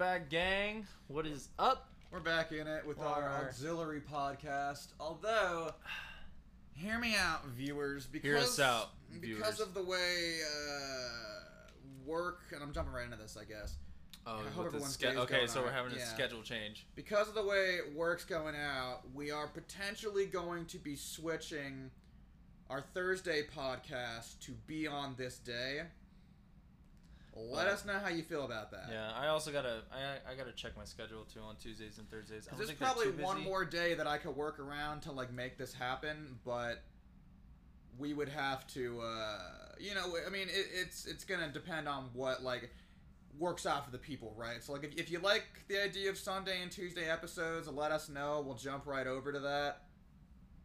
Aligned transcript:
Back, 0.00 0.30
gang. 0.30 0.86
What 1.08 1.26
is 1.26 1.50
up? 1.58 1.90
We're 2.10 2.20
back 2.20 2.52
in 2.52 2.66
it 2.66 2.86
with 2.86 2.96
Well, 2.96 3.08
our 3.08 3.22
our- 3.22 3.44
auxiliary 3.48 4.00
podcast. 4.00 4.94
Although, 4.98 5.74
hear 6.72 6.98
me 6.98 7.16
out, 7.16 7.44
viewers. 7.48 8.06
Because, 8.06 8.26
Hear 8.26 8.38
us 8.38 8.58
out, 8.58 8.92
viewers. 9.10 9.40
Because 9.42 9.60
of 9.60 9.74
the 9.74 9.82
way 9.82 10.38
uh, 10.42 11.68
work, 12.06 12.40
and 12.54 12.62
I'm 12.62 12.72
jumping 12.72 12.94
right 12.94 13.04
into 13.04 13.18
this, 13.18 13.36
I 13.38 13.44
guess. 13.44 13.76
Oh, 14.26 14.36
I 14.36 14.36
hope 14.36 14.44
with 14.44 14.54
the 14.54 14.62
everyone's 14.68 14.94
ske- 14.94 15.00
day's 15.02 15.16
okay, 15.18 15.34
going 15.36 15.48
so 15.48 15.60
we're 15.62 15.70
having 15.70 15.92
a 15.92 15.96
Yeah. 15.96 16.06
schedule 16.06 16.42
change. 16.42 16.86
Because 16.94 17.28
of 17.28 17.34
the 17.34 17.44
way 17.44 17.80
work's 17.94 18.24
going 18.24 18.56
out, 18.56 19.02
we 19.12 19.30
are 19.30 19.48
potentially 19.48 20.24
going 20.24 20.64
to 20.68 20.78
be 20.78 20.96
switching 20.96 21.90
our 22.70 22.80
Thursday 22.80 23.42
podcast 23.54 24.38
to 24.46 24.52
be 24.66 24.86
on 24.86 25.14
this 25.16 25.38
day. 25.38 25.82
Let 27.34 27.68
Uh, 27.68 27.70
us 27.70 27.84
know 27.84 27.98
how 27.98 28.08
you 28.08 28.22
feel 28.22 28.44
about 28.44 28.70
that. 28.72 28.88
Yeah, 28.90 29.12
I 29.12 29.28
also 29.28 29.52
gotta 29.52 29.82
I, 29.92 30.32
I 30.32 30.34
gotta 30.34 30.52
check 30.52 30.76
my 30.76 30.84
schedule 30.84 31.24
too 31.32 31.40
on 31.40 31.56
Tuesdays 31.56 31.98
and 31.98 32.10
Thursdays. 32.10 32.48
There's 32.56 32.72
probably 32.72 33.10
one 33.12 33.40
more 33.42 33.64
day 33.64 33.94
that 33.94 34.06
I 34.06 34.18
could 34.18 34.36
work 34.36 34.58
around 34.58 35.02
to 35.02 35.12
like 35.12 35.32
make 35.32 35.56
this 35.56 35.72
happen, 35.72 36.38
but 36.44 36.82
we 37.98 38.14
would 38.14 38.28
have 38.30 38.66
to, 38.68 39.00
uh, 39.00 39.38
you 39.78 39.94
know, 39.94 40.16
I 40.26 40.30
mean, 40.30 40.48
it, 40.48 40.66
it's 40.74 41.06
it's 41.06 41.24
gonna 41.24 41.48
depend 41.52 41.88
on 41.88 42.10
what 42.14 42.42
like 42.42 42.70
works 43.38 43.64
out 43.64 43.84
for 43.84 43.90
the 43.92 43.98
people, 43.98 44.34
right? 44.36 44.62
So 44.62 44.72
like, 44.72 44.84
if, 44.84 44.96
if 44.96 45.10
you 45.10 45.20
like 45.20 45.44
the 45.68 45.82
idea 45.82 46.10
of 46.10 46.18
Sunday 46.18 46.60
and 46.62 46.70
Tuesday 46.70 47.08
episodes, 47.08 47.68
let 47.68 47.92
us 47.92 48.08
know. 48.08 48.42
We'll 48.44 48.56
jump 48.56 48.86
right 48.86 49.06
over 49.06 49.32
to 49.32 49.38
that. 49.40 49.82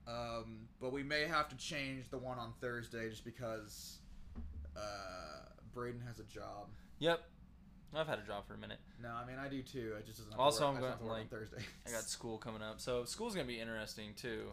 Um, 0.07 0.67
but 0.81 0.91
we 0.91 1.03
may 1.03 1.25
have 1.25 1.47
to 1.49 1.57
change 1.57 2.09
the 2.09 2.17
one 2.17 2.37
on 2.37 2.53
Thursday 2.61 3.09
just 3.09 3.23
because 3.25 3.99
uh, 4.75 5.44
Braden 5.75 6.01
has 6.07 6.19
a 6.19 6.23
job. 6.23 6.69
Yep, 6.99 7.19
I've 7.93 8.07
had 8.07 8.17
a 8.17 8.23
job 8.23 8.47
for 8.47 8.53
a 8.55 8.57
minute. 8.57 8.79
No, 9.03 9.09
I 9.09 9.25
mean 9.27 9.37
I 9.37 9.47
do 9.49 9.61
too. 9.61 9.93
I 9.97 10.01
just 10.01 10.17
doesn't. 10.17 10.31
Have 10.31 10.39
Also, 10.39 10.61
to 10.61 10.65
work. 10.67 10.75
I'm 10.79 10.83
I 10.83 10.87
just 10.87 10.89
have 10.91 10.99
to 10.99 11.03
going, 11.05 11.09
work 11.09 11.31
like, 11.31 11.33
on 11.33 11.39
Thursday. 11.57 11.65
I 11.87 11.91
got 11.91 12.03
school 12.03 12.37
coming 12.39 12.61
up, 12.63 12.79
so 12.79 13.03
school's 13.05 13.35
gonna 13.35 13.45
be 13.47 13.59
interesting 13.59 14.13
too. 14.15 14.51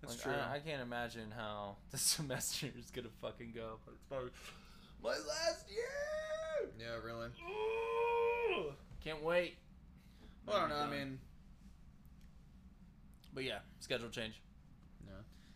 That's 0.00 0.14
Like, 0.14 0.22
true. 0.24 0.32
I, 0.42 0.56
I 0.56 0.58
can't 0.58 0.82
imagine 0.82 1.30
how 1.36 1.76
the 1.92 1.98
semester 1.98 2.66
is 2.76 2.90
gonna 2.90 3.08
fucking 3.20 3.52
go, 3.54 3.78
but 3.84 3.94
it's 3.94 4.04
probably 4.08 4.30
my 5.02 5.10
last 5.10 5.66
year. 5.70 6.70
yeah, 6.80 6.96
really. 7.04 7.28
Ooh, 8.58 8.72
Can't 9.04 9.22
wait. 9.22 9.56
Well, 10.46 10.56
I 10.56 10.60
don't 10.60 10.70
know. 10.70 10.76
I 10.76 10.90
mean, 10.90 11.18
but 13.34 13.44
yeah, 13.44 13.58
schedule 13.80 14.08
change. 14.08 14.40
no. 15.06 15.12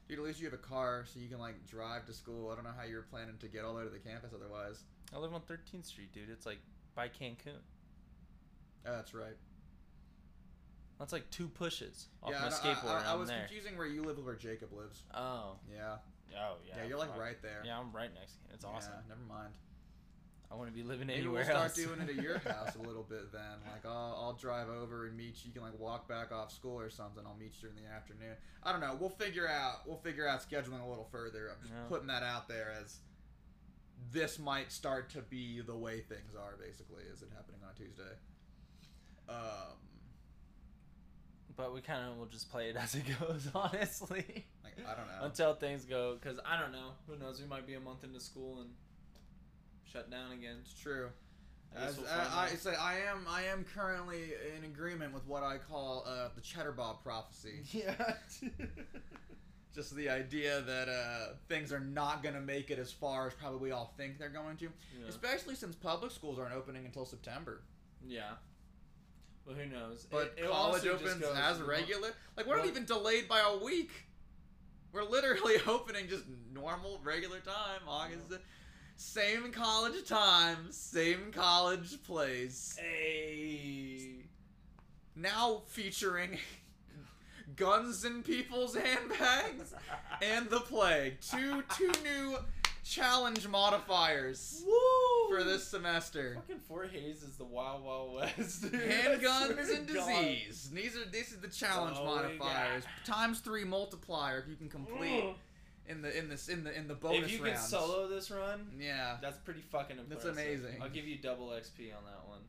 Dude, 0.08 0.18
at 0.20 0.24
least 0.24 0.38
you 0.40 0.46
have 0.46 0.54
a 0.54 0.58
car 0.62 1.04
so 1.12 1.18
you 1.18 1.28
can 1.28 1.38
like 1.40 1.66
drive 1.66 2.06
to 2.06 2.12
school. 2.12 2.50
I 2.50 2.54
don't 2.54 2.64
know 2.64 2.70
how 2.76 2.84
you're 2.84 3.02
planning 3.02 3.36
to 3.40 3.48
get 3.48 3.64
all 3.64 3.72
the 3.74 3.78
way 3.80 3.84
to 3.84 3.90
the 3.90 3.98
campus 3.98 4.30
otherwise. 4.34 4.82
I 5.14 5.18
live 5.18 5.32
on 5.34 5.40
13th 5.42 5.86
Street, 5.86 6.12
dude. 6.12 6.30
It's 6.30 6.46
like 6.46 6.58
by 6.94 7.08
Cancun. 7.08 7.58
Oh, 8.86 8.92
that's 8.92 9.14
right. 9.14 9.36
That's 10.98 11.12
like 11.12 11.28
two 11.30 11.48
pushes 11.48 12.06
off 12.22 12.30
yeah, 12.32 12.40
my 12.40 12.46
I- 12.46 12.50
skateboard. 12.50 13.04
I, 13.04 13.10
I, 13.10 13.12
I 13.12 13.14
was 13.16 13.28
there. 13.28 13.38
confusing 13.46 13.76
where 13.76 13.86
you 13.86 14.02
live 14.02 14.16
with 14.16 14.24
where 14.26 14.34
Jacob 14.34 14.72
lives. 14.72 15.02
Oh, 15.14 15.56
Yeah. 15.70 15.96
oh 16.38 16.56
yeah. 16.66 16.74
Yeah, 16.78 16.88
you're 16.88 16.98
like 16.98 17.16
right 17.18 17.40
there. 17.42 17.62
Yeah, 17.64 17.78
I'm 17.78 17.92
right 17.92 18.10
next 18.14 18.32
to 18.36 18.38
him. 18.40 18.50
It's 18.54 18.64
awesome. 18.64 18.92
Yeah, 18.94 19.14
never 19.14 19.26
mind. 19.28 19.52
I 20.50 20.54
want 20.54 20.68
to 20.70 20.72
be 20.74 20.84
living 20.84 21.08
Maybe 21.08 21.20
anywhere 21.22 21.44
we'll 21.44 21.68
start 21.68 21.74
doing 21.74 22.00
it 22.00 22.16
at 22.16 22.22
your 22.22 22.38
house 22.46 22.76
a 22.76 22.78
little 22.86 23.02
bit 23.02 23.32
then. 23.32 23.42
Like 23.70 23.84
I'll, 23.84 24.16
I'll 24.22 24.32
drive 24.32 24.68
over 24.68 25.06
and 25.06 25.16
meet 25.16 25.34
you. 25.42 25.48
You 25.48 25.52
can 25.52 25.62
like 25.62 25.78
walk 25.78 26.08
back 26.08 26.30
off 26.32 26.52
school 26.52 26.78
or 26.78 26.88
something. 26.88 27.24
I'll 27.26 27.36
meet 27.36 27.54
you 27.62 27.68
in 27.68 27.74
the 27.74 27.90
afternoon. 27.90 28.36
I 28.62 28.70
don't 28.70 28.80
know. 28.80 28.96
We'll 28.98 29.10
figure 29.10 29.48
out. 29.48 29.86
We'll 29.86 29.98
figure 29.98 30.26
out 30.26 30.48
scheduling 30.48 30.82
a 30.84 30.88
little 30.88 31.08
further. 31.10 31.50
I'm 31.50 31.60
just 31.62 31.74
Yeah. 31.74 31.88
putting 31.88 32.06
that 32.06 32.22
out 32.22 32.46
there 32.48 32.72
as 32.80 33.00
this 34.12 34.38
might 34.38 34.70
start 34.72 35.10
to 35.10 35.22
be 35.22 35.60
the 35.60 35.76
way 35.76 36.00
things 36.00 36.34
are. 36.34 36.56
Basically, 36.58 37.02
is 37.12 37.22
it 37.22 37.28
happening 37.34 37.60
on 37.66 37.74
Tuesday? 37.74 38.02
Um, 39.28 39.76
but 41.56 41.74
we 41.74 41.80
kind 41.80 42.10
of 42.10 42.18
will 42.18 42.26
just 42.26 42.50
play 42.50 42.68
it 42.70 42.76
as 42.80 42.94
it 42.94 43.04
goes, 43.20 43.48
honestly. 43.54 44.46
like 44.62 44.74
I 44.86 44.94
don't 44.94 45.06
know. 45.08 45.24
Until 45.24 45.54
things 45.54 45.84
go, 45.84 46.16
because 46.20 46.38
I 46.44 46.60
don't 46.60 46.72
know. 46.72 46.90
Who 47.08 47.16
knows? 47.16 47.40
We 47.40 47.46
might 47.48 47.66
be 47.66 47.74
a 47.74 47.80
month 47.80 48.04
into 48.04 48.20
school 48.20 48.60
and 48.60 48.70
shut 49.84 50.10
down 50.10 50.32
again. 50.32 50.56
It's 50.62 50.74
true. 50.74 51.08
I 51.76 51.84
As, 51.86 51.96
we'll 51.98 52.06
I, 52.08 52.12
I 52.12 52.42
out. 52.52 52.58
say, 52.58 52.74
I 52.74 52.98
am 53.10 53.26
I 53.28 53.42
am 53.44 53.64
currently 53.74 54.32
in 54.56 54.64
agreement 54.64 55.12
with 55.12 55.26
what 55.26 55.42
I 55.42 55.58
call 55.58 56.04
uh, 56.06 56.28
the 56.34 56.40
Cheddar 56.40 56.72
Bob 56.72 57.02
prophecy. 57.02 57.60
Yeah. 57.72 57.94
Just 59.76 59.94
the 59.94 60.08
idea 60.08 60.62
that 60.62 60.88
uh, 60.88 61.34
things 61.50 61.70
are 61.72 61.78
not 61.80 62.22
going 62.22 62.34
to 62.34 62.40
make 62.40 62.70
it 62.70 62.78
as 62.78 62.90
far 62.90 63.26
as 63.28 63.34
probably 63.34 63.58
we 63.58 63.70
all 63.72 63.92
think 63.98 64.18
they're 64.18 64.30
going 64.30 64.56
to, 64.56 64.64
Yeah. 64.98 65.06
especially 65.08 65.54
since 65.54 65.76
public 65.76 66.10
schools 66.12 66.38
aren't 66.38 66.54
opening 66.54 66.84
until 66.86 67.04
September. 67.04 67.62
yeah. 68.04 68.32
Well, 69.46 69.54
who 69.54 69.66
knows? 69.66 70.06
But 70.10 70.34
It- 70.36 70.44
it 70.44 70.50
college 70.50 70.82
just 70.82 71.04
opens 71.04 71.22
as 71.22 71.60
regular. 71.62 72.12
Like 72.36 72.46
we're 72.46 72.56
not 72.56 72.66
even 72.66 72.84
delayed 72.84 73.28
by 73.28 73.38
a 73.40 73.56
week. 73.58 73.90
We're 74.92 75.04
literally 75.04 75.54
opening 75.68 76.08
just 76.08 76.24
normal 76.52 76.98
regular 77.04 77.38
time. 77.38 77.82
August, 77.86 78.32
same 78.96 79.52
college 79.52 80.08
time, 80.08 80.72
same 80.72 81.30
college 81.32 82.02
place. 82.02 82.76
Hey. 82.80 84.24
now 85.14 85.62
featuring 85.68 86.38
guns 87.56 88.04
in 88.04 88.22
people's 88.22 88.74
handbags 88.76 89.74
and 90.22 90.48
the 90.50 90.60
plague. 90.60 91.20
Two 91.20 91.62
two 91.76 91.92
new 92.02 92.36
challenge 92.84 93.48
modifiers 93.48 94.62
Woo! 94.64 95.36
for 95.36 95.42
this 95.42 95.66
semester. 95.66 96.34
Fucking 96.36 96.60
Fort 96.68 96.90
Hays 96.92 97.22
is 97.22 97.36
the 97.36 97.44
Wild 97.44 97.84
Wild 97.84 98.14
West. 98.14 98.62
dude. 98.62 98.72
Handguns 98.72 99.74
and 99.76 99.88
to 99.88 99.94
God. 99.94 100.06
disease. 100.22 100.70
These 100.72 100.96
are 100.96 101.04
this 101.10 101.32
is 101.32 101.40
the 101.40 101.48
challenge 101.48 101.96
Oh 102.00 102.04
modifiers. 102.04 102.84
Times 103.04 103.40
three 103.40 103.64
multiplier 103.64 104.38
if 104.38 104.48
you 104.48 104.56
can 104.56 104.68
complete 104.68 105.24
in 105.88 106.02
the 106.02 106.16
in 106.16 106.28
this 106.28 106.48
in 106.48 106.62
the 106.64 106.76
in 106.76 106.86
the 106.88 106.94
bonus 106.94 107.24
If 107.26 107.32
you 107.32 107.38
can 107.40 107.56
solo 107.56 108.06
this 108.08 108.30
run, 108.30 108.66
Yeah. 108.78 109.16
that's 109.20 109.38
pretty 109.38 109.60
fucking 109.62 109.98
impressive. 109.98 110.34
That's 110.36 110.38
amazing. 110.46 110.82
I'll 110.82 110.88
give 110.88 111.06
you 111.06 111.18
double 111.18 111.48
XP 111.48 111.96
on 111.96 112.04
that 112.04 112.26
one. 112.28 112.40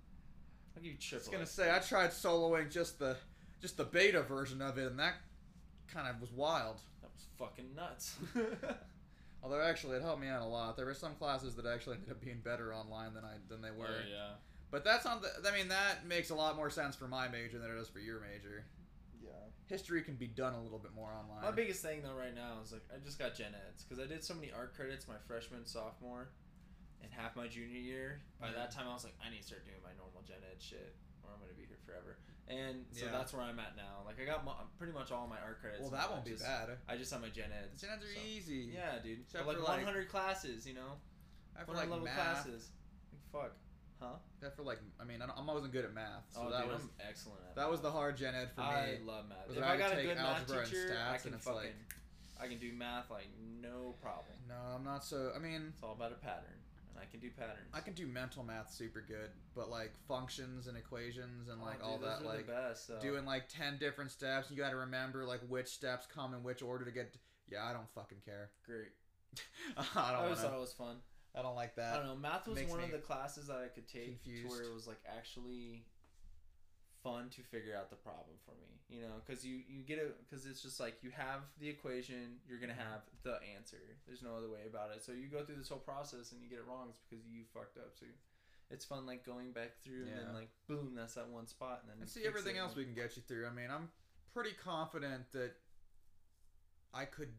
I'll 0.76 0.84
give 0.84 0.92
you 0.92 0.98
triple. 1.00 1.18
I 1.36 1.40
was 1.40 1.50
gonna 1.50 1.68
XP. 1.68 1.72
say 1.72 1.76
I 1.76 1.80
tried 1.80 2.12
soloing 2.12 2.70
just 2.72 3.00
the 3.00 3.16
just 3.62 3.78
the 3.78 3.84
beta 3.84 4.22
version 4.22 4.62
of 4.62 4.78
it 4.78 4.88
and 4.88 5.00
that 5.00 5.16
kind 5.88 6.08
of 6.08 6.22
was 6.22 6.32
wild. 6.32 6.78
that 7.02 7.10
was 7.14 7.26
fucking 7.38 7.76
nuts. 7.76 8.16
Although 9.44 9.62
actually 9.62 9.98
it 9.98 10.02
helped 10.02 10.22
me 10.22 10.28
out 10.28 10.42
a 10.42 10.46
lot. 10.46 10.76
There 10.76 10.86
were 10.86 10.94
some 10.94 11.16
classes 11.16 11.56
that 11.56 11.66
actually 11.66 11.98
ended 11.98 12.12
up 12.12 12.22
being 12.22 12.42
better 12.44 12.74
online 12.74 13.14
than 13.14 13.24
I 13.24 13.38
than 13.50 13.62
they 13.62 13.72
were. 13.72 13.88
Oh, 13.88 14.10
yeah. 14.10 14.36
But 14.72 14.84
that's 14.84 15.06
not 15.06 15.22
the 15.22 15.30
I 15.48 15.56
mean 15.56 15.70
that 15.70 16.06
makes 16.08 16.30
a 16.30 16.36
lot 16.36 16.56
more 16.56 16.70
sense 16.70 16.96
for 16.96 17.08
my 17.08 17.28
major 17.28 17.58
than 17.60 17.72
it 17.72 17.76
does 17.76 17.88
for 17.88 18.00
your 18.00 18.20
major. 18.20 18.66
Yeah. 19.24 19.32
History 19.68 20.02
can 20.02 20.16
be 20.16 20.28
done 20.28 20.54
a 20.54 20.62
little 20.62 20.80
bit 20.80 20.92
more 20.96 21.12
online. 21.14 21.44
My 21.44 21.52
biggest 21.52 21.82
thing 21.82 22.02
though 22.02 22.18
right 22.18 22.36
now 22.36 22.60
is 22.64 22.72
like 22.72 22.84
I 22.94 22.98
just 23.04 23.20
got 23.20 23.36
gen 23.36 23.54
eds 23.70 23.84
because 23.84 24.04
I 24.04 24.08
did 24.08 24.24
so 24.24 24.34
many 24.34 24.52
art 24.52 24.76
credits 24.76 25.08
my 25.08 25.20
freshman, 25.28 25.66
sophomore, 25.66 26.30
and 27.02 27.12
half 27.14 27.36
my 27.36 27.48
junior 27.48 27.80
year. 27.80 28.20
By 28.42 28.52
that 28.52 28.72
time 28.72 28.86
I 28.90 28.94
was 28.94 29.04
like 29.04 29.16
I 29.24 29.30
need 29.30 29.42
to 29.42 29.48
start 29.48 29.64
doing 29.66 29.80
my 29.84 29.94
normal 29.98 30.24
gen 30.28 30.44
ed 30.44 30.60
shit 30.60 30.96
or 31.24 31.30
I'm 31.32 31.40
gonna 31.40 31.56
be 31.56 31.66
here 31.66 31.80
forever. 31.86 32.18
And 32.50 32.86
so 32.92 33.06
Yeah. 33.06 33.12
that's 33.12 33.34
where 33.34 33.42
I'm 33.44 33.60
at 33.60 33.76
now. 33.76 34.04
Like 34.06 34.22
I 34.22 34.26
got 34.26 34.46
mo- 34.46 34.56
pretty 34.78 34.94
much 34.94 35.12
all 35.12 35.28
my 35.28 35.40
art 35.40 35.60
credits. 35.60 35.82
well, 35.82 35.92
that 35.92 36.10
won't 36.10 36.24
be 36.24 36.32
just- 36.32 36.44
bad. 36.44 36.78
I 36.88 36.96
just 36.96 37.12
have 37.12 37.22
my 37.22 37.30
gen 37.30 37.52
eds. 37.52 37.82
Gen 37.82 37.90
eds 37.92 38.06
are 38.06 38.14
so- 38.14 38.22
easy. 38.22 38.72
Yeah, 38.74 39.00
dude. 39.00 39.20
Except 39.22 39.46
But 39.46 39.60
like 39.60 39.68
like- 39.68 39.78
100 39.86 40.08
classes, 40.10 40.66
you 40.66 40.74
know. 40.74 40.98
I 41.60 41.64
for 41.66 41.74
like 41.74 41.90
level 41.90 42.06
math. 42.06 42.16
classes. 42.16 42.70
Like, 43.34 43.44
fuck. 43.50 43.52
Huh? 44.00 44.14
That 44.42 44.56
for 44.56 44.62
like 44.64 44.80
I 45.00 45.04
mean 45.04 45.22
I, 45.24 45.26
I 45.26 45.42
wasn't 45.44 45.74
good 45.74 45.84
at 45.84 45.92
math, 45.94 46.24
so 46.30 46.44
oh, 46.46 46.52
that 46.52 46.62
dude, 46.66 46.72
was 46.74 46.82
I'm 46.84 46.92
excellent 47.00 47.40
at 47.50 47.56
that 47.56 47.68
was 47.70 47.82
the 47.82 47.92
hard 47.92 48.16
gen 48.16 48.36
ed 48.36 48.52
for 48.54 48.62
me. 48.62 48.68
I 48.68 49.00
love 49.04 49.28
math. 49.28 49.50
If 49.50 49.64
I 49.64 49.74
I 49.74 49.78
got 49.78 49.92
a 49.98 50.02
good 50.04 50.16
math 50.18 50.40
algebra 50.42 50.60
and 50.60 50.68
teacher, 50.70 50.90
stats, 50.94 51.12
I 51.12 51.18
can 51.18 51.34
and 51.34 51.42
fucking, 51.42 51.60
like- 51.62 51.96
I 52.40 52.48
can 52.48 52.60
do 52.60 52.72
math 52.74 53.10
like 53.10 53.28
no 53.40 53.96
problem. 54.00 54.38
no, 54.48 54.54
I'm 54.56 54.84
not 54.84 55.04
so. 55.04 55.34
I 55.36 55.40
mean, 55.40 55.72
It's 55.74 55.82
all 55.82 55.94
about 55.94 56.12
a 56.12 56.16
pattern, 56.16 56.54
I 57.02 57.06
can 57.06 57.20
do 57.20 57.30
patterns. 57.30 57.70
I 57.74 57.80
can 57.82 57.94
do 57.94 58.08
mental 58.08 58.44
math 58.44 58.72
super 58.72 59.02
good, 59.08 59.30
but 59.56 59.70
like 59.70 59.94
functions 60.08 60.68
and 60.68 60.78
equations 60.78 61.48
and 61.50 61.62
Oh, 61.62 61.66
like 61.66 61.84
all 61.84 61.98
that 62.00 62.26
like 62.26 62.46
the 62.48 62.52
best, 62.54 62.88
though. 62.88 63.00
doing 63.00 63.26
like 63.26 63.48
10 63.50 63.78
different 63.80 64.12
steps. 64.12 64.50
You 64.52 64.58
got 64.58 64.72
to 64.72 64.76
remember 64.78 65.26
like 65.26 65.42
which 65.48 65.68
steps 65.68 66.08
come 66.14 66.34
in 66.34 66.44
which 66.44 66.62
order 66.62 66.86
to 66.86 66.92
get. 66.92 67.16
Yeah, 67.50 67.64
I 67.66 67.74
don't 67.74 67.90
fucking 67.96 68.20
care. 68.26 68.50
great. 68.66 68.90
I 69.78 69.84
don't 69.94 69.98
I 69.98 70.16
always 70.16 70.38
wanna- 70.38 70.50
thought 70.50 70.58
it 70.58 70.62
was 70.62 70.74
fun. 70.74 70.98
I 71.36 71.42
don't 71.44 71.56
like 71.56 71.76
that. 71.76 71.94
I 71.94 71.98
don't 71.98 72.08
know. 72.08 72.16
Math 72.16 72.48
was 72.48 72.60
one 72.64 72.84
of 72.84 72.90
the 72.92 72.98
classes 72.98 73.46
that 73.48 73.58
I 73.58 73.68
could 73.68 73.88
take 73.88 74.24
confused. 74.24 74.44
to 74.44 74.50
where 74.50 74.64
it 74.64 74.74
was 74.74 74.88
like 74.88 74.98
actually 75.08 75.86
fun 77.08 77.30
to 77.32 77.42
figure 77.42 77.72
out 77.72 77.90
the 77.90 77.96
problem 77.96 78.36
for 78.44 78.52
me. 78.60 78.76
You 78.92 79.02
know, 79.02 79.20
because 79.24 79.44
you 79.44 79.64
you 79.68 79.84
get 79.84 80.00
it 80.00 80.16
because 80.24 80.46
it's 80.46 80.62
just 80.62 80.80
like 80.80 81.00
you 81.02 81.12
have 81.12 81.42
the 81.60 81.68
equation, 81.68 82.40
you're 82.48 82.60
gonna 82.60 82.74
mm-hmm. 82.74 82.92
have 82.92 83.08
the 83.24 83.40
answer. 83.56 83.80
There's 84.06 84.24
no 84.24 84.36
other 84.36 84.50
way 84.50 84.68
about 84.68 84.92
it. 84.96 85.04
So 85.04 85.12
you 85.12 85.28
go 85.28 85.44
through 85.44 85.58
this 85.58 85.70
whole 85.70 85.84
process 85.84 86.32
and 86.32 86.42
you 86.42 86.50
get 86.50 86.60
it 86.60 86.68
wrong. 86.68 86.88
It's 86.90 87.00
because 87.00 87.26
you 87.28 87.44
fucked 87.54 87.78
up. 87.78 87.92
So 88.00 88.06
it's 88.70 88.86
fun 88.86 89.06
like 89.06 89.26
going 89.26 89.52
back 89.52 89.80
through 89.84 90.08
and 90.08 90.28
then 90.28 90.34
like 90.34 90.50
boom, 90.68 90.96
that's 90.96 91.16
that 91.16 91.28
one 91.30 91.48
spot, 91.48 91.80
and 91.84 91.92
then 91.92 91.98
And 92.02 92.10
see 92.10 92.26
everything 92.26 92.58
else 92.58 92.76
we 92.76 92.84
can 92.84 92.94
get 92.94 93.16
you 93.16 93.24
through. 93.28 93.48
I 93.48 93.52
mean, 93.52 93.72
I'm 93.72 93.90
pretty 94.34 94.56
confident 94.56 95.32
that 95.34 95.52
I 96.94 97.06
could 97.06 97.32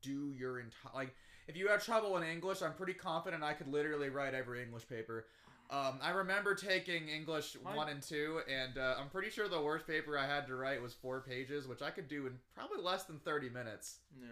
do 0.00 0.32
your 0.36 0.60
entire 0.60 0.92
like 0.94 1.14
if 1.48 1.56
you 1.56 1.68
have 1.68 1.82
trouble 1.82 2.16
in 2.18 2.22
English, 2.22 2.60
I'm 2.60 2.74
pretty 2.74 2.92
confident 2.92 3.42
I 3.42 3.54
could 3.54 3.68
literally 3.68 4.10
write 4.10 4.34
every 4.34 4.62
English 4.62 4.86
paper. 4.86 5.26
Um, 5.70 5.98
I 6.00 6.10
remember 6.10 6.54
taking 6.54 7.08
English 7.08 7.56
My- 7.62 7.76
one 7.76 7.88
and 7.90 8.02
two, 8.02 8.40
and 8.48 8.78
uh, 8.78 8.94
I'm 8.98 9.10
pretty 9.10 9.28
sure 9.28 9.48
the 9.48 9.60
worst 9.60 9.86
paper 9.86 10.16
I 10.16 10.26
had 10.26 10.46
to 10.46 10.56
write 10.56 10.80
was 10.80 10.94
four 10.94 11.20
pages, 11.20 11.66
which 11.68 11.82
I 11.82 11.90
could 11.90 12.08
do 12.08 12.26
in 12.26 12.38
probably 12.54 12.80
less 12.82 13.04
than 13.04 13.18
30 13.18 13.50
minutes. 13.50 13.98
Yeah. 14.18 14.28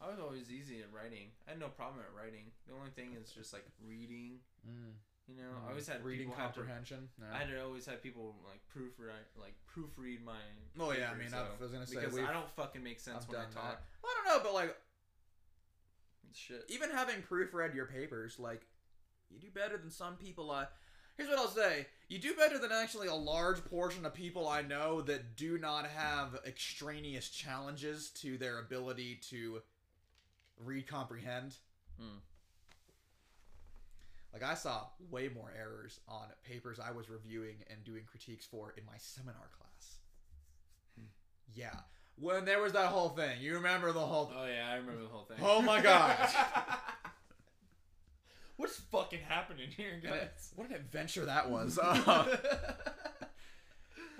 I 0.00 0.08
was 0.10 0.18
always 0.20 0.50
easy 0.50 0.80
at 0.80 0.92
writing. 0.92 1.28
I 1.46 1.52
had 1.52 1.60
no 1.60 1.68
problem 1.68 2.00
at 2.00 2.14
writing. 2.14 2.44
The 2.68 2.74
only 2.74 2.90
thing 2.90 3.16
is 3.20 3.30
just 3.32 3.52
like 3.54 3.64
reading. 3.84 4.38
You 5.26 5.34
know, 5.36 5.48
I 5.66 5.70
always 5.70 5.86
had 5.88 6.02
Mm. 6.02 6.04
reading 6.04 6.26
people 6.28 6.42
have 6.42 6.52
to- 6.54 6.60
comprehension. 6.60 7.08
No. 7.18 7.26
I 7.32 7.38
had 7.38 7.48
to 7.48 7.62
always 7.64 7.84
have 7.86 8.02
people 8.02 8.36
like 8.46 8.60
proofread, 8.68 9.24
like 9.40 9.54
proofread 9.74 10.22
my. 10.22 10.36
Oh 10.78 10.92
yeah, 10.92 11.10
I 11.10 11.14
mean, 11.16 11.30
so- 11.30 11.38
I 11.58 11.62
was 11.62 11.72
gonna 11.72 11.86
say 11.86 11.96
because 12.00 12.18
I 12.18 12.32
don't 12.32 12.50
fucking 12.50 12.82
make 12.82 13.00
sense 13.00 13.24
I've 13.24 13.28
when 13.28 13.38
I 13.40 13.44
talk. 13.44 13.54
that. 13.54 13.82
I 14.04 14.14
don't 14.24 14.26
know, 14.36 14.42
but 14.44 14.54
like 14.54 14.76
Shit. 16.32 16.64
even 16.68 16.90
having 16.90 17.22
proofread 17.22 17.74
your 17.74 17.86
papers, 17.86 18.38
like 18.38 18.66
you 19.30 19.38
do 19.40 19.48
better 19.54 19.76
than 19.76 19.90
some 19.90 20.16
people. 20.16 20.50
I 20.50 20.66
here's 21.16 21.28
what 21.28 21.38
I'll 21.38 21.48
say: 21.48 21.86
you 22.08 22.18
do 22.18 22.34
better 22.34 22.58
than 22.58 22.72
actually 22.72 23.08
a 23.08 23.14
large 23.14 23.64
portion 23.64 24.06
of 24.06 24.14
people 24.14 24.48
I 24.48 24.62
know 24.62 25.00
that 25.02 25.36
do 25.36 25.58
not 25.58 25.86
have 25.86 26.38
extraneous 26.46 27.28
challenges 27.28 28.10
to 28.22 28.38
their 28.38 28.58
ability 28.58 29.20
to 29.30 29.62
read 30.64 30.86
comprehend. 30.86 31.54
Hmm. 31.98 32.18
Like 34.32 34.42
I 34.42 34.54
saw 34.54 34.82
way 35.10 35.28
more 35.28 35.52
errors 35.58 36.00
on 36.08 36.26
papers 36.44 36.78
I 36.78 36.92
was 36.92 37.08
reviewing 37.08 37.56
and 37.70 37.82
doing 37.84 38.02
critiques 38.06 38.46
for 38.46 38.74
in 38.76 38.84
my 38.84 38.96
seminar 38.98 39.48
class. 39.58 39.96
Hmm. 40.96 41.06
Yeah, 41.54 41.80
when 42.16 42.44
there 42.44 42.60
was 42.60 42.72
that 42.72 42.86
whole 42.86 43.08
thing, 43.10 43.40
you 43.40 43.54
remember 43.54 43.92
the 43.92 44.00
whole. 44.00 44.30
Oh 44.36 44.46
yeah, 44.46 44.68
I 44.70 44.76
remember 44.76 45.02
the 45.02 45.08
whole 45.08 45.24
thing. 45.24 45.38
Oh 45.42 45.62
my 45.62 45.80
God. 45.82 46.16
What's 48.58 48.76
fucking 48.92 49.20
happening 49.26 49.68
here, 49.74 49.98
guys? 50.02 50.52
What 50.56 50.68
an 50.68 50.74
adventure 50.74 51.24
that 51.24 51.48
was. 51.48 51.78
Uh, 51.78 52.36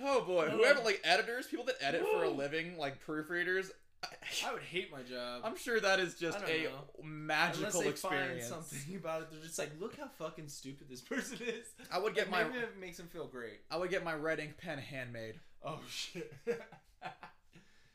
oh 0.03 0.23
boy, 0.23 0.49
whoever 0.49 0.81
like 0.85 1.01
editors, 1.05 1.47
people 1.47 1.65
that 1.67 1.77
edit 1.81 2.05
for 2.13 2.23
a 2.23 2.29
living, 2.31 2.79
like 2.79 3.05
proofreaders, 3.05 3.71
I, 4.05 4.09
I 4.49 4.53
would 4.53 4.63
hate 4.63 4.93
my 4.93 5.03
job. 5.03 5.43
I'm 5.45 5.57
sure 5.57 5.81
that 5.81 5.99
is 5.99 6.15
just 6.15 6.39
a 6.47 6.63
know. 6.65 6.71
magical 7.03 7.67
Unless 7.67 7.81
they 7.83 7.89
experience. 7.89 8.49
find 8.49 8.65
something 8.65 8.95
about 8.97 9.23
it, 9.23 9.31
they're 9.33 9.41
just 9.43 9.59
like, 9.59 9.73
look 9.81 9.97
how 9.99 10.07
fucking 10.19 10.47
stupid 10.49 10.87
this 10.89 11.01
person 11.01 11.39
is. 11.45 11.67
I 11.91 11.99
would 11.99 12.15
get 12.15 12.31
Like, 12.31 12.47
my 12.47 12.53
maybe 12.53 12.63
it 12.65 12.81
makes 12.81 12.97
them 12.99 13.09
feel 13.09 13.27
great. 13.27 13.59
I 13.73 13.77
would 13.77 13.91
get 13.91 14.05
my 14.05 14.15
red 14.15 14.39
ink 14.39 14.57
pen 14.57 14.79
handmade. 14.79 15.35
Oh 15.65 15.81
shit. 15.91 16.33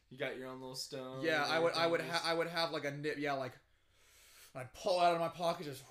you 0.09 0.17
got 0.17 0.37
your 0.37 0.49
own 0.49 0.59
little 0.59 0.75
stone. 0.75 1.21
yeah, 1.23 1.45
I 1.49 1.57
would 1.59 1.73
I 1.73 1.87
would 1.87 2.01
ha- 2.01 2.23
I 2.25 2.33
would 2.33 2.47
have 2.47 2.71
like 2.71 2.83
a 2.83 2.91
nip. 2.91 3.15
Yeah, 3.17 3.33
like 3.33 3.53
I'd 4.53 4.73
pull 4.73 4.99
it 4.99 5.05
out 5.05 5.13
of 5.15 5.21
my 5.21 5.29
pocket 5.29 5.67
just. 5.67 5.81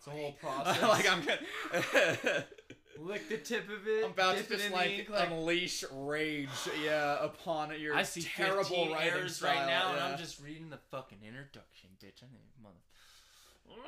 It's 0.00 0.06
a 0.06 0.10
whole 0.10 0.32
process. 0.40 0.82
like 0.82 1.10
I'm 1.10 1.20
gonna. 1.22 2.44
lick 2.98 3.28
the 3.28 3.36
tip 3.38 3.64
of 3.70 3.86
it. 3.86 4.04
I'm 4.04 4.10
about 4.12 4.36
to 4.38 4.42
just 4.48 4.70
like, 4.72 4.90
ink, 4.90 5.10
like 5.10 5.30
unleash 5.30 5.84
rage, 5.92 6.48
yeah, 6.84 7.22
upon 7.22 7.78
your 7.78 7.94
I 7.94 8.02
see 8.02 8.22
terrible 8.22 8.64
15 8.64 8.92
writing 8.92 9.28
style. 9.28 9.54
right 9.56 9.66
now, 9.66 9.90
and. 9.92 10.00
I'm 10.00 10.18
just 10.18 10.40
reading 10.42 10.70
the 10.70 10.78
fucking 10.90 11.18
introduction, 11.26 11.90
bitch. 12.02 12.22
I 12.22 12.26
need 12.32 12.40
mother. 12.62 12.74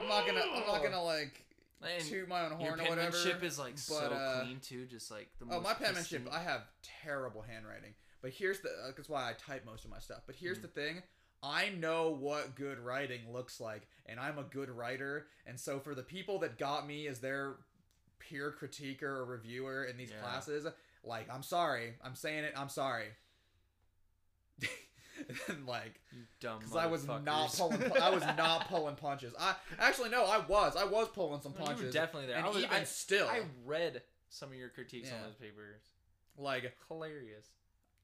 I'm 0.01 0.09
not 0.09 0.27
gonna. 0.27 0.41
I'm 0.55 0.67
not 0.67 0.83
gonna 0.83 1.03
like 1.03 1.45
And 1.83 2.05
toot 2.05 2.29
my 2.29 2.45
own 2.45 2.53
horn 2.53 2.81
or 2.81 2.85
whatever. 2.85 3.11
penmanship 3.11 3.43
is 3.43 3.59
like 3.59 3.79
so 3.79 3.97
uh, 3.97 4.43
clean 4.45 4.61
too, 4.61 4.85
just 4.87 5.11
like 5.11 5.29
the 5.39 5.47
Oh, 5.47 5.61
most 5.61 5.65
my 5.65 5.75
penmanship. 5.75 6.25
pristine- 6.25 6.29
I 6.41 6.43
have 6.43 6.63
terrible 7.03 7.43
handwriting. 7.43 7.95
But 8.21 8.31
here's 8.33 8.61
the. 8.61 8.69
Uh, 8.69 8.93
that's 8.97 9.09
why 9.09 9.29
I 9.29 9.33
type 9.33 9.65
most 9.67 9.85
of 9.85 9.91
my 9.91 9.99
stuff. 9.99 10.21
But 10.27 10.37
here's 10.37 10.59
Mhm. 10.59 10.63
the 10.63 10.69
thing. 10.69 11.03
I 11.43 11.71
know 11.71 12.11
what 12.11 12.55
good 12.55 12.79
writing 12.79 13.21
looks 13.33 13.61
like, 13.61 13.89
and 14.07 14.21
I'm 14.21 14.39
a 14.39 14.45
good 14.45 14.71
writer. 14.71 15.27
And 15.47 15.59
so 15.59 15.81
for 15.81 15.95
the 15.95 16.03
people 16.03 16.39
that 16.41 16.59
got 16.59 16.87
me 16.87 17.07
as 17.09 17.19
their 17.21 17.55
peer 18.21 18.55
critiquer 18.61 19.03
or 19.03 19.25
reviewer 19.25 19.85
in 19.85 19.97
these 19.97 20.11
Yeah. 20.11 20.21
classes, 20.23 20.67
like 21.03 21.29
I'm 21.33 21.43
sorry. 21.43 21.95
I'm 22.05 22.15
saying 22.15 22.45
it. 22.45 22.53
I'm 22.57 22.69
sorry. 22.69 23.07
and 25.49 25.67
like 25.67 26.01
you 26.13 26.23
dumb. 26.41 26.59
because 26.61 26.77
I 26.77 26.87
was 26.87 27.07
not 27.07 27.25
pulling. 27.53 27.93
I 28.01 28.11
was 28.11 28.23
not 28.37 28.69
pulling 28.71 28.95
punches. 28.97 29.35
I 29.39 29.55
actually 29.79 30.11
no, 30.11 30.25
I 30.25 30.39
was. 30.47 30.77
I 30.77 30.85
was 30.85 31.09
pulling 31.09 31.41
some 31.41 31.53
No, 31.55 31.61
you 31.61 31.67
punches. 31.67 31.87
were 31.87 31.93
definitely 31.93 32.29
there. 32.29 32.37
and 32.37 32.47
I 32.47 32.49
was, 32.49 32.59
even 32.59 32.71
I, 32.71 32.85
still, 32.85 33.27
I 33.29 33.43
read 33.65 34.03
some 34.29 34.51
of 34.51 34.55
your 34.55 34.69
critiques 34.69 35.11
on 35.11 35.19
those 35.25 35.35
papers. 35.35 35.81
like 36.39 36.73
Hilarious. 36.89 37.47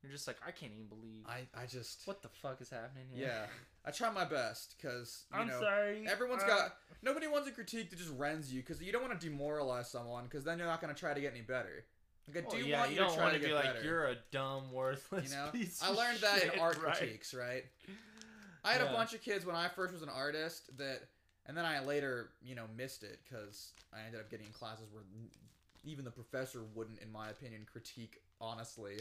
You're 0.03 0.13
just 0.13 0.27
like, 0.27 0.37
I 0.47 0.51
can't 0.53 0.73
even 0.73 0.87
believe 0.87 1.25
I, 1.27 1.41
I 1.61 1.67
just 1.67 2.07
what 2.07 2.23
the 2.23 2.29
fuck 2.29 2.61
is 2.61 2.71
happening 2.71 3.07
here. 3.13 3.27
yeah. 3.27 3.47
I 3.85 3.91
try 3.91 4.11
my 4.11 4.25
best 4.25 4.75
because 4.81 5.25
you 5.33 5.41
I'm 5.41 5.49
know 5.49 5.61
sorry. 5.61 6.07
everyone's 6.09 6.43
Uh, 6.45 6.47
got 6.47 6.75
nobody 7.03 7.27
wants 7.27 7.49
a 7.49 7.51
critique 7.53 7.91
that 7.91 7.99
just 7.99 8.13
rends 8.17 8.53
you 8.53 8.61
because 8.61 8.81
you 8.83 8.93
don't 8.93 9.03
want 9.03 9.19
to 9.19 9.27
demoralize 9.29 9.91
someone 9.91 10.25
because 10.25 10.45
then 10.45 10.59
you're 10.59 10.69
not 10.69 10.81
going 10.81 10.95
to 10.95 10.99
try 10.99 11.15
to 11.15 11.21
get 11.21 11.33
any 11.33 11.43
better. 11.43 11.85
Like 12.29 12.45
I 12.45 12.47
well, 12.49 12.59
do 12.61 12.67
yeah, 12.69 12.79
want 12.81 12.91
you 12.91 12.97
you, 12.97 13.01
don't 13.01 13.11
to 13.11 13.17
try 13.17 13.25
want 13.25 13.35
to 13.35 13.41
to 13.41 13.47
get 13.47 13.51
be 13.51 13.55
like 13.55 13.75
better. 13.75 13.85
you're 13.85 14.05
a 14.07 14.17
dumb, 14.31 14.73
worthless 14.73 15.31
you 15.31 15.37
know, 15.37 15.49
piece. 15.53 15.83
I 15.83 15.89
learned 15.91 16.19
that 16.21 16.45
in 16.55 16.61
art 16.61 16.79
right? 16.83 16.95
critiques, 16.95 17.33
right? 17.35 17.65
I 18.65 18.73
had 18.73 18.83
a 18.83 18.93
bunch 18.93 19.15
of 19.15 19.23
kids 19.23 19.47
when 19.47 19.57
I 19.57 19.69
first 19.69 19.93
was 19.95 20.03
an 20.03 20.11
artist 20.11 20.77
that, 20.77 21.01
and 21.47 21.57
then 21.57 21.65
I 21.65 21.83
later, 21.83 22.31
you 22.43 22.55
know, 22.55 22.65
missed 22.77 23.03
it 23.03 23.21
because 23.25 23.73
I 23.95 24.05
ended 24.05 24.21
up 24.21 24.31
getting 24.31 24.49
classes 24.49 24.89
where 24.93 25.05
even 25.85 26.05
the 26.05 26.11
professor 26.11 26.61
wouldn't, 26.75 26.99
in 27.01 27.11
my 27.11 27.31
opinion, 27.31 27.67
critique 27.71 28.19
honestly, 28.41 28.99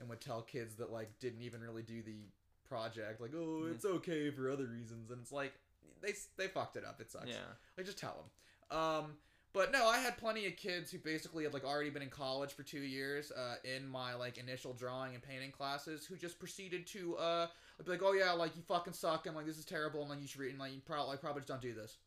and 0.00 0.08
would 0.08 0.20
tell 0.20 0.42
kids 0.42 0.74
that 0.76 0.90
like 0.92 1.18
didn't 1.20 1.42
even 1.42 1.60
really 1.60 1.82
do 1.82 2.02
the 2.02 2.26
project, 2.68 3.20
like, 3.20 3.32
oh, 3.34 3.62
Mhm. 3.64 3.74
it's 3.74 3.84
okay 3.84 4.30
for 4.30 4.50
other 4.50 4.66
reasons, 4.66 5.10
and 5.10 5.20
it's 5.20 5.32
like 5.32 5.52
they 6.00 6.12
they 6.36 6.48
fucked 6.48 6.76
it 6.76 6.84
up. 6.84 7.00
It 7.00 7.10
sucks. 7.10 7.28
Yeah. 7.28 7.44
Like 7.76 7.86
just 7.86 7.98
tell 7.98 8.26
them. 8.70 8.78
Um, 8.78 9.18
but 9.52 9.70
no, 9.70 9.86
I 9.86 9.98
had 9.98 10.18
plenty 10.18 10.46
of 10.46 10.56
kids 10.56 10.90
who 10.90 10.98
basically 10.98 11.44
had 11.44 11.54
like 11.54 11.64
already 11.64 11.90
been 11.90 12.02
in 12.02 12.10
college 12.10 12.52
for 12.52 12.64
two 12.64 12.80
years 12.80 13.30
uh, 13.30 13.56
in 13.62 13.86
my 13.86 14.14
like 14.14 14.36
initial 14.36 14.72
drawing 14.72 15.14
and 15.14 15.22
painting 15.22 15.52
classes 15.52 16.04
who 16.04 16.16
just 16.16 16.38
proceeded 16.40 16.86
to 16.88 17.16
uh 17.18 17.46
be 17.84 17.90
like, 17.90 18.02
oh 18.02 18.12
yeah, 18.12 18.32
like 18.32 18.56
you 18.56 18.62
fucking 18.62 18.92
suck 18.94 19.26
and 19.26 19.36
like 19.36 19.46
this 19.46 19.58
is 19.58 19.64
terrible 19.64 20.00
and 20.00 20.10
like 20.10 20.20
you 20.20 20.26
should 20.26 20.40
read 20.40 20.50
and 20.50 20.58
like 20.58 20.72
you 20.74 20.80
probably 20.84 21.10
like, 21.12 21.20
probably 21.20 21.40
just 21.40 21.48
don't 21.48 21.62
do 21.62 21.72
this. 21.72 21.98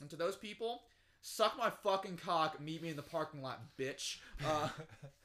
And 0.00 0.08
to 0.10 0.16
those 0.16 0.36
people, 0.36 0.82
suck 1.22 1.56
my 1.58 1.70
fucking 1.82 2.18
cock, 2.18 2.60
meet 2.60 2.82
me 2.82 2.90
in 2.90 2.96
the 2.96 3.02
parking 3.02 3.42
lot, 3.42 3.60
bitch. 3.78 4.18
Uh, 4.44 4.68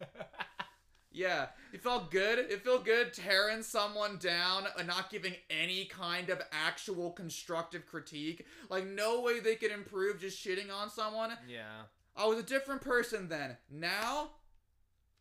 yeah, 1.12 1.46
it 1.72 1.82
felt 1.82 2.10
good. 2.10 2.38
It 2.38 2.64
felt 2.64 2.84
good 2.84 3.12
tearing 3.12 3.62
someone 3.62 4.18
down 4.18 4.64
and 4.78 4.88
not 4.88 5.10
giving 5.10 5.34
any 5.48 5.84
kind 5.84 6.30
of 6.30 6.40
actual 6.52 7.10
constructive 7.10 7.86
critique. 7.86 8.46
Like, 8.68 8.86
no 8.86 9.20
way 9.20 9.40
they 9.40 9.56
could 9.56 9.72
improve 9.72 10.20
just 10.20 10.44
shitting 10.44 10.72
on 10.72 10.90
someone. 10.90 11.32
yeah. 11.48 11.82
I 12.16 12.26
was 12.26 12.38
a 12.38 12.42
different 12.42 12.82
person 12.82 13.28
then. 13.28 13.56
Now, 13.70 14.30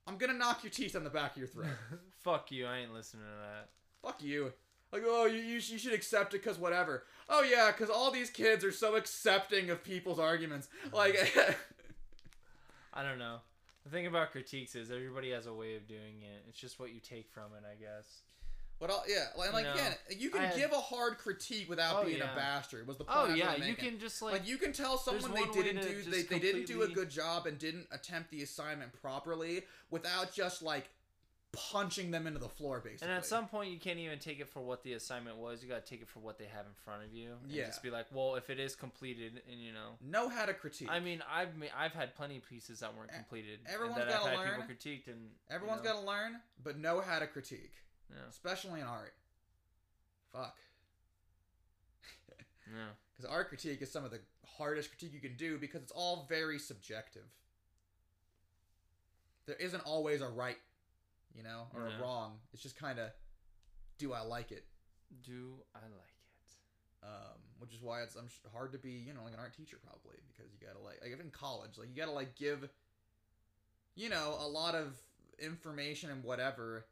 I'm 0.08 0.18
gonna 0.18 0.34
knock 0.34 0.64
your 0.64 0.72
teeth 0.72 0.96
on 0.96 1.04
the 1.04 1.10
back 1.10 1.32
of 1.34 1.38
your 1.38 1.48
throat. 1.48 1.68
Fuck 2.20 2.52
you. 2.52 2.66
I 2.66 2.80
ain't 2.80 2.94
listening 2.94 3.24
to 3.24 3.42
that. 3.42 3.70
Fuck 4.02 4.24
you. 4.24 4.52
Like, 4.92 5.04
oh, 5.06 5.26
you, 5.26 5.38
you, 5.38 5.56
you 5.56 5.78
should 5.78 5.94
accept 5.94 6.34
it 6.34 6.42
because 6.44 6.58
whatever. 6.58 7.04
Oh, 7.30 7.44
yeah, 7.44 7.68
because 7.72 7.92
all 7.92 8.10
these 8.10 8.32
kids 8.32 8.66
are 8.66 8.72
so 8.72 8.96
accepting 8.96 9.70
of 9.70 9.84
people's 9.84 10.18
arguments. 10.18 10.68
Like, 10.92 11.16
I 12.94 13.04
don't 13.04 13.20
know. 13.20 13.38
The 13.84 13.90
thing 13.90 14.08
about 14.08 14.32
critiques 14.32 14.76
is 14.76 14.92
everybody 14.92 15.32
has 15.32 15.48
a 15.48 15.54
way 15.54 15.76
of 15.76 15.88
doing 15.88 16.22
it. 16.22 16.46
It's 16.48 16.60
just 16.60 16.80
what 16.80 16.94
you 16.94 17.00
take 17.00 17.30
from 17.32 17.52
it, 17.58 17.64
I 17.66 17.76
guess. 17.76 18.22
But 18.80 18.92
all, 18.92 19.04
yeah, 19.10 19.26
like, 19.38 19.52
like 19.52 19.66
know, 19.66 19.74
again, 19.74 19.94
you 20.18 20.30
can 20.30 20.42
I 20.42 20.56
give 20.56 20.72
a 20.72 20.80
hard 20.80 21.18
critique 21.18 21.70
without 21.70 21.98
Oh, 21.98 22.06
being 22.06 22.20
yeah. 22.20 22.32
a 22.32 22.36
bastard. 22.36 22.88
Was 22.88 22.98
the 22.98 23.04
oh, 23.10 23.26
point? 23.26 23.32
Oh 23.32 23.36
yeah, 23.36 23.56
you 23.58 23.76
can 23.76 24.00
just 24.00 24.22
like, 24.22 24.34
Like, 24.34 24.48
you 24.48 24.58
can 24.58 24.72
tell 24.72 24.98
someone 24.98 25.34
they 25.34 25.62
didn't 25.62 25.82
do 25.82 26.02
they, 26.10 26.22
they 26.22 26.40
didn't 26.40 26.66
do 26.66 26.84
a 26.84 26.88
good 26.88 27.10
job 27.10 27.46
and 27.46 27.60
didn't 27.60 27.88
attempt 27.92 28.32
the 28.32 28.42
assignment 28.42 28.94
properly 29.02 29.64
without 29.92 30.34
just 30.34 30.62
like 30.62 30.90
punching 31.52 32.12
them 32.12 32.28
into 32.28 32.40
the 32.40 32.48
floor 32.48 32.80
basically. 32.80 33.08
and 33.08 33.18
at 33.18 33.26
some 33.26 33.48
point 33.48 33.72
you 33.72 33.80
can't 33.80 33.98
even 33.98 34.20
take 34.20 34.40
it 34.40 34.48
for 34.48 34.60
what 34.62 34.84
the 34.84 34.94
assignment 34.94 35.38
was. 35.38 35.64
You 35.64 35.70
got 35.70 35.84
to 35.84 35.90
take 35.90 36.02
it 36.02 36.08
for 36.08 36.20
what 36.20 36.38
they 36.38 36.46
have 36.46 36.66
in 36.66 36.74
front 36.86 37.04
of 37.04 37.12
you. 37.12 37.34
And 37.44 37.52
Yeah. 37.52 37.66
Just 37.66 37.82
be 37.82 37.90
like, 37.90 38.06
well, 38.14 38.36
if 38.36 38.50
it 38.52 38.60
is 38.60 38.76
completed, 38.76 39.42
and 39.52 39.60
you 39.60 39.72
know. 39.72 39.98
know 40.06 40.30
how 40.30 40.46
to 40.46 40.54
critique. 40.54 40.90
I 40.92 41.00
mean, 41.00 41.24
I've 41.32 41.50
I've 41.76 41.94
had 41.94 42.16
plenty 42.16 42.38
of 42.38 42.48
pieces 42.48 42.82
that 42.82 42.96
weren't 42.96 43.12
completed. 43.12 43.60
everyone's 43.68 43.98
that 43.98 44.08
I've 44.10 44.14
gotta 44.20 44.30
had 44.30 44.38
learn. 44.40 44.62
people 44.62 44.76
critiqued, 44.76 45.08
and 45.08 45.30
Everyone's 45.50 45.82
you 45.84 45.90
know, 45.90 45.94
got 45.96 46.02
to 46.02 46.08
learn, 46.08 46.36
but 46.64 46.78
know 46.78 47.02
how 47.02 47.18
to 47.20 47.26
critique, 47.28 47.74
Yeah, 48.12 48.18
especially 48.30 48.82
in 48.82 48.86
art. 48.88 49.14
Fuck. 50.32 50.56
yeah. 52.68 52.90
Because 53.18 53.30
art 53.32 53.50
critique 53.50 53.82
is 53.82 53.92
some 53.92 54.06
of 54.06 54.12
the 54.12 54.20
hardest 54.58 54.90
critique 54.92 55.14
you 55.14 55.20
can 55.20 55.36
do 55.36 55.58
because 55.58 55.82
it's 55.82 55.92
all 55.92 56.26
very 56.30 56.60
subjective. 56.60 57.26
There 59.48 59.56
isn't 59.56 59.82
always 59.82 60.22
a 60.22 60.28
right, 60.30 60.58
you 61.36 61.44
know, 61.44 61.68
or 61.74 61.88
wrong. 62.02 62.34
It's 62.54 62.62
just 62.62 62.78
kind 62.78 63.00
of, 63.00 63.10
do 63.98 64.14
I 64.14 64.22
like 64.22 64.52
it? 64.52 64.66
Do 65.24 65.54
I 65.76 65.80
like 65.80 65.94
it? 65.94 67.06
Um, 67.06 67.40
which 67.60 67.74
is 67.74 67.82
why 67.82 68.02
it's 68.02 68.16
I'm 68.16 68.28
sh- 68.28 68.52
hard 68.54 68.74
to 68.74 68.78
be, 68.78 68.92
you 68.92 69.14
know, 69.14 69.24
like 69.24 69.34
an 69.34 69.40
art 69.40 69.54
teacher 69.56 69.78
probably 69.82 70.20
because 70.28 70.52
you 70.52 70.66
gotta 70.66 70.84
like, 70.84 71.00
like 71.02 71.12
even 71.12 71.28
in 71.28 71.32
college, 71.32 71.78
like 71.78 71.90
you 71.90 71.96
gotta 71.96 72.12
like 72.12 72.36
give, 72.36 72.68
you 73.96 74.10
know, 74.10 74.36
a 74.40 74.48
lot 74.48 74.76
of 74.76 74.98
information 75.40 76.10
and 76.12 76.24
whatever 76.24 76.86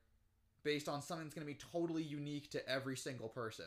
based 0.64 0.88
on 0.88 1.02
something 1.02 1.26
that's 1.26 1.36
gonna 1.36 1.46
be 1.46 1.58
totally 1.74 2.04
unique 2.04 2.50
to 2.52 2.70
every 2.70 2.96
single 2.96 3.28
person. 3.30 3.66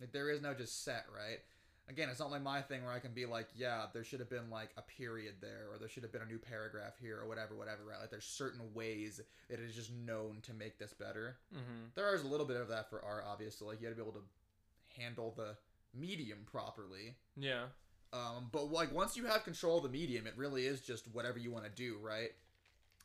Like 0.00 0.12
there 0.12 0.28
is 0.28 0.42
no 0.42 0.52
just 0.54 0.84
set, 0.84 1.06
right? 1.14 1.40
Again, 1.88 2.08
it's 2.08 2.20
not 2.20 2.30
like 2.30 2.42
my 2.42 2.62
thing 2.62 2.82
where 2.84 2.92
I 2.92 2.98
can 2.98 3.12
be 3.12 3.26
like, 3.26 3.48
yeah, 3.54 3.86
there 3.92 4.04
should 4.04 4.20
have 4.20 4.30
been 4.30 4.50
like 4.50 4.70
a 4.76 4.82
period 4.82 5.34
there, 5.40 5.66
or 5.70 5.78
there 5.78 5.88
should 5.88 6.02
have 6.02 6.12
been 6.12 6.22
a 6.22 6.26
new 6.26 6.38
paragraph 6.38 6.94
here, 7.00 7.18
or 7.20 7.26
whatever, 7.28 7.54
whatever, 7.54 7.82
right? 7.88 8.00
Like 8.00 8.10
there's 8.10 8.24
certain 8.24 8.60
ways 8.74 9.20
that 9.48 9.58
it 9.60 9.64
is 9.64 9.74
just 9.74 9.92
known 9.92 10.38
to 10.42 10.54
make 10.54 10.78
this 10.78 10.92
better. 10.92 11.36
Mm-hmm. 11.54 11.86
There 11.94 12.14
is 12.14 12.22
a 12.22 12.26
little 12.26 12.46
bit 12.46 12.56
of 12.56 12.68
that 12.68 12.88
for 12.90 13.04
art, 13.04 13.24
obviously. 13.26 13.68
Like 13.68 13.80
you 13.80 13.86
got 13.88 13.96
to 13.96 14.02
be 14.02 14.08
able 14.08 14.20
to 14.20 15.00
handle 15.00 15.34
the 15.36 15.56
medium 15.98 16.38
properly. 16.50 17.14
Yeah. 17.36 17.64
Um, 18.12 18.48
but 18.52 18.70
like 18.70 18.92
once 18.94 19.16
you 19.16 19.26
have 19.26 19.44
control 19.44 19.78
of 19.78 19.82
the 19.82 19.88
medium, 19.88 20.26
it 20.26 20.34
really 20.36 20.66
is 20.66 20.80
just 20.80 21.06
whatever 21.12 21.38
you 21.38 21.50
want 21.50 21.64
to 21.64 21.70
do, 21.70 21.96
right? 22.00 22.30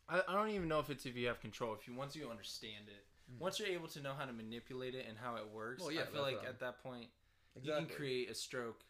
I, 0.08 0.22
I 0.28 0.34
don't 0.34 0.50
even 0.50 0.68
know 0.68 0.78
if 0.78 0.88
it's 0.90 1.04
if 1.06 1.16
you 1.16 1.26
have 1.26 1.40
control. 1.40 1.74
If 1.74 1.86
you 1.88 1.94
once 1.94 2.14
you 2.16 2.28
understand 2.30 2.84
it, 2.88 3.04
Mm. 3.30 3.38
once 3.40 3.60
you're 3.60 3.68
able 3.68 3.86
to 3.86 4.00
know 4.00 4.12
how 4.18 4.24
to 4.24 4.32
manipulate 4.32 4.96
it 4.96 5.06
and 5.08 5.16
how 5.16 5.36
it 5.36 5.48
works, 5.54 5.82
Well, 5.82 5.92
yeah, 5.92 6.00
I 6.00 6.06
feel 6.06 6.22
like 6.22 6.42
at 6.48 6.58
that 6.60 6.82
point 6.82 7.06
you 7.62 7.72
can 7.72 7.86
create 7.86 8.30
a 8.30 8.34
stroke, 8.34 8.84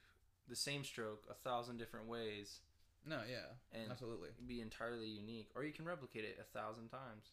the 0.49 0.57
same 0.57 0.85
stroke, 0.85 1.25
a 1.31 1.35
thousand 1.35 1.79
different 1.79 2.07
ways, 2.09 2.61
No, 3.07 3.21
yeah, 3.29 3.55
and 3.79 3.91
absolutely. 3.91 4.31
be 4.47 4.61
entirely 4.61 5.09
unique, 5.09 5.51
or 5.55 5.65
you 5.65 5.73
can 5.73 5.85
replicate 5.85 6.25
it 6.25 6.39
a 6.41 6.59
thousand 6.59 6.89
times. 6.89 7.31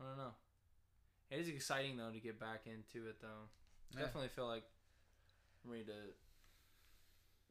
I 0.00 0.04
don't 0.08 0.16
know. 0.18 0.34
It 1.30 1.40
is 1.40 1.48
exciting 1.48 1.96
though 1.96 2.10
to 2.10 2.18
get 2.18 2.40
back 2.40 2.62
into 2.66 3.08
it 3.08 3.20
though. 3.20 3.48
Yeah. 3.92 4.00
Definitely 4.00 4.28
feel 4.28 4.46
like 4.46 4.64
I'm 5.64 5.70
ready 5.70 5.84
to 5.84 5.92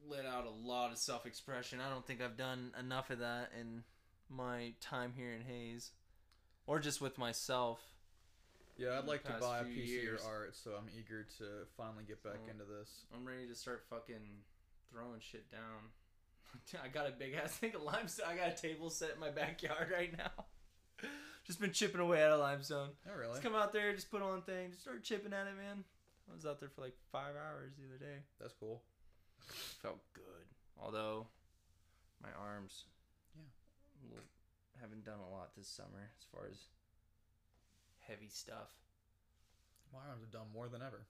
let 0.07 0.25
out 0.25 0.45
a 0.45 0.67
lot 0.67 0.91
of 0.91 0.97
self 0.97 1.25
expression. 1.25 1.79
I 1.79 1.89
don't 1.89 2.05
think 2.05 2.21
I've 2.21 2.37
done 2.37 2.71
enough 2.79 3.09
of 3.09 3.19
that 3.19 3.51
in 3.59 3.83
my 4.29 4.73
time 4.81 5.13
here 5.15 5.31
in 5.33 5.41
Hays. 5.41 5.91
Or 6.67 6.79
just 6.79 7.01
with 7.01 7.17
myself. 7.17 7.79
Yeah, 8.79 8.97
I'd 8.97 9.05
like 9.05 9.23
to 9.23 9.31
past 9.31 9.41
buy 9.41 9.59
a 9.59 9.65
few 9.65 9.75
piece 9.75 9.89
years. 9.89 10.21
of 10.21 10.25
your 10.25 10.33
art, 10.33 10.55
so 10.55 10.71
I'm 10.71 10.87
eager 10.97 11.23
to 11.39 11.67
finally 11.75 12.05
get 12.07 12.23
back 12.23 12.39
So- 12.45 12.51
into 12.51 12.63
this. 12.63 13.03
I'm 13.13 13.25
ready 13.27 13.45
to 13.47 13.55
start 13.55 13.83
fucking 13.89 14.43
throwing 14.89 15.19
shit 15.19 15.51
down. 15.51 15.91
I 16.83 16.87
got 16.87 17.05
a 17.07 17.11
big 17.11 17.33
ass 17.33 17.51
thing 17.57 17.75
of 17.75 17.83
limestone. 17.83 18.27
I 18.29 18.35
got 18.37 18.47
a 18.57 18.61
table 18.61 18.89
set 18.89 19.11
in 19.15 19.19
my 19.19 19.29
backyard 19.31 19.91
right 19.91 20.15
now. 20.17 20.45
just 21.45 21.59
been 21.59 21.73
chipping 21.73 21.99
away 22.01 22.23
at 22.23 22.31
a 22.31 22.37
limestone. 22.37 22.91
Oh, 23.09 23.15
really? 23.17 23.33
Just 23.33 23.43
come 23.43 23.55
out 23.55 23.73
there, 23.73 23.93
just 23.93 24.09
put 24.09 24.21
on 24.21 24.41
things, 24.43 24.75
just 24.75 24.83
start 24.83 25.03
chipping 25.03 25.33
at 25.33 25.47
it, 25.47 25.57
man. 25.57 25.83
I 26.31 26.35
was 26.35 26.45
out 26.45 26.59
there 26.59 26.69
for 26.69 26.81
like 26.81 26.95
five 27.11 27.35
hours 27.35 27.73
the 27.77 27.85
other 27.85 27.97
day. 27.97 28.19
That's 28.39 28.53
cool. 28.53 28.81
Felt 29.81 29.99
good. 30.13 30.23
Although 30.81 31.27
my 32.23 32.29
arms, 32.39 32.85
Yeah. 34.09 34.19
haven't 34.79 35.03
done 35.05 35.19
a 35.19 35.29
lot 35.29 35.55
this 35.57 35.67
summer 35.67 36.11
as 36.17 36.25
far 36.31 36.47
as 36.49 36.57
heavy 38.09 38.27
stuff. 38.29 38.73
My 39.93 39.99
arms 40.09 40.21
have 40.21 40.31
done 40.31 40.47
more 40.53 40.67
than 40.67 40.81
ever. 40.81 41.05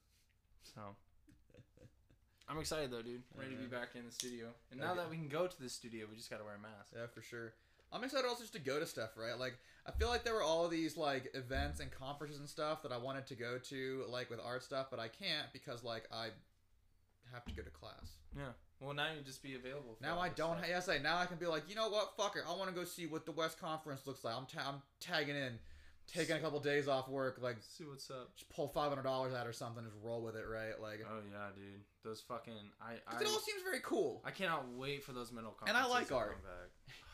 So 0.75 0.81
I'm 2.49 2.57
excited 2.59 2.91
though, 2.91 3.01
dude. 3.01 3.23
Ready 3.37 3.51
to 3.55 3.61
be 3.61 3.67
back 3.67 3.89
in 3.95 4.05
the 4.05 4.11
studio. 4.11 4.47
And 4.71 4.79
now 4.79 4.91
Okay. 4.91 5.01
that 5.01 5.09
we 5.09 5.15
can 5.17 5.27
go 5.27 5.47
to 5.47 5.61
the 5.61 5.69
studio, 5.69 6.05
we 6.09 6.15
just 6.17 6.29
gotta 6.29 6.43
wear 6.43 6.55
a 6.55 6.59
mask. 6.59 6.91
Yeah, 6.95 7.07
for 7.13 7.21
sure. 7.21 7.53
I'm 7.91 8.03
excited 8.03 8.27
also 8.27 8.41
just 8.41 8.53
to 8.53 8.59
go 8.59 8.79
to 8.79 8.85
stuff, 8.85 9.17
right? 9.17 9.37
Like, 9.39 9.57
I 9.87 9.91
feel 9.91 10.09
like 10.09 10.23
there 10.23 10.35
were 10.35 10.43
all 10.43 10.67
these 10.67 10.95
like 10.95 11.31
events 11.33 11.79
and 11.79 11.89
conferences 11.91 12.39
and 12.39 12.47
stuff 12.47 12.83
that 12.83 12.91
I 12.91 12.97
wanted 12.97 13.25
to 13.27 13.35
go 13.35 13.57
to, 13.69 14.03
like 14.09 14.29
with 14.29 14.39
art 14.43 14.63
stuff, 14.63 14.87
but 14.91 14.99
I 14.99 15.07
can't 15.07 15.47
because 15.53 15.83
like 15.83 16.07
I 16.13 16.27
have 17.33 17.45
to 17.45 17.53
go 17.53 17.63
to 17.63 17.69
class. 17.69 18.17
Yeah. 18.37 18.43
Well, 18.79 18.93
now 18.93 19.07
you 19.15 19.21
just 19.25 19.43
be 19.43 19.55
available. 19.55 19.95
For 19.99 20.03
Now 20.03 20.19
I 20.19 20.29
don't. 20.29 20.57
stuff. 20.57 20.59
Ha- 20.61 20.69
yes, 20.69 20.87
I 20.89 20.99
now 20.99 21.17
I 21.17 21.25
can 21.25 21.37
be 21.37 21.47
like, 21.47 21.63
you 21.67 21.75
know 21.75 21.89
what? 21.89 22.13
Fuck 22.15 22.35
it. 22.37 22.43
I 22.47 22.55
want 22.55 22.69
to 22.69 22.75
go 22.75 22.85
see 22.85 23.07
what 23.07 23.25
the 23.25 23.31
West 23.31 23.59
Conference 23.59 24.05
looks 24.07 24.23
like. 24.23 24.35
I'm, 24.35 24.45
ta- 24.45 24.65
I'm 24.69 24.81
tagging 25.01 25.35
in, 25.35 25.59
taking 26.13 26.35
a 26.35 26.39
couple 26.39 26.59
days 26.59 26.87
off 26.87 27.07
work, 27.09 27.39
like 27.41 27.57
See 27.61 27.83
what's 27.83 28.09
up. 28.09 28.35
just 28.35 28.49
pull 28.49 28.67
five 28.67 28.89
hundred 28.89 29.03
dollars 29.03 29.33
out 29.33 29.47
or 29.47 29.53
something, 29.53 29.83
just 29.83 29.95
roll 30.03 30.21
with 30.21 30.35
it, 30.35 30.45
right? 30.49 30.79
Like, 30.81 31.05
Oh 31.09 31.19
yeah, 31.31 31.47
dude. 31.55 31.81
Those 32.03 32.21
fucking 32.21 32.53
I 32.81 32.95
'cause 33.11 33.21
it 33.21 33.27
all 33.27 33.39
seems 33.39 33.61
very 33.63 33.81
cool. 33.83 34.21
I 34.25 34.31
cannot 34.31 34.69
wait 34.69 35.03
for 35.03 35.11
those 35.13 35.31
metal 35.31 35.51
conferences. 35.51 35.75
And 35.75 35.85
I 35.85 35.89
like 35.93 36.11
art. 36.11 36.31
come 36.33 36.41
back. 36.43 36.95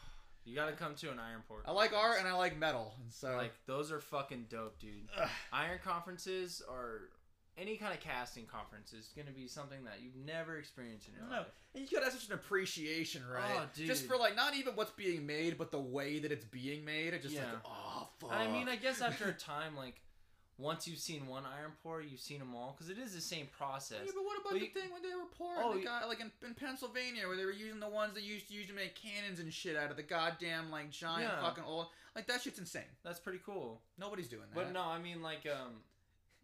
You 0.48 0.54
gotta 0.54 0.74
come 0.74 0.94
to 0.98 1.10
an 1.10 1.18
Iron 1.18 1.42
Pour. 1.48 1.64
I 1.66 1.72
like 1.72 1.92
art 1.92 2.20
and 2.20 2.28
I 2.28 2.34
like 2.34 2.56
metal, 2.56 2.94
and 3.02 3.12
so 3.12 3.36
like 3.36 3.54
those 3.66 3.92
are 3.92 4.00
fucking 4.00 4.46
dope, 4.48 4.78
dude. 4.80 5.10
Ugh. 5.20 5.28
Iron 5.52 5.80
conferences 5.84 6.62
are 6.70 7.10
any 7.58 7.78
kind 7.78 7.94
of 7.94 8.00
casting 8.02 8.46
conference 8.46 8.92
is 8.94 9.10
gonna 9.16 9.32
be 9.32 9.48
something 9.48 9.84
that 9.86 10.02
you've 10.04 10.16
never 10.26 10.58
experienced 10.58 11.08
in 11.08 11.14
your 11.16 11.24
No, 11.30 11.38
life. 11.38 11.48
and 11.74 11.82
you 11.84 11.88
could 11.88 12.04
have 12.04 12.12
such 12.14 12.28
an 12.28 12.34
appreciation, 12.34 13.22
right? 13.28 13.44
Oh, 13.58 13.66
Just 13.76 14.06
for 14.08 14.18
like 14.18 14.36
not 14.36 14.56
even 14.56 14.76
what's 14.76 14.92
being 14.92 15.26
made, 15.26 15.58
but 15.58 15.72
the 15.72 15.80
way 15.80 16.20
that 16.20 16.32
it's 16.32 16.46
being 16.46 16.84
made. 16.84 17.14
It 17.14 17.22
just 17.22 17.36
like, 17.36 17.46
oh 17.66 18.10
fuck. 18.20 18.32
I 18.32 18.48
mean, 18.52 18.68
I 18.68 18.76
guess 18.76 19.02
after 19.02 19.30
a 19.30 19.34
time, 19.54 19.76
like 19.76 20.02
once 20.58 20.88
you've 20.88 21.00
seen 21.00 21.28
one 21.28 21.44
Iron 21.46 21.74
Pour, 21.84 22.02
you've 22.02 22.20
seen 22.22 22.40
them 22.40 22.56
all 22.56 22.74
because 22.78 22.90
it 22.90 22.98
is 22.98 23.14
the 23.14 23.20
same 23.22 23.48
process. 23.58 24.00
Yeah, 24.06 24.12
but 24.16 24.24
what 24.24 24.40
about 24.40 24.52
But 24.54 24.60
the 24.60 24.66
you- 24.66 24.72
thing 24.72 24.90
when 24.92 25.02
they 25.02 25.10
were 25.16 25.28
poor? 25.38 25.56
Oh, 25.60 25.74
the 25.78 25.84
guy, 25.84 26.06
like 26.06 26.22
in, 26.22 26.32
in 26.46 26.54
Pennsylvania, 26.54 27.28
where 27.28 27.36
they 27.36 27.44
were 27.44 27.52
using 27.52 27.80
the 27.82 27.90
ones 27.90 28.14
that 28.14 28.24
used 28.24 28.48
to 28.48 28.54
use 28.54 28.68
to 28.68 28.74
make 28.74 28.96
cannons 28.96 29.40
and 29.42 29.54
shit 29.54 29.76
out 29.76 29.92
of 29.92 29.98
the 29.98 30.04
goddamn 30.04 30.72
like 30.72 30.92
giant 30.92 31.24
Yeah. 31.34 31.42
fucking 31.42 31.64
old. 31.66 31.88
Like 32.16 32.28
that 32.28 32.42
shit's 32.42 32.60
insane. 32.60 32.84
That's 33.04 33.20
pretty 33.20 33.40
cool. 33.46 33.82
Nobody's 33.98 34.30
doing 34.30 34.44
that. 34.50 34.56
But 34.56 34.72
no, 34.72 34.82
I 34.82 34.98
mean 35.00 35.22
like 35.22 35.46
um, 35.46 35.74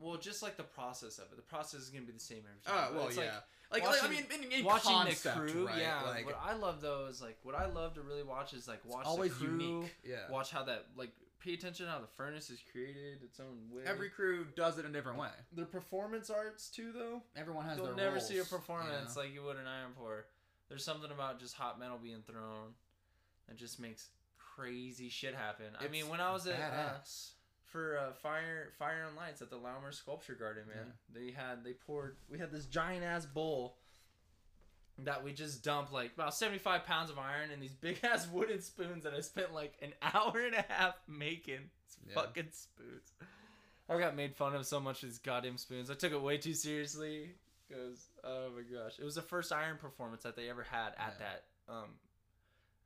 well, 0.02 0.18
just 0.18 0.42
like 0.44 0.58
the 0.58 0.64
process 0.64 1.18
of 1.20 1.26
it. 1.32 1.36
The 1.36 1.42
process 1.44 1.82
is 1.82 1.90
gonna 1.90 2.06
be 2.06 2.12
the 2.14 2.20
same 2.20 2.40
every 2.40 2.60
Oh 2.68 2.72
time. 2.72 2.88
but 2.94 2.98
well, 3.00 3.08
it's 3.08 3.18
yeah. 3.18 3.24
like 3.72 3.84
Like, 3.84 4.02
like, 4.02 4.04
I 4.04 4.10
mean, 4.10 4.26
in, 4.34 4.52
in 4.52 4.66
watching 4.66 4.92
concept, 4.92 5.24
the 5.24 5.30
crew, 5.54 5.68
right? 5.68 5.78
yeah. 5.80 6.02
Like, 6.04 6.26
what 6.26 6.40
I 6.44 6.54
love 6.56 6.82
though 6.82 7.06
is 7.10 7.22
like 7.22 7.38
what 7.44 7.56
I 7.56 7.68
love 7.68 7.94
to 7.96 8.02
really 8.02 8.24
watch 8.24 8.54
is 8.54 8.68
like 8.68 8.82
watch 8.86 9.06
always 9.06 9.32
the 9.38 9.46
crew, 9.46 9.60
unique. 9.62 9.96
Yeah. 10.04 10.30
watch 10.30 10.52
how 10.52 10.64
that 10.64 10.88
like 10.98 11.12
pay 11.40 11.54
attention 11.54 11.88
how 11.88 11.98
the 12.00 12.08
furnace 12.18 12.50
is 12.50 12.60
created 12.72 13.24
its 13.24 13.40
own 13.40 13.58
way. 13.72 13.84
Every 13.86 14.10
crew 14.10 14.46
does 14.56 14.78
it 14.78 14.86
a 14.86 14.90
different 14.90 15.18
way. 15.18 15.30
the 15.56 15.66
performance 15.66 16.30
arts 16.30 16.70
too 16.70 16.92
though. 16.92 17.22
Everyone 17.36 17.66
has 17.66 17.78
You'll 17.78 17.88
their 17.88 17.96
never 17.96 18.16
roles, 18.18 18.28
see 18.28 18.38
a 18.40 18.44
performance 18.44 19.16
you 19.16 19.22
know? 19.22 19.28
like 19.28 19.34
you 19.34 19.44
would 19.44 19.58
an 19.58 19.68
Iron 19.68 19.92
Pour. 19.98 20.26
There's 20.70 20.84
something 20.84 21.12
about 21.12 21.40
just 21.40 21.56
hot 21.56 21.80
metal 21.80 21.98
being 22.02 22.24
thrown 22.28 22.74
that 23.48 23.58
just 23.58 23.80
makes 23.80 24.10
crazy 24.56 25.10
shit 25.10 25.34
happen. 25.34 25.66
I 25.80 25.88
mean, 25.88 26.10
when 26.10 26.20
I 26.22 26.32
was 26.32 26.46
at 26.48 26.54
uh, 26.56 26.58
badass. 26.58 27.32
For 27.72 27.98
uh, 27.98 28.14
fire 28.14 28.70
fire 28.78 29.06
and 29.08 29.16
lights 29.16 29.42
at 29.42 29.50
the 29.50 29.56
Laumer 29.58 29.94
Sculpture 29.94 30.36
Garden, 30.36 30.64
man, 30.68 30.94
they 31.14 31.32
had 31.32 31.64
they 31.64 31.74
poured 31.74 32.18
we 32.30 32.38
had 32.38 32.52
this 32.52 32.66
giant 32.66 33.04
ass 33.04 33.26
bowl 33.26 33.78
that 35.00 35.24
we 35.24 35.32
just 35.34 35.64
dumped 35.64 35.92
like 35.92 36.14
about 36.14 36.36
75 36.36 36.86
pounds 36.86 37.10
of 37.10 37.18
iron 37.18 37.50
and 37.52 37.62
these 37.62 37.74
big 37.74 38.00
ass 38.04 38.28
wooden 38.32 38.62
spoons 38.62 39.04
that 39.04 39.14
I 39.14 39.22
spent 39.22 39.54
like 39.54 39.74
an 39.82 39.94
hour 40.14 40.38
and 40.46 40.54
a 40.56 40.66
half 40.68 40.96
making. 41.08 41.70
These 41.88 41.98
Yeah. 42.10 42.16
fucking 42.22 42.50
spoons. 42.52 43.14
I 43.90 43.98
got 44.00 44.16
made 44.16 44.36
fun 44.36 44.56
of 44.56 44.66
so 44.66 44.80
much 44.80 45.02
these 45.02 45.18
goddamn 45.18 45.58
spoons. 45.58 45.90
I 45.90 45.96
took 45.96 46.12
it 46.14 46.22
way 46.22 46.38
too 46.38 46.54
seriously 46.54 47.32
because 47.68 48.08
oh 48.24 48.50
my 48.56 48.62
gosh, 48.62 49.00
it 49.00 49.04
was 49.06 49.16
the 49.16 49.22
first 49.22 49.52
iron 49.52 49.78
performance 49.78 50.24
that 50.24 50.36
they 50.36 50.50
ever 50.50 50.64
had 50.64 50.90
at 50.98 51.16
Yeah. 51.20 51.26
that 51.26 51.44
um 51.74 51.90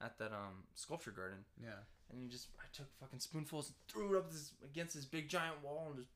at 0.01 0.17
that 0.19 0.31
um 0.31 0.63
sculpture 0.75 1.11
garden. 1.11 1.39
yeah. 1.61 1.69
And 2.15 2.23
you 2.23 2.29
just, 2.29 2.47
I 2.59 2.63
took 2.71 2.87
fucking 2.99 3.19
spoonfuls 3.19 3.67
and 3.67 3.75
threw 3.89 4.15
it 4.15 4.17
up 4.19 4.31
this 4.31 4.53
against 4.63 4.95
this 4.95 5.03
big 5.05 5.27
giant 5.27 5.61
wall 5.61 5.91
and 5.93 5.97
just 5.97 6.09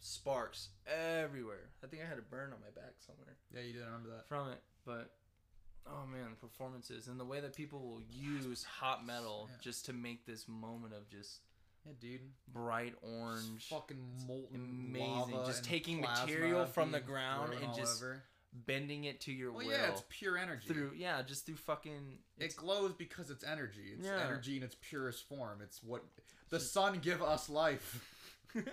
sparks 0.00 0.68
everywhere. 0.86 1.68
I 1.84 1.86
think 1.86 2.02
I 2.02 2.08
had 2.08 2.18
a 2.18 2.22
burn 2.22 2.52
on 2.52 2.58
my 2.60 2.70
back 2.80 2.94
somewhere 3.06 3.36
Yeah, 3.54 3.60
you 3.60 3.72
did. 3.74 3.82
I 3.82 3.86
remember 3.86 4.08
that. 4.10 4.26
from 4.28 4.48
it. 4.50 4.60
But 4.86 5.10
oh 5.86 6.06
man, 6.10 6.28
the 6.30 6.36
performances 6.46 7.08
and 7.08 7.20
the 7.20 7.24
way 7.24 7.40
that 7.40 7.54
people 7.54 7.80
will 7.80 8.02
use 8.10 8.64
hot 8.64 9.04
metal 9.04 9.48
Yeah. 9.50 9.56
just 9.60 9.86
to 9.86 9.92
make 9.92 10.24
this 10.24 10.48
moment 10.48 10.94
of 10.94 11.08
just 11.10 11.40
Yeah, 11.84 11.92
dude. 12.00 12.20
bright 12.48 12.94
orange, 13.02 13.68
fucking 13.68 13.98
molten 14.26 14.54
amazing. 14.88 15.34
lava 15.34 15.46
Just 15.46 15.64
taking 15.64 16.00
material 16.00 16.64
from 16.64 16.92
the 16.92 17.00
ground 17.00 17.52
and 17.62 17.74
just 17.74 18.02
over. 18.02 18.22
Bending 18.52 19.04
it 19.04 19.20
to 19.22 19.32
your 19.32 19.52
well, 19.52 19.66
will 19.66 19.72
yeah, 19.72 19.90
it's 19.90 20.02
pure 20.08 20.36
energy. 20.36 20.66
through 20.68 20.92
yeah, 20.96 21.22
just 21.22 21.46
through 21.46 21.56
fucking. 21.56 22.18
it 22.38 22.56
glows 22.56 22.92
because 22.92 23.30
it's 23.30 23.44
energy. 23.44 23.92
It's 23.96 24.06
Yeah. 24.06 24.20
energy 24.24 24.56
in 24.56 24.62
its 24.62 24.76
purest 24.80 25.28
form. 25.28 25.60
It's 25.62 25.82
what 25.82 26.02
the 26.48 26.60
sun 26.60 26.98
give 27.00 27.22
us 27.22 27.48
life. 27.48 28.04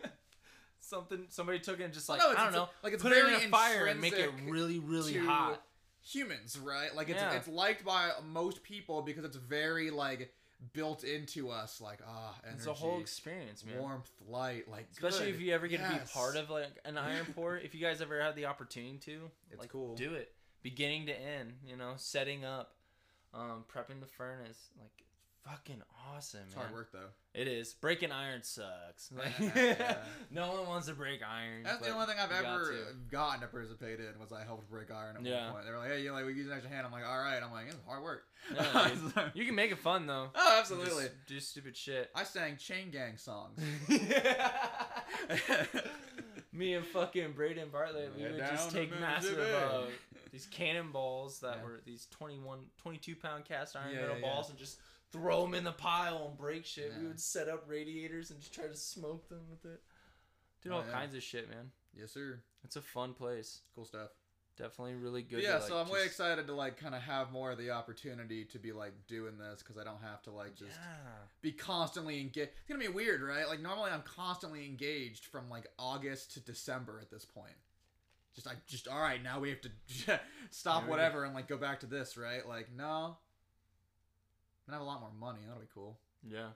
Something 0.80 1.26
somebody 1.30 1.60
took 1.60 1.80
it 1.80 1.84
and 1.84 1.94
just 1.94 2.08
Well, 2.08 2.18
like 2.18 2.28
no, 2.38 2.42
I 2.42 2.44
don't 2.46 2.54
know, 2.54 2.70
like, 2.82 2.94
it's 2.94 3.04
put 3.04 3.12
it 3.12 3.16
very 3.16 3.36
in 3.36 3.48
a 3.48 3.50
fire 3.50 3.86
and 3.88 4.00
make 4.00 4.14
it 4.14 4.32
really 4.46 4.80
really 4.80 5.18
hot. 5.18 5.62
Humans, 6.02 6.58
right? 6.60 6.96
Like 6.96 7.10
it's 7.10 7.20
Yeah. 7.20 7.34
it's 7.34 7.48
liked 7.48 7.84
by 7.84 8.12
most 8.26 8.64
people 8.64 9.02
because 9.02 9.26
it's 9.26 9.36
very 9.36 9.92
like 9.92 10.34
built 10.74 11.04
into 11.04 11.50
us. 11.50 11.80
Like 11.82 12.00
ah, 12.08 12.36
energy, 12.44 12.58
It's 12.58 12.68
a 12.68 12.74
whole 12.74 13.00
experience, 13.00 13.64
man. 13.66 13.80
warmth, 13.80 14.10
light. 14.28 14.70
Like 14.70 14.88
Especially 14.92 15.28
good. 15.28 15.36
if 15.36 15.42
you 15.42 15.54
ever 15.54 15.68
get 15.68 15.84
to 15.84 15.90
be 15.94 16.00
part 16.14 16.36
of 16.36 16.50
like 16.50 16.78
an 16.86 16.98
iron 16.98 17.26
pour. 17.36 17.58
if 17.58 17.74
you 17.76 17.82
guys 17.82 18.02
ever 18.02 18.22
had 18.22 18.36
the 18.36 18.46
opportunity 18.46 18.98
to, 19.06 19.30
It's 19.52 19.60
like, 19.60 19.70
cool. 19.72 19.96
Do 19.96 20.14
it, 20.14 20.32
beginning 20.64 21.06
to 21.08 21.14
end. 21.20 21.54
You 21.66 21.78
know, 21.78 21.94
setting 21.98 22.44
up, 22.46 22.74
um, 23.34 23.66
prepping 23.74 24.00
the 24.00 24.08
furnace. 24.08 24.70
Like, 24.80 25.04
fucking 25.50 25.82
awesome, 26.14 26.42
It's 26.46 26.56
man. 26.56 26.66
hard 26.66 26.76
work 26.76 26.92
though. 26.92 27.10
It 27.34 27.48
is. 27.48 27.74
Breaking 27.74 28.12
iron 28.12 28.42
sucks. 28.44 29.12
Like, 29.16 29.32
Yeah. 29.56 29.98
no 30.32 30.52
one 30.54 30.68
wants 30.68 30.88
to 30.88 30.94
break 30.94 31.22
iron. 31.24 31.64
That's 31.64 31.86
the 31.86 31.90
only 31.94 32.08
thing 32.08 32.16
I've 32.20 32.32
you 32.32 32.42
got 32.42 32.56
ever 32.56 32.72
to. 32.72 32.94
gotten 33.12 33.42
to 33.42 33.48
participate 33.48 34.00
in 34.00 34.20
was 34.20 34.32
I 34.32 34.44
helped 34.44 34.70
break 34.70 34.90
iron 34.92 35.18
at 35.18 35.24
Yeah. 35.26 35.46
one 35.46 35.54
point. 35.54 35.66
They 35.66 35.72
were 35.72 35.78
like, 35.78 35.90
"Hey, 35.90 36.02
you 36.02 36.12
like 36.12 36.26
we 36.26 36.34
use 36.34 36.48
an 36.48 36.54
extra 36.54 36.70
hand?" 36.72 36.86
I'm 36.86 36.92
like, 36.92 37.06
"All 37.06 37.20
right." 37.20 37.42
I'm 37.42 37.52
like, 37.52 37.68
"It's 37.68 37.78
hard 37.88 38.04
work." 38.04 38.24
Yeah, 38.54 39.30
you 39.36 39.46
can 39.46 39.56
make 39.56 39.72
it 39.72 39.78
fun 39.78 40.08
though. 40.08 40.30
oh, 40.34 40.56
absolutely. 40.60 41.04
Just 41.06 41.28
do 41.28 41.40
stupid 41.40 41.78
shit. 41.78 42.10
I 42.16 42.24
sang 42.24 42.58
chain 42.58 42.90
gang 42.92 43.18
songs. 43.18 43.60
Me 46.54 46.74
and 46.74 46.86
fucking 46.86 47.34
Braden 47.34 47.70
Bartlett, 47.72 48.14
we 48.18 48.24
would 48.24 48.38
just 48.40 48.72
take 48.72 48.90
massive 49.00 49.38
uh, 49.38 49.82
these 50.32 50.48
cannonballs 50.48 51.40
that 51.42 51.64
were 51.64 51.82
these 51.86 52.08
21, 52.12 52.60
22 52.82 53.16
pound 53.16 53.46
cast 53.46 53.76
iron 53.76 53.96
metal 53.96 54.16
balls 54.22 54.50
and 54.50 54.58
just 54.58 54.80
throw 55.12 55.42
them 55.44 55.54
in 55.54 55.64
the 55.64 55.72
pile 55.72 56.28
and 56.30 56.38
break 56.38 56.66
shit. 56.66 56.92
We 57.00 57.08
would 57.08 57.20
set 57.20 57.48
up 57.50 57.64
radiators 57.68 58.32
and 58.32 58.40
just 58.40 58.54
try 58.54 58.68
to 58.68 58.76
smoke 58.76 59.30
them 59.30 59.42
with 59.50 59.66
it. 59.72 59.82
Did 60.62 60.72
Oh, 60.72 60.76
all 60.78 60.84
yeah. 60.86 60.92
kinds 60.92 61.16
of 61.16 61.24
shit, 61.24 61.50
man. 61.50 61.72
Yes, 61.94 62.12
sir. 62.14 62.42
It's 62.64 62.76
a 62.76 62.82
fun 62.82 63.14
place. 63.14 63.62
Cool 63.76 63.86
stuff. 63.86 64.10
Definitely 64.58 64.96
really 64.96 65.22
good. 65.22 65.36
But 65.38 65.42
to, 65.42 65.48
yeah, 65.48 65.54
like, 65.56 65.64
so 65.68 65.78
I'm 65.78 65.88
way 65.90 66.04
excited 66.04 66.48
to 66.48 66.54
like 66.54 66.78
kind 66.80 66.96
of 66.96 67.02
have 67.02 67.32
more 67.32 67.52
of 67.52 67.60
the 67.60 67.70
opportunity 67.70 68.44
to 68.46 68.58
be 68.58 68.72
like 68.72 68.94
doing 69.08 69.38
this 69.38 69.62
because 69.62 69.78
I 69.78 69.84
don't 69.84 70.02
have 70.02 70.24
to 70.24 70.32
like 70.32 70.56
just 70.56 70.72
Yeah. 70.80 71.10
be 71.42 71.52
constantly 71.52 72.20
engaged. 72.20 72.50
It's 72.58 72.68
gonna 72.68 72.80
be 72.80 72.88
weird, 72.88 73.22
right? 73.22 73.48
Like 73.48 73.62
normally 73.62 73.92
I'm 73.92 74.02
constantly 74.02 74.66
engaged 74.66 75.26
from 75.26 75.48
like 75.50 75.68
August 75.78 76.34
to 76.34 76.40
December 76.40 77.00
at 77.00 77.12
this 77.12 77.24
point. 77.24 77.54
Just 78.34 78.48
like 78.48 78.66
just 78.66 78.88
all 78.88 79.00
right, 79.00 79.22
now 79.22 79.40
we 79.40 79.50
have 79.50 79.62
to 79.62 80.20
stop 80.50 80.88
whatever 80.88 81.24
and 81.24 81.36
like 81.36 81.48
go 81.48 81.58
back 81.58 81.80
to 81.82 81.86
this, 81.86 82.18
right? 82.18 82.48
Like 82.48 82.70
no, 82.76 83.18
I'm 84.68 84.74
have 84.74 84.82
a 84.82 84.86
lot 84.86 85.00
more 85.00 85.12
money. 85.20 85.40
That'll 85.48 85.62
be 85.62 85.68
cool. 85.74 85.98
Yeah. 86.30 86.50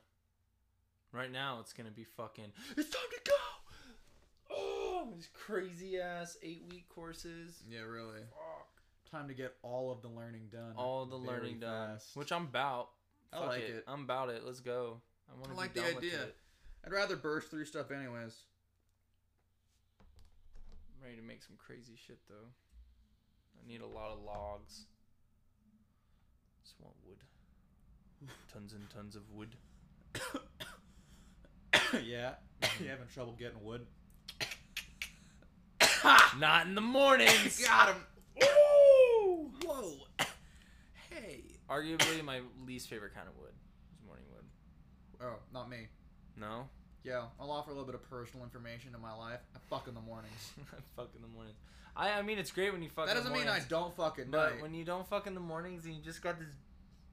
Right 1.13 1.31
now, 1.31 1.59
it's 1.59 1.73
gonna 1.73 1.91
be 1.91 2.03
fucking. 2.03 2.51
It's 2.77 2.89
time 2.89 3.01
to 3.11 3.31
go. 3.31 4.55
Oh, 4.55 5.07
these 5.15 5.29
crazy 5.33 5.99
ass 5.99 6.37
eight 6.43 6.63
week 6.69 6.87
courses. 6.89 7.63
Yeah, 7.69 7.81
really. 7.81 8.19
Fuck. 8.31 8.67
Time 9.11 9.27
to 9.27 9.33
get 9.33 9.53
all 9.63 9.91
of 9.91 10.01
the 10.01 10.07
learning 10.07 10.47
done. 10.51 10.73
All 10.77 11.05
the 11.05 11.17
very 11.17 11.37
learning 11.39 11.59
done, 11.59 11.89
fast. 11.95 12.15
which 12.15 12.31
I'm 12.31 12.43
about. 12.43 12.89
I 13.33 13.37
Fuck 13.39 13.47
like 13.47 13.61
it. 13.61 13.83
I'm 13.87 14.03
about 14.03 14.29
it. 14.29 14.43
Let's 14.45 14.59
go. 14.61 15.01
I 15.29 15.35
want 15.35 15.47
I 15.47 15.51
to 15.51 15.57
like 15.57 15.73
be 15.73 15.79
the 15.81 15.85
done 15.85 15.95
with 15.95 16.03
idea. 16.05 16.21
it. 16.23 16.35
I'd 16.85 16.91
rather 16.91 17.15
burst 17.15 17.49
through 17.49 17.65
stuff 17.65 17.91
anyways. 17.91 18.43
I'm 20.99 21.03
ready 21.03 21.15
to 21.17 21.23
make 21.23 21.43
some 21.43 21.55
crazy 21.57 21.93
shit 21.95 22.19
though. 22.29 22.47
I 23.63 23.67
need 23.67 23.81
a 23.81 23.87
lot 23.87 24.11
of 24.11 24.19
logs. 24.23 24.85
Just 26.63 26.75
want 26.79 26.93
wood. 27.07 27.17
Tons 28.51 28.73
and 28.73 28.89
tons 28.89 29.15
of 29.15 29.23
wood. 29.33 29.55
yeah, 32.03 32.33
you 32.79 32.87
having 32.87 33.07
trouble 33.13 33.33
getting 33.37 33.63
wood? 33.63 33.85
Not 36.37 36.65
in 36.67 36.75
the 36.75 36.81
mornings. 36.81 37.63
Got 37.65 37.89
him. 37.89 38.03
Woo! 38.41 39.51
Whoa. 39.65 39.93
Hey. 41.09 41.41
Arguably 41.69 42.23
my 42.23 42.41
least 42.65 42.89
favorite 42.89 43.13
kind 43.13 43.27
of 43.27 43.37
wood 43.37 43.51
is 43.93 44.05
morning 44.05 44.25
wood. 44.33 44.45
Oh, 45.23 45.35
not 45.53 45.69
me. 45.69 45.87
No, 46.37 46.67
Yeah, 47.03 47.25
I'll 47.39 47.51
offer 47.51 47.69
a 47.69 47.73
little 47.73 47.85
bit 47.85 47.93
of 47.95 48.09
personal 48.09 48.43
information 48.45 48.95
in 48.95 49.01
my 49.01 49.13
life. 49.13 49.39
I 49.55 49.59
fuck 49.69 49.87
in 49.87 49.93
the 49.93 50.01
mornings. 50.01 50.51
I 50.73 50.77
fuck 50.95 51.09
in 51.15 51.21
the 51.21 51.27
mornings. 51.27 51.57
I 51.95 52.11
I 52.13 52.21
mean 52.21 52.39
it's 52.39 52.51
great 52.51 52.71
when 52.71 52.81
you 52.81 52.89
fuck. 52.89 53.05
that 53.07 53.17
in 53.17 53.23
the 53.23 53.29
doesn't 53.29 53.45
mean 53.45 53.53
I 53.53 53.59
don't 53.67 53.93
fuck 53.95 54.17
at 54.17 54.31
But 54.31 54.53
night. 54.53 54.61
when 54.61 54.73
you 54.73 54.85
don't 54.85 55.05
fuck 55.07 55.27
in 55.27 55.33
the 55.35 55.41
mornings 55.41 55.85
and 55.85 55.93
you 55.93 56.01
just 56.01 56.21
got 56.23 56.39
this 56.39 56.47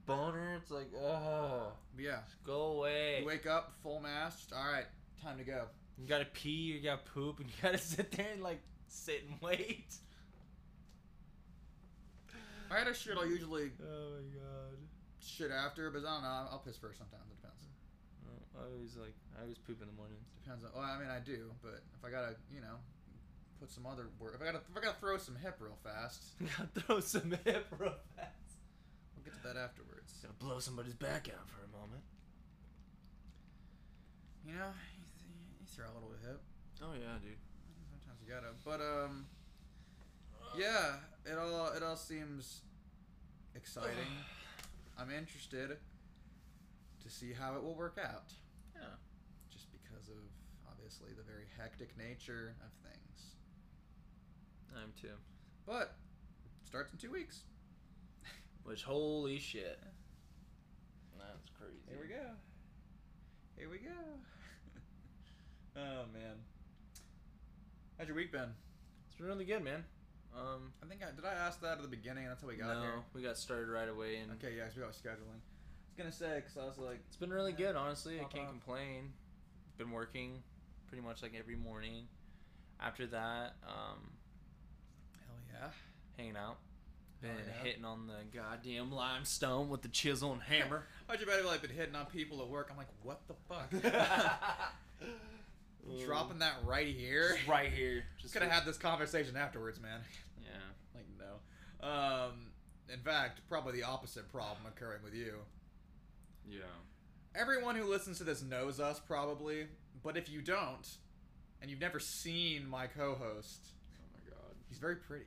boner, 0.09 0.55
it's 0.61 0.71
like 0.71 0.89
oh, 0.95 1.71
yeah. 1.97 2.19
go 2.45 2.61
away. 2.73 3.19
You 3.21 3.25
wake 3.25 3.45
up, 3.45 3.73
full 3.83 3.99
mast. 3.99 4.51
All 4.55 4.71
right, 4.71 4.85
time 5.23 5.37
to 5.37 5.43
go. 5.43 5.65
You 5.97 6.07
gotta 6.07 6.25
pee, 6.25 6.49
you 6.49 6.81
gotta 6.81 7.01
poop, 7.13 7.39
and 7.39 7.47
you 7.49 7.53
gotta 7.61 7.77
sit 7.77 8.11
there 8.11 8.27
and 8.33 8.41
like 8.43 8.61
sit 8.87 9.23
and 9.29 9.39
wait. 9.41 9.93
I 12.71 12.77
had 12.77 12.87
a 12.87 12.93
shit. 12.93 13.17
I'll 13.17 13.25
usually 13.25 13.71
Oh 13.81 14.11
my 14.17 14.37
god. 14.37 14.77
shit 15.19 15.51
after, 15.51 15.89
but 15.89 15.99
I 15.99 16.13
don't 16.13 16.23
know. 16.23 16.47
I'll 16.51 16.61
piss 16.65 16.77
first 16.77 16.99
sometimes. 16.99 17.23
It 17.31 17.41
depends. 17.41 17.63
I 18.59 18.65
always 18.65 18.95
like 18.97 19.15
I 19.37 19.43
always 19.43 19.57
poop 19.57 19.81
in 19.81 19.87
the 19.87 19.93
mornings. 19.93 20.27
Depends 20.43 20.63
on. 20.63 20.71
Well, 20.75 20.83
I 20.83 20.99
mean, 20.99 21.09
I 21.09 21.19
do, 21.19 21.51
but 21.63 21.81
if 21.97 22.05
I 22.05 22.11
gotta, 22.11 22.35
you 22.53 22.61
know, 22.61 22.75
put 23.59 23.71
some 23.71 23.85
other 23.85 24.07
work. 24.19 24.33
If 24.35 24.41
I 24.41 24.45
gotta, 24.45 24.61
if 24.69 24.77
I 24.77 24.81
gotta 24.81 24.99
throw 24.99 25.17
some 25.17 25.35
hip 25.35 25.57
real 25.59 25.77
fast, 25.83 26.23
gotta 26.57 26.69
throw 26.79 26.99
some 26.99 27.31
hip 27.43 27.67
real 27.77 27.95
fast. 28.15 28.57
we'll 29.15 29.23
get 29.25 29.33
to 29.41 29.47
that 29.47 29.57
afterwards. 29.57 29.98
Gotta 30.21 30.33
blow 30.33 30.59
somebody's 30.59 30.93
back 30.93 31.29
out 31.29 31.47
for 31.47 31.63
a 31.63 31.79
moment. 31.79 32.03
You 34.45 34.53
know, 34.53 34.71
you, 35.59 35.65
throw 35.67 35.85
a 35.85 35.93
little 35.93 36.09
bit 36.09 36.19
hip. 36.27 36.41
Oh 36.81 36.93
yeah, 36.93 37.19
dude. 37.21 37.37
Sometimes 37.91 38.19
you 38.21 38.33
gotta. 38.33 38.53
But 38.65 38.81
um, 38.81 39.25
yeah, 40.57 40.95
it 41.25 41.37
all 41.37 41.71
it 41.75 41.83
all 41.83 41.95
seems 41.95 42.61
exciting. 43.55 44.11
I'm 44.99 45.11
interested 45.11 45.69
to 45.69 47.09
see 47.09 47.31
how 47.31 47.55
it 47.55 47.63
will 47.63 47.75
work 47.75 47.97
out. 48.03 48.33
Yeah. 48.75 48.81
Just 49.49 49.67
because 49.71 50.09
of 50.09 50.17
obviously 50.69 51.09
the 51.15 51.23
very 51.23 51.45
hectic 51.57 51.97
nature 51.97 52.55
of 52.61 52.71
things. 52.83 53.35
I'm 54.75 54.91
too. 54.99 55.15
But 55.65 55.95
starts 56.65 56.91
in 56.91 56.97
two 56.97 57.11
weeks. 57.11 57.43
Which 58.63 58.83
holy 58.83 59.39
shit. 59.39 59.79
That's 61.19 61.49
crazy. 61.57 61.79
Here 61.87 61.99
we 62.01 62.07
go. 62.07 62.25
Here 63.57 63.69
we 63.69 63.77
go. 63.77 63.99
oh 65.77 66.05
man. 66.13 66.35
How's 67.97 68.07
your 68.07 68.15
week 68.15 68.31
been? 68.31 68.49
It's 69.07 69.15
been 69.17 69.27
really 69.27 69.45
good, 69.45 69.63
man. 69.63 69.83
Um, 70.35 70.71
I 70.83 70.85
think 70.87 71.01
I 71.03 71.13
did 71.15 71.25
I 71.25 71.33
ask 71.33 71.59
that 71.61 71.73
at 71.77 71.81
the 71.81 71.87
beginning. 71.87 72.27
That's 72.27 72.41
how 72.41 72.47
we 72.47 72.55
got 72.55 72.75
no, 72.75 72.81
here. 72.81 72.93
we 73.13 73.21
got 73.21 73.37
started 73.37 73.67
right 73.67 73.89
away, 73.89 74.17
and 74.17 74.31
Okay, 74.33 74.55
yeah, 74.55 74.65
'cause 74.65 74.75
we 74.75 74.81
got 74.83 74.91
scheduling. 74.93 75.41
I 75.41 75.87
was 75.87 75.95
gonna 75.97 76.11
say 76.11 76.35
because 76.35 76.57
I 76.57 76.65
was 76.65 76.77
like, 76.77 76.99
it's 77.07 77.17
been 77.17 77.31
really 77.33 77.51
good. 77.51 77.75
Honestly, 77.75 78.19
I 78.19 78.23
can't 78.25 78.45
off. 78.45 78.51
complain. 78.51 79.11
Been 79.77 79.91
working 79.91 80.43
pretty 80.87 81.03
much 81.03 81.21
like 81.21 81.33
every 81.37 81.55
morning. 81.55 82.07
After 82.79 83.05
that, 83.07 83.55
um, 83.67 84.11
hell 85.27 85.35
yeah. 85.51 85.69
hanging 86.17 86.37
out. 86.37 86.57
Been 87.21 87.31
Hell 87.31 87.39
yeah. 87.47 87.63
hitting 87.63 87.85
on 87.85 88.07
the 88.07 88.37
goddamn 88.37 88.91
limestone 88.91 89.67
with 89.69 89.81
the 89.81 89.89
chisel 89.89 90.31
and 90.31 90.41
hammer. 90.41 90.85
How'd 91.07 91.19
you 91.19 91.25
better 91.25 91.43
like 91.43 91.61
been 91.61 91.71
hitting 91.71 91.95
on 91.95 92.05
people 92.05 92.41
at 92.41 92.47
work? 92.47 92.69
I'm 92.71 92.77
like, 92.77 92.87
what 93.03 93.21
the 93.27 93.33
fuck? 93.49 93.69
Dropping 96.05 96.39
that 96.39 96.53
right 96.65 96.87
here. 96.87 97.33
Just 97.35 97.47
right 97.47 97.71
here. 97.71 98.03
Just 98.21 98.33
Could 98.33 98.43
have 98.43 98.51
had 98.51 98.65
this 98.65 98.77
conversation 98.77 99.35
afterwards, 99.35 99.81
man. 99.81 99.99
Yeah. 100.41 100.49
Like 100.95 101.05
no. 101.17 101.87
Um, 101.87 102.51
in 102.93 102.99
fact, 103.01 103.41
probably 103.49 103.73
the 103.73 103.83
opposite 103.83 104.31
problem 104.31 104.61
occurring 104.67 105.01
with 105.03 105.13
you. 105.13 105.33
Yeah. 106.49 106.59
Everyone 107.35 107.75
who 107.75 107.83
listens 107.89 108.17
to 108.19 108.23
this 108.23 108.41
knows 108.41 108.79
us 108.79 108.99
probably, 108.99 109.67
but 110.03 110.15
if 110.17 110.29
you 110.29 110.41
don't, 110.41 110.87
and 111.61 111.69
you've 111.69 111.79
never 111.81 111.99
seen 111.99 112.67
my 112.67 112.87
co-host, 112.87 113.67
Oh 113.97 114.05
my 114.13 114.19
god. 114.29 114.55
he's 114.67 114.79
very 114.79 114.95
pretty. 114.95 115.25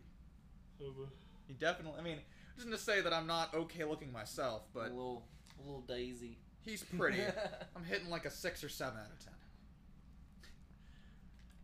He 1.47 1.55
definitely. 1.55 1.99
I 2.01 2.03
mean, 2.03 2.17
I'm 2.19 2.57
just 2.57 2.67
gonna 2.67 2.79
say 2.79 3.01
that 3.01 3.13
I'm 3.13 3.27
not 3.27 3.55
okay 3.55 3.85
looking 3.85 4.13
myself, 4.13 4.63
but 4.73 4.87
a 4.87 4.95
little, 4.95 5.25
a 5.59 5.67
little 5.67 5.83
daisy. 5.83 6.39
he's 6.63 6.83
pretty. 6.83 7.21
I'm 7.77 7.85
hitting 7.85 8.11
like 8.11 8.25
a 8.25 8.31
six 8.31 8.63
or 8.65 8.69
seven 8.69 8.99
out 8.99 9.11
of 9.11 9.25
ten. 9.25 9.35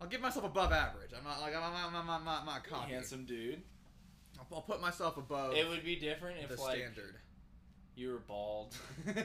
I'll 0.01 0.07
give 0.07 0.21
myself 0.21 0.45
above 0.45 0.71
average. 0.71 1.11
I'm 1.17 1.23
not 1.23 1.41
like 1.41 1.55
I'm, 1.55 1.63
I'm, 1.63 1.95
I'm, 1.95 2.09
I'm, 2.09 2.27
I'm 2.27 2.45
not 2.45 2.63
cocky. 2.63 2.93
Handsome 2.93 3.25
dude. 3.25 3.61
I'll, 4.39 4.47
I'll 4.57 4.61
put 4.61 4.81
myself 4.81 5.17
above 5.17 5.55
It 5.55 5.67
would 5.67 5.83
be 5.83 5.95
different 5.97 6.37
the 6.47 6.53
if 6.53 6.59
like 6.59 6.77
standard. 6.77 7.15
you 7.95 8.11
were 8.11 8.19
bald 8.19 8.73
and 9.07 9.15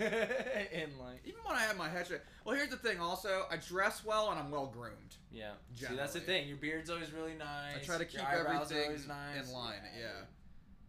like 0.98 1.20
Even 1.24 1.40
when 1.44 1.54
I 1.54 1.60
have 1.60 1.76
my 1.76 1.88
head 1.88 2.06
straight. 2.06 2.22
Well, 2.44 2.56
here's 2.56 2.70
the 2.70 2.76
thing. 2.76 2.98
Also, 2.98 3.44
I 3.50 3.56
dress 3.56 4.04
well 4.04 4.30
and 4.30 4.40
I'm 4.40 4.50
well 4.50 4.66
groomed. 4.66 5.14
yeah. 5.30 5.52
See, 5.76 5.94
that's 5.94 6.14
the 6.14 6.20
thing. 6.20 6.48
Your 6.48 6.56
beard's 6.56 6.90
always 6.90 7.12
really 7.12 7.34
nice. 7.34 7.76
I 7.76 7.84
try 7.84 7.98
to 7.98 8.04
keep 8.04 8.20
your 8.20 8.28
eyebrows 8.28 8.72
everything 8.72 8.86
always 8.86 9.06
nice. 9.06 9.46
in 9.46 9.52
line. 9.52 9.82
Yeah. 9.96 10.24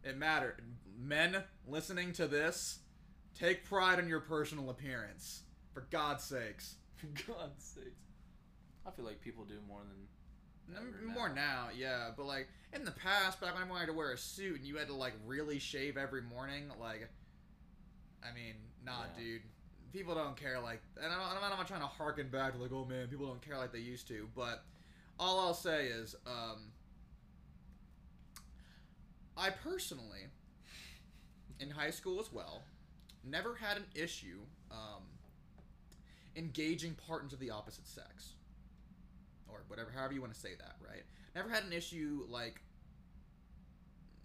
It 0.05 0.17
mattered. 0.17 0.61
Men 0.97 1.43
listening 1.67 2.13
to 2.13 2.27
this, 2.27 2.79
take 3.37 3.65
pride 3.65 3.99
in 3.99 4.07
your 4.07 4.21
personal 4.21 4.69
appearance. 4.69 5.41
For 5.73 5.87
God's 5.91 6.23
sakes. 6.23 6.75
For 6.95 7.07
God's 7.07 7.63
sakes. 7.63 7.89
I 8.85 8.91
feel 8.91 9.03
like 9.03 9.19
people 9.19 9.43
do 9.43 9.55
more 9.67 9.81
than 10.67 11.13
More 11.13 11.29
now, 11.29 11.67
yeah. 11.75 12.11
But 12.15 12.27
like 12.27 12.47
in 12.71 12.85
the 12.85 12.91
past, 12.91 13.41
back 13.41 13.53
when 13.55 13.63
I 13.63 13.69
wanted 13.69 13.87
to 13.87 13.93
wear 13.93 14.11
a 14.11 14.17
suit 14.17 14.57
and 14.57 14.65
you 14.65 14.77
had 14.77 14.87
to 14.87 14.93
like 14.93 15.13
really 15.25 15.59
shave 15.59 15.97
every 15.97 16.21
morning, 16.21 16.71
like, 16.79 17.09
I 18.23 18.33
mean, 18.33 18.53
nah, 18.85 19.01
Yeah. 19.17 19.23
dude. 19.23 19.41
People 19.91 20.13
don't 20.13 20.35
care 20.35 20.59
like, 20.59 20.81
and 21.01 21.05
I'm, 21.11 21.19
I'm, 21.21 21.41
not, 21.41 21.51
I'm 21.51 21.57
not 21.57 21.67
trying 21.67 21.79
to 21.81 21.87
harken 21.87 22.27
back 22.29 22.53
to 22.53 22.61
like, 22.61 22.71
oh 22.73 22.85
man, 22.85 23.07
people 23.07 23.27
don't 23.27 23.41
care 23.41 23.57
like 23.57 23.71
they 23.71 23.79
used 23.79 24.07
to. 24.09 24.27
But 24.35 24.63
all 25.19 25.39
I'll 25.39 25.53
say 25.53 25.87
is, 25.87 26.15
um, 26.27 26.71
I 29.37 29.49
personally, 29.49 30.27
in 31.59 31.69
high 31.69 31.89
school 31.91 32.19
as 32.19 32.31
well, 32.31 32.63
never 33.23 33.55
had 33.55 33.77
an 33.77 33.85
issue 33.93 34.39
um, 34.71 35.03
engaging 36.35 36.95
partners 37.07 37.33
of 37.33 37.39
the 37.39 37.49
opposite 37.49 37.87
sex 37.87 38.33
or 39.49 39.63
whatever, 39.67 39.91
however 39.91 40.13
you 40.13 40.21
want 40.21 40.33
to 40.33 40.39
say 40.39 40.55
that, 40.57 40.75
right? 40.85 41.03
Never 41.35 41.49
had 41.49 41.63
an 41.63 41.73
issue 41.73 42.25
like 42.29 42.61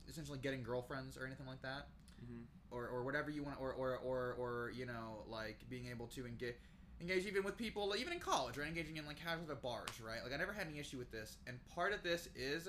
essentially 0.08 0.38
getting 0.38 0.62
girlfriends 0.62 1.16
or 1.16 1.26
anything 1.26 1.46
like 1.46 1.62
that, 1.62 1.86
Mhm. 2.24 2.44
or, 2.70 2.88
or 2.88 3.02
whatever 3.04 3.30
you 3.30 3.42
want, 3.42 3.60
or, 3.60 3.72
or 3.72 3.96
or 3.98 4.34
or 4.34 4.70
you 4.74 4.86
know 4.86 5.24
like 5.26 5.58
being 5.68 5.86
able 5.88 6.06
to 6.08 6.26
engage. 6.26 6.54
engage 7.00 7.24
even 7.26 7.42
with 7.42 7.56
people, 7.56 7.94
even 7.96 8.12
in 8.12 8.20
college, 8.20 8.58
right? 8.58 8.68
Engaging 8.68 8.96
in 8.98 9.06
like 9.06 9.16
casual 9.16 9.50
at 9.50 9.62
bars, 9.62 9.88
right? 10.04 10.22
Like 10.22 10.32
I 10.34 10.36
never 10.36 10.52
had 10.52 10.66
any 10.66 10.78
issue 10.78 10.98
with 10.98 11.10
this, 11.10 11.38
and 11.46 11.58
part 11.74 11.92
of 11.94 12.02
this 12.02 12.28
is, 12.36 12.68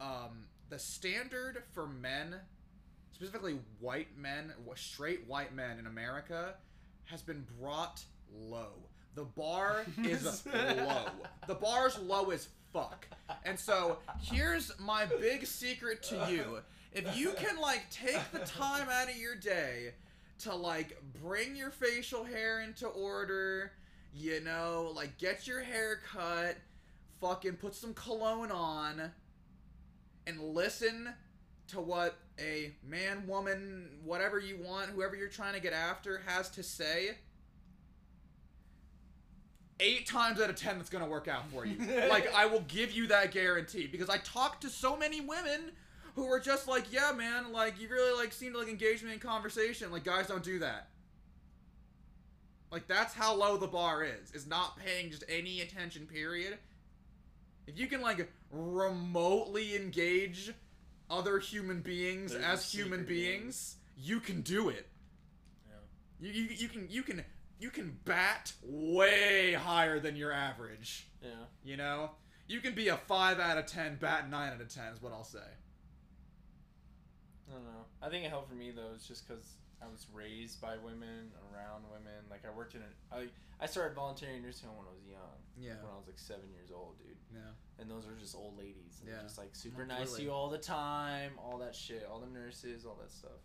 um, 0.00 0.46
the 0.70 0.78
standard 0.78 1.64
for 1.72 1.86
men, 1.86 2.36
specifically 3.12 3.58
white 3.80 4.16
men, 4.16 4.52
straight 4.76 5.26
white 5.26 5.54
men 5.54 5.78
in 5.78 5.86
America, 5.86 6.54
has 7.04 7.20
been 7.20 7.44
brought 7.60 8.02
low. 8.32 8.72
The 9.16 9.24
bar 9.24 9.84
is 10.04 10.46
low. 10.46 11.06
The 11.48 11.56
bar's 11.56 11.98
low 11.98 12.30
as 12.30 12.48
fuck. 12.72 13.06
And 13.44 13.58
so 13.58 13.98
here's 14.20 14.72
my 14.78 15.04
big 15.04 15.44
secret 15.44 16.02
to 16.04 16.28
you. 16.30 16.60
If 16.92 17.16
you 17.16 17.32
can 17.32 17.60
like 17.60 17.90
take 17.90 18.20
the 18.32 18.40
time 18.40 18.88
out 18.88 19.10
of 19.10 19.16
your 19.16 19.34
day 19.34 19.94
to 20.40 20.54
like 20.54 21.00
bring 21.20 21.56
your 21.56 21.70
facial 21.70 22.24
hair 22.24 22.60
into 22.60 22.86
order, 22.86 23.72
you 24.14 24.40
know, 24.40 24.92
like 24.94 25.18
get 25.18 25.46
your 25.46 25.62
hair 25.62 26.00
cut, 26.12 26.56
fucking 27.20 27.54
put 27.54 27.74
some 27.74 27.94
cologne 27.94 28.50
on, 28.50 29.12
and 30.26 30.40
listen 30.40 31.12
to 31.68 31.80
what 31.80 32.16
a 32.38 32.72
man, 32.86 33.26
woman, 33.26 33.88
whatever 34.04 34.38
you 34.38 34.58
want, 34.62 34.90
whoever 34.90 35.14
you're 35.14 35.28
trying 35.28 35.54
to 35.54 35.60
get 35.60 35.72
after 35.72 36.22
has 36.26 36.50
to 36.50 36.62
say, 36.62 37.10
eight 39.78 40.06
times 40.06 40.40
out 40.40 40.50
of 40.50 40.56
ten 40.56 40.78
it's 40.78 40.90
gonna 40.90 41.06
work 41.06 41.28
out 41.28 41.50
for 41.50 41.64
you. 41.64 41.76
like 42.08 42.32
I 42.34 42.46
will 42.46 42.64
give 42.68 42.92
you 42.92 43.06
that 43.08 43.32
guarantee 43.32 43.86
because 43.86 44.08
I 44.08 44.18
talk 44.18 44.60
to 44.60 44.68
so 44.68 44.96
many 44.96 45.20
women 45.20 45.72
who 46.14 46.26
are 46.26 46.40
just 46.40 46.68
like, 46.68 46.92
yeah, 46.92 47.12
man, 47.16 47.52
like 47.52 47.80
you 47.80 47.88
really 47.88 48.16
like 48.18 48.32
seem 48.32 48.52
to 48.52 48.58
like 48.58 48.68
engage 48.68 49.02
me 49.02 49.12
in 49.12 49.18
conversation. 49.18 49.90
Like 49.90 50.04
guys 50.04 50.26
don't 50.26 50.42
do 50.44 50.58
that. 50.60 50.88
Like 52.70 52.86
that's 52.86 53.14
how 53.14 53.34
low 53.34 53.56
the 53.56 53.66
bar 53.66 54.04
is. 54.04 54.30
Is 54.32 54.46
not 54.46 54.76
paying 54.78 55.10
just 55.10 55.24
any 55.28 55.60
attention. 55.60 56.06
Period. 56.06 56.58
If 57.70 57.78
you 57.78 57.86
can 57.86 58.00
like 58.00 58.28
remotely 58.50 59.76
engage 59.76 60.52
other 61.08 61.38
human 61.38 61.82
beings 61.82 62.32
There's 62.32 62.44
as 62.44 62.72
human 62.72 63.04
beings, 63.04 63.76
you 63.96 64.18
can 64.18 64.40
do 64.40 64.70
it. 64.70 64.88
Yeah. 65.68 66.28
You, 66.28 66.42
you, 66.42 66.48
you 66.50 66.68
can 66.68 66.86
you 66.90 67.02
can 67.04 67.24
you 67.60 67.70
can 67.70 67.96
bat 68.04 68.52
way 68.64 69.52
higher 69.52 70.00
than 70.00 70.16
your 70.16 70.32
average. 70.32 71.06
Yeah. 71.22 71.30
You 71.62 71.76
know, 71.76 72.10
you 72.48 72.58
can 72.58 72.74
be 72.74 72.88
a 72.88 72.96
five 72.96 73.38
out 73.38 73.56
of 73.56 73.66
ten, 73.66 73.98
bat 74.00 74.28
nine 74.28 74.52
out 74.52 74.60
of 74.60 74.74
ten 74.74 74.92
is 74.92 75.00
what 75.00 75.12
I'll 75.12 75.22
say. 75.22 75.38
I 77.48 77.52
don't 77.52 77.64
know. 77.64 77.84
I 78.02 78.08
think 78.08 78.24
it 78.24 78.30
helped 78.30 78.48
for 78.48 78.56
me 78.56 78.72
though. 78.72 78.90
It's 78.96 79.06
just 79.06 79.28
because 79.28 79.44
I 79.82 79.88
was 79.88 80.06
raised 80.12 80.60
by 80.60 80.76
women, 80.76 81.32
around 81.52 81.84
women. 81.90 82.20
Like 82.30 82.42
I 82.46 82.54
worked 82.54 82.74
in 82.74 82.82
a, 82.82 83.14
I 83.16 83.26
I 83.60 83.66
started 83.66 83.94
volunteering 83.94 84.42
nursing 84.42 84.68
home 84.68 84.78
when 84.78 84.86
I 84.86 84.92
was 84.94 85.04
young. 85.06 85.38
Yeah. 85.56 85.80
When 85.82 85.92
I 85.92 85.96
was 85.96 86.06
like 86.06 86.18
seven 86.18 86.50
years 86.52 86.70
old, 86.74 86.98
dude. 86.98 87.16
Yeah. 87.32 87.40
And 87.78 87.90
those 87.90 88.06
are 88.06 88.14
just 88.18 88.34
old 88.34 88.56
ladies. 88.58 89.00
And 89.00 89.08
Yeah. 89.10 89.22
Just 89.22 89.38
like 89.38 89.54
super 89.54 89.82
Absolutely. 89.82 90.04
nice 90.06 90.14
to 90.16 90.22
you 90.22 90.30
all 90.32 90.48
the 90.50 90.58
time, 90.58 91.32
all 91.38 91.58
that 91.58 91.74
shit, 91.74 92.06
all 92.10 92.20
the 92.20 92.26
nurses, 92.26 92.84
all 92.86 92.98
that 93.00 93.10
stuff. 93.12 93.40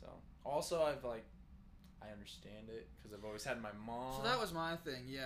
So 0.00 0.08
also 0.44 0.82
I've 0.82 1.04
like, 1.04 1.24
I 2.02 2.10
understand 2.12 2.68
it 2.68 2.88
because 2.96 3.16
I've 3.16 3.24
always 3.24 3.44
had 3.44 3.62
my 3.62 3.70
mom. 3.86 4.22
So 4.22 4.28
that 4.28 4.40
was 4.40 4.52
my 4.52 4.74
thing. 4.76 5.04
Yeah. 5.06 5.22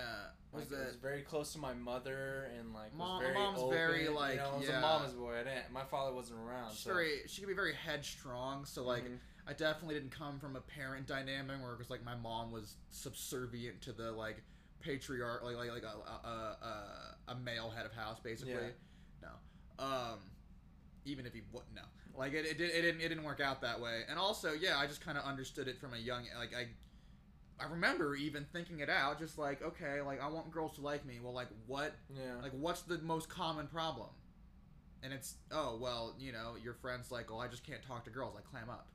Was 0.51 0.69
like, 0.69 0.79
I 0.79 0.83
that 0.83 0.87
was 0.89 0.95
very 0.97 1.21
close 1.23 1.51
to 1.53 1.59
my 1.59 1.73
mother 1.73 2.49
and 2.57 2.73
like 2.73 2.93
Mom- 2.95 3.17
was 3.17 3.23
very 3.27 3.33
mom's 3.33 3.59
open, 3.59 3.77
very, 3.77 4.07
like, 4.09 4.33
you 4.33 4.37
know, 4.37 4.51
I 4.53 4.57
was 4.57 4.67
yeah. 4.67 4.77
a 4.77 4.81
mama's 4.81 5.13
boy. 5.13 5.33
I 5.33 5.43
didn't. 5.43 5.71
My 5.73 5.83
father 5.83 6.13
wasn't 6.13 6.39
around. 6.39 6.71
she's 6.71 6.79
so. 6.81 6.93
very 6.93 7.21
she 7.27 7.41
could 7.41 7.47
be 7.47 7.55
very 7.55 7.73
headstrong. 7.73 8.65
So 8.65 8.83
like 8.83 9.05
Mhm. 9.05 9.17
I 9.47 9.53
definitely 9.53 9.95
didn't 9.95 10.11
come 10.11 10.39
from 10.39 10.55
a 10.55 10.61
parent 10.61 11.07
dynamic 11.07 11.61
where 11.61 11.73
it 11.73 11.79
was 11.79 11.89
like 11.89 12.03
my 12.03 12.15
mom 12.15 12.51
was 12.51 12.75
subservient 12.91 13.81
to 13.81 13.93
the 13.93 14.11
like 14.11 14.43
patriarch 14.81 15.43
like 15.43 15.55
like, 15.55 15.71
like 15.71 15.83
a, 15.83 16.27
a, 16.27 16.31
a, 16.31 17.31
a 17.31 17.35
male 17.35 17.69
head 17.69 17.85
of 17.85 17.93
house 17.93 18.19
basically. 18.19 18.53
Yeah. 18.53 19.29
No. 19.79 19.85
Um 19.85 20.19
even 21.05 21.25
if 21.25 21.33
he 21.33 21.41
would 21.53 21.63
no. 21.73 21.81
Like 22.15 22.33
it, 22.33 22.45
it, 22.45 22.57
did, 22.57 22.71
it 22.71 22.81
didn't 22.81 23.01
it 23.01 23.09
didn't 23.09 23.23
work 23.23 23.39
out 23.39 23.61
that 23.61 23.79
way. 23.79 24.01
And 24.09 24.19
also, 24.19 24.51
yeah, 24.53 24.77
I 24.77 24.87
just 24.87 25.01
kind 25.01 25.17
of 25.17 25.23
understood 25.23 25.67
it 25.67 25.79
from 25.79 25.93
a 25.93 25.97
young 25.97 26.25
like 26.37 26.53
I 26.53 26.67
I 27.63 27.69
remember 27.69 28.15
even 28.15 28.45
thinking 28.51 28.79
it 28.79 28.89
out 28.89 29.19
just 29.19 29.37
like 29.37 29.61
okay, 29.61 30.01
like 30.01 30.21
I 30.21 30.27
want 30.27 30.51
girls 30.51 30.75
to 30.75 30.81
like 30.81 31.05
me. 31.05 31.19
Well, 31.23 31.33
like 31.33 31.47
what 31.67 31.95
yeah. 32.13 32.41
like, 32.41 32.51
what's 32.51 32.81
the 32.81 32.97
most 32.99 33.29
common 33.29 33.67
problem? 33.67 34.09
And 35.03 35.13
it's, 35.13 35.35
oh, 35.51 35.77
well, 35.79 36.15
you 36.19 36.31
know, 36.31 36.55
your 36.61 36.73
friend's 36.73 37.11
like, 37.11 37.31
oh, 37.31 37.37
I 37.37 37.47
just 37.47 37.63
can't 37.63 37.83
talk 37.83 38.03
to 38.05 38.09
girls. 38.09 38.33
Like, 38.33 38.45
clam 38.45 38.67
up. 38.69 38.87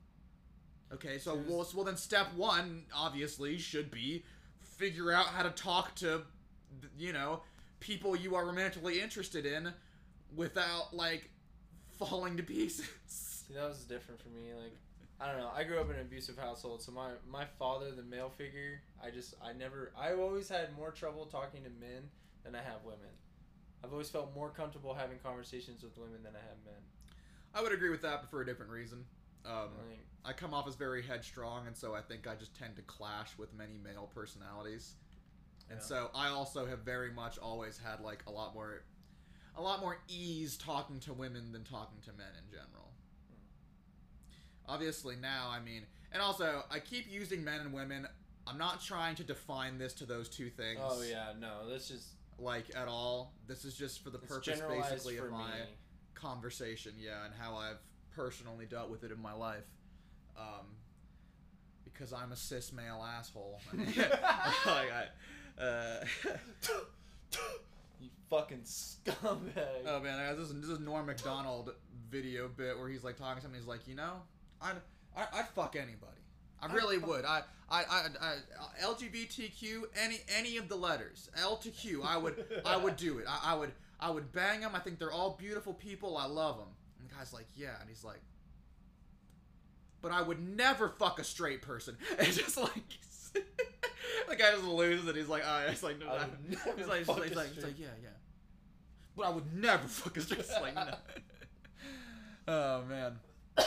Okay, 0.93 1.17
so, 1.17 1.39
well, 1.47 1.63
so, 1.63 1.77
well, 1.77 1.85
then 1.85 1.97
step 1.97 2.27
one, 2.35 2.83
obviously, 2.95 3.57
should 3.57 3.89
be 3.89 4.23
figure 4.77 5.11
out 5.11 5.27
how 5.27 5.43
to 5.43 5.49
talk 5.49 5.95
to, 5.95 6.21
you 6.97 7.13
know, 7.13 7.41
people 7.79 8.15
you 8.15 8.35
are 8.35 8.45
romantically 8.45 9.01
interested 9.01 9.45
in 9.45 9.73
without, 10.35 10.93
like, 10.93 11.29
falling 11.97 12.37
to 12.37 12.43
pieces. 12.43 12.87
See, 13.07 13.53
that 13.53 13.67
was 13.67 13.79
different 13.85 14.21
for 14.21 14.29
me. 14.29 14.53
Like, 14.53 14.73
I 15.19 15.27
don't 15.27 15.37
know. 15.37 15.51
I 15.55 15.63
grew 15.63 15.79
up 15.79 15.89
in 15.89 15.95
an 15.95 16.01
abusive 16.01 16.37
household, 16.37 16.81
so 16.81 16.91
my 16.91 17.11
my 17.29 17.45
father, 17.57 17.91
the 17.91 18.03
male 18.03 18.29
figure, 18.29 18.81
I 19.01 19.09
just 19.09 19.35
I 19.41 19.53
never 19.53 19.91
I've 19.97 20.19
always 20.19 20.49
had 20.49 20.75
more 20.75 20.91
trouble 20.91 21.25
talking 21.25 21.63
to 21.63 21.69
men 21.69 22.09
than 22.43 22.55
I 22.55 22.61
have 22.61 22.83
women. 22.83 23.13
I've 23.83 23.91
always 23.91 24.09
felt 24.09 24.33
more 24.35 24.49
comfortable 24.49 24.93
having 24.93 25.19
conversations 25.19 25.83
with 25.83 25.97
women 25.97 26.23
than 26.23 26.33
I 26.35 26.39
have 26.39 26.57
men. 26.65 26.81
I 27.53 27.61
would 27.61 27.71
agree 27.71 27.89
with 27.89 28.01
that, 28.01 28.21
but 28.21 28.29
for 28.29 28.41
a 28.41 28.45
different 28.45 28.71
reason. 28.71 29.05
Um, 29.45 29.69
Like, 29.89 29.99
I 30.25 30.33
come 30.33 30.53
off 30.53 30.67
as 30.67 30.75
very 30.75 31.01
headstrong, 31.03 31.67
and 31.67 31.75
so 31.75 31.93
I 31.93 32.01
think 32.01 32.27
I 32.27 32.35
just 32.35 32.55
tend 32.55 32.75
to 32.77 32.81
clash 32.83 33.37
with 33.37 33.53
many 33.53 33.77
male 33.77 34.09
personalities. 34.13 34.95
And 35.69 35.79
Yeah. 35.79 35.85
so 35.85 36.11
I 36.15 36.29
also 36.29 36.65
have 36.65 36.79
very 36.79 37.11
much 37.11 37.37
always 37.37 37.77
had 37.77 37.99
like 38.01 38.25
a 38.25 38.31
lot 38.31 38.53
more, 38.53 38.83
a 39.55 39.61
lot 39.61 39.79
more 39.81 40.01
ease 40.07 40.57
talking 40.57 40.99
to 41.01 41.13
women 41.13 41.51
than 41.51 41.63
talking 41.63 41.99
to 42.01 42.13
men 42.13 42.33
in 42.35 42.49
general. 42.49 42.93
Obviously 44.65 45.15
now, 45.17 45.49
I 45.49 45.59
mean, 45.59 45.85
and 46.11 46.21
also 46.21 46.63
I 46.71 46.79
keep 46.79 47.11
using 47.11 47.43
men 47.43 47.59
and 47.59 47.73
women. 47.73 48.07
I'm 48.47 48.57
not 48.57 48.81
trying 48.81 49.15
to 49.15 49.23
define 49.23 49.77
this 49.77 49.93
to 49.95 50.05
those 50.05 50.29
two 50.29 50.49
things. 50.49 50.79
oh 50.81 51.01
yeah, 51.01 51.33
no, 51.37 51.67
this 51.67 51.91
is 51.91 52.13
Like 52.39 52.75
at 52.75 52.87
all. 52.87 53.33
This 53.45 53.63
is 53.65 53.75
just 53.75 54.03
for 54.03 54.09
the 54.09 54.17
it's 54.17 54.27
purpose, 54.27 54.59
basically, 54.61 55.17
for 55.17 55.27
of 55.27 55.31
my 55.33 55.51
me. 55.51 55.77
conversation, 56.15 56.93
yeah, 56.97 57.25
and 57.25 57.33
how 57.33 57.55
I've 57.55 57.77
personally 58.15 58.65
dealt 58.65 58.89
with 58.89 59.03
it 59.03 59.11
in 59.11 59.21
my 59.21 59.33
life. 59.33 59.63
Um, 60.37 60.65
because 61.83 62.11
I'm 62.13 62.31
a 62.31 62.35
cis 62.35 62.71
male 62.73 63.05
asshole. 63.17 63.59
like 63.73 64.89
I, 64.91 65.05
uh, 65.61 66.03
You 68.01 68.09
fucking 68.29 68.61
scumbag. 68.63 69.85
oh 69.87 69.99
man, 70.01 70.19
I- 70.19 70.33
this 70.33 70.49
is, 70.49 70.59
this 70.61 70.69
is 70.69 70.79
Norm 70.79 71.05
Macdonald 71.05 71.73
video 72.09 72.47
bit 72.47 72.77
where 72.77 72.89
he's 72.89 73.03
like 73.03 73.17
talking 73.17 73.35
to 73.37 73.41
somebody. 73.41 73.61
He's 73.61 73.67
like, 73.67 73.87
you 73.87 73.95
know, 73.95 74.21
I'd 74.61 74.75
I, 75.15 75.25
I'd 75.33 75.49
fuck 75.49 75.75
anybody. 75.75 76.11
I 76.61 76.73
really 76.73 76.97
fuck- 76.97 77.09
would. 77.09 77.25
I, 77.25 77.41
I, 77.69 77.83
I, 77.89 78.05
I, 78.21 78.35
LGBTQ, 78.85 79.83
any, 80.01 80.17
any 80.37 80.57
of 80.57 80.69
the 80.69 80.75
letters, 80.75 81.29
L 81.41 81.57
to 81.57 81.69
Q, 81.69 82.03
I 82.03 82.17
would, 82.17 82.43
I 82.65 82.77
would 82.77 82.95
do 82.97 83.19
it. 83.19 83.25
I, 83.27 83.53
I 83.53 83.55
would, 83.55 83.71
I 83.99 84.09
would 84.09 84.31
bang 84.31 84.61
them. 84.61 84.71
I 84.73 84.79
think 84.79 84.97
they're 84.99 85.11
all 85.11 85.31
beautiful 85.39 85.73
people. 85.73 86.17
I 86.17 86.25
love 86.25 86.57
them. 86.57 86.67
The 87.13 87.19
guy's 87.19 87.33
like, 87.33 87.47
yeah, 87.55 87.79
and 87.79 87.87
he's 87.89 88.03
like, 88.03 88.21
but 90.01 90.11
I 90.11 90.21
would 90.21 90.41
never 90.57 90.89
fuck 90.89 91.19
a 91.19 91.23
straight 91.23 91.61
person. 91.61 91.97
And 92.19 92.27
just 92.27 92.57
like, 92.57 92.73
the 93.33 94.35
guy 94.35 94.51
just 94.51 94.63
loses 94.65 95.07
it. 95.07 95.15
He's 95.15 95.29
like, 95.29 95.43
oh, 95.45 95.65
he's 95.69 95.83
like, 95.83 95.99
no, 95.99 96.07
I 96.07 96.25
would 96.25 96.49
never 96.49 96.77
He's 96.77 96.87
like, 96.87 96.97
he's 96.99 97.07
fuck 97.07 97.17
like, 97.19 97.25
a 97.25 97.29
he's 97.29 97.37
like, 97.37 97.47
he's 97.47 97.57
straight- 97.57 97.67
like, 97.73 97.79
yeah, 97.79 97.87
yeah. 98.01 98.09
But 99.15 99.25
I 99.27 99.29
would 99.29 99.53
never 99.53 99.87
fuck 99.87 100.17
a 100.17 100.21
straight. 100.21 100.39
It's 100.39 100.51
like, 100.59 100.75
no. 100.75 100.95
oh 102.47 102.81
man. 102.89 103.19
I 103.57 103.65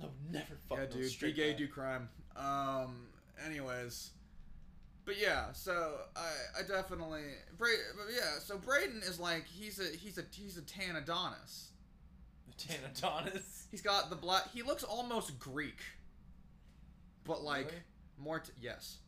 would 0.00 0.10
never 0.32 0.56
fuck 0.68 0.78
yeah, 0.78 0.84
no 0.84 0.90
dude. 0.90 1.00
Be 1.02 1.08
straight 1.08 1.36
gay, 1.36 1.52
guy. 1.52 1.58
do 1.58 1.68
crime. 1.68 2.08
Um. 2.36 3.06
Anyways. 3.44 4.10
But 5.04 5.20
yeah, 5.20 5.46
so 5.52 5.96
I 6.14 6.60
I 6.60 6.62
definitely 6.62 7.22
Bra- 7.58 7.68
but 7.96 8.14
yeah, 8.14 8.38
so 8.38 8.56
Braden 8.56 9.02
is 9.04 9.18
like 9.18 9.46
he's 9.48 9.80
a 9.80 9.96
he's 9.96 10.16
a 10.16 10.22
he's 10.32 10.56
a 10.56 10.62
tan 10.62 10.94
Adonis. 10.94 11.71
Tanadonis. 12.58 13.64
He's 13.70 13.82
got 13.82 14.10
the 14.10 14.16
black. 14.16 14.50
He 14.52 14.62
looks 14.62 14.82
almost 14.84 15.38
Greek, 15.38 15.78
but 17.24 17.42
like 17.42 17.66
Really? 17.66 17.78
more. 18.18 18.38
T- 18.40 18.52
yes. 18.60 18.98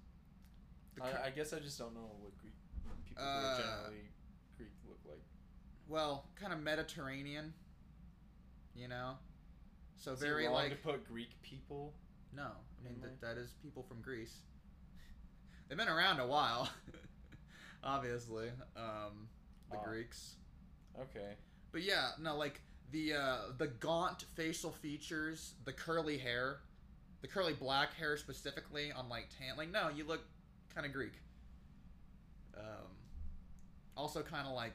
Cur- 0.97 1.05
I, 1.23 1.27
I 1.27 1.31
guess 1.31 1.53
I 1.53 1.59
just 1.59 1.79
don't 1.79 1.95
know 1.95 2.11
what 2.21 2.37
Greek 2.39 2.55
people 3.07 3.25
Uh, 3.25 3.59
generally 3.59 4.09
Greek 4.57 4.71
look 4.89 4.99
like. 5.07 5.21
well, 5.89 6.27
kind 6.37 6.53
of 6.53 6.61
Mediterranean. 6.61 7.53
You 8.75 8.89
know. 8.89 9.13
So 9.97 10.13
Is 10.13 10.21
very 10.21 10.49
like 10.49 10.71
to 10.71 10.77
put 10.77 11.07
Greek 11.07 11.31
people. 11.43 11.95
no. 12.35 12.43
I 12.81 12.89
mean 12.89 13.01
that, 13.01 13.21
that 13.23 13.39
is 13.39 13.53
people 13.63 13.83
from 13.83 14.03
Greece. 14.03 14.39
They've 15.69 15.79
been 15.79 15.89
around 15.89 16.21
a 16.21 16.27
while. 16.27 16.69
Obviously, 17.85 18.49
um, 18.77 19.29
the. 19.71 19.79
Greeks. 19.85 20.37
Okay. 21.01 21.35
But 21.73 21.83
yeah, 21.83 22.11
no, 22.21 22.37
like 22.37 22.61
the 22.95 23.13
uh, 23.13 23.37
the 23.59 23.67
gaunt 23.67 24.25
facial 24.37 24.71
features, 24.71 25.55
the 25.65 25.73
curly 25.73 26.17
hair, 26.17 26.61
the 27.23 27.27
curly 27.29 27.53
black 27.53 27.93
hair 27.95 28.17
specifically 28.17 28.93
on 28.93 29.09
like 29.09 29.29
tan. 29.37 29.57
Like 29.57 29.73
no, 29.73 29.89
you 29.95 30.05
look 30.05 30.21
kind 30.73 30.87
of 30.87 30.93
Greek. 30.93 31.13
Um, 32.57 32.87
also 33.97 34.23
kind 34.23 34.47
of 34.47 34.55
like 34.55 34.75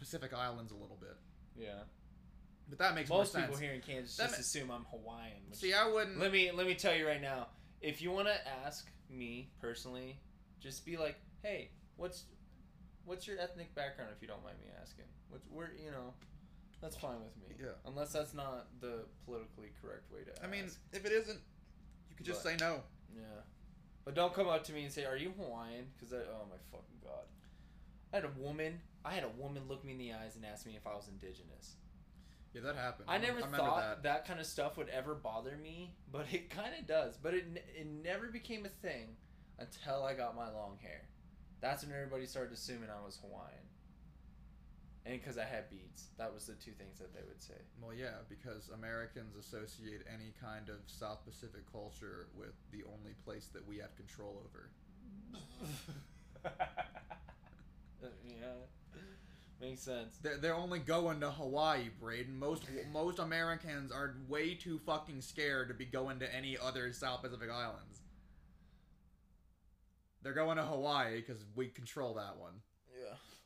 Pacific 0.00 0.34
Islands 0.34 0.72
a 0.72 0.74
little 0.74 0.98
bit, 1.00 1.16
Yeah. 1.56 1.82
but 2.68 2.78
that 2.78 2.96
makes 2.96 3.08
Most 3.08 3.34
more 3.34 3.44
people 3.44 3.56
here 3.56 3.72
in 3.72 3.80
Kansas 3.82 4.16
That 4.16 4.24
just 4.30 4.34
ma- 4.38 4.40
assume 4.40 4.70
I'm 4.72 4.84
Hawaiian. 4.90 5.42
Which 5.48 5.60
See, 5.60 5.72
I 5.72 5.88
wouldn't. 5.88 6.18
let 6.18 6.32
me 6.32 6.50
let 6.50 6.66
me 6.66 6.74
tell 6.74 6.94
you 6.94 7.06
right 7.06 7.22
now. 7.22 7.46
If 7.80 8.02
you 8.02 8.10
want 8.10 8.26
to 8.26 8.36
ask 8.66 8.90
me 9.08 9.48
personally, 9.60 10.18
just 10.60 10.84
be 10.84 10.96
like, 10.96 11.14
"Hey, 11.42 11.70
what's 11.96 12.24
what's 13.04 13.28
your 13.28 13.38
ethnic 13.38 13.72
background?" 13.76 14.10
If 14.16 14.20
you 14.22 14.26
don't 14.26 14.42
mind 14.42 14.56
me 14.60 14.66
asking, 14.82 15.04
what's 15.28 15.46
where 15.48 15.70
you 15.82 15.92
know, 15.92 16.14
that's 16.80 16.96
fine 16.96 17.18
with 17.22 17.36
me. 17.36 17.56
Yeah. 17.60 17.72
Unless 17.86 18.12
that's 18.12 18.34
not 18.34 18.66
the 18.80 19.04
politically 19.24 19.70
correct 19.82 20.10
way 20.12 20.20
to. 20.24 20.44
I 20.44 20.48
mean, 20.48 20.70
if 20.92 21.04
it 21.04 21.12
isn't, 21.12 21.40
you 22.10 22.16
could 22.16 22.26
just 22.26 22.42
But- 22.44 22.58
say 22.58 22.64
no. 22.64 22.82
Yeah. 23.14 23.22
But 24.04 24.14
don't 24.14 24.32
come 24.32 24.48
up 24.48 24.64
to 24.64 24.72
me 24.72 24.84
and 24.84 24.92
say, 24.92 25.04
"Are 25.04 25.16
you 25.16 25.32
Hawaiian?" 25.32 25.92
Because 25.96 26.12
oh 26.14 26.46
my 26.48 26.56
fucking 26.72 27.00
god, 27.02 27.26
I 28.12 28.16
had 28.16 28.24
a 28.24 28.30
woman. 28.40 28.80
I 29.04 29.12
had 29.12 29.22
a 29.24 29.28
woman 29.28 29.68
look 29.68 29.84
me 29.84 29.92
in 29.92 29.98
the 29.98 30.12
eyes 30.14 30.34
and 30.36 30.44
ask 30.46 30.64
me 30.66 30.76
if 30.76 30.86
I 30.86 30.94
was 30.94 31.08
indigenous. 31.08 31.76
Yeah, 32.54 32.62
that 32.62 32.76
happened. 32.76 33.10
I 33.10 33.18
never 33.18 33.36
remember 33.36 33.58
thought 33.58 34.02
that. 34.02 34.24
kind 34.24 34.40
of 34.40 34.46
stuff 34.46 34.78
would 34.78 34.88
ever 34.88 35.14
bother 35.14 35.56
me, 35.56 35.94
but 36.10 36.32
it 36.32 36.48
kind 36.48 36.74
of 36.78 36.86
does. 36.86 37.18
But 37.18 37.34
it 37.34 37.44
it 37.76 37.86
never 37.86 38.28
became 38.28 38.64
a 38.64 38.70
thing 38.70 39.16
until 39.58 40.02
I 40.04 40.14
got 40.14 40.34
my 40.34 40.50
long 40.50 40.78
hair. 40.80 41.02
That's 41.60 41.84
when 41.84 41.92
everybody 41.92 42.24
started 42.24 42.52
assuming 42.54 42.88
I 42.88 43.04
was 43.04 43.18
Hawaiian. 43.18 43.67
And 45.08 45.18
because 45.18 45.38
I 45.38 45.44
had 45.44 45.70
beads, 45.70 46.08
that 46.18 46.34
was 46.34 46.44
the 46.44 46.52
two 46.52 46.72
things 46.72 46.98
that 46.98 47.14
they 47.14 47.22
would 47.26 47.40
say. 47.40 47.54
Well, 47.80 47.94
yeah, 47.94 48.20
because 48.28 48.68
Americans 48.74 49.36
associate 49.36 50.02
any 50.06 50.34
kind 50.38 50.68
of 50.68 50.76
South 50.86 51.24
Pacific 51.24 51.62
culture 51.72 52.26
with 52.36 52.52
the 52.72 52.84
only 52.84 53.14
place 53.24 53.48
that 53.54 53.66
we 53.66 53.78
have 53.78 53.96
control 53.96 54.42
over. 54.44 54.70
Uh, 58.00 58.06
yeah, 58.24 58.46
makes 59.60 59.82
sense. 59.82 60.18
They're, 60.22 60.36
they're 60.36 60.54
only 60.54 60.78
going 60.78 61.18
to 61.18 61.32
Hawaii, 61.32 61.88
Braden. 62.00 62.38
Most 62.38 62.62
most 62.92 63.18
Americans 63.18 63.90
are 63.90 64.14
way 64.28 64.54
too 64.54 64.78
fucking 64.86 65.20
scared 65.20 65.66
to 65.66 65.74
be 65.74 65.84
going 65.84 66.20
to 66.20 66.32
any 66.32 66.56
other 66.56 66.92
South 66.92 67.22
Pacific 67.22 67.50
islands. 67.50 68.02
They're 70.22 70.32
going 70.32 70.58
to 70.58 70.62
Hawaii 70.62 71.16
because 71.16 71.44
we 71.56 71.66
control 71.66 72.14
that 72.14 72.38
one. 72.38 72.60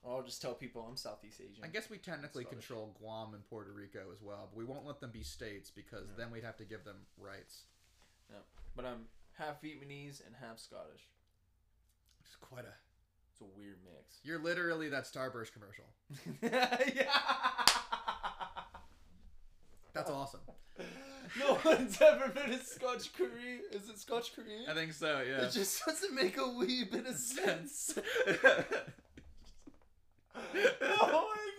I'll 0.05 0.23
just 0.23 0.43
tell 0.43 0.55
people 0.55 0.85
I'm 0.89 0.97
Southeast 0.97 1.41
Asian. 1.41 1.63
I 1.65 1.69
guess 1.69 1.89
we 1.89 1.97
technically 1.99 2.43
Scottish. 2.45 2.67
control 2.67 2.97
Guam 3.01 3.35
and 3.35 3.49
Puerto 3.49 3.71
Rico 3.73 4.01
as 4.13 4.21
well, 4.21 4.49
but 4.53 4.59
we 4.59 4.65
won't 4.65 4.85
let 4.85 5.01
them 5.01 5.11
be 5.13 5.23
states 5.23 5.71
because 5.71 6.07
Yeah. 6.09 6.15
then 6.19 6.31
we'd 6.33 6.43
have 6.45 6.57
to 6.57 6.65
give 6.65 6.85
them 6.85 6.97
rights. 7.17 7.63
But 8.75 8.85
I'm 8.87 9.05
half 9.39 9.61
Vietnamese 9.63 10.25
and 10.27 10.35
half 10.41 10.59
Scottish. 10.59 11.03
It's 12.25 12.37
quite 12.37 12.65
a. 12.65 12.73
It's 13.31 13.41
a 13.43 13.45
weird 13.45 13.79
mix. 13.85 14.19
You're 14.25 14.39
literally 14.39 14.89
that 14.89 15.05
Starburst 15.05 15.53
commercial. 15.53 15.85
yeah. 16.43 16.79
That's 19.93 20.11
awesome. 20.11 20.41
No 21.39 21.59
one's 21.65 22.01
ever 22.01 22.29
been 22.29 22.51
a 22.53 22.63
Scotch 22.65 23.13
Korea. 23.13 23.59
Is 23.73 23.89
it 23.89 23.99
Scotch 23.99 24.35
Korean? 24.35 24.65
I 24.69 24.75
think 24.75 24.93
so. 24.95 25.21
Yeah. 25.27 25.43
It 25.47 25.53
just 25.53 25.85
doesn't 25.85 26.15
make 26.15 26.37
a 26.39 26.49
wee 26.49 26.85
bit 26.85 27.07
of 27.07 27.17
sense. 27.17 27.99
oh 30.83 31.31
my 31.35 31.51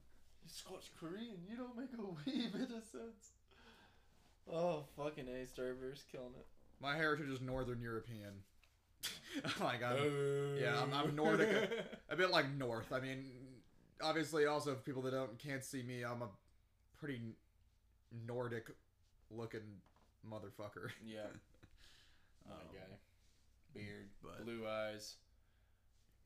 You're 0.44 0.52
Scotch 0.54 0.92
Korean. 1.00 1.38
You 1.50 1.58
don't 1.58 1.78
make 1.78 1.90
a 1.98 2.02
wee 2.32 2.48
bit 2.48 2.70
of 2.76 2.84
sense. 2.84 3.32
Oh 4.52 4.84
fucking 4.98 5.28
a 5.28 5.46
Starburst 5.46 6.04
killing 6.12 6.34
it. 6.38 6.46
My 6.82 6.96
heritage 6.96 7.30
is 7.30 7.42
Northern 7.42 7.82
European. 7.82 8.34
like 9.62 9.84
I'm 9.84 9.98
Oh. 9.98 10.56
yeah, 10.60 10.80
I'm- 10.80 10.94
I'm 10.94 11.16
Nordic. 11.16 11.72
a 12.10 12.16
bit 12.16 12.32
like 12.32 12.52
North. 12.54 12.92
I 12.92 13.00
mean, 13.00 13.26
obviously, 14.02 14.46
also 14.48 14.74
for 14.76 14.82
people 14.82 15.02
that 15.04 15.12
don't 15.12 15.38
can't 15.38 15.64
see 15.64 15.84
me, 15.84 16.04
I'm 16.04 16.22
a 16.24 16.30
pretty 17.00 17.22
Nordic 18.28 18.72
looking 19.30 19.62
motherfucker. 20.30 20.90
yeah. 21.06 21.20
Um, 22.50 22.58
My 22.72 22.78
guy. 22.80 22.86
Beard, 23.74 24.10
but- 24.22 24.44
blue 24.44 24.68
eyes, 24.68 25.16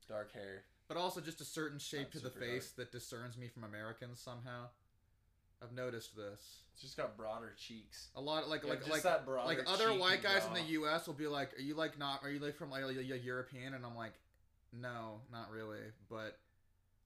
dark 0.08 0.32
hair. 0.34 0.64
But 0.88 0.98
also 0.98 1.22
just 1.22 1.42
a 1.42 1.46
certain 1.46 1.80
shape 1.80 2.12
to 2.12 2.20
the 2.20 2.30
face 2.30 2.72
that 2.72 2.92
discerns 2.92 3.38
me 3.38 3.48
from 3.48 3.64
Americans 3.64 4.20
somehow. 4.20 4.68
I've 5.62 5.72
noticed 5.72 6.16
this. 6.16 6.64
It's 6.74 6.82
just 6.82 6.98
got 6.98 7.16
broader 7.16 7.54
cheeks. 7.58 8.10
A 8.16 8.22
lot 8.22 8.50
like 8.50 8.64
Yeah, 8.64 8.72
like 8.72 8.88
like 8.90 9.04
that 9.04 9.26
like 9.28 9.60
other 9.66 9.94
white 9.94 10.22
guys 10.22 10.46
in 10.46 10.54
the 10.54 10.72
U.S. 10.74 11.08
will 11.08 11.14
be 11.14 11.28
like, 11.28 11.58
"Are 11.58 11.62
you 11.62 11.74
like 11.74 11.98
not? 11.98 12.22
Are 12.22 12.30
you 12.30 12.40
like 12.40 12.58
from 12.58 12.70
like 12.70 12.84
a, 12.84 12.90
a 12.90 13.18
European?" 13.18 13.74
And 13.74 13.86
I'm 13.86 13.96
like, 13.96 14.14
"No, 14.74 15.22
not 15.32 15.52
really." 15.52 15.80
But 16.10 16.38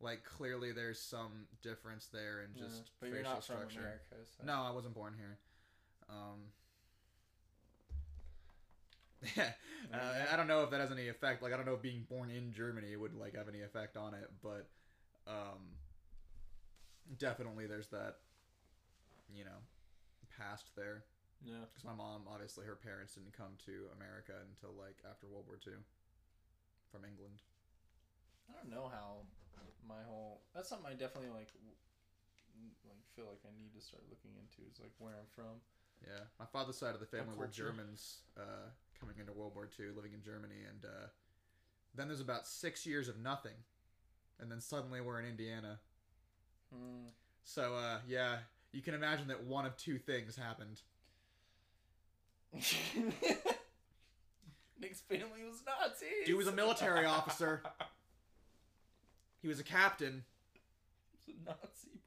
like 0.01 0.23
clearly, 0.23 0.71
there's 0.71 0.99
some 0.99 1.45
difference 1.61 2.07
there 2.07 2.41
in 2.41 2.49
Yeah, 2.55 2.63
just 2.67 2.89
but 2.99 3.07
facial 3.07 3.15
you're 3.15 3.23
not 3.23 3.43
structure. 3.43 3.67
from 3.67 3.77
America. 3.77 4.15
So. 4.37 4.43
No, 4.45 4.53
I 4.63 4.71
wasn't 4.71 4.95
born 4.95 5.13
here. 5.15 5.37
Um, 6.09 6.39
yeah, 9.35 9.51
uh, 9.93 10.33
I 10.33 10.35
don't 10.37 10.47
know 10.47 10.63
if 10.63 10.69
that 10.71 10.79
has 10.79 10.91
any 10.91 11.07
effect. 11.09 11.41
Like, 11.41 11.53
I 11.53 11.57
don't 11.57 11.65
know 11.65 11.73
if 11.73 11.81
being 11.81 12.05
born 12.09 12.29
in 12.29 12.53
Germany 12.53 12.95
would 12.95 13.13
like 13.15 13.35
have 13.35 13.47
any 13.47 13.61
effect 13.61 13.97
on 13.97 14.13
it, 14.13 14.29
but 14.43 14.67
um, 15.27 15.73
definitely 17.17 17.67
there's 17.67 17.87
that, 17.89 18.17
you 19.33 19.43
know, 19.43 19.59
past 20.37 20.65
there. 20.75 21.03
Yeah. 21.45 21.65
Because 21.69 21.85
my 21.85 21.93
mom, 21.93 22.23
obviously, 22.29 22.65
her 22.65 22.75
parents 22.75 23.13
didn't 23.15 23.33
come 23.37 23.57
to 23.65 23.89
America 23.95 24.33
until 24.49 24.73
like 24.77 24.97
after 25.09 25.27
World 25.27 25.45
War 25.47 25.57
II, 25.61 25.77
from 26.91 27.05
England. 27.05 27.41
I 28.49 28.53
don't 28.53 28.69
know 28.69 28.87
how 28.89 29.25
my 29.87 30.01
whole. 30.07 30.41
That's 30.53 30.69
something 30.69 30.87
I 30.87 30.95
definitely 30.95 31.31
like. 31.31 31.51
w- 31.53 31.77
Like 32.87 33.03
feel 33.15 33.27
like 33.29 33.43
I 33.45 33.53
need 33.57 33.73
to 33.75 33.81
start 33.81 34.03
looking 34.09 34.33
into 34.37 34.65
is 34.69 34.79
like 34.79 34.93
where 34.97 35.13
I'm 35.15 35.29
from. 35.35 35.61
Yeah, 36.07 36.23
my 36.39 36.45
father's 36.45 36.77
side 36.77 36.93
of 36.93 37.01
the 37.01 37.05
family 37.05 37.35
were. 37.37 37.47
Germans 37.47 38.19
uh, 38.37 38.69
coming 38.99 39.15
into 39.19 39.33
World 39.33 39.53
War 39.55 39.67
II, 39.79 39.87
living 39.95 40.13
in 40.13 40.21
Germany, 40.23 40.63
and 40.67 40.85
uh, 40.85 41.07
then 41.95 42.07
there's 42.07 42.21
about 42.21 42.47
six 42.47 42.85
years 42.85 43.09
of 43.09 43.19
nothing, 43.19 43.55
and 44.39 44.49
then 44.51 44.61
suddenly 44.61 45.01
we're 45.01 45.19
in 45.19 45.25
Indiana. 45.25 45.79
Hmm. 46.73 47.09
So 47.43 47.75
uh, 47.75 47.97
yeah, 48.07 48.37
you 48.71 48.81
can 48.81 48.93
imagine 48.93 49.27
that 49.27 49.43
one 49.43 49.65
of 49.65 49.75
two 49.77 49.97
things 49.97 50.37
happened. 50.37 50.81
Nick's 54.79 55.01
family 55.01 55.43
was 55.45 55.63
Nazis. 55.65 56.25
Dude 56.25 56.37
was 56.37 56.47
a 56.47 56.53
military 56.53 57.05
officer. 57.05 57.61
He 59.39 59.47
was 59.47 59.59
a 59.59 59.63
captain, 59.63 60.23
He's 61.25 61.35
a 61.37 61.45
Nazi. 61.45 61.99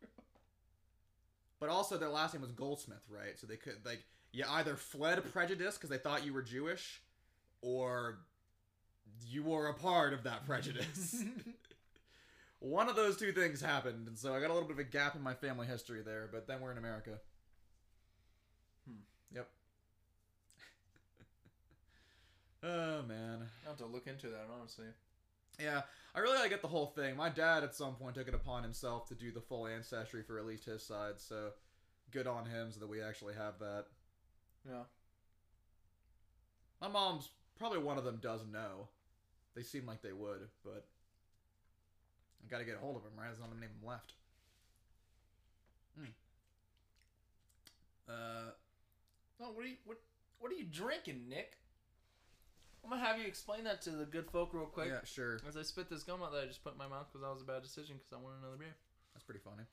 But 1.60 1.68
also 1.68 1.98
their 1.98 2.08
last 2.08 2.34
name 2.34 2.40
was 2.40 2.50
Goldsmith, 2.52 3.06
right? 3.08 3.38
So 3.38 3.46
they 3.46 3.56
could 3.56 3.76
like 3.84 4.02
you 4.32 4.44
either 4.48 4.74
fled 4.76 5.22
prejudice 5.32 5.76
because 5.76 5.90
they 5.90 5.98
thought 5.98 6.24
you 6.24 6.32
were 6.32 6.42
Jewish, 6.42 7.02
or 7.60 8.18
you 9.28 9.42
were 9.42 9.68
a 9.68 9.74
part 9.74 10.12
of 10.12 10.24
that 10.24 10.46
prejudice. 10.46 11.22
One 12.60 12.88
of 12.88 12.96
those 12.96 13.16
two 13.16 13.32
things 13.32 13.60
happened, 13.60 14.08
and 14.08 14.18
so 14.18 14.34
I 14.34 14.40
got 14.40 14.50
a 14.50 14.54
little 14.54 14.68
bit 14.68 14.74
of 14.74 14.80
a 14.80 14.84
gap 14.84 15.14
in 15.14 15.22
my 15.22 15.34
family 15.34 15.66
history 15.66 16.02
there. 16.02 16.28
But 16.30 16.46
then 16.46 16.60
we're 16.60 16.72
in 16.72 16.78
America. 16.78 17.18
Hmm. 18.86 19.00
Yep. 19.34 19.48
oh 22.64 23.02
man. 23.02 23.48
I 23.64 23.68
have 23.68 23.78
to 23.78 23.86
look 23.86 24.06
into 24.06 24.28
that 24.28 24.46
honestly. 24.58 24.86
Yeah, 25.62 25.82
I 26.14 26.20
really 26.20 26.36
gotta 26.36 26.48
get 26.48 26.62
the 26.62 26.68
whole 26.68 26.86
thing. 26.86 27.16
My 27.16 27.28
dad 27.28 27.62
at 27.64 27.74
some 27.74 27.94
point 27.94 28.14
took 28.14 28.28
it 28.28 28.34
upon 28.34 28.62
himself 28.62 29.06
to 29.08 29.14
do 29.14 29.30
the 29.30 29.40
full 29.40 29.66
ancestry 29.66 30.22
for 30.22 30.38
at 30.38 30.46
least 30.46 30.64
his 30.64 30.82
side, 30.84 31.14
so 31.18 31.50
good 32.10 32.26
on 32.26 32.46
him 32.46 32.72
so 32.72 32.80
that 32.80 32.88
we 32.88 33.02
actually 33.02 33.34
have 33.34 33.58
that. 33.58 33.86
Yeah. 34.68 34.82
My 36.80 36.88
mom's 36.88 37.28
probably 37.58 37.78
one 37.78 37.98
of 37.98 38.04
them 38.04 38.18
does 38.22 38.40
know. 38.50 38.88
They 39.54 39.62
seem 39.62 39.86
like 39.86 40.02
they 40.02 40.12
would, 40.12 40.48
but 40.64 40.86
I 42.44 42.50
gotta 42.50 42.64
get 42.64 42.76
a 42.76 42.78
hold 42.78 42.96
of 42.96 43.02
him, 43.02 43.12
right? 43.18 43.26
There's 43.26 43.40
not 43.40 43.52
many 43.54 43.66
of 43.66 43.72
them 43.80 43.88
left. 43.88 44.14
Hmm. 45.98 46.04
Uh, 48.08 48.50
No, 49.38 49.52
what 49.52 49.64
are 49.64 49.68
you 49.68 49.76
what 49.84 49.98
What 50.38 50.50
are 50.52 50.56
you 50.56 50.64
drinking, 50.64 51.28
Nick? 51.28 51.59
I'm 52.84 52.90
gonna 52.90 53.04
have 53.04 53.18
you 53.18 53.26
explain 53.26 53.64
that 53.64 53.82
to 53.82 53.90
the 53.90 54.04
good 54.04 54.30
folk 54.30 54.52
real 54.54 54.64
quick. 54.66 54.88
yeah, 54.88 55.00
sure. 55.04 55.38
As 55.48 55.56
I 55.56 55.62
spit 55.62 55.88
this 55.90 56.02
gum 56.02 56.22
out 56.22 56.32
that 56.32 56.42
I 56.42 56.46
just 56.46 56.64
put 56.64 56.72
in 56.72 56.78
my 56.78 56.88
mouth 56.88 57.06
because 57.12 57.22
that 57.22 57.32
was 57.32 57.42
a 57.42 57.44
bad 57.44 57.62
decision 57.62 57.96
because 57.98 58.12
I 58.12 58.16
wanted 58.22 58.38
another 58.42 58.56
beer. 58.56 58.74
That's 59.14 59.24
pretty 59.24 59.40
funny. 59.44 59.64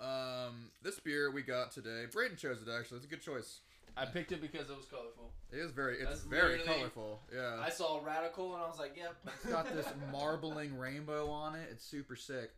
Um, 0.00 0.70
this 0.82 1.00
beer 1.00 1.30
we 1.30 1.42
got 1.42 1.72
today, 1.72 2.04
Braden 2.12 2.36
chose 2.36 2.62
it 2.62 2.68
actually. 2.70 2.98
It's 2.98 3.06
a 3.06 3.10
good 3.10 3.22
choice. 3.22 3.60
I 3.96 4.04
picked 4.04 4.30
it 4.30 4.40
because 4.40 4.70
it 4.70 4.76
was 4.76 4.86
colorful. 4.86 5.32
It 5.50 5.58
is 5.58 5.72
very, 5.72 5.94
it's 5.96 6.04
That's 6.04 6.20
very 6.22 6.58
literally- 6.58 6.78
colorful. 6.78 7.20
Yeah. 7.34 7.58
I 7.60 7.68
saw 7.70 8.00
radical 8.04 8.54
and 8.54 8.62
I 8.62 8.66
was 8.68 8.78
like, 8.78 8.96
yep. 8.96 9.16
It's 9.26 9.46
got 9.46 9.66
this 9.74 9.88
marbling 10.12 10.76
rainbow 10.78 11.28
on 11.28 11.56
it. 11.56 11.68
It's 11.72 11.84
super 11.84 12.14
sick. 12.14 12.50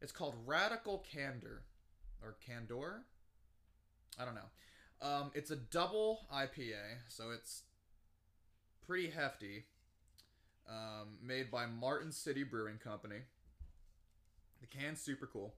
It's 0.00 0.10
called 0.10 0.34
Radical 0.46 1.04
Candor 1.08 1.62
or 2.22 2.36
Candor. 2.44 3.02
I 4.18 4.24
don't 4.24 4.34
know. 4.34 4.40
Um, 5.02 5.30
it's 5.34 5.50
a 5.50 5.56
double 5.56 6.26
IPA, 6.34 6.74
so 7.08 7.30
it's 7.30 7.62
pretty 8.86 9.10
hefty. 9.10 9.64
Um, 10.68 11.18
made 11.22 11.50
by 11.50 11.66
Martin 11.66 12.10
City 12.10 12.42
Brewing 12.42 12.78
Company. 12.78 13.18
The 14.60 14.66
can's 14.66 15.00
super 15.00 15.26
cool. 15.26 15.54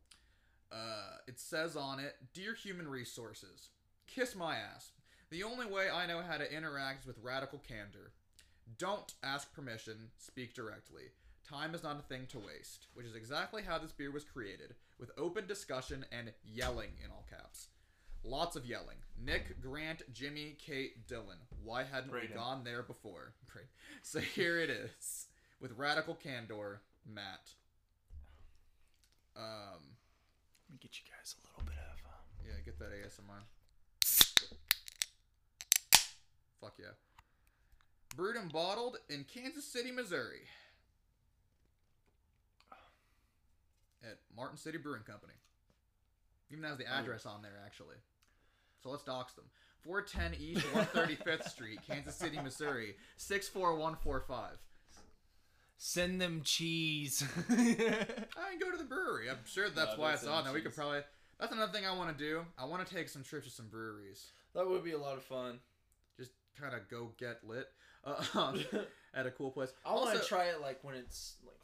Uh, 0.72 1.18
it 1.28 1.38
says 1.38 1.76
on 1.76 2.00
it, 2.00 2.16
"Dear 2.32 2.54
Human 2.54 2.88
Resources, 2.88 3.70
kiss 4.08 4.34
my 4.34 4.56
ass. 4.56 4.90
The 5.30 5.44
only 5.44 5.66
way 5.66 5.88
I 5.88 6.06
know 6.06 6.22
how 6.22 6.38
to 6.38 6.52
interact 6.52 7.02
is 7.02 7.06
with 7.06 7.18
radical 7.22 7.60
candor. 7.60 8.12
Don't 8.78 9.14
ask 9.22 9.52
permission. 9.52 10.10
Speak 10.18 10.54
directly. 10.54 11.12
Time 11.48 11.72
is 11.74 11.84
not 11.84 12.00
a 12.00 12.02
thing 12.02 12.26
to 12.28 12.40
waste." 12.40 12.88
Which 12.94 13.06
is 13.06 13.14
exactly 13.14 13.62
how 13.62 13.78
this 13.78 13.92
beer 13.92 14.10
was 14.10 14.24
created, 14.24 14.74
with 14.98 15.12
open 15.16 15.46
discussion 15.46 16.04
and 16.10 16.32
yelling 16.44 16.98
in 17.04 17.12
all 17.12 17.26
caps. 17.30 17.68
Lots 18.28 18.56
of 18.56 18.66
yelling. 18.66 18.96
Nick, 19.24 19.60
Grant, 19.62 20.02
Jimmy, 20.12 20.56
Kate, 20.58 21.06
Dylan. 21.06 21.38
Why 21.62 21.84
hadn't 21.84 22.12
we 22.12 22.26
gone 22.34 22.64
there 22.64 22.82
before? 22.82 23.32
So 24.02 24.20
here 24.20 24.60
it 24.60 24.70
is. 24.70 25.26
With 25.60 25.72
radical 25.76 26.14
candor, 26.14 26.80
Matt. 27.04 27.50
Um, 29.36 29.96
Let 30.68 30.72
me 30.74 30.78
get 30.80 30.92
you 30.98 31.04
guys 31.10 31.34
a 31.34 31.42
little 31.48 31.64
bit 31.64 31.74
of. 31.74 31.98
Um, 32.04 32.46
yeah, 32.46 32.60
get 32.64 32.78
that 32.78 32.92
ASMR. 32.92 33.42
Fuck 36.60 36.74
yeah. 36.78 36.94
Brewed 38.14 38.36
and 38.36 38.52
bottled 38.52 38.98
in 39.08 39.24
Kansas 39.24 39.64
City, 39.64 39.90
Missouri. 39.90 40.42
At 44.04 44.18
Martin 44.36 44.56
City 44.56 44.78
Brewing 44.78 45.02
Company. 45.02 45.34
Even 46.52 46.62
has 46.64 46.78
the 46.78 46.86
address 46.86 47.26
on 47.26 47.42
there, 47.42 47.60
actually. 47.64 47.96
So 48.86 48.92
let's 48.92 49.02
dox 49.02 49.32
them. 49.32 49.46
410 49.82 50.40
East 50.40 50.64
135th 50.72 51.48
Street, 51.50 51.80
Kansas 51.88 52.14
City, 52.14 52.38
Missouri. 52.40 52.94
64145. 53.16 54.52
Send 55.76 56.20
them 56.20 56.42
cheese. 56.44 57.24
I 57.50 57.54
can 57.56 58.58
go 58.60 58.70
to 58.70 58.76
the 58.78 58.84
brewery. 58.88 59.28
I'm 59.28 59.38
sure 59.44 59.68
that's 59.68 59.96
No, 59.96 60.00
why 60.02 60.10
that's 60.10 60.22
it's 60.22 60.30
on 60.30 60.44
there. 60.44 60.52
We 60.52 60.60
could 60.60 60.74
probably. 60.74 61.00
That's 61.40 61.52
another 61.52 61.72
thing 61.72 61.84
I 61.84 61.96
want 61.96 62.16
to 62.16 62.24
do. 62.24 62.42
I 62.56 62.64
want 62.64 62.86
to 62.86 62.94
take 62.94 63.08
some 63.08 63.24
trips 63.24 63.46
to 63.46 63.52
some 63.52 63.66
breweries. 63.66 64.30
that 64.54 64.68
would 64.68 64.84
be 64.84 64.92
a 64.92 64.98
lot 64.98 65.16
of 65.16 65.24
fun. 65.24 65.58
Just 66.16 66.30
kind 66.60 66.74
of 66.74 66.88
go 66.88 67.10
get 67.18 67.40
lit 67.44 67.66
uh, 68.04 68.22
at 69.14 69.26
a 69.26 69.32
cool 69.32 69.50
place. 69.50 69.72
I 69.84 69.92
want 69.94 70.06
Also- 70.10 70.20
to 70.20 70.24
try 70.26 70.44
it 70.44 70.60
like 70.60 70.78
when 70.84 70.94
it's 70.94 71.34
like. 71.44 71.54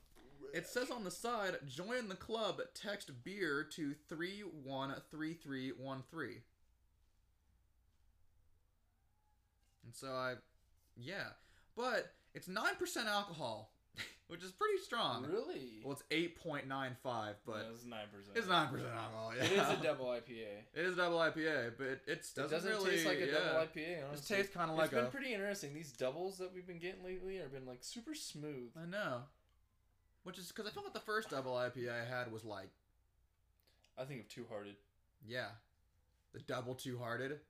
It 0.53 0.67
says 0.67 0.91
on 0.91 1.05
the 1.05 1.11
side, 1.11 1.57
join 1.69 2.09
the 2.09 2.17
club. 2.17 2.61
Text 2.75 3.11
beer 3.25 3.65
to 3.77 3.95
three 4.09 4.43
one 4.65 4.93
three 5.11 5.35
three 5.35 5.71
one 5.79 6.03
three. 6.11 6.43
And 9.85 9.95
so 9.95 10.09
I, 10.09 10.35
yeah, 10.97 11.25
but 11.77 12.13
it's 12.35 12.49
nine 12.49 12.77
percent 12.79 13.09
alcohol, 13.09 13.73
which 14.29 14.43
is 14.43 14.53
pretty 14.53 14.79
strong. 14.85 15.27
Really? 15.31 15.81
Well, 15.83 15.93
it's 15.93 16.05
eight 16.11 16.37
point 16.43 16.69
nine 16.69 16.97
five, 17.03 17.37
but 17.47 17.67
it's 17.73 17.85
nine 17.85 18.07
percent. 18.15 18.37
it's 18.37 18.47
nine 18.49 18.69
percent 18.69 18.93
alcohol. 18.95 19.33
Yeah. 19.37 19.45
It 19.47 19.53
is 19.53 19.81
a 19.81 19.83
double 19.83 20.07
IPA. 20.07 20.47
It 20.75 20.85
is 20.85 20.93
a 20.95 20.97
double 20.97 21.19
IPA, 21.19 21.73
but 21.79 21.87
it, 21.87 22.01
it's 22.07 22.31
It 22.33 22.37
doesn't, 22.43 22.51
doesn't 22.59 22.71
really 22.71 22.91
taste 22.93 23.07
like 23.07 23.19
a 23.19 23.27
yeah. 23.27 23.33
double 23.33 23.67
IPA. 23.67 24.13
It 24.15 24.27
tastes 24.27 24.55
kind 24.55 24.71
of 24.71 24.77
like 24.77 24.87
It's 24.87 24.95
been 24.95 25.05
a. 25.07 25.09
pretty 25.11 25.33
interesting. 25.35 25.75
These 25.75 25.93
doubles 25.93 26.39
that 26.39 26.55
we've 26.55 26.67
been 26.67 26.79
getting 26.79 27.05
lately 27.05 27.37
have 27.39 27.53
been 27.53 27.67
like 27.67 27.79
super 27.83 28.15
smooth. 28.15 28.71
I 28.81 28.87
know. 28.87 29.23
Which 30.25 30.39
is 30.39 30.49
because 30.49 30.67
I 30.67 30.71
feel 30.71 30.85
like 30.85 30.95
the 30.95 31.01
first 31.01 31.31
double 31.31 31.53
IPA 31.55 31.91
I 31.91 32.05
had 32.09 32.31
was 32.33 32.45
like, 32.45 32.71
I 33.99 34.05
think 34.05 34.21
of 34.21 34.29
Two 34.29 34.47
Hearted. 34.49 34.77
yeah, 35.27 35.47
the 36.33 36.39
double 36.41 36.75
two 36.77 36.97
hearted, 36.97 37.41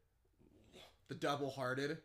the 1.09 1.15
double 1.15 1.51
hearted. 1.51 1.99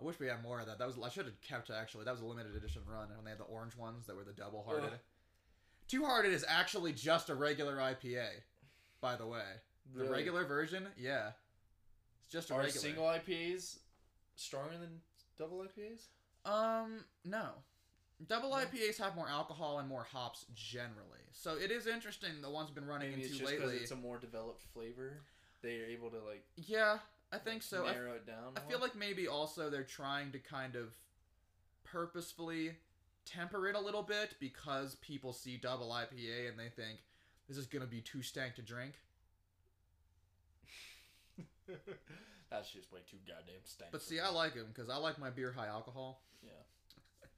I 0.00 0.04
wish 0.04 0.18
we 0.18 0.26
had 0.26 0.42
more 0.42 0.60
of 0.60 0.66
that. 0.66 0.78
That 0.78 0.86
was 0.86 0.96
I 1.02 1.08
should 1.08 1.26
have 1.26 1.40
kept 1.40 1.70
it, 1.70 1.74
actually. 1.78 2.04
That 2.04 2.12
was 2.12 2.20
a 2.22 2.26
limited 2.26 2.56
edition 2.56 2.82
run 2.86 3.08
when 3.14 3.24
they 3.24 3.30
had 3.30 3.38
the 3.38 3.44
orange 3.44 3.76
ones 3.76 4.06
that 4.06 4.16
were 4.16 4.24
the 4.24 4.32
double 4.32 4.62
hearted. 4.64 4.98
Two 5.88 6.04
hearted 6.04 6.32
is 6.32 6.44
actually 6.48 6.92
just 6.92 7.28
a 7.28 7.34
regular 7.34 7.76
IPA, 7.76 8.26
by 9.00 9.16
the 9.16 9.26
way. 9.26 9.42
The 9.94 10.00
Really? 10.04 10.12
regular 10.12 10.44
version, 10.44 10.88
yeah, 10.96 11.32
it's 12.24 12.32
just 12.32 12.50
a 12.50 12.54
Are 12.54 12.60
regular. 12.60 12.80
single 12.80 13.04
IPAs 13.04 13.78
stronger 14.36 14.78
than 14.78 15.00
double 15.38 15.58
IPAs? 15.64 16.06
Um, 16.44 17.04
no. 17.24 17.50
Double 18.28 18.50
No? 18.50 18.56
IPAs 18.56 18.96
have 18.98 19.16
more 19.16 19.28
alcohol 19.28 19.80
and 19.80 19.88
more 19.88 20.04
hops 20.04 20.46
generally. 20.54 21.18
So 21.32 21.56
it 21.56 21.70
is 21.72 21.86
interesting 21.88 22.40
the 22.40 22.48
ones 22.50 22.68
we've 22.68 22.76
been 22.76 22.86
running 22.86 23.10
Maybe 23.10 23.22
it's 23.22 23.32
into 23.32 23.40
just 23.44 23.52
because 23.52 23.66
lately. 23.70 23.82
it's 23.82 23.90
a 23.90 23.96
more 23.96 24.18
developed 24.18 24.62
flavor. 24.72 25.20
They 25.62 25.80
are 25.80 25.86
able 25.86 26.10
to 26.10 26.18
like 26.20 26.44
Yeah, 26.56 26.98
I 27.32 27.38
think 27.38 27.62
so. 27.62 27.86
I, 27.86 27.92
narrow 27.92 28.12
it 28.12 28.26
down. 28.26 28.52
I 28.56 28.60
feel 28.70 28.78
like 28.78 28.94
maybe 28.94 29.26
also 29.26 29.70
they're 29.70 29.82
trying 29.82 30.32
to 30.32 30.38
kind 30.38 30.76
of 30.76 30.88
purposefully 31.84 32.72
temper 33.24 33.68
it 33.68 33.76
a 33.76 33.80
little 33.80 34.02
bit 34.02 34.34
because 34.38 34.96
people 34.96 35.32
see 35.32 35.56
double 35.56 35.88
IPA 35.88 36.50
and 36.50 36.58
they 36.58 36.68
think 36.68 36.98
this 37.48 37.56
is 37.56 37.66
gonna 37.66 37.86
be 37.86 38.00
too 38.00 38.22
stank 38.22 38.54
to 38.56 38.62
drink. 38.62 38.94
that's 42.50 42.70
just 42.70 42.92
way 42.92 43.00
too 43.10 43.16
goddamn 43.26 43.62
stank. 43.64 43.92
But 43.92 44.02
see, 44.02 44.16
me. 44.16 44.20
I 44.20 44.28
like 44.28 44.54
them 44.54 44.66
because 44.72 44.90
I 44.90 44.96
like 44.96 45.18
my 45.18 45.30
beer 45.30 45.52
high 45.52 45.68
alcohol. 45.68 46.20
yeah. 46.42 46.50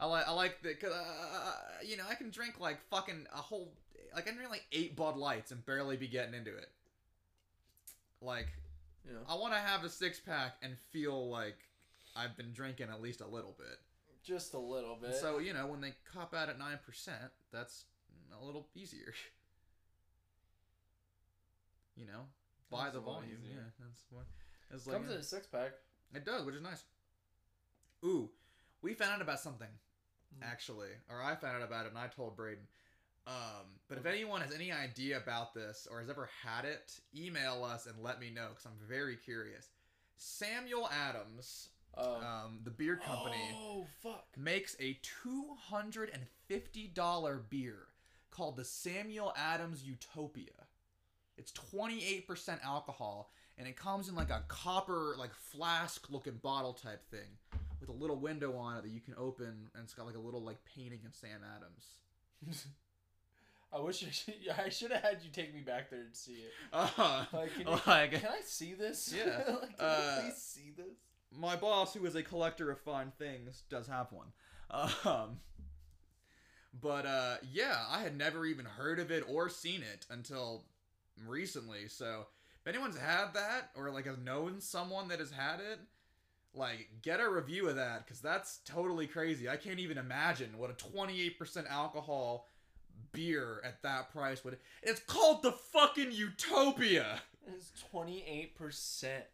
I 0.00 0.06
like 0.06 0.28
I 0.28 0.32
like 0.32 0.62
the 0.62 0.74
cause 0.74 0.92
uh, 0.92 1.52
you 1.82 1.96
know 1.96 2.04
I 2.08 2.14
can 2.14 2.30
drink 2.30 2.60
like 2.60 2.80
fucking 2.90 3.26
a 3.32 3.38
whole 3.38 3.72
like 4.14 4.24
I 4.24 4.26
can 4.28 4.36
drink 4.36 4.50
like 4.50 4.66
eight 4.72 4.94
Bud 4.94 5.16
Lights 5.16 5.52
and 5.52 5.64
barely 5.64 5.96
be 5.96 6.08
getting 6.08 6.34
into 6.34 6.54
it. 6.54 6.68
Like 8.20 8.48
Yeah. 9.06 9.18
I 9.28 9.34
want 9.36 9.52
to 9.54 9.58
have 9.60 9.84
a 9.84 9.88
six 9.88 10.18
pack 10.20 10.56
and 10.62 10.76
feel 10.90 11.28
like 11.30 11.58
I've 12.16 12.36
been 12.36 12.52
drinking 12.52 12.88
at 12.90 13.00
least 13.00 13.20
a 13.20 13.26
little 13.26 13.54
bit. 13.58 13.78
Just 14.24 14.54
a 14.54 14.58
little 14.58 14.96
bit. 15.00 15.14
So 15.14 15.38
you 15.38 15.52
know 15.52 15.66
when 15.66 15.80
they 15.80 15.92
cop 16.12 16.34
out 16.34 16.48
at 16.48 16.58
nine 16.58 16.78
percent, 16.84 17.30
that's 17.52 17.84
a 18.40 18.44
little 18.44 18.66
easier. 18.74 19.12
You 21.96 22.06
know, 22.06 22.26
buy 22.70 22.84
That's 22.84 22.94
the 22.96 23.00
volume. 23.00 23.38
easier. 23.42 23.56
Yeah, 23.56 23.70
that's 23.80 24.04
what. 24.10 24.24
It's 24.70 24.86
like 24.86 24.96
comes 24.98 25.10
in 25.10 25.16
a 25.18 25.22
six 25.22 25.46
pack. 25.46 25.72
it 26.14 26.24
does, 26.26 26.44
which 26.44 26.54
is 26.54 26.60
nice. 26.62 26.84
Ooh, 28.04 28.28
we 28.82 28.92
found 28.94 29.12
out 29.14 29.22
about 29.22 29.40
something 29.40 29.68
Mm. 30.36 30.44
actually, 30.44 30.88
or 31.08 31.22
I 31.22 31.36
found 31.36 31.56
out 31.56 31.62
about 31.62 31.86
it 31.86 31.90
and 31.90 31.98
I 31.98 32.08
told 32.08 32.36
Braden. 32.36 32.66
Um, 33.26 33.66
but 33.88 33.98
if 33.98 34.06
anyone 34.06 34.40
has 34.40 34.52
any 34.54 34.70
idea 34.70 35.16
about 35.16 35.52
this 35.52 35.88
or 35.90 36.00
has 36.00 36.08
ever 36.08 36.28
had 36.44 36.64
it, 36.64 37.00
email 37.16 37.64
us 37.64 37.86
and 37.86 37.94
let 38.02 38.20
me 38.20 38.30
know 38.30 38.48
because 38.50 38.66
I'm 38.66 38.78
very 38.88 39.16
curious. 39.16 39.68
Samuel 40.16 40.88
Adams, 40.90 41.68
Uh, 41.96 42.18
um, 42.44 42.60
the 42.64 42.70
beer 42.70 42.96
company, 42.96 43.36
Oh 43.54 43.86
fuck! 44.02 44.26
makes 44.36 44.76
a 44.80 44.98
two 45.02 45.46
hundred 45.58 46.10
and 46.12 46.22
fifty 46.46 46.86
dollar 46.88 47.38
beer 47.50 47.88
called 48.30 48.56
the 48.56 48.64
Samuel 48.64 49.32
Adams 49.36 49.82
Utopia. 49.82 50.66
It's 51.36 51.52
twenty 51.52 52.04
eight 52.04 52.26
percent 52.26 52.60
alcohol, 52.64 53.32
and 53.58 53.66
it 53.66 53.76
comes 53.76 54.08
in 54.08 54.14
like 54.14 54.30
a 54.30 54.44
copper, 54.48 55.16
like 55.18 55.34
flask 55.34 56.08
looking 56.10 56.36
bottle 56.42 56.74
type 56.74 57.04
thing 57.10 57.38
with 57.80 57.88
a 57.88 57.92
little 57.92 58.16
window 58.16 58.56
on 58.56 58.76
it 58.78 58.82
that 58.82 58.90
you 58.90 59.00
can 59.00 59.14
open, 59.18 59.70
and 59.74 59.82
it's 59.84 59.94
got 59.94 60.06
like 60.06 60.16
a 60.16 60.20
little 60.20 60.42
like 60.42 60.58
painting 60.64 61.00
of 61.06 61.14
Sam 61.14 61.40
Adams. 61.56 62.66
I 63.76 63.80
wish 63.80 64.04
I 64.06 64.10
should, 64.10 64.34
I 64.64 64.68
should 64.68 64.90
have 64.92 65.02
had 65.02 65.18
you 65.22 65.30
take 65.30 65.54
me 65.54 65.60
back 65.60 65.90
there 65.90 66.00
and 66.00 66.14
see 66.14 66.32
it. 66.44 66.52
Uh, 66.72 67.24
Like, 67.32 67.54
can, 67.54 67.66
you, 67.68 67.78
like 67.86 68.10
can 68.12 68.26
I 68.30 68.40
see 68.44 68.74
this? 68.74 69.12
Yeah. 69.16 69.42
like, 69.60 69.76
can 69.76 69.86
Uh, 69.86 70.16
I 70.18 70.20
please 70.22 70.36
see 70.36 70.70
this? 70.76 70.96
my 71.38 71.56
boss, 71.56 71.92
who 71.94 72.04
is 72.06 72.14
a 72.14 72.22
collector 72.22 72.70
of 72.70 72.80
fine 72.80 73.12
things, 73.18 73.62
does 73.68 73.86
have 73.88 74.12
one. 74.12 74.28
Um, 75.04 75.38
but 76.80 77.06
uh, 77.06 77.36
yeah, 77.52 77.76
I 77.90 78.00
had 78.00 78.16
never 78.16 78.44
even 78.46 78.64
heard 78.64 78.98
of 78.98 79.10
it 79.10 79.24
or 79.28 79.48
seen 79.48 79.82
it 79.82 80.06
until 80.10 80.64
recently. 81.26 81.88
So 81.88 82.26
if 82.64 82.66
anyone's 82.74 82.98
had 82.98 83.34
that 83.34 83.70
or 83.76 83.90
like 83.90 84.06
has 84.06 84.18
known 84.18 84.60
someone 84.60 85.08
that 85.08 85.20
has 85.20 85.30
had 85.30 85.60
it, 85.60 85.78
like 86.54 86.88
get 87.02 87.20
a 87.20 87.28
review 87.28 87.68
of 87.68 87.76
that 87.76 88.04
because 88.06 88.20
that's 88.20 88.60
totally 88.64 89.06
crazy. 89.06 89.48
I 89.48 89.56
can't 89.56 89.78
even 89.78 89.98
imagine 89.98 90.56
what 90.58 90.70
a 90.70 90.74
28% 90.74 91.70
alcohol 91.70 92.46
beer 93.12 93.60
at 93.64 93.82
that 93.82 94.12
price 94.12 94.44
would. 94.44 94.58
It's 94.82 95.00
called 95.00 95.42
the 95.42 95.52
fucking 95.52 96.12
Utopia. 96.12 97.20
It's 97.46 97.72
twenty 97.90 98.24
eight 98.26 98.56
percent. 98.56 99.24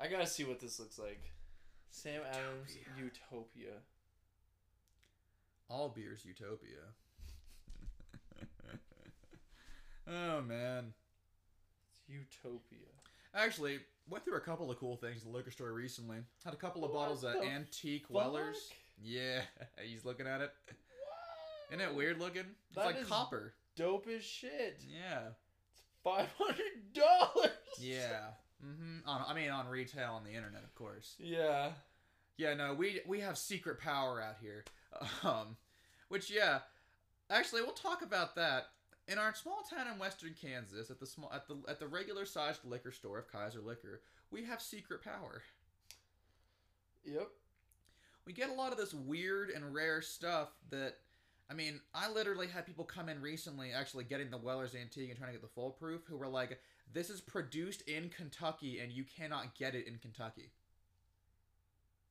I 0.00 0.08
gotta 0.08 0.26
see 0.26 0.44
what 0.44 0.60
this 0.60 0.78
looks 0.78 0.98
like. 0.98 1.20
Sam 1.90 2.22
Adams 2.30 2.76
Utopia. 2.96 3.72
All 5.68 5.88
beers 5.88 6.24
Utopia. 6.24 6.78
oh 10.08 10.40
man. 10.42 10.92
It's 11.90 12.00
Utopia. 12.08 12.86
Actually, 13.34 13.80
went 14.08 14.24
through 14.24 14.36
a 14.36 14.40
couple 14.40 14.70
of 14.70 14.78
cool 14.78 14.96
things 14.96 15.18
at 15.18 15.24
the 15.24 15.36
liquor 15.36 15.50
store 15.50 15.72
recently. 15.72 16.18
Had 16.44 16.54
a 16.54 16.56
couple 16.56 16.84
of 16.84 16.90
What 16.92 17.00
bottles 17.00 17.24
of 17.24 17.36
Antique 17.42 18.06
fuck? 18.06 18.16
Wellers. 18.16 18.70
Yeah, 19.02 19.42
he's 19.84 20.04
looking 20.04 20.26
at 20.26 20.40
it. 20.40 20.52
Isn't 21.70 21.80
it 21.80 21.94
weird 21.94 22.18
looking? 22.18 22.44
It's 22.68 22.76
That 22.76 22.86
like 22.86 22.96
is- 23.00 23.06
copper. 23.08 23.54
Dope 23.76 24.08
as 24.08 24.24
shit. 24.24 24.80
Yeah. 24.88 25.28
It's 25.72 25.82
Five 26.02 26.28
hundred 26.38 26.92
dollars. 26.94 27.50
Yeah. 27.80 28.30
Mm-hmm. 28.64 29.08
On, 29.08 29.24
I 29.28 29.34
mean, 29.34 29.50
on 29.50 29.68
retail 29.68 30.14
on 30.14 30.24
the 30.24 30.32
internet, 30.32 30.64
of 30.64 30.74
course. 30.74 31.14
Yeah. 31.18 31.70
Yeah, 32.36 32.54
no, 32.54 32.74
we 32.74 33.00
we 33.06 33.20
have 33.20 33.38
secret 33.38 33.78
power 33.80 34.20
out 34.22 34.36
here. 34.40 34.64
Um, 35.22 35.56
which 36.08 36.30
yeah, 36.30 36.60
actually, 37.30 37.60
we'll 37.62 37.72
talk 37.72 38.00
about 38.02 38.34
that 38.36 38.68
in 39.06 39.18
our 39.18 39.34
small 39.34 39.62
town 39.68 39.86
in 39.92 39.98
western 39.98 40.34
Kansas 40.40 40.90
at 40.90 40.98
the 40.98 41.06
small 41.06 41.30
at 41.32 41.46
the 41.46 41.56
at 41.68 41.78
the 41.78 41.86
regular 41.86 42.24
sized 42.24 42.64
liquor 42.64 42.90
store 42.90 43.18
of 43.18 43.30
Kaiser 43.30 43.60
Liquor. 43.60 44.00
We 44.30 44.44
have 44.44 44.60
secret 44.62 45.04
power. 45.04 45.42
Yep. 47.04 47.28
We 48.26 48.32
get 48.32 48.50
a 48.50 48.54
lot 48.54 48.72
of 48.72 48.78
this 48.78 48.92
weird 48.94 49.50
and 49.50 49.72
rare 49.74 50.02
stuff 50.02 50.48
that. 50.70 50.96
I 51.50 51.54
mean, 51.54 51.80
I 51.94 52.10
literally 52.10 52.46
had 52.46 52.66
people 52.66 52.84
come 52.84 53.08
in 53.08 53.22
recently, 53.22 53.72
actually 53.72 54.04
getting 54.04 54.30
the 54.30 54.36
Weller's 54.36 54.74
Antique 54.74 55.08
and 55.08 55.18
trying 55.18 55.30
to 55.30 55.38
get 55.38 55.42
the 55.42 55.54
full 55.54 55.70
proof, 55.70 56.02
who 56.06 56.16
were 56.16 56.28
like, 56.28 56.60
"This 56.92 57.08
is 57.08 57.20
produced 57.20 57.82
in 57.82 58.10
Kentucky, 58.10 58.80
and 58.80 58.92
you 58.92 59.04
cannot 59.04 59.54
get 59.54 59.74
it 59.74 59.86
in 59.86 59.98
Kentucky." 59.98 60.52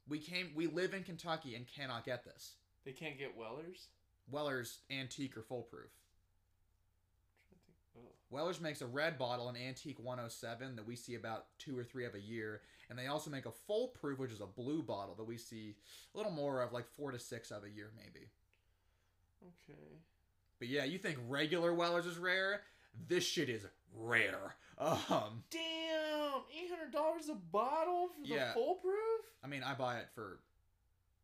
We 0.08 0.20
came, 0.20 0.54
we 0.56 0.68
live 0.68 0.94
in 0.94 1.04
Kentucky 1.04 1.56
and 1.56 1.68
cannot 1.68 2.06
get 2.06 2.24
this. 2.24 2.56
They 2.86 2.94
can't 2.94 3.18
get 3.18 3.36
Wellers. 3.36 3.90
Weller's 4.30 4.80
Antique 4.90 5.38
or 5.38 5.44
Full 5.44 5.64
Proof. 5.64 5.92
trying 7.48 7.60
to 7.60 7.66
think. 7.66 7.78
Oh. 7.96 8.16
Weller's 8.30 8.60
makes 8.60 8.82
a 8.82 8.88
red 8.88 9.18
bottle, 9.18 9.50
an 9.50 9.56
Antique 9.56 10.00
107 10.00 10.76
that 10.76 10.88
we 10.88 10.96
see 10.96 11.16
about 11.16 11.58
two 11.58 11.78
or 11.78 11.84
three 11.84 12.06
of 12.06 12.16
a 12.16 12.20
year, 12.20 12.62
and 12.90 12.98
they 12.98 13.08
also 13.08 13.30
make 13.30 13.46
a 13.46 13.52
Full 13.52 13.90
Proof, 13.90 14.18
which 14.20 14.32
is 14.32 14.42
a 14.42 14.48
blue 14.48 14.82
bottle 14.82 15.16
that 15.16 15.26
we 15.26 15.38
see 15.38 15.76
a 16.14 16.18
little 16.18 16.32
more 16.32 16.62
of, 16.62 16.72
like 16.72 16.88
four 16.88 17.12
to 17.12 17.20
six 17.20 17.52
of 17.52 17.64
a 17.64 17.70
year, 17.70 17.92
maybe. 17.96 18.28
Okay. 19.44 20.00
But 20.60 20.68
yeah, 20.68 20.84
you 20.86 20.98
think 20.98 21.18
regular 21.28 21.74
Weller's 21.74 22.06
is 22.06 22.18
rare? 22.18 22.62
This 23.08 23.24
shit 23.26 23.50
is 23.50 23.66
rare. 23.96 24.56
Um, 24.80 25.44
Damn, 25.50 26.42
eight 26.56 26.70
hundred 26.70 26.92
dollars 26.92 27.30
a 27.30 27.36
bottle 27.36 28.10
for 28.10 28.22
the 28.28 28.36
Yeah. 28.36 28.54
full 28.54 28.76
proof. 28.76 29.22
I 29.44 29.48
mean, 29.48 29.64
I 29.64 29.74
buy 29.74 29.98
it 30.00 30.08
for. 30.14 30.40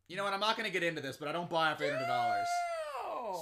You 0.08 0.16
know 0.16 0.24
what? 0.24 0.32
I'm 0.32 0.40
not 0.40 0.56
gonna 0.56 0.70
get 0.70 0.82
into 0.82 1.00
this, 1.00 1.16
but 1.16 1.28
I 1.28 1.32
don't 1.32 1.48
buy 1.48 1.72
it 1.72 1.78
for 1.78 1.84
eight 1.84 1.92
hundred 1.92 2.06
dollars. 2.08 2.46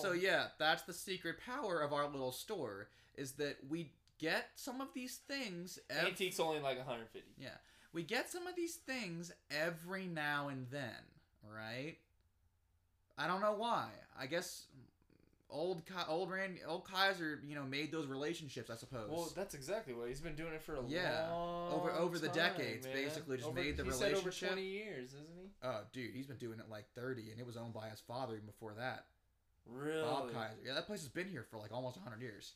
So 0.01 0.13
yeah, 0.13 0.47
that's 0.59 0.83
the 0.83 0.93
secret 0.93 1.37
power 1.45 1.81
of 1.81 1.93
our 1.93 2.07
little 2.09 2.33
store 2.33 2.89
is 3.17 3.33
that 3.33 3.57
we 3.69 3.93
get 4.19 4.51
some 4.55 4.81
of 4.81 4.89
these 4.95 5.17
things. 5.29 5.79
ev- 5.91 6.07
antique's 6.09 6.41
only 6.41 6.61
like 6.61 6.79
150. 6.79 7.33
Yeah, 7.37 7.49
we 7.93 8.03
get 8.03 8.31
some 8.31 8.47
of 8.47 8.55
these 8.57 8.77
things 8.77 9.33
every 9.51 10.07
now 10.07 10.49
and 10.49 10.67
then, 10.71 10.95
right? 11.43 11.97
I 13.19 13.27
don't 13.27 13.41
know 13.41 13.55
why. 13.55 13.89
I 14.19 14.27
guess 14.27 14.67
old 15.51 15.83
old 16.09 16.31
Rand 16.31 16.59
old 16.67 16.85
Kaiser, 16.89 17.41
you 17.47 17.55
know, 17.55 17.65
made 17.65 17.93
those 17.93 18.07
relationships. 18.07 18.71
I 18.71 18.77
suppose. 18.77 19.11
Well, 19.11 19.33
that's 19.37 19.55
exactly 19.55 19.93
what 19.95 20.09
he's 20.09 20.21
been 20.21 20.35
doing 20.35 20.55
it 20.55 20.63
for 20.63 20.77
a 20.77 20.83
Yeah. 20.87 21.31
long 21.31 21.73
Over- 21.75 21.91
over 21.93 22.19
the 22.19 22.29
decades, 22.29 22.87
man. 22.87 22.95
basically 22.95 23.37
just 23.37 23.49
Over- 23.49 23.61
made 23.61 23.77
the 23.77 23.85
he 23.85 23.91
said 23.93 24.15
over 24.15 24.31
20 24.31 24.63
years, 24.63 25.13
isn't 25.13 25.29
he? 25.37 25.51
oh, 25.63 25.85
dude, 25.93 26.15
he's 26.15 26.27
been 26.27 26.39
doing 26.39 26.59
it 26.59 26.69
like 26.71 26.87
thirty, 26.95 27.31
and 27.31 27.39
it 27.41 27.47
was 27.47 27.57
owned 27.57 27.75
by 27.75 27.89
his 27.91 28.01
father 28.01 28.35
even 28.35 28.47
before 28.47 28.75
that. 28.75 29.07
Really? 29.67 30.03
Bob 30.03 30.33
Kaiser. 30.33 30.57
Yeah, 30.65 30.75
that 30.75 30.87
place 30.87 31.01
has 31.01 31.09
been 31.11 31.29
here 31.29 31.45
for 31.45 31.59
like 31.59 31.71
almost 31.73 31.97
hundred 31.99 32.23
years. 32.23 32.55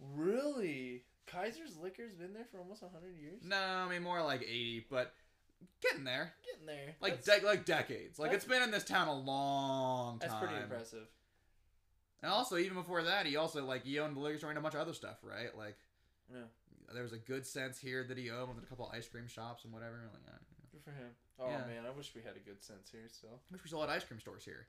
Really? 0.00 1.04
Kaiser's 1.26 1.76
Liquor's 1.78 2.12
been 2.14 2.34
there 2.34 2.44
for 2.44 2.58
almost 2.58 2.82
100 2.82 3.16
years? 3.16 3.42
No, 3.42 3.56
I 3.56 3.88
mean 3.88 4.02
more 4.02 4.22
like 4.22 4.42
eighty, 4.42 4.84
but 4.90 5.14
getting 5.82 6.04
there. 6.04 6.32
Getting 6.44 6.66
there. 6.66 6.94
Like 7.00 7.24
de- 7.24 7.44
like 7.46 7.64
decades. 7.64 8.18
Like 8.18 8.32
it's 8.32 8.44
been 8.44 8.62
in 8.62 8.70
this 8.70 8.84
town 8.84 9.08
a 9.08 9.14
long 9.18 10.18
time. 10.18 10.28
that's 10.30 10.40
pretty 10.42 10.62
impressive. 10.62 11.06
And 12.22 12.32
also, 12.32 12.56
even 12.56 12.74
before 12.74 13.02
that, 13.02 13.26
he 13.26 13.36
also 13.36 13.64
like 13.64 13.84
he 13.84 13.98
owned 13.98 14.16
the 14.16 14.20
liquor 14.20 14.38
store 14.38 14.50
and 14.50 14.58
a 14.58 14.62
bunch 14.62 14.74
of 14.74 14.80
other 14.80 14.94
stuff, 14.94 15.16
right? 15.22 15.54
Like, 15.56 15.76
Yeah. 16.32 16.44
there 16.94 17.02
was 17.02 17.12
a 17.12 17.18
good 17.18 17.46
sense 17.46 17.78
here 17.78 18.02
that 18.04 18.16
he 18.16 18.30
owned 18.30 18.54
with 18.54 18.64
a 18.64 18.66
couple 18.66 18.90
ice 18.94 19.06
cream 19.08 19.26
shops 19.28 19.64
and 19.64 19.72
whatever. 19.74 20.00
Like, 20.12 20.22
I, 20.34 20.38
Good 20.72 20.82
for 20.82 20.90
him. 20.92 21.10
Oh, 21.38 21.48
Yeah. 21.50 21.66
man, 21.66 21.84
I 21.86 21.90
wish 21.90 22.12
we 22.14 22.22
had 22.22 22.36
a 22.36 22.40
good 22.40 22.62
sense 22.62 22.88
here 22.90 23.08
still. 23.08 23.40
I 23.50 23.52
wish 23.52 23.62
we 23.62 23.68
still 23.68 23.80
had 23.82 23.90
ice 23.90 24.04
cream 24.04 24.20
stores 24.20 24.44
here. 24.44 24.66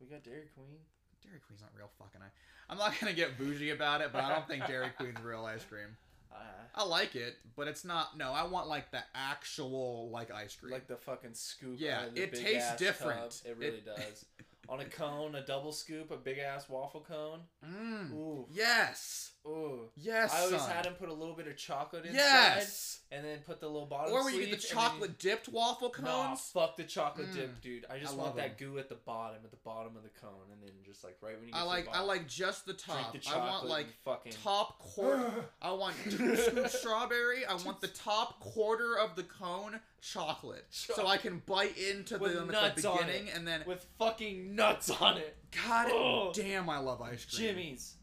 We 0.00 0.06
got 0.06 0.22
Dairy 0.22 0.48
Queen. 0.54 0.78
Dairy 1.22 1.38
Queen's 1.46 1.62
not 1.62 1.70
real 1.76 1.88
fucking 1.98 2.20
I- 2.20 2.72
I'm 2.72 2.76
not 2.78 2.98
gonna 3.00 3.12
get 3.12 3.38
bougie 3.38 3.70
about 3.70 4.00
it, 4.02 4.12
but 4.12 4.22
I 4.24 4.28
don't 4.34 4.46
think 4.46 4.66
Dairy 4.66 4.90
Queen's 4.98 5.20
real 5.20 5.44
ice 5.44 5.64
cream. 5.64 5.96
Uh, 6.34 6.38
I 6.74 6.84
like 6.84 7.14
it, 7.16 7.36
but 7.56 7.68
it's 7.68 7.84
not. 7.84 8.16
No, 8.16 8.32
I 8.32 8.44
want 8.46 8.66
like 8.68 8.90
the 8.90 9.02
actual 9.14 10.08
like 10.10 10.30
ice 10.30 10.54
cream. 10.56 10.72
like 10.72 10.86
the 10.88 10.96
fucking 10.96 11.34
scoop. 11.34 11.76
Yeah, 11.78 12.06
the 12.14 12.22
it 12.22 12.32
big 12.32 12.44
tastes 12.44 12.70
ass 12.70 12.78
different. 12.78 13.20
tub. 13.20 13.32
It 13.44 13.56
really 13.58 13.78
It- 13.78 13.84
does. 13.86 14.24
On 14.68 14.78
a 14.80 14.84
cone, 14.84 15.34
a 15.34 15.44
double 15.44 15.72
scoop, 15.72 16.10
a 16.12 16.16
big 16.16 16.38
ass 16.38 16.68
waffle 16.68 17.00
cone. 17.06 17.40
mm. 17.66 18.12
Ooh, 18.12 18.46
Yes. 18.50 19.31
Ooh. 19.46 19.88
Yes. 19.96 20.32
I 20.34 20.40
always 20.44 20.60
son. 20.60 20.70
had 20.70 20.86
him 20.86 20.94
put 20.94 21.08
a 21.08 21.12
little 21.12 21.34
bit 21.34 21.46
of 21.46 21.56
chocolate 21.56 22.04
inside, 22.06 22.16
Yes. 22.18 23.00
and 23.10 23.24
then 23.24 23.38
put 23.40 23.60
the 23.60 23.66
little 23.68 23.86
bottom. 23.86 24.12
Or 24.12 24.24
where 24.24 24.32
you 24.32 24.46
get 24.46 24.50
the 24.52 24.56
chocolate 24.66 25.18
dipped 25.18 25.48
waffle 25.48 25.92
you- 25.96 26.04
Nah, 26.04 26.28
cones. 26.28 26.40
fuck 26.52 26.76
the 26.76 26.84
chocolate 26.84 27.28
Mm. 27.30 27.34
dip, 27.34 27.60
dude. 27.60 27.86
I 27.90 27.98
just 27.98 28.14
I 28.14 28.16
want 28.16 28.36
that 28.36 28.58
goo 28.58 28.78
at 28.78 28.88
the 28.88 28.94
bottom, 28.94 29.40
at 29.44 29.50
the 29.50 29.56
bottom 29.58 29.96
of 29.96 30.02
the 30.02 30.08
cone, 30.10 30.50
and 30.52 30.62
then 30.62 30.72
just 30.84 31.04
like 31.04 31.16
right 31.20 31.36
when 31.38 31.48
you. 31.48 31.52
Get 31.52 31.58
I 31.58 31.62
to 31.62 31.66
like 31.68 31.84
The 31.86 31.96
I 31.96 32.00
like 32.00 32.28
just 32.28 32.66
the 32.66 32.74
top. 32.74 33.12
the 33.12 33.20
I 33.30 33.36
want 33.38 33.66
like 33.66 33.86
fucking. 34.04 34.32
top 34.42 34.78
quarter. 34.78 35.48
I 35.62 35.72
want 35.72 35.94
scoop 36.08 36.68
strawberry. 36.68 37.44
I 37.44 37.54
want 37.54 37.80
the 37.80 37.88
top 37.88 38.40
quarter 38.40 38.98
of 38.98 39.16
the 39.16 39.24
cone 39.24 39.80
chocolate, 40.00 40.66
so 40.70 41.06
I 41.06 41.16
can 41.16 41.40
bite 41.46 41.76
into 41.78 42.18
With 42.18 42.34
them 42.34 42.52
at 42.54 42.76
the 42.76 42.82
beginning, 42.82 43.30
and 43.30 43.46
then 43.46 43.62
with 43.66 43.86
fucking 43.98 44.54
nuts 44.54 44.90
on 44.90 45.18
it. 45.18 45.36
God 45.66 46.34
damn, 46.34 46.68
I 46.70 46.78
love 46.78 47.00
ice 47.02 47.24
cream. 47.24 47.40
Jimmy's. 47.48 47.96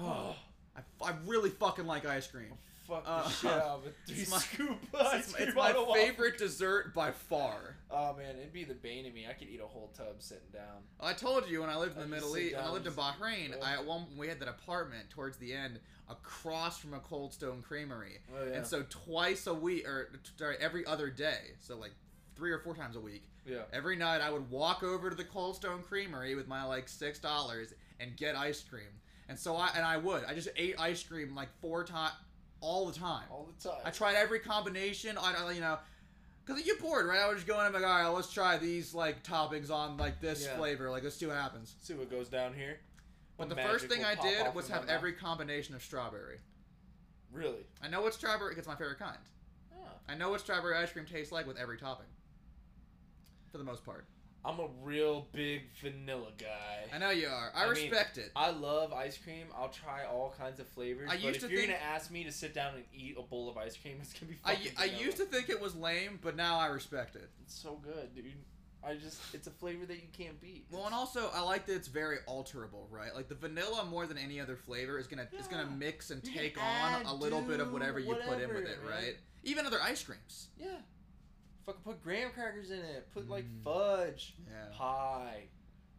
Oh, 0.00 0.34
I, 0.76 0.80
I 1.04 1.12
really 1.26 1.50
fucking 1.50 1.86
like 1.86 2.06
ice 2.06 2.26
cream. 2.26 2.52
Fuck 2.88 3.04
the 3.04 3.10
Uh, 3.10 3.28
shit 3.28 3.50
out 3.52 3.60
of 3.62 3.86
a 3.86 3.90
three 4.10 4.22
it's 4.22 4.30
my- 4.30 4.38
scoop 4.38 4.76
It's, 4.94 5.02
ice 5.12 5.32
cream 5.32 5.48
it's 5.48 5.56
my 5.56 5.70
on 5.70 5.76
a 5.76 5.80
waffle 5.80 5.94
favorite 5.94 6.38
dessert 6.38 6.92
by 6.94 7.10
far. 7.12 7.76
Oh 7.90 8.14
man, 8.16 8.36
it'd 8.36 8.52
be 8.52 8.64
the 8.64 8.74
bane 8.74 9.06
of 9.06 9.14
me. 9.14 9.26
I 9.28 9.32
could 9.34 9.48
eat 9.48 9.60
a 9.62 9.66
whole 9.66 9.90
tub 9.96 10.16
sitting 10.18 10.48
down. 10.52 10.82
I 11.00 11.12
told 11.12 11.48
you 11.48 11.60
when 11.60 11.70
I 11.70 11.76
lived 11.76 11.96
in 11.96 12.02
I 12.02 12.06
the 12.06 12.10
just 12.10 12.14
Middle 12.22 12.34
sit 12.34 12.42
East, 12.42 12.54
when 12.54 12.62
I 12.62 12.64
down 12.66 12.74
lived 12.74 12.86
in 12.86 12.92
and 12.92 13.00
Bahrain, 13.00 13.62
I 13.64 13.72
at 13.74 13.84
one 13.86 14.06
we 14.16 14.26
had 14.28 14.40
that 14.40 14.48
apartment 14.48 15.10
towards 15.10 15.36
the 15.36 15.52
end 15.52 15.78
across 16.08 16.78
from 16.78 16.94
a 16.94 16.98
Cold 17.00 17.32
Stone 17.32 17.62
Creamery, 17.62 18.18
Oh 18.34 18.44
yeah. 18.44 18.56
and 18.56 18.66
so 18.66 18.84
twice 18.90 19.46
a 19.46 19.54
week 19.54 19.86
or 19.86 20.06
t- 20.24 20.30
sorry, 20.36 20.56
every 20.58 20.84
other 20.84 21.08
day, 21.10 21.52
so 21.60 21.76
like 21.76 21.92
three 22.34 22.50
or 22.50 22.58
four 22.58 22.74
times 22.74 22.96
a 22.96 23.00
week, 23.00 23.22
yeah. 23.46 23.58
every 23.72 23.94
night 23.94 24.20
I 24.20 24.30
would 24.30 24.50
walk 24.50 24.82
over 24.82 25.10
to 25.10 25.14
the 25.14 25.22
Cold 25.24 25.54
Stone 25.54 25.84
Creamery 25.88 26.34
with 26.34 26.48
my 26.48 26.64
like 26.64 26.88
six 26.88 27.20
dollars 27.20 27.72
and 28.00 28.16
get 28.16 28.34
ice 28.34 28.60
cream, 28.64 28.90
and 29.30 29.38
so 29.38 29.56
I 29.56 29.70
and 29.74 29.84
I 29.86 29.96
would 29.96 30.24
I 30.24 30.34
just 30.34 30.48
ate 30.56 30.78
ice 30.78 31.02
cream 31.02 31.34
like 31.34 31.48
four 31.62 31.84
times 31.84 32.12
all 32.60 32.84
the 32.86 32.98
time. 32.98 33.24
All 33.30 33.48
the 33.56 33.68
time. 33.68 33.78
I 33.84 33.90
tried 33.90 34.16
every 34.16 34.40
combination. 34.40 35.16
I, 35.16 35.32
I 35.46 35.52
you 35.52 35.60
know, 35.60 35.78
because 36.44 36.60
you 36.60 36.66
get 36.74 36.82
bored, 36.82 37.06
right? 37.06 37.20
I 37.20 37.28
was 37.28 37.36
just 37.36 37.46
going, 37.46 37.60
I'm 37.64 37.72
like, 37.72 37.84
all 37.84 37.88
right, 37.88 38.08
let's 38.08 38.30
try 38.32 38.58
these 38.58 38.92
like 38.92 39.22
toppings 39.22 39.70
on 39.70 39.96
like 39.96 40.20
this 40.20 40.44
Yeah. 40.44 40.56
flavor. 40.58 40.90
Like, 40.90 41.04
let's 41.04 41.16
see 41.16 41.26
what 41.26 41.36
happens. 41.36 41.76
See 41.80 41.94
what 41.94 42.10
goes 42.10 42.28
down 42.28 42.52
here. 42.52 42.80
But 43.38 43.48
the 43.48 43.56
first 43.56 43.86
thing 43.86 44.04
I 44.04 44.16
did 44.16 44.54
was 44.54 44.68
have 44.68 44.82
mouth. 44.82 44.90
every 44.90 45.14
combination 45.14 45.74
of 45.74 45.82
strawberry. 45.82 46.40
Really. 47.32 47.64
I 47.82 47.88
know 47.88 48.02
what 48.02 48.12
strawberry. 48.12 48.56
It's 48.58 48.66
my 48.68 48.74
favorite 48.74 48.98
kind. 48.98 49.16
Ah. 49.72 49.86
I 50.08 50.14
know 50.16 50.28
what 50.30 50.40
strawberry 50.40 50.76
ice 50.76 50.92
cream 50.92 51.06
tastes 51.06 51.32
like 51.32 51.46
with 51.46 51.56
every 51.56 51.78
topping. 51.78 52.08
For 53.50 53.56
the 53.58 53.64
most 53.64 53.84
part, 53.84 54.04
I'm 54.44 54.58
a 54.58 54.68
real 54.82 55.26
big 55.32 55.62
vanilla 55.82 56.28
guy. 56.38 56.94
I 56.94 56.98
know 56.98 57.10
you 57.10 57.28
are. 57.28 57.52
I, 57.54 57.64
I 57.64 57.72
mean, 57.72 57.90
respect 57.90 58.16
it. 58.16 58.32
I 58.34 58.50
love 58.50 58.92
ice 58.92 59.18
cream. 59.18 59.46
I'll 59.56 59.68
try 59.68 60.04
all 60.06 60.34
kinds 60.38 60.60
of 60.60 60.68
flavors. 60.68 61.08
I 61.10 61.16
but 61.16 61.22
used 61.24 61.42
if 61.42 61.48
to 61.50 61.54
you're 61.54 61.66
gonna 61.66 61.74
ask 61.78 62.10
me 62.10 62.24
to 62.24 62.32
sit 62.32 62.54
down 62.54 62.74
and 62.74 62.84
eat 62.94 63.16
a 63.18 63.22
bowl 63.22 63.50
of 63.50 63.58
ice 63.58 63.76
cream, 63.76 63.98
it's 64.00 64.12
gonna 64.14 64.32
be. 64.32 64.38
I, 64.44 64.56
I 64.78 64.84
used 64.86 65.18
to 65.18 65.24
think 65.24 65.50
it 65.50 65.60
was 65.60 65.74
lame, 65.76 66.18
but 66.22 66.36
now 66.36 66.58
I 66.58 66.66
respect 66.66 67.16
it. 67.16 67.28
It's 67.42 67.54
so 67.54 67.78
good, 67.82 68.14
dude. 68.14 68.32
I 68.82 68.94
just, 68.94 69.18
it's 69.34 69.46
a 69.46 69.50
flavor 69.50 69.84
that 69.84 69.96
you 69.96 70.08
can't 70.16 70.40
beat. 70.40 70.64
Well, 70.70 70.86
and 70.86 70.94
also 70.94 71.30
I 71.34 71.42
like 71.42 71.66
that 71.66 71.74
it's 71.74 71.88
very 71.88 72.16
alterable, 72.26 72.90
right? 72.90 73.14
Like 73.14 73.28
the 73.28 73.34
vanilla 73.34 73.84
more 73.84 74.06
than 74.06 74.16
any 74.16 74.40
other 74.40 74.56
flavor 74.56 74.98
is 74.98 75.06
gonna 75.06 75.28
is 75.38 75.46
gonna 75.48 75.68
mix 75.76 76.10
and 76.10 76.26
You 76.26 76.32
take 76.32 76.56
on 76.58 77.04
a 77.04 77.14
little 77.14 77.42
bit 77.42 77.60
of 77.60 77.72
whatever 77.74 77.98
you 77.98 78.14
put 78.14 78.40
in 78.40 78.48
with 78.48 78.64
it, 78.64 78.82
man. 78.82 78.90
right? 78.90 79.16
Even 79.44 79.66
other 79.66 79.80
ice 79.82 80.02
creams. 80.02 80.48
yeah. 80.58 80.68
Fucking 81.66 81.82
put 81.82 82.02
graham 82.02 82.30
crackers 82.32 82.70
in 82.70 82.78
it. 82.80 83.08
Put 83.12 83.28
like 83.28 83.44
Mm. 83.44 83.62
fudge, 83.64 84.34
Yeah. 84.48 84.68
pie, 84.72 85.48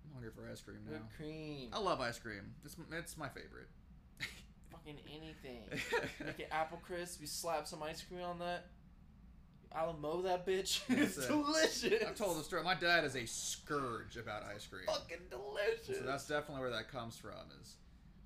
I'm 0.05 0.11
hungry 0.13 0.31
for 0.31 0.49
ice 0.49 0.61
cream 0.61 0.79
now. 0.85 0.91
whipped 0.93 1.15
cream, 1.15 1.69
I 1.73 1.79
love 1.79 2.01
ice 2.01 2.19
cream. 2.19 2.53
It's 2.65 2.75
it's 2.91 3.17
my 3.17 3.29
favorite. 3.29 3.69
fucking 4.71 4.99
anything. 5.13 5.69
Make 6.25 6.39
it 6.39 6.47
apple 6.51 6.79
crisp. 6.79 7.21
You 7.21 7.27
slap 7.27 7.67
some 7.67 7.83
ice 7.83 8.01
cream 8.01 8.21
on 8.21 8.39
that. 8.39 8.65
Alamo 9.73 10.21
that 10.23 10.45
bitch. 10.45 10.81
It's 10.89 11.17
it. 11.17 11.27
delicious. 11.27 12.03
I've 12.05 12.15
told 12.15 12.37
the 12.39 12.43
story. 12.43 12.63
My 12.63 12.75
dad 12.75 13.05
is 13.05 13.15
a 13.15 13.25
scourge 13.25 14.17
about 14.17 14.43
ice 14.43 14.65
cream. 14.67 14.83
Fucking 14.87 15.27
delicious. 15.29 15.97
So 15.99 16.03
that's 16.03 16.27
definitely 16.27 16.61
where 16.61 16.71
that 16.71 16.89
comes 16.91 17.15
from. 17.17 17.31
Is 17.61 17.75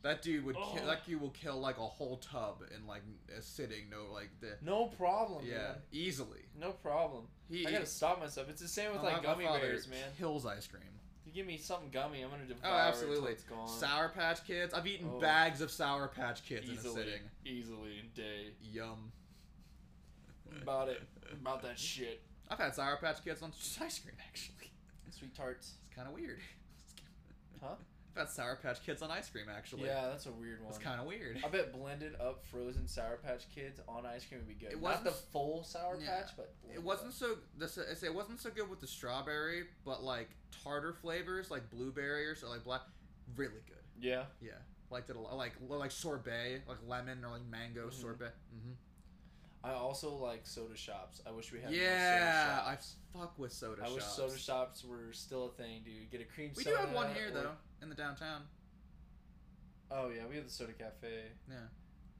that 0.05 0.21
dude 0.21 0.45
would 0.45 0.55
kill, 0.55 0.79
Oh. 0.83 0.85
that 0.87 1.05
dude 1.05 1.19
will 1.19 1.31
kill 1.31 1.59
like 1.59 1.77
a 1.77 1.81
whole 1.85 2.17
tub 2.17 2.61
in 2.75 2.85
like 2.87 3.01
a 3.37 3.41
sitting. 3.41 3.89
No, 3.89 4.05
like 4.13 4.29
the 4.39 4.57
no 4.61 4.87
problem, 4.87 5.43
yeah, 5.45 5.57
man. 5.57 5.75
easily. 5.91 6.41
No 6.59 6.71
problem. 6.71 7.27
He 7.49 7.65
I 7.67 7.71
gotta 7.71 7.85
stop 7.85 8.19
myself. 8.19 8.47
It's 8.49 8.61
the 8.61 8.67
same 8.67 8.93
with 8.93 9.01
like 9.01 9.17
my 9.17 9.23
gummy 9.23 9.45
bears, 9.45 9.87
man. 9.87 10.11
Hills 10.17 10.45
ice 10.45 10.67
cream. 10.67 10.83
You 11.25 11.31
give 11.33 11.47
me 11.47 11.57
something 11.57 11.89
gummy, 11.89 12.21
I'm 12.23 12.29
gonna 12.29 12.45
devour 12.45 12.71
it. 12.71 12.73
Oh, 12.75 12.77
absolutely. 12.77 13.31
it 13.31 13.33
it's 13.33 13.43
gone. 13.43 13.67
Sour 13.67 14.09
Patch 14.09 14.45
Kids. 14.45 14.73
I've 14.75 14.85
eaten 14.87 15.09
Oh. 15.11 15.19
bags 15.19 15.59
of 15.61 15.71
Sour 15.71 16.07
Patch 16.07 16.43
Kids 16.45 16.69
in 16.69 16.75
a 16.75 16.77
easily, 16.77 16.95
sitting. 17.03 17.21
easily 17.43 17.99
in 17.99 18.09
day. 18.13 18.53
Yum. 18.61 19.11
about 20.61 20.87
it. 20.89 21.01
About 21.31 21.63
that 21.63 21.77
shit. 21.79 22.21
I've 22.49 22.59
had 22.59 22.75
Sour 22.75 22.97
Patch 22.97 23.23
Kids 23.23 23.41
on 23.41 23.51
ice 23.81 23.99
cream 23.99 24.15
actually. 24.27 24.71
Sweet 25.09 25.33
tarts. 25.35 25.73
It's 25.87 25.95
kind 25.95 26.07
of 26.07 26.13
weird. 26.13 26.39
Huh? 27.61 27.75
I've 28.17 28.29
Sour 28.29 28.55
Patch 28.57 28.83
Kids 28.85 29.01
on 29.01 29.11
ice 29.11 29.29
cream 29.29 29.45
actually. 29.49 29.85
Yeah, 29.85 30.07
that's 30.07 30.25
a 30.25 30.31
weird 30.31 30.61
one. 30.61 30.69
It's 30.69 30.77
kind 30.77 30.99
of 31.01 31.05
weird. 31.07 31.41
I 31.45 31.47
bet 31.49 31.73
blended 31.73 32.13
up 32.19 32.45
frozen 32.45 32.87
Sour 32.87 33.17
Patch 33.17 33.45
Kids 33.53 33.79
on 33.87 34.05
ice 34.05 34.25
cream 34.25 34.39
would 34.41 34.47
be 34.47 34.53
good. 34.53 34.71
It 34.71 34.79
wasn't 34.79 35.05
the 35.05 35.11
full 35.11 35.63
Sour 35.63 35.97
Yeah. 36.01 36.21
Patch, 36.21 36.31
but 36.37 36.53
It 36.73 36.81
wasn't 36.81 37.09
up. 37.09 37.13
so. 37.15 37.37
This 37.57 37.73
say 37.73 38.07
it 38.07 38.13
wasn't 38.15 38.39
so 38.39 38.49
good 38.49 38.69
with 38.69 38.79
the 38.81 38.87
strawberry, 38.87 39.65
but 39.83 40.03
like 40.03 40.29
tartar 40.63 40.93
flavors, 40.93 41.51
like 41.51 41.69
blueberry 41.69 42.25
or 42.27 42.35
so, 42.35 42.49
like 42.49 42.63
black, 42.63 42.81
really 43.35 43.61
good. 43.67 43.75
Yeah. 43.99 44.25
Yeah, 44.41 44.51
liked 44.89 45.09
it 45.09 45.15
a 45.15 45.19
lot. 45.19 45.35
Like 45.35 45.53
like 45.67 45.91
sorbet, 45.91 46.61
like 46.67 46.77
lemon 46.87 47.23
or 47.25 47.31
like 47.31 47.45
mango 47.45 47.87
Mhm. 47.89 47.93
sorbet. 47.93 48.33
hmm 48.51 48.73
I 49.63 49.71
also 49.73 50.11
like 50.13 50.45
soda 50.45 50.77
shops. 50.77 51.21
I 51.25 51.31
wish 51.31 51.51
we 51.51 51.59
had 51.59 51.71
Yeah, 51.73 52.61
more 52.67 52.77
soda 52.77 53.17
I 53.17 53.17
fuck 53.19 53.39
with 53.39 53.51
soda 53.51 53.81
I 53.81 53.85
shops. 53.85 53.95
wish 53.95 54.03
soda 54.05 54.37
shops 54.37 54.83
were 54.83 55.11
still 55.11 55.45
a 55.47 55.51
thing, 55.53 55.81
dude. 55.83 56.11
Get 56.11 56.21
a 56.21 56.25
cream 56.25 56.53
soda? 56.53 56.69
We 56.69 56.71
do 56.75 56.77
have 56.77 56.93
one 56.93 57.11
here 57.15 57.31
though, 57.31 57.55
in 57.81 57.89
the 57.89 57.95
downtown. 57.95 58.41
Oh 59.91 60.09
yeah, 60.09 60.23
we 60.29 60.35
have 60.35 60.45
the 60.45 60.51
soda 60.51 60.73
cafe. 60.73 61.25
Yeah, 61.49 61.55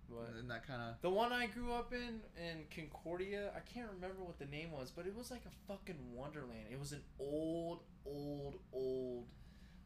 But 0.10 0.40
in 0.40 0.48
that 0.50 0.68
kind 0.68 0.82
of. 0.82 1.02
the 1.02 1.10
one 1.10 1.34
I 1.34 1.48
grew 1.48 1.74
up 1.74 1.94
in 1.94 2.22
in 2.42 2.66
Concordia, 2.74 3.52
I 3.56 3.60
can't 3.62 3.90
remember 3.96 4.24
what 4.24 4.38
the 4.40 4.46
name 4.46 4.72
was, 4.72 4.92
but 4.96 5.08
it 5.08 5.16
was 5.16 5.32
like 5.32 5.42
a 5.46 5.72
fucking 5.72 5.98
wonderland. 6.14 6.68
It 6.72 6.80
was 6.80 6.92
an 6.92 7.02
old, 7.20 7.80
old, 8.06 8.56
old, 8.72 9.26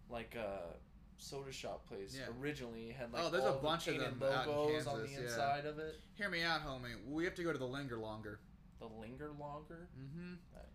like 0.09 0.35
uh 0.37 0.73
soda 1.17 1.51
shop 1.51 1.87
place. 1.87 2.17
Yeah. 2.17 2.33
Originally, 2.41 2.89
it 2.89 2.95
had 2.95 3.13
like 3.13 3.23
Oh, 3.23 3.29
there's 3.29 3.43
a 3.43 3.47
all 3.47 3.53
the 3.53 3.59
bunch 3.59 3.87
of 3.87 3.97
them 3.97 4.17
logos 4.19 4.87
on 4.87 5.01
the 5.01 5.07
Kansas, 5.07 5.11
yeah. 5.21 5.23
inside 5.29 5.65
of 5.65 5.79
it. 5.79 5.99
Hear 6.15 6.29
me 6.29 6.43
out, 6.43 6.65
homie. 6.65 6.95
We 7.07 7.23
have 7.23 7.35
to 7.35 7.43
go 7.43 7.51
to 7.53 7.57
the 7.59 7.65
Linger 7.67 7.97
Longer. 7.97 8.39
The 8.79 8.87
linger 8.87 9.31
longer. 9.37 9.89
Mm-hmm. 9.99 10.35
Right. 10.55 10.65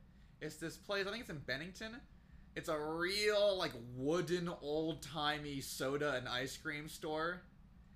It's 0.43 0.57
this 0.57 0.77
place. 0.77 1.07
I 1.07 1.11
think 1.11 1.23
it's 1.23 1.31
in 1.31 1.39
Bennington. 1.39 1.97
It's 2.57 2.69
a 2.69 2.79
real 2.79 3.57
like 3.59 3.73
wooden 3.97 4.49
old 4.63 5.03
timey 5.03 5.61
soda 5.61 6.13
and 6.15 6.29
ice 6.29 6.57
cream 6.57 6.89
store. 6.89 7.43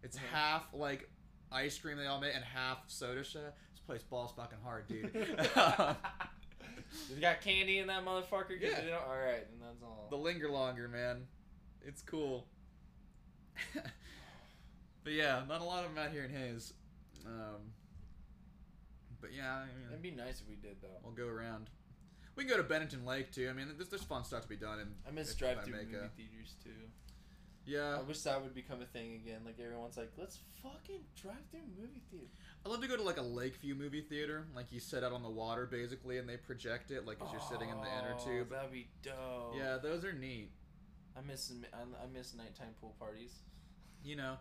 It's 0.02 0.16
Mhm. 0.16 0.22
half 0.32 0.74
like 0.74 1.08
ice 1.52 1.78
cream 1.78 1.96
they 1.96 2.06
all 2.06 2.20
make 2.20 2.34
and 2.34 2.44
half 2.44 2.78
soda 2.88 3.22
shop. 3.24 3.56
This 3.72 3.80
place 3.86 4.02
balls 4.02 4.32
fucking 4.36 4.58
hard, 4.62 4.86
dude. 4.88 5.10
you 7.10 7.20
got 7.20 7.40
candy 7.40 7.78
in 7.78 7.86
that 7.86 8.04
motherfucker. 8.04 8.60
Yeah. 8.60 8.82
You 8.84 8.90
know? 8.90 8.98
All 9.06 9.16
right, 9.16 9.46
and 9.52 9.60
that's 9.62 9.82
all. 9.82 10.08
the 10.10 10.16
linger 10.16 10.50
longer, 10.50 10.88
man. 10.88 11.26
It's 11.82 12.02
cool. 12.02 12.46
but 15.04 15.12
yeah, 15.12 15.42
not 15.48 15.60
a 15.60 15.64
lot 15.64 15.84
of 15.84 15.94
them 15.94 16.04
out 16.04 16.10
here 16.12 16.24
in 16.24 16.30
Hays. 16.30 16.72
Um, 17.26 17.72
but 19.20 19.32
yeah, 19.32 19.54
I 19.56 19.64
mean, 19.66 19.86
It'd 19.88 20.02
be 20.02 20.10
nice 20.10 20.40
if 20.40 20.48
we 20.48 20.56
did 20.56 20.76
though. 20.82 20.88
we'll 21.02 21.12
go 21.12 21.26
around. 21.28 21.70
We 22.38 22.44
can 22.44 22.52
go 22.52 22.56
to 22.58 22.68
Bennington 22.68 23.04
Lake 23.04 23.32
too. 23.32 23.48
I 23.50 23.52
mean, 23.52 23.66
there's, 23.76 23.88
there's 23.88 24.04
fun 24.04 24.22
stuff 24.22 24.42
to 24.42 24.48
be 24.48 24.54
done. 24.54 24.78
And 24.78 24.94
I 25.08 25.10
miss 25.10 25.34
drive-through 25.34 25.74
movie 25.74 25.96
a- 25.96 26.08
theaters 26.16 26.54
too. 26.62 26.70
Yeah, 27.66 27.98
I 27.98 28.02
wish 28.02 28.20
that 28.20 28.40
would 28.40 28.54
become 28.54 28.80
a 28.80 28.84
thing 28.86 29.14
again. 29.16 29.40
Like 29.44 29.58
everyone's 29.58 29.96
like, 29.96 30.12
let's 30.16 30.38
fucking 30.62 31.00
drive 31.20 31.34
through 31.50 31.62
movie 31.76 32.00
theater. 32.12 32.28
I'd 32.64 32.70
love 32.70 32.80
to 32.80 32.86
go 32.86 32.96
to 32.96 33.02
like 33.02 33.16
a 33.18 33.22
Lakeview 33.22 33.74
movie 33.74 34.02
theater. 34.02 34.46
Like 34.54 34.70
you 34.70 34.78
sit 34.78 35.02
out 35.02 35.12
on 35.12 35.24
the 35.24 35.28
water 35.28 35.66
basically, 35.66 36.18
and 36.18 36.28
they 36.28 36.36
project 36.36 36.92
it 36.92 37.06
like 37.06 37.18
as 37.20 37.30
you're 37.32 37.40
sitting 37.40 37.70
in 37.70 37.76
the 37.80 37.88
inner 37.98 38.14
Oh, 38.16 38.24
tube. 38.24 38.50
That'd 38.50 38.70
be 38.70 38.86
dope. 39.02 39.56
Yeah, 39.58 39.78
those 39.82 40.04
are 40.04 40.12
neat. 40.12 40.52
I 41.16 41.20
miss 41.26 41.52
I 41.74 41.78
I 41.82 42.06
miss 42.16 42.34
nighttime 42.34 42.74
pool 42.80 42.94
parties. 43.00 43.32
You 44.04 44.14
know, 44.14 44.36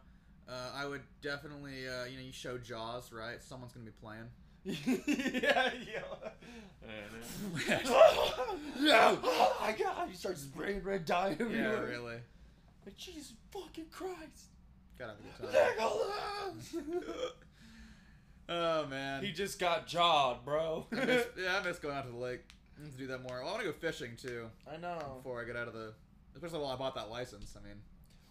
uh, 0.47 0.71
I 0.75 0.85
would 0.85 1.01
definitely. 1.23 1.87
Uh, 1.87 2.05
you 2.05 2.17
know, 2.17 2.23
you 2.23 2.31
show 2.31 2.59
Jaws, 2.59 3.11
right? 3.11 3.41
Someone's 3.41 3.73
gonna 3.73 3.85
be 3.85 3.91
playing. 3.91 4.29
Yeah, 4.63 4.75
yeah. 5.43 5.71
Yeah. 8.79 9.15
Oh 9.23 9.57
my 9.61 9.71
god! 9.73 10.09
You 10.09 10.15
start 10.15 10.37
spraying 10.37 10.83
red 10.83 11.05
dye 11.05 11.31
everywhere. 11.39 11.57
yeah, 11.73 11.79
really. 11.91 12.17
Like 12.85 12.97
Jesus 12.97 13.33
fucking 13.51 13.85
Christ! 13.91 14.45
Gotta 14.97 15.13
have 15.41 15.49
a 15.49 16.81
good 16.81 16.97
time. 16.97 17.01
oh 18.49 18.85
man. 18.87 19.23
he 19.23 19.31
just 19.31 19.59
got 19.59 19.87
jawed, 19.87 20.45
bro. 20.45 20.85
I 20.91 21.05
miss, 21.05 21.25
yeah, 21.41 21.59
I 21.61 21.63
miss 21.67 21.79
going 21.79 21.95
out 21.95 22.05
to 22.05 22.11
the 22.11 22.17
lake. 22.17 22.41
I 22.79 22.83
need 22.85 22.91
to 22.93 22.97
do 22.97 23.07
that 23.07 23.21
more. 23.23 23.39
Well, 23.41 23.49
I 23.49 23.51
want 23.53 23.65
to 23.65 23.71
go 23.71 23.77
fishing 23.77 24.15
too 24.15 24.49
I 24.71 24.77
know. 24.77 25.15
before 25.17 25.41
I 25.41 25.45
get 25.45 25.55
out 25.55 25.67
of 25.67 25.73
the. 25.73 25.93
Especially 26.35 26.59
while 26.59 26.71
I 26.71 26.75
bought 26.75 26.93
that 26.95 27.09
license. 27.09 27.55
I 27.59 27.67
mean, 27.67 27.77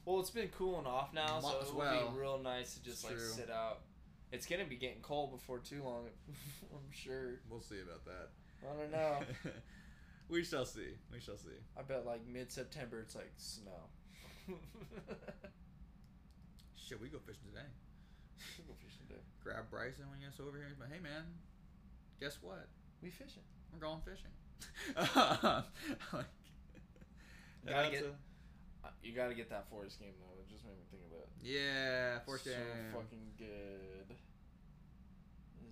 Well, 0.05 0.21
it's 0.21 0.31
been 0.31 0.49
cooling 0.49 0.87
off 0.87 1.13
now, 1.13 1.41
so 1.41 1.49
it 1.59 1.63
as 1.63 1.69
would 1.71 1.79
well. 1.79 2.11
be 2.13 2.19
real 2.21 2.39
nice 2.39 2.75
to 2.75 2.83
just 2.85 2.99
It's 3.03 3.05
like 3.05 3.15
true. 3.15 3.27
sit 3.29 3.51
out. 3.51 3.81
It's 4.33 4.47
gonna 4.47 4.65
be 4.65 4.77
getting 4.77 5.01
cold 5.03 5.31
before 5.33 5.59
too 5.59 5.83
long. 5.85 6.07
I'm 6.73 6.91
sure. 6.93 7.41
we'll 7.49 7.61
see 7.61 7.81
about 7.81 8.05
that. 8.05 8.31
I 8.63 8.77
don't 8.77 8.91
know. 8.93 9.19
we 10.29 10.43
shall 10.45 10.65
see. 10.67 10.95
We 11.13 11.21
shall 11.21 11.37
see. 11.37 11.51
I 11.79 11.83
bet 11.83 12.05
like 12.07 12.27
mid 12.27 12.51
September 12.51 13.01
it's 13.01 13.15
like 13.15 13.33
snow. 13.37 13.89
Shit, 16.77 17.01
we 17.01 17.09
go 17.09 17.19
fishing 17.19 17.43
today. 17.53 17.67
We'll 18.59 18.69
go 18.69 18.75
fishing 18.85 19.07
today. 19.09 19.21
Grab 19.43 19.71
Bryson 19.71 20.05
when 20.11 20.19
he 20.21 20.25
gets 20.27 20.39
over 20.41 20.57
here. 20.57 20.75
But 20.79 20.89
hey, 20.93 21.01
man, 21.01 21.25
guess 22.21 22.39
what? 22.43 22.69
We 23.03 23.11
fishing. 23.11 23.43
We're 23.73 23.81
going 23.81 24.01
fishing. 24.05 24.31
like, 26.13 26.27
gotta 27.67 27.91
get- 27.91 28.05
a- 28.05 28.15
You 29.03 29.13
gotta 29.15 29.35
get 29.35 29.51
that 29.51 29.69
Forest 29.71 30.01
game 30.01 30.13
though. 30.21 30.41
It 30.41 30.49
just 30.51 30.65
made 30.65 30.77
me 30.77 30.85
think 30.91 31.03
of 31.07 31.13
it. 31.19 31.29
yeah, 31.43 32.19
fourth 32.25 32.43
so 32.43 32.51
game. 32.51 32.93
fucking 32.93 33.33
good. 33.39 34.17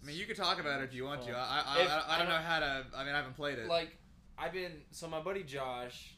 I 0.02 0.06
mean, 0.06 0.16
you 0.16 0.26
could 0.26 0.36
talk 0.36 0.60
about 0.60 0.80
it 0.80 0.84
if 0.84 0.94
you 0.94 1.04
want 1.04 1.22
to. 1.22 1.32
I 1.32 1.62
I, 1.66 1.80
If- 1.82 1.88
I, 1.90 2.04
I 2.08 2.18
don't 2.18 2.28
I 2.28 2.30
know 2.30 2.42
how 2.42 2.58
to. 2.60 2.84
I 2.96 3.04
mean, 3.04 3.14
I 3.14 3.16
haven't 3.16 3.36
played 3.36 3.58
it. 3.58 3.68
like 3.68 3.96
I've 4.38 4.52
been 4.52 4.72
so 4.90 5.08
my 5.08 5.20
buddy 5.20 5.42
Josh, 5.42 6.14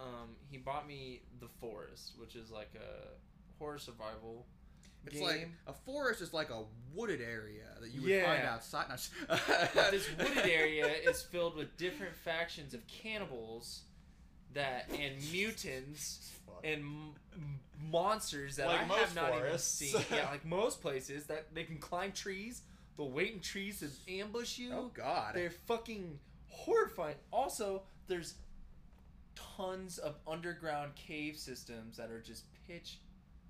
um, 0.00 0.30
he 0.50 0.56
bought 0.58 0.86
me 0.88 1.22
the 1.40 1.48
Forest, 1.60 2.12
which 2.18 2.34
is 2.34 2.50
like 2.50 2.70
a 2.76 3.08
horror 3.58 3.78
survival. 3.78 4.46
it's 5.06 5.16
game. 5.16 5.24
like 5.24 5.48
a 5.66 5.72
forest 5.72 6.20
is 6.20 6.32
like 6.32 6.50
a 6.50 6.62
wooded 6.94 7.20
area 7.20 7.64
that 7.80 7.90
you 7.90 8.02
would 8.02 8.24
find 8.24 8.42
outside. 8.44 8.86
No, 9.74 9.90
this 9.90 10.08
wooded 10.18 10.46
area 10.46 10.86
is 10.86 11.22
filled 11.22 11.56
with 11.56 11.76
different 11.76 12.14
factions 12.14 12.74
of 12.74 12.86
cannibals 12.86 13.82
that 14.54 14.88
and 14.98 15.14
mutants 15.32 16.30
and 16.64 16.80
m- 16.82 17.14
monsters 17.90 18.56
that 18.56 18.66
Like 18.66 18.90
I 18.90 18.94
have 18.98 19.14
not 19.14 19.30
forests. 19.32 19.82
even 19.82 20.00
seen. 20.02 20.04
Yeah, 20.18 20.30
like 20.30 20.44
most 20.44 20.80
places 20.82 21.26
that 21.26 21.54
they 21.54 21.64
can 21.64 21.78
climb 21.78 22.12
trees. 22.12 22.62
They'll 22.96 23.10
wait 23.10 23.32
in 23.34 23.40
trees 23.40 23.80
to 23.80 24.12
ambush 24.12 24.58
you. 24.58 24.72
oh 24.74 24.90
God. 24.92 25.34
They're 25.34 25.50
fucking 25.50 26.18
horrifying. 26.48 27.14
Also, 27.32 27.82
there's 28.08 28.34
tons 29.56 29.98
of 29.98 30.16
underground 30.26 30.94
cave 30.96 31.36
systems 31.36 31.96
that 31.96 32.10
are 32.10 32.20
just 32.20 32.44
pitch 32.66 32.98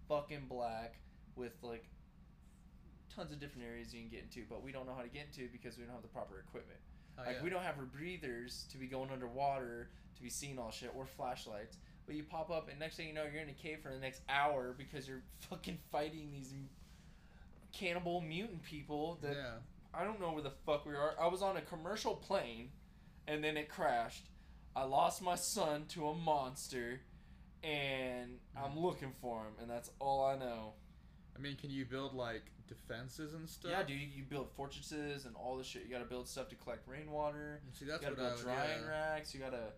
fucking 0.08 0.46
black 0.48 0.96
with 1.36 1.52
like 1.62 1.84
tons 3.14 3.32
of 3.32 3.40
different 3.40 3.66
areas 3.66 3.94
you 3.94 4.00
can 4.02 4.10
get 4.10 4.22
into, 4.22 4.44
but 4.50 4.62
we 4.62 4.70
don't 4.72 4.86
know 4.86 4.94
how 4.94 5.02
to 5.02 5.08
get 5.08 5.26
into 5.26 5.50
because 5.50 5.78
we 5.78 5.84
don't 5.84 5.92
have 5.94 6.02
the 6.02 6.08
proper 6.08 6.38
equipment. 6.46 6.78
Oh, 7.18 7.22
like 7.26 7.36
yeah. 7.36 7.44
we 7.44 7.50
don't 7.50 7.62
have 7.62 7.76
breathers 7.92 8.66
to 8.70 8.78
be 8.78 8.86
going 8.86 9.10
underwater 9.10 9.90
to 10.16 10.22
be 10.22 10.30
seeing 10.30 10.58
all 10.58 10.70
shit 10.70 10.92
or 10.94 11.06
flashlights. 11.06 11.76
But 12.06 12.16
you 12.16 12.22
pop 12.22 12.50
up 12.50 12.68
and 12.70 12.78
next 12.78 12.96
thing 12.96 13.08
you 13.08 13.14
know 13.14 13.24
you're 13.30 13.42
in 13.42 13.48
a 13.48 13.52
cave 13.52 13.80
for 13.82 13.92
the 13.92 13.98
next 13.98 14.22
hour 14.28 14.74
because 14.76 15.06
you're 15.06 15.22
fucking 15.50 15.78
fighting 15.90 16.30
these 16.32 16.52
cannibal 17.72 18.20
mutant 18.20 18.62
people 18.62 19.18
that 19.22 19.34
yeah. 19.34 19.54
I 19.94 20.04
don't 20.04 20.20
know 20.20 20.32
where 20.32 20.42
the 20.42 20.52
fuck 20.66 20.86
we 20.86 20.94
are. 20.94 21.14
I 21.20 21.26
was 21.28 21.42
on 21.42 21.56
a 21.56 21.60
commercial 21.62 22.14
plane, 22.14 22.70
and 23.26 23.42
then 23.42 23.56
it 23.56 23.68
crashed. 23.68 24.26
I 24.76 24.84
lost 24.84 25.22
my 25.22 25.34
son 25.34 25.86
to 25.88 26.08
a 26.08 26.14
monster, 26.14 27.00
and 27.64 28.38
I'm 28.56 28.72
mm. 28.72 28.82
looking 28.82 29.12
for 29.20 29.40
him, 29.40 29.54
and 29.60 29.70
that's 29.70 29.90
all 29.98 30.24
I 30.24 30.36
know. 30.36 30.74
I 31.36 31.40
mean, 31.40 31.56
can 31.56 31.70
you 31.70 31.84
build 31.84 32.14
like 32.14 32.44
defenses 32.68 33.34
and 33.34 33.48
stuff? 33.48 33.70
Yeah, 33.70 33.82
dude, 33.82 34.12
you 34.14 34.22
build 34.28 34.50
fortresses 34.56 35.24
and 35.24 35.34
all 35.36 35.56
this 35.56 35.66
shit. 35.66 35.82
You 35.84 35.90
gotta 35.90 36.04
build 36.04 36.28
stuff 36.28 36.48
to 36.50 36.54
collect 36.56 36.86
rainwater. 36.86 37.60
See, 37.72 37.84
that's 37.84 38.02
you 38.02 38.08
what 38.08 38.16
gotta 38.16 38.28
I 38.28 38.34
build 38.34 38.44
would, 38.44 38.54
drying 38.54 38.82
yeah. 38.84 38.90
racks. 38.90 39.34
You 39.34 39.40
gotta 39.40 39.72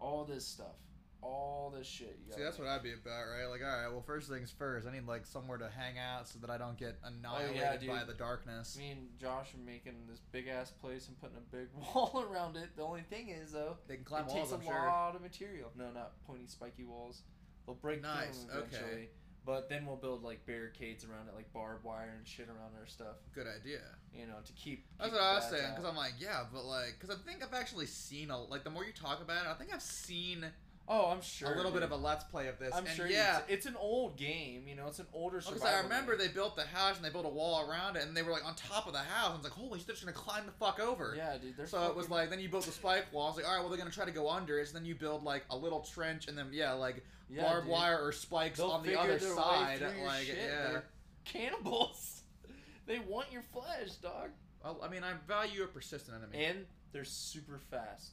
all 0.00 0.24
this 0.24 0.44
stuff, 0.46 0.76
all 1.20 1.72
this 1.76 1.86
shit. 1.86 2.18
See, 2.34 2.42
that's 2.42 2.58
what 2.58 2.66
I'd 2.68 2.82
be 2.82 2.92
about, 2.92 3.24
right? 3.30 3.46
Like, 3.46 3.60
all 3.62 3.68
right, 3.68 3.88
well, 3.88 4.02
first 4.02 4.28
things 4.28 4.52
first. 4.56 4.86
I 4.86 4.92
need 4.92 5.06
like 5.06 5.26
somewhere 5.26 5.58
to 5.58 5.68
hang 5.68 5.98
out 5.98 6.28
so 6.28 6.38
that 6.40 6.50
I 6.50 6.58
don't 6.58 6.76
get 6.76 6.98
oh, 7.04 7.08
annihilated 7.08 7.88
by 7.88 7.98
dude. 8.00 8.08
the 8.08 8.14
darkness. 8.14 8.76
Me 8.76 8.90
and 8.90 9.08
Josh 9.20 9.54
are 9.54 9.64
making 9.64 9.94
this 10.08 10.20
big 10.32 10.48
ass 10.48 10.70
place 10.70 11.08
and 11.08 11.20
putting 11.20 11.36
a 11.36 11.56
big 11.56 11.68
wall 11.94 12.26
around 12.28 12.56
it. 12.56 12.76
The 12.76 12.82
only 12.82 13.02
thing 13.02 13.28
is 13.28 13.52
though, 13.52 13.76
They 13.86 13.96
can 13.96 14.04
climb 14.04 14.24
it 14.24 14.28
walls, 14.28 14.50
takes 14.50 14.52
I'm 14.52 14.60
a 14.60 14.64
sure. 14.64 14.86
lot 14.86 15.14
of 15.14 15.22
material. 15.22 15.70
No, 15.76 15.90
not 15.92 16.12
pointy, 16.26 16.46
spiky 16.46 16.84
walls. 16.84 17.22
They'll 17.66 17.76
break 17.76 18.02
Nice, 18.02 18.44
through 18.44 18.54
them 18.54 18.68
okay. 18.74 19.08
But 19.44 19.68
then 19.68 19.86
we'll 19.86 19.96
build 19.96 20.22
like 20.22 20.46
barricades 20.46 21.04
around 21.04 21.28
it, 21.28 21.34
like 21.34 21.52
barbed 21.52 21.84
wire 21.84 22.14
and 22.16 22.26
shit 22.26 22.48
around 22.48 22.78
our 22.78 22.86
stuff. 22.86 23.16
Good 23.34 23.46
idea. 23.46 23.80
You 24.14 24.26
know, 24.26 24.36
to 24.44 24.52
keep. 24.52 24.86
That's 24.98 25.10
keep 25.10 25.18
what 25.18 25.22
I 25.22 25.34
was 25.34 25.44
saying 25.50 25.72
because 25.74 25.84
I'm 25.84 25.96
like, 25.96 26.14
yeah, 26.20 26.44
but 26.52 26.64
like, 26.64 26.96
because 26.98 27.14
I 27.14 27.18
think 27.26 27.42
I've 27.42 27.54
actually 27.54 27.86
seen 27.86 28.30
a 28.30 28.40
like 28.40 28.62
the 28.62 28.70
more 28.70 28.84
you 28.84 28.92
talk 28.92 29.20
about 29.20 29.44
it, 29.44 29.48
I 29.48 29.54
think 29.54 29.74
I've 29.74 29.82
seen 29.82 30.46
Oh, 30.88 31.10
I'm 31.10 31.22
sure. 31.22 31.52
a 31.52 31.56
little 31.56 31.70
bit 31.70 31.82
of 31.82 31.92
a 31.92 31.96
let's 31.96 32.24
play 32.24 32.48
of 32.48 32.58
this. 32.58 32.74
I'm 32.74 32.84
and 32.84 32.94
sure. 32.94 33.06
yeah, 33.06 33.38
It's, 33.38 33.46
it's 33.48 33.66
an 33.66 33.76
old 33.78 34.16
game. 34.16 34.64
You 34.66 34.74
know, 34.74 34.88
it's 34.88 34.98
an 34.98 35.06
older. 35.14 35.38
because 35.38 35.62
I 35.62 35.80
remember 35.80 36.16
game. 36.16 36.26
they 36.26 36.32
built 36.32 36.56
the 36.56 36.64
house 36.64 36.96
and 36.96 37.04
they 37.04 37.10
built 37.10 37.24
a 37.24 37.30
wall 37.30 37.68
around 37.70 37.96
it, 37.96 38.02
and 38.06 38.16
they 38.16 38.22
were 38.22 38.32
like 38.32 38.44
on 38.44 38.54
top 38.56 38.86
of 38.86 38.92
the 38.92 38.98
house. 38.98 39.30
And 39.30 39.36
it's 39.36 39.44
like, 39.44 39.52
holy 39.52 39.78
shit, 39.78 39.86
they're 39.86 39.94
just 39.94 40.04
gonna 40.04 40.16
climb 40.16 40.44
the 40.44 40.52
fuck 40.52 40.80
over. 40.80 41.14
Yeah, 41.16 41.36
dude. 41.38 41.68
So 41.68 41.86
it 41.88 41.96
was 41.96 42.10
like 42.10 42.30
then 42.30 42.40
you 42.40 42.48
built 42.48 42.66
the 42.66 42.72
spike 42.72 43.12
walls. 43.12 43.36
Like 43.36 43.46
all 43.46 43.54
right, 43.54 43.60
well 43.60 43.68
they're 43.68 43.78
gonna 43.78 43.90
try 43.90 44.04
to 44.04 44.10
go 44.10 44.28
under 44.28 44.58
it. 44.58 44.68
So 44.68 44.74
then 44.74 44.84
you 44.84 44.94
build 44.94 45.22
like 45.22 45.44
a 45.50 45.56
little 45.56 45.80
trench, 45.80 46.26
and 46.28 46.36
then 46.36 46.48
yeah, 46.52 46.72
like 46.72 47.04
yeah, 47.30 47.42
barbed 47.42 47.66
dude. 47.66 47.72
wire 47.72 47.98
or 48.04 48.12
spikes 48.12 48.58
They'll 48.58 48.70
on 48.70 48.82
the 48.84 48.98
other 48.98 49.18
side. 49.18 49.80
Like 50.04 50.24
shit. 50.24 50.36
yeah. 50.36 50.68
They're 50.68 50.84
cannibals. 51.24 52.22
they 52.86 52.98
want 52.98 53.32
your 53.32 53.42
flesh, 53.52 53.92
dog. 54.02 54.30
Well, 54.64 54.80
I 54.82 54.88
mean, 54.88 55.02
I 55.04 55.12
value 55.26 55.62
a 55.62 55.66
persistent 55.66 56.16
enemy. 56.16 56.44
And 56.44 56.66
they're 56.92 57.04
super 57.04 57.60
fast, 57.70 58.12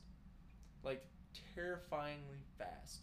like 0.84 1.03
terrifyingly 1.55 2.43
fast. 2.57 3.01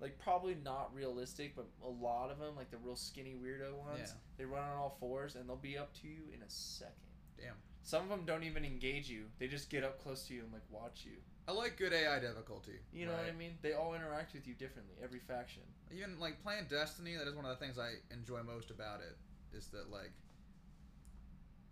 Like 0.00 0.18
probably 0.18 0.54
not 0.62 0.94
realistic, 0.94 1.56
but 1.56 1.66
a 1.84 1.88
lot 1.88 2.30
of 2.30 2.38
them, 2.38 2.54
like 2.56 2.70
the 2.70 2.76
real 2.76 2.96
skinny 2.96 3.34
weirdo 3.34 3.74
ones, 3.74 4.00
Yeah. 4.00 4.12
they 4.36 4.44
run 4.44 4.62
on 4.62 4.76
all 4.76 4.96
fours 5.00 5.34
and 5.34 5.48
they'll 5.48 5.56
be 5.56 5.76
up 5.76 5.92
to 6.02 6.08
you 6.08 6.22
in 6.32 6.42
a 6.42 6.48
second. 6.50 6.94
Damn. 7.36 7.54
Some 7.82 8.02
of 8.04 8.08
them 8.10 8.24
don't 8.24 8.44
even 8.44 8.64
engage 8.64 9.08
you; 9.08 9.26
they 9.38 9.48
just 9.48 9.70
get 9.70 9.82
up 9.82 10.00
close 10.02 10.26
to 10.28 10.34
you 10.34 10.42
and 10.44 10.52
like 10.52 10.62
watch 10.70 11.04
you. 11.04 11.16
I 11.48 11.52
like 11.52 11.78
good 11.78 11.92
AI 11.94 12.18
difficulty. 12.20 12.78
You 12.92 13.06
know 13.06 13.12
what 13.12 13.24
I 13.26 13.32
mean? 13.32 13.56
They 13.62 13.72
all 13.72 13.94
interact 13.94 14.34
with 14.34 14.46
you 14.46 14.52
differently. 14.54 14.94
Every 15.02 15.20
faction. 15.20 15.62
Even 15.90 16.20
like 16.20 16.42
playing 16.42 16.66
Destiny, 16.68 17.16
that 17.16 17.26
is 17.26 17.34
one 17.34 17.46
of 17.46 17.50
the 17.58 17.64
things 17.64 17.78
I 17.78 17.94
enjoy 18.12 18.42
most 18.42 18.70
about 18.70 19.00
it. 19.00 19.16
Is 19.56 19.68
that 19.68 19.90
like 19.90 20.12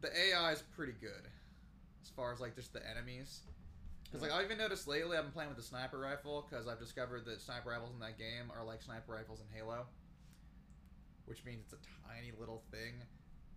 the 0.00 0.08
AI 0.18 0.52
is 0.52 0.62
pretty 0.74 0.94
good 1.00 1.28
as 2.02 2.08
far 2.10 2.32
as 2.32 2.40
like 2.40 2.54
just 2.54 2.72
the 2.72 2.80
enemies. 2.88 3.40
Because 4.06 4.22
like 4.22 4.32
I've 4.32 4.44
even 4.44 4.58
noticed 4.58 4.86
lately, 4.86 5.16
I've 5.16 5.24
been 5.24 5.32
playing 5.32 5.50
with 5.50 5.58
the 5.58 5.64
sniper 5.64 5.98
rifle 5.98 6.46
because 6.48 6.68
I've 6.68 6.78
discovered 6.78 7.24
that 7.26 7.40
sniper 7.40 7.70
rifles 7.70 7.92
in 7.92 8.00
that 8.00 8.18
game 8.18 8.50
are 8.56 8.64
like 8.64 8.82
sniper 8.82 9.12
rifles 9.12 9.40
in 9.40 9.46
Halo, 9.56 9.86
which 11.26 11.44
means 11.44 11.64
it's 11.64 11.72
a 11.74 12.08
tiny 12.08 12.32
little 12.38 12.62
thing, 12.70 12.94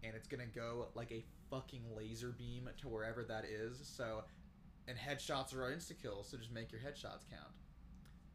and 0.04 0.16
it's 0.16 0.28
gonna 0.28 0.46
go 0.46 0.88
like 0.96 1.12
a 1.12 1.24
fucking 1.50 1.84
laser 1.96 2.30
beam 2.30 2.70
to 2.82 2.88
wherever 2.88 3.24
that 3.24 3.46
is. 3.46 3.80
So, 3.84 4.24
and 4.88 4.98
headshots 4.98 5.54
are 5.54 5.60
insta 5.72 6.00
kills, 6.02 6.30
so 6.30 6.38
just 6.38 6.52
make 6.52 6.72
your 6.72 6.82
headshots 6.82 7.30
count. 7.30 7.54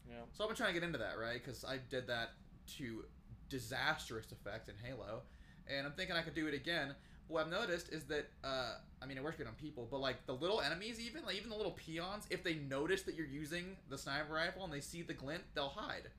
Yeah. 0.07 0.15
So 0.31 0.43
I've 0.43 0.49
been 0.49 0.57
trying 0.57 0.73
to 0.73 0.79
get 0.79 0.85
into 0.85 0.99
that, 0.99 1.17
right? 1.19 1.43
Because 1.43 1.65
I 1.65 1.79
did 1.89 2.07
that 2.07 2.31
to 2.77 3.05
disastrous 3.49 4.31
effect 4.31 4.69
in 4.69 4.75
Halo, 4.83 5.23
and 5.67 5.85
I'm 5.85 5.93
thinking 5.93 6.15
I 6.15 6.21
could 6.21 6.35
do 6.35 6.47
it 6.47 6.53
again. 6.53 6.95
What 7.27 7.45
I've 7.45 7.51
noticed 7.51 7.89
is 7.89 8.03
that, 8.05 8.29
uh, 8.43 8.75
I 9.01 9.05
mean, 9.05 9.17
it 9.17 9.23
works 9.23 9.37
good 9.37 9.47
on 9.47 9.53
people, 9.53 9.87
but 9.89 9.99
like 9.99 10.25
the 10.27 10.33
little 10.33 10.61
enemies, 10.61 10.99
even 10.99 11.25
like 11.25 11.35
even 11.35 11.49
the 11.49 11.55
little 11.55 11.71
peons, 11.71 12.25
if 12.29 12.43
they 12.43 12.55
notice 12.55 13.01
that 13.03 13.15
you're 13.15 13.25
using 13.25 13.77
the 13.89 13.97
sniper 13.97 14.33
rifle 14.33 14.63
and 14.63 14.71
they 14.71 14.79
see 14.79 15.01
the 15.01 15.13
glint, 15.13 15.43
they'll 15.55 15.69
hide. 15.69 16.09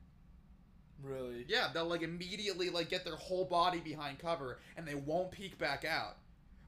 Really? 1.01 1.45
Yeah, 1.47 1.69
they'll 1.73 1.85
like 1.85 2.01
immediately 2.01 2.69
like 2.69 2.89
get 2.89 3.05
their 3.05 3.15
whole 3.15 3.45
body 3.45 3.79
behind 3.79 4.19
cover, 4.19 4.59
and 4.75 4.85
they 4.87 4.95
won't 4.95 5.31
peek 5.31 5.57
back 5.57 5.85
out. 5.85 6.17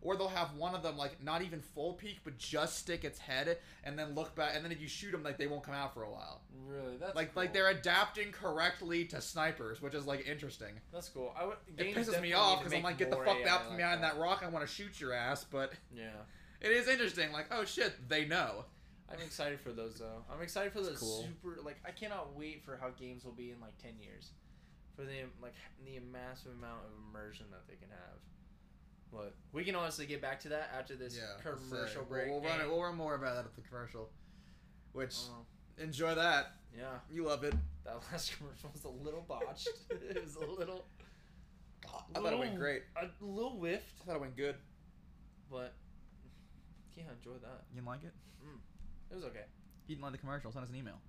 Or 0.02 0.16
they'll 0.16 0.30
have 0.30 0.54
one 0.56 0.76
of 0.76 0.82
them 0.82 0.98
like 0.98 1.22
not 1.22 1.42
even 1.42 1.60
full 1.62 1.94
peek, 1.94 2.20
but 2.24 2.38
just 2.38 2.78
stick 2.78 3.04
its 3.04 3.20
head 3.20 3.58
and 3.84 4.00
then 4.00 4.16
look 4.16 4.34
back, 4.34 4.52
and 4.56 4.64
then 4.64 4.72
if 4.72 4.80
you 4.80 4.88
shoot 4.88 5.12
them, 5.12 5.24
like 5.24 5.38
they 5.38 5.48
won't 5.48 5.64
come 5.64 5.74
out 5.76 5.94
for 5.94 6.04
a 6.04 6.10
while. 6.10 6.42
Really? 6.66 6.96
That's 6.98 7.16
like 7.16 7.34
cool. 7.34 7.44
like 7.44 7.54
they're 7.54 7.70
adapting 7.70 8.32
correctly 8.32 9.04
to 9.06 9.20
snipers, 9.20 9.82
which 9.82 9.94
is 9.94 10.06
like 10.06 10.26
interesting. 10.26 10.80
That's 10.94 11.10
cool. 11.10 11.36
I 11.38 11.46
would. 11.46 11.58
It 11.78 11.94
pisses 11.96 12.22
me 12.22 12.32
off 12.34 12.60
because 12.60 12.74
I'm 12.74 12.84
like, 12.84 12.98
get 12.98 13.10
the 13.10 13.18
fuck 13.18 13.38
AI 13.44 13.50
out 13.50 13.62
from 13.64 13.70
like 13.72 13.78
behind 13.80 14.04
that. 14.04 14.18
rock. 14.18 14.42
I 14.46 14.48
want 14.48 14.66
to 14.66 14.74
shoot 14.74 15.02
your 15.02 15.12
ass, 15.14 15.44
but 15.44 15.74
Yeah. 15.94 16.12
it 16.62 16.72
is 16.72 16.88
interesting. 16.88 17.34
Like, 17.34 17.48
oh 17.52 17.66
shit, 17.66 18.08
they 18.08 18.24
know. 18.26 18.66
I'm 19.12 19.20
excited 19.26 19.60
for 19.60 19.72
those 19.74 19.96
though. 20.00 20.24
I'm 20.32 20.42
excited 20.42 20.72
for 20.72 20.80
the 20.82 20.92
It's 20.92 21.00
cool. 21.02 21.24
super 21.24 21.62
like 21.62 21.78
I 21.86 21.92
cannot 21.92 22.38
wait 22.38 22.64
for 22.64 22.78
how 22.78 22.90
games 22.98 23.26
will 23.26 23.34
be 23.34 23.52
in 23.52 23.60
like 23.60 23.78
10 23.82 23.94
years. 24.02 24.30
For 24.96 25.02
the 25.04 25.26
like 25.42 25.56
the 25.84 26.00
massive 26.12 26.52
amount 26.58 26.84
of 26.86 26.92
immersion 27.10 27.48
that 27.52 27.68
they 27.68 27.76
can 27.76 27.90
have. 27.90 28.20
But 29.12 29.34
we 29.54 29.64
can 29.64 29.76
honestly 29.76 30.06
get 30.06 30.22
back 30.22 30.40
to 30.42 30.50
that 30.50 30.70
after 30.78 30.96
this 30.96 31.18
yeah, 31.18 31.42
commercial 31.42 32.02
We'll- 32.02 32.10
break. 32.10 32.30
We'll, 32.30 32.42
run 32.42 32.62
it. 32.62 32.68
We'll 32.70 32.82
run 32.84 32.96
more 32.96 33.16
about 33.16 33.36
that 33.36 33.46
at 33.46 33.56
the 33.56 33.62
commercial. 33.62 34.10
Which 34.94 35.16
Oh, 35.32 35.46
enjoy 35.82 36.16
that. 36.16 36.54
yeah, 36.76 37.00
You 37.12 37.24
love 37.26 37.44
it. 37.44 37.54
that 37.86 37.96
last 38.12 38.32
commercial 38.38 38.70
was 38.72 38.84
a 38.84 38.90
little 38.90 39.22
botched. 39.22 39.68
it 39.90 40.24
was 40.24 40.36
a 40.36 40.46
little 40.46 40.86
I 42.16 42.20
thought 42.20 42.34
it 42.34 42.40
went 42.40 42.56
great. 42.58 42.84
a 43.02 43.08
little 43.26 43.52
whiffed, 43.58 43.94
I 44.02 44.06
thought 44.06 44.16
it 44.16 44.22
went 44.22 44.36
good. 44.38 44.56
but 45.50 45.74
yeah, 46.96 47.04
enjoy 47.18 47.38
that. 47.42 47.64
You 47.72 47.76
didn't 47.76 47.88
like 47.88 48.04
it? 48.04 48.14
Mm. 48.46 48.60
It 49.12 49.16
was 49.16 49.24
okay. 49.26 49.46
You 49.88 49.96
didn't 49.96 50.04
like 50.04 50.12
the 50.12 50.18
commercial? 50.20 50.52
Send 50.52 50.64
us 50.66 50.70
an 50.70 50.76
email. 50.76 51.00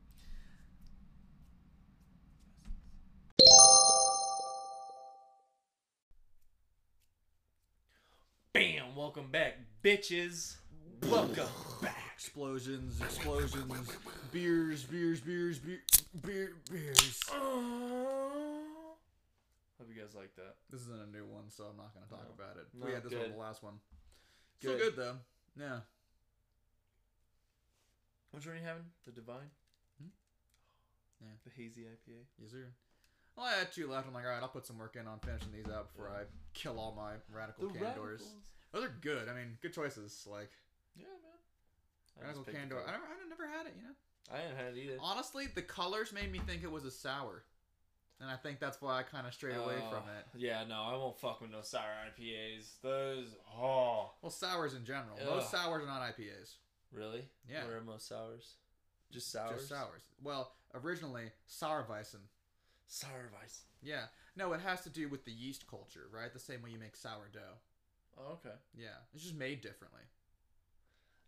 Bam! 8.52 8.96
Welcome 8.96 9.28
back, 9.30 9.58
bitches. 9.82 10.56
Welcome 11.04 11.46
back. 11.80 11.96
Explosions, 12.14 13.00
explosions, 13.00 13.88
beers, 14.32 14.82
beers, 14.84 15.20
beers, 15.20 15.58
beer, 15.58 15.80
beer, 16.20 16.52
beers. 16.70 17.20
Hope 17.30 17.38
you 19.88 19.94
guys 20.00 20.14
like 20.16 20.34
that. 20.36 20.56
This 20.70 20.80
isn't 20.82 21.00
a 21.00 21.06
new 21.16 21.24
one, 21.26 21.48
so 21.48 21.64
I'm 21.70 21.76
not 21.76 21.94
gonna 21.94 22.06
talk 22.06 22.26
No. 22.26 22.34
about 22.44 22.56
it. 22.56 22.66
No, 22.74 22.86
we 22.86 22.92
had 22.92 23.02
this 23.04 23.12
one 23.12 23.22
good. 23.22 23.32
the 23.34 23.38
last 23.38 23.62
one. 23.62 23.80
Still 24.58 24.72
Good. 24.76 24.80
good 24.80 24.96
though. 24.96 25.18
Yeah. 25.56 25.80
Which 28.32 28.46
one 28.46 28.56
are 28.56 28.58
you 28.58 28.64
having? 28.64 28.90
The 29.04 29.12
Divine? 29.12 29.50
Hmm? 30.02 30.08
Yeah. 31.20 31.32
The 31.44 31.50
Hazy 31.50 31.84
IPA? 31.86 32.26
Yes, 32.38 32.50
sir. 32.50 32.66
Well, 33.40 33.48
I 33.48 33.58
had 33.58 33.72
two 33.72 33.88
left. 33.90 34.06
I'm 34.06 34.12
like, 34.12 34.24
all 34.24 34.30
right, 34.30 34.42
I'll 34.42 34.48
put 34.48 34.66
some 34.66 34.76
work 34.78 34.96
in 35.00 35.06
on 35.06 35.18
finishing 35.20 35.48
these 35.52 35.72
out 35.72 35.88
before 35.92 36.10
Yeah. 36.12 36.20
I 36.20 36.24
kill 36.52 36.78
all 36.78 36.92
my 36.94 37.12
radical 37.34 37.68
The 37.68 37.78
candors. 37.78 38.20
Radicals. 38.20 38.34
Those 38.72 38.84
are 38.84 38.94
good. 39.00 39.28
I 39.28 39.32
mean, 39.34 39.56
good 39.62 39.72
choices. 39.72 40.26
Like 40.30 40.50
Yeah, 40.94 41.04
man. 41.06 42.20
I 42.20 42.26
radical 42.26 42.44
candor. 42.44 42.82
I 42.86 42.90
never, 42.92 43.04
I 43.04 43.28
never 43.28 43.46
had 43.48 43.66
it. 43.66 43.72
You 43.76 43.82
know. 43.88 43.94
I 44.32 44.42
didn't 44.42 44.56
have 44.58 44.76
it 44.76 44.78
either. 44.78 44.96
Honestly, 45.00 45.46
the 45.54 45.62
colors 45.62 46.12
made 46.12 46.30
me 46.30 46.38
think 46.46 46.62
it 46.62 46.70
was 46.70 46.84
a 46.84 46.90
sour, 46.90 47.42
and 48.20 48.30
I 48.30 48.36
think 48.36 48.60
that's 48.60 48.80
why 48.82 48.98
I 48.98 49.02
kind 49.02 49.26
of 49.26 49.32
strayed 49.32 49.56
away 49.56 49.76
Uh, 49.78 49.90
from 49.90 50.02
it. 50.10 50.26
Yeah, 50.36 50.62
no, 50.68 50.82
I 50.82 50.92
won't 50.96 51.18
fuck 51.18 51.40
with 51.40 51.50
no 51.50 51.62
sour 51.62 51.88
IPAs. 52.06 52.74
Those, 52.82 53.34
oh. 53.56 54.12
Well, 54.22 54.30
sours 54.30 54.74
in 54.74 54.84
general. 54.84 55.18
Most 55.24 55.50
sours 55.50 55.82
are 55.82 55.86
not 55.86 56.02
IPAs. 56.02 56.56
Really? 56.92 57.24
Yeah. 57.48 57.64
What 57.64 57.72
are 57.72 57.80
most 57.80 58.06
sours? 58.06 58.54
Just 59.10 59.32
sours? 59.32 59.56
Just 59.56 59.68
sours. 59.70 60.02
Well, 60.22 60.52
originally 60.74 61.32
Sauerweissen. 61.48 62.20
Sour 62.92 63.30
Weiss. 63.32 63.62
Yeah. 63.82 64.06
No, 64.36 64.52
it 64.52 64.60
has 64.60 64.80
to 64.82 64.90
do 64.90 65.08
with 65.08 65.24
the 65.24 65.30
yeast 65.30 65.66
culture, 65.70 66.08
right? 66.12 66.32
The 66.32 66.40
same 66.40 66.60
way 66.60 66.70
you 66.70 66.78
make 66.78 66.96
sourdough. 66.96 67.58
Oh, 68.18 68.32
okay. 68.32 68.54
Yeah, 68.76 68.98
it's 69.14 69.22
just 69.22 69.36
made 69.36 69.60
differently. 69.60 70.02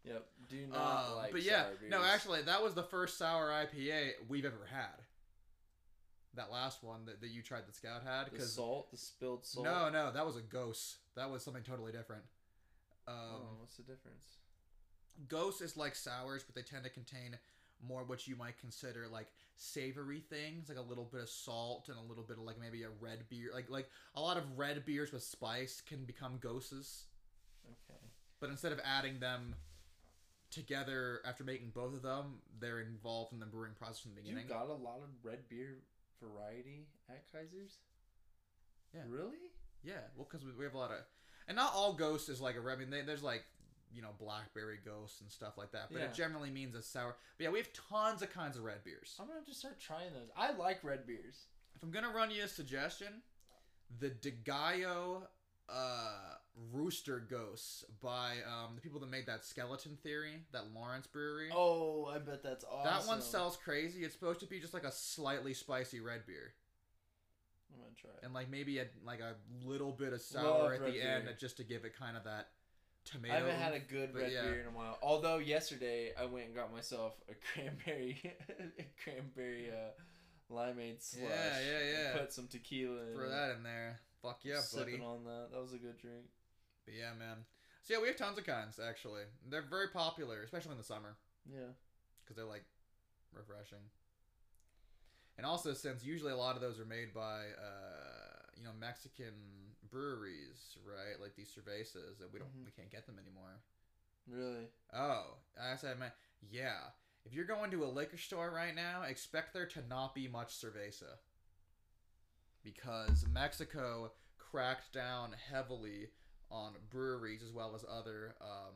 Yep. 0.05 0.27
Do 0.51 0.67
not 0.67 1.11
Um, 1.11 1.17
like 1.17 1.33
but 1.33 1.43
yeah, 1.43 1.63
sour 1.67 1.89
no, 1.89 2.03
actually, 2.03 2.43
that 2.43 2.61
was 2.63 2.75
the 2.75 2.83
first 2.83 3.17
sour 3.17 3.49
IPA 3.51 4.15
we've 4.29 4.45
ever 4.45 4.67
had. 4.69 4.99
That 6.35 6.51
last 6.51 6.83
one 6.83 7.05
that, 7.05 7.21
that 7.21 7.29
you 7.29 7.43
tried 7.43 7.67
that 7.69 7.77
Scout 7.77 8.03
had, 8.05 8.27
The 8.27 8.31
because 8.33 8.53
salt, 8.53 8.91
the 8.91 8.97
spilled 8.97 9.47
salt. 9.47 9.65
no, 9.65 9.89
no, 9.91 10.11
that 10.11 10.27
was 10.27 10.37
a 10.37 10.41
gose. 10.41 10.97
That 11.15 11.31
was 11.31 11.45
something 11.45 11.63
totally 11.63 11.93
different. 11.93 12.25
Um, 13.07 13.15
oh, 13.17 13.41
what's 13.61 13.77
the 13.77 13.83
difference? 13.83 14.39
Gose 15.29 15.63
is 15.63 15.77
like 15.77 15.95
sours, 15.95 16.43
but 16.43 16.55
they 16.57 16.63
tend 16.63 16.83
to 16.85 16.91
contain 16.91 17.39
more 17.87 18.05
what 18.05 18.27
you 18.27 18.37
might 18.37 18.59
consider 18.59 19.07
like 19.11 19.29
savory 19.57 20.21
things, 20.21 20.69
like 20.69 20.79
a 20.79 20.83
little 20.83 21.05
bit 21.05 21.21
of 21.21 21.29
salt 21.29 21.89
and 21.89 21.99
a 21.99 22.03
little 22.03 22.25
bit 22.25 22.39
of 22.39 22.45
like 22.45 22.59
maybe 22.61 22.83
a 22.83 22.89
red 23.01 23.29
beer. 23.29 23.51
Like 23.53 23.69
like 23.71 23.89
a 24.15 24.21
lot 24.21 24.37
of 24.37 24.45
red 24.57 24.85
beers 24.85 25.13
with 25.13 25.23
spice 25.23 25.81
can 25.87 26.05
become 26.05 26.39
goses, 26.41 27.05
Okay. 27.67 28.01
but 28.41 28.51
instead 28.51 28.73
of 28.73 28.81
adding 28.85 29.21
them 29.21 29.55
together 30.51 31.21
after 31.25 31.45
making 31.45 31.71
both 31.75 31.95
of 31.95 32.03
them, 32.03 32.41
they're 32.61 32.81
involved 32.81 33.33
in 33.33 33.41
the 33.41 33.47
brewing 33.47 33.73
process 33.79 34.01
from 34.01 34.13
the 34.15 34.21
You 34.21 34.35
beginning. 34.35 34.49
got 34.49 34.69
a 34.69 34.75
lot 34.75 34.99
of 35.03 35.09
red 35.23 35.49
beer 35.49 35.79
variety 36.23 36.87
at 37.09 37.25
Kaiser's? 37.33 37.79
Yeah. 38.95 39.01
Really? 39.09 39.37
Yeah, 39.83 39.95
well, 40.17 40.27
because 40.31 40.45
we, 40.47 40.53
we 40.53 40.65
have 40.65 40.75
a 40.75 40.79
lot 40.79 40.91
of, 40.91 40.99
and 41.49 41.57
not 41.57 41.73
all 41.75 41.97
gose 41.97 42.29
is 42.29 42.41
like 42.41 42.57
a 42.57 42.61
red. 42.61 42.77
I 42.77 42.81
mean, 42.81 42.91
they, 42.91 43.01
there's 43.03 43.23
like 43.23 43.43
you 43.95 44.03
know 44.03 44.11
blackberry 44.19 44.79
goses 44.85 45.21
and 45.21 45.31
stuff 45.31 45.57
like 45.59 45.73
that, 45.73 45.89
but 45.91 45.99
Yeah. 45.99 46.07
it 46.07 46.15
generally 46.15 46.51
means 46.51 46.75
a 46.75 46.83
sour. 46.83 47.17
But 47.39 47.45
yeah, 47.45 47.51
we 47.51 47.59
have 47.59 47.73
tons 47.73 48.23
of 48.23 48.31
kinds 48.33 48.57
of 48.57 48.65
red 48.65 48.83
beers. 48.85 49.17
I'm 49.21 49.27
gonna 49.29 49.45
just 49.45 49.61
start 49.61 49.79
trying 49.81 50.13
those. 50.13 50.31
I 50.37 50.53
like 50.53 50.83
red 50.83 51.07
beers. 51.07 51.47
If 51.75 51.83
I'm 51.83 51.91
gonna 51.91 52.11
run 52.11 52.31
you 52.31 52.43
a 52.45 52.49
suggestion, 52.49 53.23
the 53.99 54.11
DeGaio 54.11 55.27
uh, 55.69 56.35
Rooster 56.73 57.19
Goses 57.21 57.85
by 58.01 58.37
um, 58.47 58.75
the 58.75 58.81
people 58.81 59.01
that 59.01 59.09
made 59.11 59.27
that 59.27 59.45
Skeleton 59.45 59.97
Theory, 60.03 60.43
that 60.53 60.73
Lawrence 60.75 61.07
Brewery. 61.07 61.51
Oh, 61.53 62.07
I 62.07 62.19
bet 62.19 62.43
that's 62.43 62.65
awesome. 62.65 62.93
That 62.93 63.07
one 63.07 63.23
sells 63.23 63.57
crazy. 63.57 64.05
It's 64.05 64.15
supposed 64.15 64.41
to 64.41 64.47
be 64.47 64.61
just 64.61 64.75
like 64.75 64.85
a 64.85 64.93
slightly 64.93 65.55
spicy 65.55 66.01
red 66.01 66.27
beer, 66.27 66.53
I'm 67.73 67.81
gonna 67.81 67.95
try 67.99 68.11
it. 68.11 68.25
and 68.25 68.35
like 68.35 68.51
maybe 68.51 68.79
a 68.81 68.87
like 69.05 69.21
a 69.21 69.37
little 69.65 69.93
bit 69.93 70.13
of 70.13 70.21
sour 70.21 70.43
Love 70.43 70.73
at 70.73 70.85
the 70.85 71.01
end, 71.01 71.29
just 71.39 71.57
to 71.59 71.65
give 71.65 71.85
it 71.85 71.97
kind 71.97 72.17
of 72.17 72.25
that 72.25 72.49
tomato. 73.05 73.35
I 73.35 73.39
haven't 73.39 73.61
had 73.61 73.75
a 73.75 73.81
good 73.81 74.15
red 74.15 74.33
yeah. 74.33 74.43
beer 74.43 74.61
in 74.61 74.67
a 74.67 74.77
while. 74.77 74.99
Although 75.03 75.39
yesterday 75.39 76.13
I 76.19 76.25
went 76.25 76.47
and 76.47 76.55
got 76.55 76.73
myself 76.73 77.15
a 77.29 77.35
cranberry, 77.53 78.21
a 78.79 78.85
cranberry 79.03 79.71
uh, 79.71 79.93
limeade 80.53 81.03
slush. 81.03 81.29
Yeah, 81.29 81.59
yeah, 81.61 81.93
yeah. 81.93 82.19
Put 82.19 82.33
some 82.33 82.49
tequila. 82.49 83.01
Throw 83.15 83.29
that 83.29 83.57
in 83.57 83.63
there. 83.63 84.01
Fuck 84.23 84.41
yeah, 84.45 84.61
buddy. 84.75 84.93
Sipping 84.93 85.03
on 85.03 85.25
that. 85.25 85.49
That 85.53 85.61
was 85.61 85.73
a 85.73 85.79
good 85.79 85.99
drink. 85.99 86.27
But 86.85 86.95
yeah, 86.95 87.11
man. 87.19 87.39
So 87.83 87.95
yeah, 87.95 88.01
we 88.01 88.09
have 88.09 88.17
tons 88.17 88.39
of 88.39 88.47
kinds 88.47 88.79
actually. 88.79 89.23
They're 89.49 89.63
very 89.69 89.89
popular, 89.89 90.43
especially 90.43 90.73
in 90.73 90.79
the 90.79 90.85
summer, 90.85 91.17
Yeah. 91.51 91.75
because 92.23 92.37
they're 92.37 92.47
like 92.47 92.65
refreshing. 93.33 93.83
And 95.37 95.47
also, 95.47 95.73
since 95.73 96.05
usually 96.05 96.33
a 96.33 96.37
lot 96.37 96.55
of 96.57 96.63
those 96.63 96.79
are 96.79 96.85
made 96.85 97.13
by 97.15 97.51
uh, 97.59 98.47
you 98.57 98.63
know 98.63 98.71
Mexican 98.79 99.35
breweries, 99.93 100.77
right? 100.85 101.21
Like 101.21 101.37
these 101.37 101.51
cervezas, 101.55 102.19
that 102.19 102.33
we 102.33 102.39
don't 102.41 102.49
Mhm. 102.51 102.65
we 102.65 102.73
can't 102.73 102.91
get 102.91 103.07
them 103.07 103.19
anymore. 103.19 103.63
Really. 104.27 104.69
Oh, 104.93 105.39
I 105.61 105.77
said, 105.77 105.99
man, 105.99 106.13
yeah. 106.41 106.93
If 107.25 107.33
you're 107.35 107.45
going 107.45 107.71
to 107.71 107.85
a 107.85 107.87
liquor 107.87 108.17
store 108.17 108.51
right 108.51 108.75
now, 108.75 109.03
expect 109.03 109.53
there 109.53 109.67
to 109.67 109.83
not 109.87 110.15
be 110.15 110.27
much 110.27 110.55
cerveza. 110.55 111.19
Because 112.63 113.27
Mexico 113.29 114.13
cracked 114.39 114.93
down 114.93 115.33
heavily 115.51 116.11
on 116.51 116.75
breweries 116.91 117.43
as 117.43 117.53
well 117.53 117.75
as 117.75 117.85
other 117.89 118.35
um, 118.41 118.75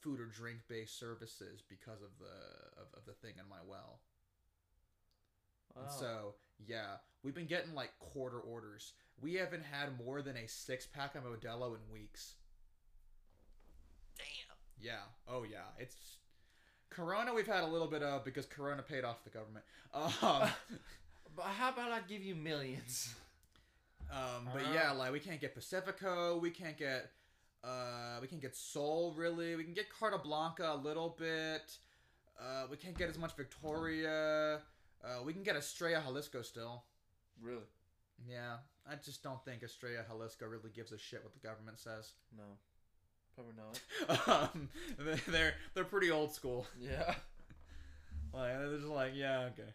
food 0.00 0.20
or 0.20 0.26
drink 0.26 0.60
based 0.68 0.98
services 0.98 1.62
because 1.68 2.02
of 2.02 2.10
the 2.18 2.80
of, 2.80 2.92
of 2.94 3.04
the 3.06 3.14
thing 3.14 3.34
in 3.38 3.48
my 3.48 3.60
well. 3.66 4.00
Wow. 5.74 5.82
And 5.82 5.92
so, 5.92 6.34
yeah, 6.66 6.98
we've 7.22 7.34
been 7.34 7.46
getting 7.46 7.74
like 7.74 7.90
quarter 7.98 8.38
orders. 8.38 8.92
We 9.20 9.34
haven't 9.34 9.64
had 9.64 9.98
more 10.04 10.22
than 10.22 10.36
a 10.36 10.46
six 10.46 10.86
pack 10.86 11.14
of 11.14 11.24
Modelo 11.24 11.74
in 11.74 11.92
weeks. 11.92 12.34
Damn. 14.16 14.56
Yeah. 14.80 15.00
Oh 15.28 15.44
yeah. 15.44 15.64
It's 15.78 16.16
Corona. 16.90 17.34
We've 17.34 17.46
had 17.46 17.64
a 17.64 17.66
little 17.66 17.88
bit 17.88 18.02
of 18.02 18.24
because 18.24 18.46
Corona 18.46 18.82
paid 18.82 19.04
off 19.04 19.24
the 19.24 19.30
government. 19.30 19.64
Um, 19.94 20.48
But 21.36 21.44
how 21.46 21.68
about 21.70 21.92
I 21.92 22.00
give 22.08 22.22
you 22.22 22.34
millions? 22.34 23.14
um, 24.10 24.48
but 24.52 24.62
Uh-huh. 24.62 24.72
yeah, 24.74 24.90
like 24.90 25.12
we 25.12 25.20
can't 25.20 25.40
get 25.40 25.54
Pacifico. 25.54 26.36
We 26.38 26.50
can't 26.50 26.76
get. 26.76 27.10
Uh, 27.62 28.18
we 28.20 28.26
can't 28.26 28.42
get 28.42 28.56
Sol 28.56 29.14
really. 29.16 29.54
We 29.54 29.62
can 29.64 29.72
get 29.74 29.86
Carta 29.88 30.18
Blanca 30.18 30.72
a 30.72 30.76
little 30.76 31.14
bit. 31.18 31.78
Uh, 32.40 32.64
we 32.70 32.76
can't 32.76 32.96
get 32.98 33.08
as 33.08 33.18
much 33.18 33.36
Victoria. 33.36 34.60
Uh, 35.04 35.22
we 35.24 35.32
can 35.32 35.42
get 35.44 35.54
Estrella 35.56 36.02
Jalisco 36.04 36.42
still. 36.42 36.84
Really? 37.40 37.64
Yeah, 38.28 38.56
I 38.90 38.96
just 38.96 39.22
don't 39.22 39.42
think 39.44 39.62
Estrella 39.62 40.04
Jalisco 40.08 40.46
really 40.46 40.70
gives 40.74 40.92
a 40.92 40.98
shit 40.98 41.22
what 41.22 41.32
the 41.32 41.46
government 41.46 41.78
says. 41.78 42.12
No. 42.36 42.44
Probably 43.34 43.54
not. 43.56 44.52
um, 44.54 44.68
they're 45.28 45.54
they're 45.74 45.84
pretty 45.84 46.10
old 46.10 46.34
school. 46.34 46.66
Yeah. 46.78 47.14
Like 48.30 48.58
they're 48.58 48.76
just 48.76 48.88
like, 48.88 49.12
yeah, 49.14 49.48
okay. 49.52 49.70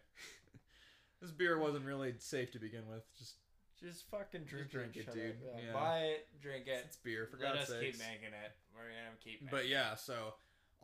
this 1.20 1.32
beer 1.32 1.58
wasn't 1.58 1.84
really 1.84 2.14
safe 2.20 2.52
to 2.52 2.60
begin 2.60 2.82
with. 2.88 3.02
Just 3.18 3.34
Just 3.80 4.08
fucking 4.12 4.44
drink, 4.44 4.70
drink 4.70 4.96
it, 4.96 5.12
dude. 5.12 5.34
Yeah. 5.42 5.60
Yeah. 5.66 5.72
Buy 5.72 5.98
it, 5.98 6.28
drink 6.40 6.68
it. 6.68 6.84
it's 6.86 6.96
beer 6.96 7.26
for 7.28 7.36
Let 7.36 7.54
God's 7.54 7.62
us 7.62 7.68
sakes. 7.70 7.98
keep 7.98 8.06
making 8.06 8.32
it. 8.32 8.52
We're 8.72 8.82
gonna 8.82 9.16
keep 9.22 9.42
making 9.42 9.58
But 9.58 9.68
yeah, 9.68 9.96
so 9.96 10.34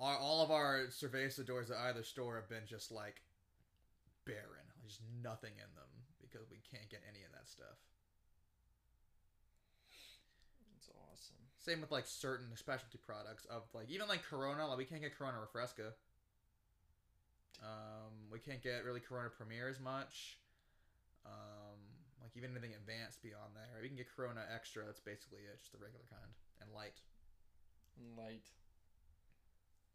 our, 0.00 0.16
all 0.18 0.42
of 0.42 0.50
our 0.50 0.86
cerveza 0.90 1.46
doors 1.46 1.70
at 1.70 1.76
either 1.76 2.02
store 2.02 2.34
have 2.34 2.48
been 2.48 2.66
just 2.66 2.90
like 2.90 3.22
barren. 4.26 4.66
There's 4.82 4.98
nothing 5.22 5.52
in 5.54 5.70
them 5.76 5.90
because 6.30 6.46
we 6.50 6.62
can't 6.62 6.88
get 6.88 7.02
any 7.08 7.26
of 7.26 7.32
that 7.34 7.48
stuff. 7.48 7.76
It's 10.78 10.88
awesome. 10.94 11.42
Same 11.58 11.80
with 11.80 11.90
like 11.90 12.06
certain 12.06 12.54
specialty 12.56 12.98
products 12.98 13.44
of 13.46 13.62
like 13.74 13.90
even 13.90 14.08
like 14.08 14.22
Corona. 14.22 14.66
Like 14.66 14.78
we 14.78 14.86
can't 14.86 15.02
get 15.02 15.16
Corona 15.16 15.38
Refresca. 15.42 15.92
Um, 17.60 18.30
we 18.32 18.38
can't 18.38 18.62
get 18.62 18.84
really 18.84 19.00
Corona 19.00 19.28
Premier 19.28 19.68
as 19.68 19.80
much. 19.80 20.38
Um, 21.26 21.76
like 22.22 22.32
even 22.36 22.56
anything 22.56 22.72
advanced 22.72 23.20
beyond 23.20 23.52
there. 23.52 23.82
We 23.82 23.88
can 23.88 23.96
get 23.96 24.08
Corona 24.08 24.46
Extra. 24.48 24.86
That's 24.86 25.00
basically 25.00 25.44
it, 25.44 25.60
just 25.60 25.72
the 25.72 25.82
regular 25.82 26.06
kind 26.08 26.32
and 26.62 26.72
light. 26.72 26.96
Light. 28.16 28.48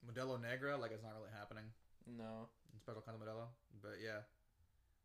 Modelo 0.05 0.37
Negra, 0.37 0.77
like 0.77 0.91
it's 0.93 1.01
not 1.01 1.17
really 1.17 1.33
happening. 1.33 1.65
No. 2.05 2.45
in 2.73 2.77
Special 2.77 3.01
kind 3.01 3.17
of 3.17 3.25
Modelo, 3.25 3.49
but 3.81 3.97
yeah. 3.97 4.21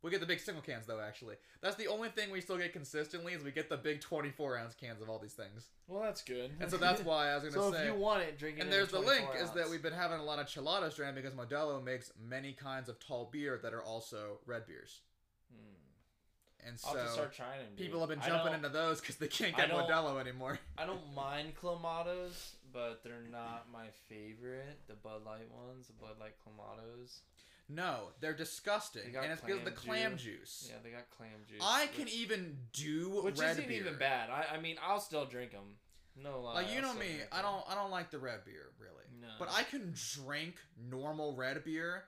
We 0.03 0.11
get 0.11 0.21
the 0.21 0.27
big 0.27 0.41
single 0.41 0.63
cans 0.63 0.87
though. 0.87 0.99
Actually, 1.01 1.35
that's 1.61 1.77
the 1.77 1.87
only 1.89 2.09
thing 2.09 2.31
we 2.31 2.41
still 2.41 2.57
get 2.57 2.73
consistently 2.73 3.35
is 3.35 3.45
we 3.45 3.51
get 3.51 3.69
the 3.69 3.77
big 3.77 4.01
twenty-four 4.01 4.57
ounce 4.57 4.75
cans 4.75 5.03
of 5.03 5.11
all 5.11 5.19
these 5.19 5.35
things, 5.35 5.67
Well, 5.89 6.03
that's 6.03 6.23
good. 6.23 6.53
and 6.59 6.71
so 6.71 6.79
that's 6.79 7.03
why 7.05 7.29
I 7.31 7.35
was 7.35 7.45
gonna 7.45 7.53
so 7.67 7.73
say. 7.73 7.81
if 7.81 7.87
you 7.87 7.95
want 7.95 8.23
it, 8.23 8.39
drink 8.39 8.57
it. 8.57 8.61
And 8.63 8.69
in 8.69 8.75
a 8.75 8.77
there's 8.79 8.89
the 8.91 8.99
link 8.99 9.25
24 9.27 9.43
is 9.43 9.51
that 9.51 9.69
we've 9.69 9.83
been 9.83 9.93
having 9.93 10.19
a 10.19 10.25
lot 10.25 10.39
of 10.39 10.47
cheladas 10.47 10.97
dram 10.97 11.15
because 11.15 11.35
Modelo 11.35 11.85
makes 11.85 12.13
many 12.19 12.53
kinds 12.55 12.89
of 12.89 12.99
tall 12.99 13.29
beer 13.31 13.61
that 13.63 13.75
are 13.75 13.83
also 13.83 14.39
red 14.47 14.67
beers. 14.67 15.01
Hmm. 15.53 16.67
And 16.67 16.79
I'll 16.87 16.95
have 16.97 17.09
so 17.09 17.15
start 17.15 17.35
trying 17.35 17.59
them. 17.59 17.69
people 17.77 18.01
have 18.01 18.09
been 18.09 18.23
jumping 18.23 18.55
into 18.55 18.69
those 18.71 19.01
because 19.03 19.17
they 19.17 19.29
can't 19.29 19.55
get 19.55 19.69
don't- 19.69 19.87
Modelo 19.87 20.19
anymore. 20.19 20.59
I 20.79 20.87
don't 20.87 21.15
mind 21.15 21.53
clamatos, 21.63 22.53
but 22.73 23.03
they're 23.05 23.27
not 23.31 23.67
my 23.71 23.87
favorite. 24.09 24.79
The 24.89 24.95
Bud 24.95 25.27
Light 25.27 25.51
ones, 25.67 25.89
the 25.89 25.93
Bud 25.95 26.17
Light 26.21 26.35
clamatos. 26.47 27.19
No, 27.73 28.09
they're 28.21 28.35
disgusting, 28.35 29.15
and 29.15 29.31
it's 29.33 29.41
because 29.41 29.59
of 29.59 29.65
the 29.65 29.71
clam 29.71 30.17
juice. 30.17 30.67
Yeah, 30.69 30.77
they 30.83 30.91
got 30.91 31.09
clam 31.11 31.31
juice. 31.47 31.61
I 31.63 31.87
can 31.87 32.05
which- 32.05 32.15
even 32.15 32.57
do 32.73 33.21
which 33.23 33.41
isn't 33.41 33.69
beer. 33.69 33.81
even 33.81 33.97
bad. 33.97 34.29
I, 34.31 34.57
I 34.57 34.61
mean, 34.61 34.77
I'll 34.83 35.01
still 35.01 35.25
drink 35.25 35.53
them. 35.53 35.77
No 36.17 36.41
lie. 36.41 36.55
Like 36.55 36.75
you 36.75 36.83
know 36.83 36.93
me, 36.95 37.07
I 37.31 37.43
don't 37.43 37.63
I 37.69 37.75
don't 37.75 37.91
like 37.91 38.11
the 38.11 38.19
red 38.19 38.45
beer 38.45 38.73
really. 38.79 39.05
No. 39.21 39.29
But 39.39 39.51
I 39.53 39.63
can 39.63 39.95
drink 40.17 40.57
normal 40.77 41.37
red 41.37 41.63
beer. 41.65 42.05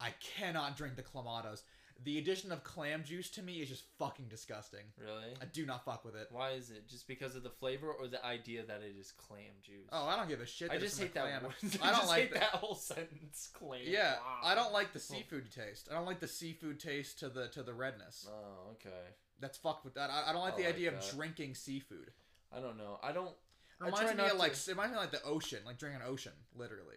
I 0.00 0.10
cannot 0.20 0.76
drink 0.76 0.96
the 0.96 1.02
clamatos. 1.02 1.62
The 2.04 2.18
addition 2.18 2.52
of 2.52 2.62
clam 2.62 3.02
juice 3.04 3.30
to 3.30 3.42
me 3.42 3.54
is 3.54 3.68
just 3.68 3.84
fucking 3.98 4.26
disgusting. 4.28 4.84
Really? 5.02 5.34
I 5.40 5.46
do 5.46 5.64
not 5.66 5.84
fuck 5.84 6.04
with 6.04 6.14
it. 6.14 6.28
Why 6.30 6.50
is 6.50 6.70
it? 6.70 6.88
Just 6.88 7.08
because 7.08 7.34
of 7.34 7.42
the 7.42 7.50
flavor 7.50 7.90
or 7.90 8.06
the 8.06 8.24
idea 8.24 8.62
that 8.64 8.82
it 8.82 8.94
is 8.98 9.12
clam 9.12 9.40
juice? 9.62 9.88
Oh, 9.90 10.06
I 10.06 10.14
don't 10.16 10.28
give 10.28 10.40
a 10.40 10.46
shit. 10.46 10.70
I 10.70 10.78
just 10.78 11.00
hate 11.00 11.14
that 11.14 11.42
word. 11.42 11.52
I 11.82 11.86
don't 11.90 11.96
just 11.96 12.08
like 12.08 12.20
hate 12.20 12.32
the- 12.34 12.38
that 12.40 12.50
whole 12.50 12.74
sentence. 12.74 13.48
Clam. 13.52 13.80
Yeah, 13.84 14.12
Wow. 14.14 14.20
I 14.44 14.54
don't 14.54 14.72
like 14.72 14.92
the 14.92 14.98
oh. 14.98 15.14
seafood 15.14 15.50
taste. 15.50 15.88
I 15.90 15.94
don't 15.94 16.06
like 16.06 16.20
the 16.20 16.28
seafood 16.28 16.78
taste 16.78 17.18
to 17.20 17.28
the 17.28 17.48
to 17.48 17.62
the 17.62 17.74
redness. 17.74 18.28
Oh, 18.30 18.72
okay. 18.72 18.90
That's 19.40 19.58
fucked 19.58 19.84
with 19.84 19.94
that. 19.94 20.10
I, 20.10 20.30
I 20.30 20.32
don't 20.32 20.42
like 20.42 20.54
I 20.54 20.56
the 20.58 20.62
like 20.64 20.74
idea 20.74 20.90
that. 20.92 21.02
of 21.04 21.16
drinking 21.16 21.54
seafood. 21.54 22.10
I 22.54 22.60
don't 22.60 22.78
know. 22.78 22.98
I 23.02 23.12
don't. 23.12 23.28
It 23.28 23.82
I 23.82 23.86
reminds 23.86 24.14
me 24.16 24.24
of 24.24 24.38
like 24.38 24.52
it 24.52 24.66
reminds 24.68 24.92
me 24.92 24.96
of 24.96 25.02
like 25.02 25.10
the 25.10 25.22
ocean, 25.24 25.58
like 25.66 25.78
drinking 25.78 26.00
an 26.02 26.08
ocean, 26.08 26.32
literally. 26.54 26.96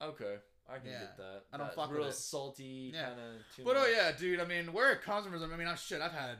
Okay, 0.00 0.36
I 0.68 0.78
can 0.78 0.90
Yeah, 0.90 0.98
get 1.00 1.16
that. 1.16 1.42
I 1.52 1.56
don't 1.56 1.66
That 1.68 1.74
fuck 1.74 1.88
with 1.90 1.98
real 1.98 2.08
it. 2.08 2.14
salty 2.14 2.92
Yeah. 2.94 3.08
kind 3.08 3.20
of. 3.20 3.64
But 3.64 3.76
oh 3.76 3.86
yeah, 3.86 4.12
dude. 4.12 4.40
I 4.40 4.44
mean, 4.44 4.72
where 4.72 4.92
it 4.92 5.02
comes 5.02 5.26
from 5.26 5.34
I 5.52 5.56
mean, 5.56 5.66
I'm 5.68 5.76
shit. 5.76 6.00
I've 6.02 6.12
had 6.12 6.36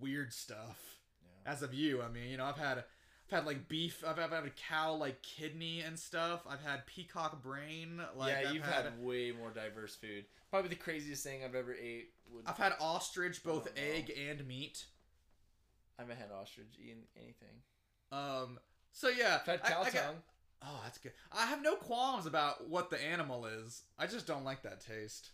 weird 0.00 0.32
stuff. 0.32 0.98
yeah. 1.22 1.52
As 1.52 1.62
of 1.62 1.72
you, 1.72 2.02
I 2.02 2.08
mean, 2.08 2.28
you 2.30 2.36
know, 2.36 2.44
I've 2.44 2.58
had, 2.58 2.78
I've 2.78 3.30
had 3.30 3.46
like 3.46 3.68
beef. 3.68 4.04
I've, 4.06 4.18
I've 4.18 4.30
had 4.32 4.44
a 4.44 4.50
cow 4.50 4.94
like 4.94 5.22
kidney 5.22 5.80
and 5.80 5.98
stuff. 5.98 6.42
I've 6.48 6.62
had 6.62 6.86
peacock 6.86 7.42
brain. 7.42 8.02
Like, 8.14 8.32
yeah, 8.42 8.48
I've 8.48 8.54
you've 8.54 8.64
had, 8.64 9.02
way 9.02 9.32
more 9.32 9.50
diverse 9.50 9.96
food. 9.96 10.26
Probably 10.50 10.68
the 10.68 10.76
craziest 10.76 11.24
thing 11.24 11.42
I've 11.42 11.54
ever 11.54 11.72
ate 11.74 12.10
would. 12.30 12.44
I've 12.46 12.58
had 12.58 12.74
ostrich, 12.80 13.42
both 13.42 13.64
don't 13.64 13.76
know. 13.76 13.82
egg 13.94 14.12
and 14.28 14.46
meat. 14.46 14.84
I 15.98 16.02
haven't 16.02 16.18
had 16.18 16.30
ostrich 16.30 16.66
eating 16.82 17.04
anything. 17.16 17.62
Um. 18.10 18.58
So 18.92 19.08
yeah, 19.08 19.38
I've 19.40 19.46
had 19.46 19.62
cow 19.62 19.82
I 19.86 19.90
tongue. 19.90 20.16
Oh, 20.64 20.80
that's 20.84 20.98
good. 20.98 21.12
I 21.32 21.46
have 21.46 21.62
no 21.62 21.74
qualms 21.76 22.26
about 22.26 22.68
what 22.68 22.90
the 22.90 23.02
animal 23.02 23.46
is. 23.46 23.82
I 23.98 24.06
just 24.06 24.26
don't 24.26 24.44
like 24.44 24.62
that 24.62 24.80
taste. 24.84 25.30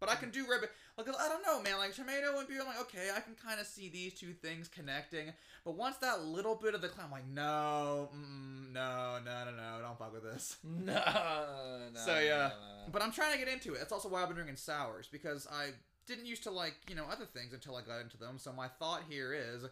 But 0.00 0.10
I 0.10 0.16
can 0.16 0.30
do 0.30 0.44
red. 0.50 0.60
Like 0.98 1.08
I 1.08 1.28
don't 1.28 1.46
know, 1.46 1.62
man. 1.62 1.78
Like 1.78 1.94
tomato 1.94 2.38
and 2.38 2.46
beer, 2.48 2.60
I'm 2.60 2.66
like, 2.66 2.80
okay, 2.82 3.08
I 3.16 3.20
can 3.20 3.34
kind 3.34 3.58
of 3.60 3.66
see 3.66 3.88
these 3.88 4.12
two 4.12 4.32
things 4.32 4.68
connecting. 4.68 5.32
But 5.64 5.76
once 5.76 5.96
that 5.98 6.22
little 6.24 6.56
bit 6.56 6.74
of 6.74 6.82
the 6.82 6.88
clam, 6.88 7.06
I'm 7.06 7.12
like, 7.12 7.28
no, 7.28 8.10
mm, 8.14 8.72
no, 8.72 9.18
no, 9.24 9.44
no, 9.46 9.50
no, 9.56 9.78
don't 9.80 9.98
fuck 9.98 10.12
with 10.12 10.24
this. 10.24 10.56
No, 10.64 10.92
no. 10.92 12.00
So, 12.00 12.18
yeah. 12.18 12.28
no, 12.28 12.36
no, 12.36 12.48
no. 12.48 12.92
But 12.92 13.00
I'm 13.02 13.12
trying 13.12 13.32
to 13.32 13.38
get 13.38 13.48
into 13.48 13.72
it. 13.74 13.78
That's 13.78 13.92
also 13.92 14.08
why 14.10 14.20
I've 14.20 14.28
been 14.28 14.34
drinking 14.36 14.56
sours 14.56 15.08
because 15.10 15.46
I 15.50 15.68
didn't 16.06 16.26
used 16.26 16.42
to 16.42 16.50
like 16.50 16.74
you 16.88 16.94
know 16.96 17.04
other 17.10 17.24
things 17.24 17.54
until 17.54 17.76
I 17.76 17.80
got 17.82 18.00
into 18.02 18.18
them. 18.18 18.36
So 18.38 18.52
my 18.52 18.68
thought 18.68 19.02
here 19.08 19.32
is 19.32 19.64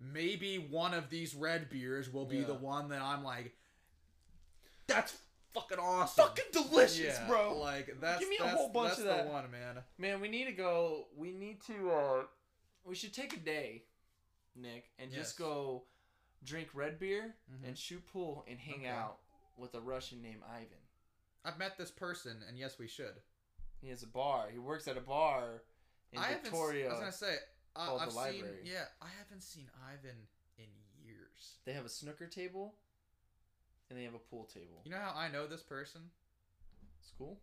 maybe 0.00 0.56
one 0.56 0.94
of 0.94 1.10
these 1.10 1.34
red 1.34 1.68
beers 1.70 2.12
will 2.12 2.26
be 2.26 2.38
Yeah. 2.38 2.44
the 2.44 2.54
one 2.54 2.88
that 2.90 3.02
I'm 3.02 3.24
like, 3.24 3.54
that's 4.86 5.16
fucking 5.54 5.78
awesome, 5.78 6.24
Fucking 6.26 6.44
delicious, 6.52 6.98
Yeah, 7.18 7.26
bro. 7.28 7.58
Like 7.58 7.96
that's 8.00 8.20
Give 8.20 8.28
me 8.28 8.38
a 8.40 8.44
that's, 8.44 8.56
whole 8.56 8.68
bunch 8.70 8.88
that's 8.90 8.98
of 9.00 9.04
the 9.06 9.10
that. 9.12 9.26
one, 9.26 9.50
man. 9.50 9.82
Man, 9.98 10.20
we 10.20 10.28
need 10.28 10.46
to 10.46 10.52
go. 10.52 11.06
We 11.16 11.30
need 11.32 11.60
to. 11.66 11.90
uh 11.90 12.22
We 12.84 12.94
should 12.96 13.14
take 13.14 13.32
a 13.34 13.38
day, 13.40 13.84
Nick, 14.56 14.90
and 14.98 15.10
Yes. 15.12 15.20
just 15.26 15.38
go 15.38 15.84
drink 16.44 16.70
red 16.74 16.98
beer 16.98 17.36
Mhm. 17.52 17.68
and 17.68 17.78
shoot 17.78 18.04
pool 18.06 18.44
and 18.48 18.58
hang 18.58 18.80
Okay. 18.80 18.88
out 18.88 19.20
with 19.56 19.74
a 19.74 19.80
Russian 19.80 20.20
named 20.22 20.42
Ivan. 20.42 20.88
I've 21.44 21.58
met 21.58 21.76
this 21.76 21.90
person, 21.92 22.42
and 22.48 22.58
yes, 22.58 22.78
we 22.78 22.88
should. 22.88 23.22
He 23.80 23.88
has 23.90 24.02
a 24.02 24.06
bar. 24.08 24.50
He 24.50 24.58
works 24.58 24.88
at 24.88 24.96
a 24.96 25.00
bar 25.00 25.62
in 26.12 26.18
I 26.18 26.26
haven't. 26.28 26.42
Victoria. 26.44 26.88
I 26.88 26.90
was 26.92 27.00
gonna 27.00 27.12
say. 27.12 27.38
Uh, 27.74 27.86
called 27.86 28.00
I've 28.02 28.08
the 28.08 28.12
seen. 28.12 28.20
library. 28.42 28.60
Yeah, 28.64 28.84
I 29.00 29.08
haven't 29.08 29.40
seen 29.42 29.70
Ivan 29.88 30.28
in 30.58 30.68
years. 31.02 31.56
They 31.64 31.72
have 31.72 31.84
a 31.86 31.88
snooker 31.88 32.26
table, 32.26 32.74
and 33.92 34.00
they 34.00 34.04
have 34.04 34.14
a 34.14 34.18
pool 34.30 34.44
table. 34.52 34.80
You 34.84 34.90
know 34.90 34.96
how 34.96 35.12
I 35.14 35.28
know 35.30 35.46
this 35.46 35.62
person? 35.62 36.00
It's 36.98 37.12
cool. 37.18 37.38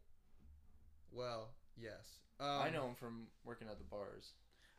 Well, 1.12 1.50
yes. 1.80 2.18
Um, 2.40 2.48
I 2.64 2.70
know 2.72 2.88
him 2.88 2.96
from 2.96 3.28
working 3.46 3.68
at 3.70 3.78
the 3.78 3.84
bars. 3.84 4.32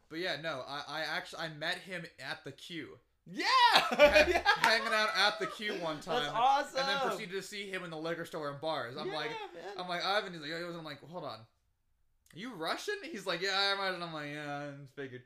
But 0.08 0.18
yeah, 0.18 0.36
no, 0.42 0.62
I, 0.66 0.82
I 0.88 1.00
actually 1.02 1.42
I 1.44 1.48
met 1.48 1.76
him 1.78 2.02
at 2.18 2.42
the 2.42 2.50
queue, 2.50 2.98
Yeah, 3.30 3.44
Ha- 3.44 4.54
hanging 4.62 4.92
out 4.92 5.10
at 5.16 5.38
the 5.38 5.46
queue 5.46 5.74
one 5.74 6.00
time, 6.00 6.22
That's 6.24 6.34
awesome. 6.34 6.78
and 6.80 6.88
then 6.88 6.98
proceeded 7.08 7.32
to 7.32 7.42
see 7.42 7.70
him 7.70 7.84
in 7.84 7.90
the 7.90 7.96
liquor 7.96 8.24
store 8.24 8.50
and 8.50 8.60
bars. 8.60 8.96
I'm 8.98 9.06
Yeah, 9.08 9.14
like, 9.14 9.28
man. 9.30 9.62
I'm 9.78 9.88
like 9.88 10.04
Ivan. 10.04 10.32
He's 10.32 10.42
like, 10.42 10.50
I'm 10.52 10.84
like, 10.84 11.00
hold 11.08 11.22
on, 11.24 11.38
you 12.34 12.54
Russian? 12.54 12.94
He's 13.04 13.24
like, 13.24 13.40
yeah, 13.40 13.72
I'm 13.72 13.78
Russian. 13.78 14.02
I'm 14.02 14.12
like, 14.12 14.30
yeah, 14.34 14.62
I 14.70 15.00
figured. 15.00 15.22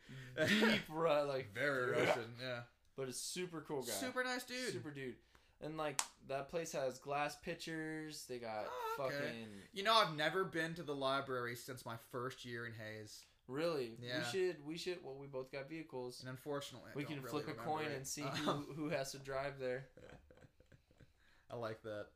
deep 0.49 0.82
ru- 0.92 1.22
like 1.28 1.49
Very 1.55 1.92
Russian, 2.05 2.34
yeah. 2.42 2.61
but 2.95 3.09
a 3.09 3.12
super 3.14 3.64
cool 3.66 3.82
guy. 3.84 3.92
Super 3.92 4.22
nice 4.22 4.42
dude. 4.45 4.70
super 4.72 4.90
dude. 4.90 5.14
And 5.63 5.77
like 5.77 6.01
that 6.29 6.49
place 6.49 6.73
has 6.73 6.99
glass 6.99 7.37
pitchers. 7.43 8.25
They 8.29 8.39
got 8.39 8.67
Oh, 8.99 9.05
okay. 9.07 9.15
fucking 9.15 9.47
You 9.73 9.83
know, 9.83 9.95
I've 9.95 10.15
never 10.17 10.45
been 10.45 10.75
to 10.75 10.83
the 10.83 10.95
library 10.95 11.57
since 11.57 11.87
my 11.87 11.97
first 12.13 12.45
year 12.45 12.67
in 12.67 12.73
Hays, 12.73 13.25
really. 13.49 13.97
Yeah. 14.03 14.19
We 14.19 14.25
should 14.39 14.57
we 14.67 14.77
should. 14.79 14.99
Well, 15.03 15.17
we 15.19 15.27
both 15.27 15.51
got 15.51 15.69
vehicles. 15.69 16.21
and 16.21 16.29
unfortunately, 16.29 16.91
I 16.95 16.97
we 16.99 17.05
can 17.05 17.23
really 17.23 17.43
flip 17.45 17.49
a 17.49 17.53
coin 17.55 17.87
it. 17.87 17.97
and 17.97 18.07
see 18.07 18.23
Um, 18.23 18.67
who, 18.69 18.75
who 18.75 18.89
has 18.91 19.13
to 19.13 19.19
drive 19.19 19.59
there. 19.59 19.87
I 21.51 21.57
like 21.57 21.83
that. 21.83 22.07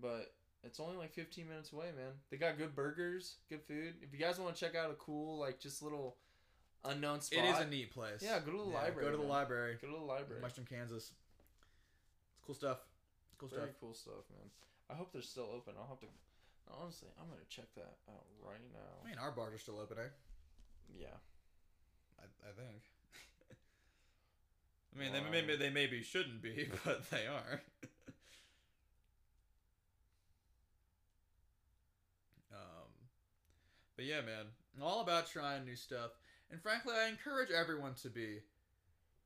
But 0.00 0.32
it's 0.62 0.80
only 0.80 0.96
like 0.96 1.12
15 1.12 1.48
minutes 1.48 1.72
away, 1.72 1.86
man. 1.96 2.12
They 2.30 2.36
got 2.36 2.58
good 2.58 2.74
burgers, 2.74 3.36
good 3.48 3.62
food. 3.62 3.94
If 4.02 4.12
you 4.12 4.18
guys 4.18 4.38
want 4.38 4.54
to 4.54 4.60
check 4.60 4.74
out 4.74 4.90
a 4.90 4.94
cool 4.94 5.38
like 5.38 5.58
just 5.60 5.82
little 5.82 6.16
unknown 6.84 7.20
spot, 7.20 7.44
It 7.44 7.48
is 7.48 7.58
a 7.60 7.66
neat 7.66 7.92
place. 7.92 8.20
Yeah, 8.22 8.38
go 8.44 8.52
to 8.52 8.58
the 8.58 8.62
library, 8.64 9.04
Go 9.04 9.10
to 9.10 9.16
the 9.16 9.22
man. 9.22 9.32
library. 9.32 9.78
go 9.80 9.88
to 9.88 9.94
the 9.94 9.98
library. 10.04 10.40
Mushroom, 10.40 10.66
Kansas. 10.68 11.12
It's 12.44 12.60
cool 12.60 12.68
stuff. 12.68 12.84
It's 13.30 13.40
cool 13.40 13.48
Very 13.48 13.72
stuff. 13.72 13.80
cool 13.80 13.94
stuff, 13.94 14.28
man. 14.28 14.50
I 14.90 14.94
hope 14.94 15.12
they're 15.14 15.22
still 15.22 15.48
open. 15.56 15.72
I'll 15.80 15.88
have 15.88 16.00
to. 16.00 16.06
Honestly, 16.68 17.08
I'm 17.18 17.28
gonna 17.28 17.40
check 17.48 17.72
that 17.74 17.96
out 18.08 18.24
right 18.44 18.60
now. 18.72 19.00
I 19.02 19.08
mean, 19.08 19.18
our 19.18 19.30
bars 19.30 19.54
are 19.54 19.58
still 19.58 19.80
open, 19.80 19.96
eh? 19.98 20.12
Yeah. 21.00 21.16
I, 22.20 22.24
I 22.24 22.52
think. 22.52 22.82
I 24.94 24.98
mean, 25.00 25.12
they 25.12 25.22
maybe 25.30 25.56
they 25.56 25.70
maybe 25.70 26.02
shouldn't 26.02 26.42
be, 26.42 26.68
but 26.84 27.08
they 27.10 27.26
are. 27.26 27.62
um, 32.52 32.92
but 33.96 34.04
yeah, 34.04 34.20
man, 34.20 34.52
I'm 34.76 34.82
all 34.82 35.00
about 35.00 35.30
trying 35.30 35.64
new 35.64 35.76
stuff, 35.76 36.10
and 36.50 36.60
frankly, 36.60 36.92
I 36.94 37.08
encourage 37.08 37.50
everyone 37.50 37.94
to 38.02 38.10
be. 38.10 38.40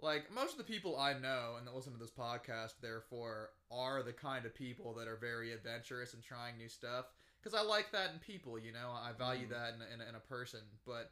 Like 0.00 0.32
most 0.32 0.52
of 0.52 0.58
the 0.58 0.64
people 0.72 0.96
I 0.96 1.12
know 1.14 1.54
and 1.58 1.66
that 1.66 1.74
listen 1.74 1.92
to 1.92 1.98
this 1.98 2.10
podcast, 2.10 2.74
therefore, 2.80 3.50
are 3.70 4.02
the 4.02 4.12
kind 4.12 4.46
of 4.46 4.54
people 4.54 4.94
that 4.94 5.08
are 5.08 5.16
very 5.16 5.52
adventurous 5.52 6.14
and 6.14 6.22
trying 6.22 6.56
new 6.56 6.68
stuff. 6.68 7.06
Because 7.42 7.58
I 7.58 7.62
like 7.62 7.90
that 7.92 8.10
in 8.12 8.18
people, 8.20 8.58
you 8.58 8.72
know, 8.72 8.90
I 8.92 9.12
value 9.12 9.46
Mhm. 9.46 9.50
that 9.50 9.74
in, 9.74 9.82
a- 9.82 9.94
in, 9.94 10.00
a- 10.00 10.08
in 10.10 10.14
a 10.14 10.20
person. 10.20 10.60
But 10.86 11.10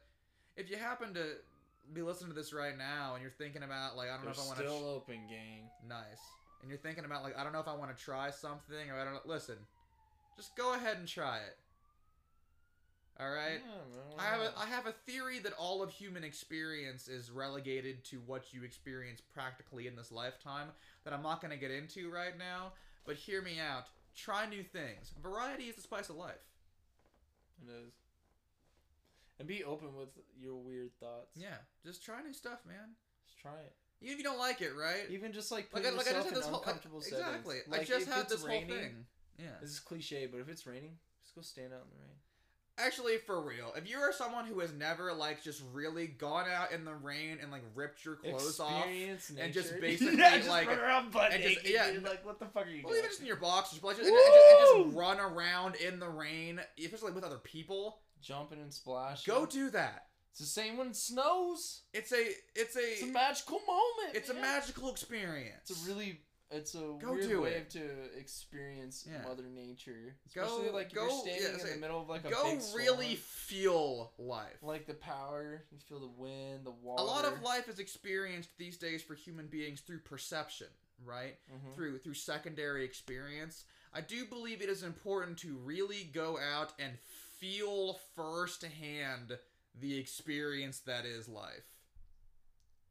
if 0.55 0.69
you 0.69 0.77
happen 0.77 1.13
to 1.15 1.37
be 1.93 2.01
listening 2.01 2.29
to 2.29 2.35
this 2.35 2.51
right 2.53 2.77
now 2.77 3.13
and 3.15 3.21
you're 3.21 3.31
thinking 3.31 3.63
about 3.63 3.95
like 3.95 4.09
I 4.09 4.15
don't 4.15 4.25
They're 4.25 4.33
know 4.33 4.39
if 4.39 4.43
I 4.43 4.47
want 4.47 4.59
to 4.59 4.65
still 4.67 4.79
to 4.81 4.85
open, 4.87 5.27
gang. 5.29 5.69
nice 5.87 6.19
and 6.61 6.69
you're 6.69 6.79
thinking 6.79 7.05
about 7.05 7.23
like 7.23 7.37
I 7.37 7.43
don't 7.43 7.53
know 7.53 7.61
if 7.61 7.67
I 7.67 7.73
want 7.75 7.95
to 7.95 8.03
try 8.03 8.29
something 8.29 8.89
or 8.91 8.95
I 8.99 9.03
don't 9.05 9.13
know 9.13 9.21
listen 9.25 9.55
just 10.35 10.53
go 10.57 10.73
ahead 10.73 10.97
and 10.97 11.07
try 11.07 11.37
it 11.37 11.57
all 13.19 13.29
right 13.29 13.59
Yeah, 13.65 14.19
I 14.19 14.23
have 14.25 14.39
a 14.41 14.51
I 14.57 14.65
have 14.65 14.85
a 14.87 14.91
theory 14.91 15.39
that 15.39 15.53
all 15.53 15.81
of 15.81 15.89
human 15.89 16.23
experience 16.23 17.07
is 17.07 17.31
relegated 17.31 18.03
to 18.05 18.17
what 18.25 18.53
you 18.53 18.63
experience 18.63 19.21
practically 19.33 19.87
in 19.87 19.95
this 19.95 20.11
lifetime 20.11 20.67
that 21.03 21.13
I'm 21.13 21.23
not 21.23 21.41
going 21.41 21.51
to 21.51 21.57
get 21.57 21.71
into 21.71 22.09
right 22.11 22.37
now 22.37 22.73
but 23.05 23.15
hear 23.15 23.41
me 23.41 23.59
out 23.59 23.85
try 24.15 24.47
new 24.47 24.63
things 24.63 25.13
variety 25.21 25.63
is 25.65 25.75
the 25.75 25.81
spice 25.81 26.09
of 26.09 26.15
life 26.15 26.43
It 27.67 27.71
is. 27.71 27.93
And 29.39 29.47
be 29.47 29.63
open 29.63 29.95
with 29.95 30.09
your 30.39 30.55
weird 30.55 30.91
thoughts. 30.99 31.31
yeah 31.35 31.57
just 31.85 32.03
try 32.03 32.21
new 32.21 32.33
stuff 32.33 32.59
man 32.67 32.95
Just 33.27 33.39
try 33.39 33.53
it. 33.65 33.73
even 34.01 34.13
if 34.13 34.17
you 34.19 34.23
don't 34.23 34.39
like 34.39 34.61
it 34.61 34.71
right 34.79 35.05
Even 35.11 35.31
just 35.33 35.51
like 35.51 35.69
like 35.73 35.83
putting 35.83 35.97
like 35.97 36.07
I 36.07 36.11
just 36.13 36.25
yourself 36.25 36.25
had 36.29 36.35
this 36.37 36.45
in 36.45 36.51
whole 36.53 36.61
uncomfortable 36.61 37.01
settings. 37.01 37.21
exactly 37.21 37.55
I 37.67 37.77
Like, 37.77 37.87
just 37.87 38.07
if 38.07 38.13
had 38.13 38.29
this 38.29 38.41
whole 38.41 38.49
raining, 38.49 38.67
thing 38.69 39.05
yeah 39.39 39.57
This 39.61 39.71
is 39.71 39.79
cliche, 39.79 40.27
but 40.31 40.39
if 40.39 40.49
it's 40.49 40.65
raining, 40.65 40.97
just 41.23 41.35
go 41.35 41.41
stand 41.41 41.73
out 41.73 41.81
in 41.85 41.89
the 41.93 42.01
rain. 42.01 42.17
Actually, 42.79 43.17
for 43.25 43.41
real, 43.41 43.73
if 43.75 43.89
you 43.89 43.97
are 43.97 44.13
someone 44.13 44.45
who 44.45 44.59
has 44.59 44.71
never 44.71 45.11
like 45.13 45.41
just 45.41 45.63
really 45.73 46.05
gone 46.07 46.45
out 46.47 46.71
in 46.71 46.85
the 46.85 46.93
rain 46.93 47.39
and 47.41 47.51
like 47.51 47.63
ripped 47.73 48.05
your 48.05 48.15
clothes 48.15 48.59
off, 48.59 48.85
Experience 48.85 49.31
and 49.39 49.51
just 49.53 49.73
basically, 49.81 50.17
yeah, 50.17 50.37
just 50.37 50.49
like- 50.49 50.67
run 50.67 50.79
around 50.79 51.11
butt 51.11 51.33
and 51.33 51.41
just- 51.41 51.67
yeah, 51.67 51.91
dude. 51.91 52.03
like 52.03 52.23
what 52.25 52.39
the 52.39 52.45
fuck 52.45 52.67
are 52.67 52.69
you 52.69 52.81
well, 52.83 52.93
doing? 52.93 52.99
even 52.99 53.09
just 53.09 53.19
in 53.21 53.25
your 53.25 53.37
boxers, 53.37 53.79
but 53.79 53.87
like, 53.89 53.97
just, 53.97 54.09
and, 54.09 54.15
and 54.15 54.85
just, 54.85 54.95
run 54.97 55.19
around 55.19 55.75
in 55.77 55.99
the 55.99 56.07
rain, 56.09 56.59
especially 56.79 57.11
with 57.13 57.23
other 57.23 57.39
people, 57.39 57.99
Jumping 58.21 58.59
and 58.59 58.71
splashing. 58.73 59.33
go 59.33 59.45
do 59.45 59.69
that. 59.71 60.03
It's 60.31 60.39
the 60.39 60.45
same 60.45 60.77
when 60.77 60.89
it 60.89 60.95
snows. 60.95 61.81
It's 61.95 62.11
a, 62.11 62.27
it's 62.55 62.75
a, 62.75 62.79
It's 62.79 63.01
a 63.01 63.07
magical 63.07 63.59
moment. 63.65 64.15
it's 64.15 64.29
a 64.29 64.35
magical 64.35 64.91
experience. 64.91 65.71
It's 65.71 65.83
a 65.83 65.89
really 65.89 66.19
it's 66.49 66.75
a 66.75 66.95
Go 66.99 67.13
weird 67.13 67.39
way 67.41 67.51
it. 67.55 67.69
to 67.71 68.17
experience 68.17 69.05
Yeah. 69.09 69.21
Mother 69.23 69.43
Nature. 69.49 70.15
Go- 70.33 70.43
Especially 70.43 70.69
like 70.71 70.93
go- 70.93 71.03
you're 71.03 71.19
standing 71.19 71.43
yeah, 71.59 71.67
in 71.67 71.73
the 71.75 71.79
middle 71.81 72.01
of 72.01 72.07
like 72.09 72.25
a 72.25 72.29
go 72.29 72.43
big 72.51 72.61
storm. 72.61 72.83
really 72.83 73.15
feel 73.15 74.13
life. 74.17 74.57
like 74.61 74.85
the 74.87 74.93
power. 74.93 75.63
You 75.71 75.79
feel 75.79 75.99
the 75.99 76.07
wind, 76.07 76.65
the 76.65 76.71
water. 76.71 77.01
a 77.01 77.05
lot 77.05 77.25
of 77.25 77.41
life 77.41 77.67
is 77.67 77.79
experienced 77.79 78.49
these 78.57 78.77
days 78.77 79.01
for 79.03 79.13
human 79.15 79.47
beings 79.47 79.81
through 79.81 79.99
perception, 79.99 80.67
right? 81.03 81.37
Mhm. 81.51 81.75
through 81.75 81.99
through 81.99 82.13
secondary 82.13 82.83
experience. 82.85 83.65
I 83.93 84.01
do 84.01 84.25
believe 84.25 84.61
it 84.61 84.69
is 84.69 84.83
important 84.83 85.37
to 85.39 85.55
really 85.57 86.03
go 86.05 86.37
out 86.39 86.73
and 86.79 86.97
feel 87.39 87.95
firsthand 88.15 89.37
the 89.79 89.97
experience 89.97 90.79
that 90.81 91.05
is 91.05 91.27
life. 91.27 91.65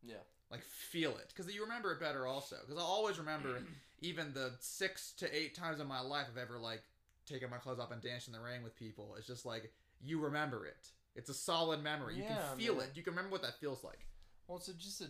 Yeah. 0.02 0.22
Like 0.51 0.62
feel 0.64 1.11
it, 1.11 1.32
because 1.34 1.53
you 1.53 1.62
remember 1.62 1.92
it 1.92 2.01
better 2.01 2.26
also. 2.26 2.57
Because 2.64 2.80
I 2.80 2.84
always 2.84 3.18
remember 3.18 3.59
even 4.01 4.32
the 4.32 4.53
six 4.61 5.12
to 5.18 5.36
eight 5.36 5.55
times 5.55 5.80
in 5.80 5.86
my 5.88 6.01
life 6.01 6.26
I've 6.30 6.38
ever 6.38 6.59
like 6.59 6.82
taken 7.26 7.51
my 7.51 7.57
clothes 7.57 7.80
off 7.80 7.90
and 7.90 8.01
danced 8.01 8.28
in 8.28 8.32
the 8.32 8.40
rain 8.40 8.62
with 8.62 8.76
people. 8.76 9.16
It's 9.18 9.26
just 9.26 9.44
like 9.44 9.72
you 10.01 10.20
remember 10.20 10.64
it. 10.66 10.88
It's 11.16 11.30
a 11.30 11.34
solid 11.34 11.82
memory. 11.82 12.14
You 12.14 12.24
can 12.24 12.36
feel 12.57 12.74
man. 12.76 12.84
it. 12.84 12.90
You 12.94 13.03
can 13.03 13.12
remember 13.12 13.30
what 13.32 13.42
that 13.42 13.59
feels 13.59 13.82
like. 13.82 14.07
Well, 14.47 14.59
it's 14.59 14.68
a, 14.68 14.74
just 14.74 15.01
a 15.01 15.07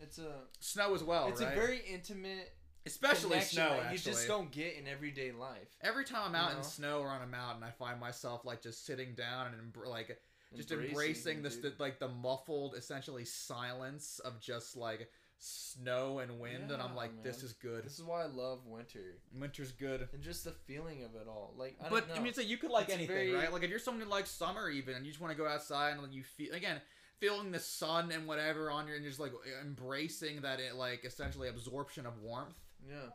it's 0.00 0.18
a 0.18 0.32
Snow 0.58 0.94
as 0.94 1.04
well, 1.04 1.28
it's 1.28 1.40
right? 1.42 1.52
a 1.52 1.54
very 1.54 1.80
intimate 1.88 2.52
especially 2.86 3.40
snow. 3.40 3.68
that 3.68 3.78
Actually, 3.80 3.92
you 3.92 3.98
just 3.98 4.26
don't 4.26 4.50
get 4.50 4.74
in 4.76 4.88
everyday 4.88 5.32
life. 5.32 5.68
Every 5.82 6.04
time 6.04 6.22
I'm 6.28 6.32
You 6.32 6.38
out 6.38 6.52
know? 6.52 6.58
in 6.58 6.64
snow 6.64 7.00
or 7.00 7.08
on 7.08 7.22
a 7.22 7.26
mountain, 7.26 7.62
I 7.62 7.70
find 7.70 8.00
myself 8.00 8.44
like 8.44 8.62
just 8.62 8.86
sitting 8.86 9.14
down 9.14 9.48
and 9.48 9.72
like 9.86 10.18
just 10.56 10.70
Embracing 10.70 10.90
embracing 10.90 11.42
this 11.42 11.56
the, 11.56 11.72
like 11.78 11.98
the 12.00 12.08
muffled, 12.08 12.74
essentially 12.76 13.24
silence 13.24 14.18
of 14.24 14.40
just 14.40 14.76
like 14.76 15.08
snow 15.38 16.18
and 16.18 16.38
wind, 16.38 16.70
and 16.70 16.82
I'm 16.82 16.90
Yeah, 16.90 16.96
like, 16.96 17.22
this 17.22 17.42
is 17.42 17.52
good. 17.54 17.84
This 17.84 17.98
is 17.98 18.04
why 18.04 18.22
I 18.22 18.26
love 18.26 18.66
winter 18.66 19.18
Winter's 19.32 19.72
good. 19.72 20.06
and 20.12 20.22
just 20.22 20.44
the 20.44 20.52
feeling 20.66 21.02
of 21.04 21.14
it 21.14 21.26
all. 21.28 21.54
Like 21.56 21.76
I 21.84 21.88
But 21.88 22.08
I 22.14 22.18
mean, 22.18 22.34
so 22.34 22.40
you 22.42 22.56
could 22.58 22.70
like 22.70 22.84
It's 22.86 22.94
anything, 22.94 23.14
very- 23.16 23.32
right? 23.32 23.52
Like 23.52 23.62
if 23.62 23.70
you're 23.70 23.78
someone 23.78 24.02
who 24.04 24.10
likes 24.10 24.30
summer, 24.30 24.68
even, 24.68 24.96
and 24.96 25.06
you 25.06 25.12
just 25.12 25.20
want 25.22 25.32
to 25.36 25.38
go 25.42 25.48
outside 25.48 25.96
and 25.96 26.12
you 26.12 26.22
feel 26.22 26.52
again 26.54 26.80
feeling 27.18 27.50
the 27.52 27.58
sun 27.60 28.10
and 28.12 28.26
whatever 28.26 28.70
on 28.70 28.86
your, 28.86 28.96
and 28.96 29.04
just 29.04 29.20
like 29.20 29.32
embracing 29.62 30.40
that 30.42 30.58
it 30.60 30.74
like 30.74 31.04
essentially 31.04 31.48
absorption 31.48 32.06
of 32.06 32.18
warmth. 32.18 32.56
yeah. 32.86 33.10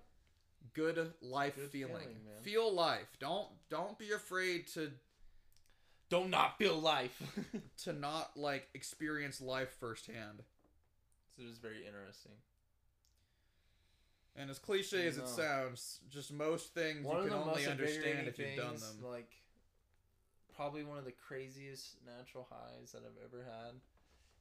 Good 0.73 1.13
life 1.21 1.55
Good 1.55 1.69
feeling. 1.69 1.93
feeling, 1.97 2.15
man. 2.25 2.41
Feel 2.41 2.73
life. 2.73 3.07
Don't 3.19 3.47
don't 3.69 3.97
be 3.99 4.11
afraid 4.11 4.67
to 4.69 4.91
Don't 6.15 6.29
not 6.29 6.57
feel 6.57 6.79
life. 6.79 7.21
to 7.83 7.91
not 7.91 8.37
like 8.37 8.69
experience 8.73 9.41
life 9.41 9.69
firsthand. 9.81 10.43
so 11.35 11.43
it 11.43 11.49
is 11.49 11.57
very 11.57 11.85
interesting. 11.85 12.31
And 14.37 14.49
as 14.49 14.57
cliche 14.59 15.07
as 15.07 15.17
it 15.17 15.21
No. 15.21 15.25
sounds, 15.27 15.99
just 16.09 16.31
most 16.31 16.73
things 16.73 17.05
One 17.05 17.17
you 17.17 17.23
of 17.23 17.29
can 17.29 17.33
the 17.33 17.37
only 17.43 17.63
most 17.65 17.67
understand 17.67 18.05
invigorating 18.05 18.27
if 18.27 18.39
you've 18.39 18.55
done 18.55 18.69
things, 18.69 18.81
them. 18.81 19.11
like 19.11 19.31
probably 20.55 20.83
one 20.85 20.97
of 20.97 21.03
the 21.05 21.11
craziest 21.11 21.97
natural 22.05 22.47
highs 22.49 22.93
that 22.93 23.01
I've 23.05 23.21
ever 23.25 23.43
had 23.43 23.73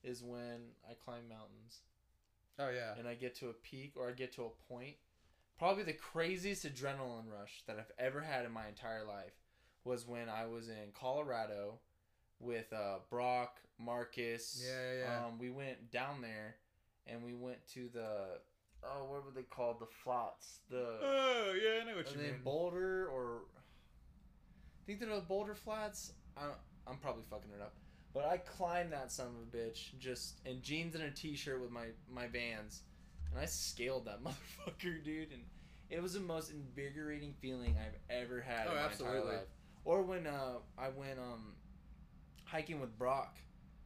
is 0.09 0.23
when 0.23 0.61
I 0.89 0.95
climb 0.95 1.29
mountains 1.29 1.81
Oh 2.59 2.69
yeah. 2.71 2.95
and 2.97 3.09
I 3.09 3.15
get 3.15 3.35
to 3.37 3.49
a 3.49 3.53
peak 3.53 3.95
or 3.97 4.09
I 4.09 4.13
get 4.13 4.33
to 4.35 4.45
a 4.45 4.73
point. 4.73 4.95
Probably 5.59 5.83
the 5.83 5.93
craziest 5.93 6.65
adrenaline 6.67 7.29
rush 7.29 7.63
that 7.67 7.79
I've 7.79 7.91
ever 7.99 8.21
had 8.21 8.45
in 8.45 8.53
my 8.53 8.69
entire 8.69 9.05
life 9.05 9.35
was 9.85 10.07
when 10.07 10.29
I 10.29 10.47
was 10.47 10.69
in 10.69 10.93
Colorado 10.99 11.79
with 12.41 12.73
uh, 12.73 12.97
Brock, 13.11 13.59
Marcus. 13.79 14.63
Yeah, 14.67 14.99
yeah. 15.05 15.27
Um, 15.27 15.39
we 15.39 15.51
went 15.51 15.91
down 15.91 16.21
there 16.23 16.57
and 17.07 17.23
we 17.23 17.35
went 17.35 17.59
to 17.75 17.89
the 17.93 18.39
oh, 18.83 19.05
what 19.09 19.25
were 19.25 19.31
they 19.35 19.43
called? 19.43 19.81
The 19.81 19.87
flats. 20.05 20.61
The 20.71 20.99
Oh 21.03 21.55
yeah, 21.63 21.83
I 21.83 21.91
know 21.91 21.97
what 21.97 22.11
you 22.13 22.19
mean. 22.21 22.35
Boulder 22.45 23.09
or 23.09 23.43
I 23.57 24.87
think 24.87 25.01
they're 25.01 25.09
the 25.15 25.21
Boulder 25.21 25.55
Flats. 25.55 26.13
I 26.37 26.49
I'm 26.87 26.99
probably 26.99 27.23
fucking 27.31 27.51
it 27.57 27.63
up, 27.63 27.75
but 28.13 28.27
I 28.27 28.37
climbed 28.39 28.93
that 28.93 29.11
son 29.11 29.29
of 29.29 29.35
a 29.35 29.57
bitch 29.57 29.99
just 29.99 30.41
in 30.45 30.61
jeans 30.61 30.95
and 30.95 31.05
a 31.05 31.11
t-shirt 31.11 31.61
with 31.63 31.71
my 31.71 31.87
my 32.11 32.27
Vans, 32.27 32.83
and 33.31 33.41
I 33.41 33.47
scaled 33.47 34.05
that 34.07 34.23
motherfucker, 34.25 35.03
dude, 35.03 35.33
and 35.33 35.43
it 35.89 36.03
was 36.03 36.13
the 36.15 36.21
most 36.21 36.51
invigorating 36.51 37.35
feeling 37.41 37.77
I've 37.79 37.97
ever 38.11 38.41
had 38.43 38.67
Oh, 38.67 38.71
in 38.73 38.77
my 38.77 38.83
absolutely. 38.83 39.19
entire 39.21 39.37
life. 39.39 39.47
Or 39.85 40.03
when 40.03 40.27
uh 40.27 40.55
I 40.79 40.89
went 40.91 41.19
um 41.19 41.55
hiking 42.45 42.81
with 42.81 42.97
Brock. 42.99 43.37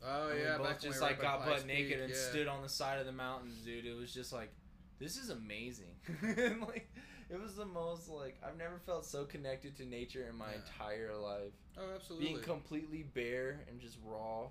Oh 0.04 0.28
And 0.30 0.40
yeah, 0.40 0.58
we 0.58 0.64
both 0.64 0.80
just 0.80 1.00
like 1.02 1.20
got 1.20 1.44
butt 1.44 1.66
naked 1.66 1.88
Peak, 1.88 1.98
and 2.00 2.10
yeah. 2.10 2.16
stood 2.30 2.46
on 2.48 2.62
the 2.62 2.68
side 2.68 3.00
of 3.00 3.06
the 3.06 3.12
mountains, 3.12 3.56
dude. 3.64 3.84
It 3.84 3.94
was 3.96 4.12
just 4.14 4.32
like, 4.32 4.52
this 5.00 5.16
is 5.16 5.30
amazing. 5.30 5.94
like, 6.68 6.88
it 7.30 7.40
was 7.40 7.56
the 7.56 7.64
most 7.66 8.08
like 8.08 8.38
I've 8.46 8.56
never 8.56 8.78
felt 8.86 9.04
so 9.04 9.24
connected 9.24 9.76
to 9.78 9.84
nature 9.84 10.26
in 10.30 10.36
my 10.36 10.50
Yeah. 10.50 10.56
entire 10.58 11.16
life. 11.16 11.52
Oh, 11.76 11.94
absolutely. 11.94 12.28
Being 12.28 12.40
completely 12.42 13.02
bare 13.14 13.60
and 13.68 13.80
just 13.80 13.96
raw, 14.04 14.46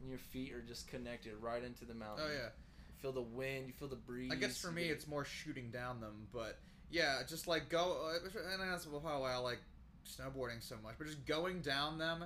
and 0.00 0.08
your 0.08 0.18
feet 0.18 0.52
are 0.54 0.62
just 0.62 0.88
connected 0.88 1.34
right 1.42 1.62
into 1.62 1.84
the 1.84 1.94
mountain. 1.94 2.24
oh 2.28 2.32
yeah. 2.32 2.48
You 2.88 3.02
feel 3.02 3.12
the 3.12 3.20
wind, 3.22 3.66
you 3.66 3.72
feel 3.74 3.88
the 3.88 3.96
breeze. 3.96 4.30
I 4.32 4.36
guess 4.36 4.58
for 4.58 4.70
me, 4.72 4.84
it's 4.84 5.06
more 5.06 5.24
shooting 5.26 5.70
down 5.70 6.00
them, 6.00 6.26
but 6.32 6.58
yeah, 6.90 7.18
just 7.28 7.46
like 7.46 7.68
go. 7.68 8.10
uh, 8.14 8.28
And 8.52 8.60
that's 8.72 8.86
how 8.86 9.22
I 9.22 9.36
like 9.36 9.60
snowboarding 10.04 10.62
so 10.62 10.76
much. 10.82 10.94
But 10.98 11.06
just 11.06 11.26
going 11.26 11.60
down 11.60 11.98
them, 11.98 12.24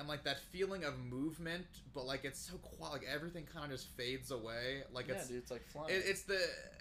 and 0.00 0.08
like 0.08 0.24
that 0.24 0.38
feeling 0.50 0.82
of 0.84 0.98
movement, 0.98 1.66
but 1.94 2.06
like 2.06 2.24
it's 2.24 2.40
so 2.40 2.56
quiet. 2.56 2.92
Like 2.92 3.06
everything 3.12 3.46
kind 3.52 3.66
of 3.66 3.70
just 3.78 3.88
fades 3.96 4.30
away. 4.30 4.82
Like 4.92 5.08
yeah, 5.08 5.14
it's 5.14 5.28
dude, 5.28 5.36
it's 5.36 5.50
like 5.50 5.66
flying. 5.66 5.90
it, 5.90 6.02
it's 6.06 6.22
the 6.22 6.40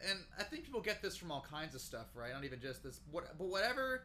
and 0.09 0.19
I 0.39 0.43
think 0.43 0.63
people 0.63 0.79
get 0.79 1.01
this 1.01 1.17
from 1.17 1.29
all 1.31 1.45
kinds 1.49 1.75
of 1.75 1.81
stuff, 1.81 2.07
right? 2.15 2.31
Not 2.33 2.45
even 2.45 2.61
just 2.61 2.81
this. 2.81 3.01
What, 3.11 3.37
but 3.37 3.47
whatever, 3.47 4.03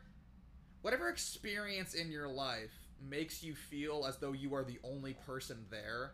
whatever 0.82 1.08
experience 1.08 1.94
in 1.94 2.10
your 2.10 2.28
life 2.28 2.72
makes 3.08 3.42
you 3.42 3.54
feel 3.54 4.04
as 4.06 4.16
though 4.18 4.32
you 4.32 4.52
are 4.54 4.64
the 4.64 4.78
only 4.82 5.14
person 5.26 5.64
there, 5.70 6.12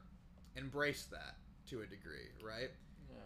embrace 0.54 1.06
that 1.10 1.36
to 1.70 1.80
a 1.80 1.86
degree, 1.86 2.28
right? 2.44 2.70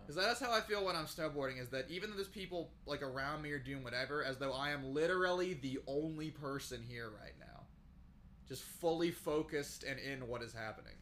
Because 0.07 0.23
that's 0.23 0.41
how 0.41 0.53
I 0.53 0.61
feel 0.61 0.85
when 0.85 0.97
I'm 0.97 1.07
snowboarding. 1.07 1.61
Is 1.61 1.71
that 1.71 1.91
even 1.91 2.11
though 2.11 2.17
there's 2.17 2.29
people 2.29 2.71
like 2.87 3.03
around 3.03 3.41
me 3.43 3.51
or 3.53 3.59
doing 3.59 3.83
whatever, 3.83 4.23
as 4.23 4.37
though 4.37 4.53
I 4.53 4.71
am 4.71 4.93
literally 4.93 5.55
the 5.55 5.79
only 5.87 6.31
person 6.31 6.83
here 6.87 7.11
right 7.23 7.33
now, 7.41 7.63
just 8.47 8.63
fully 8.63 9.11
focused 9.11 9.83
and 9.83 9.99
in 9.99 10.29
what 10.29 10.43
is 10.43 10.53
happening. 10.53 10.93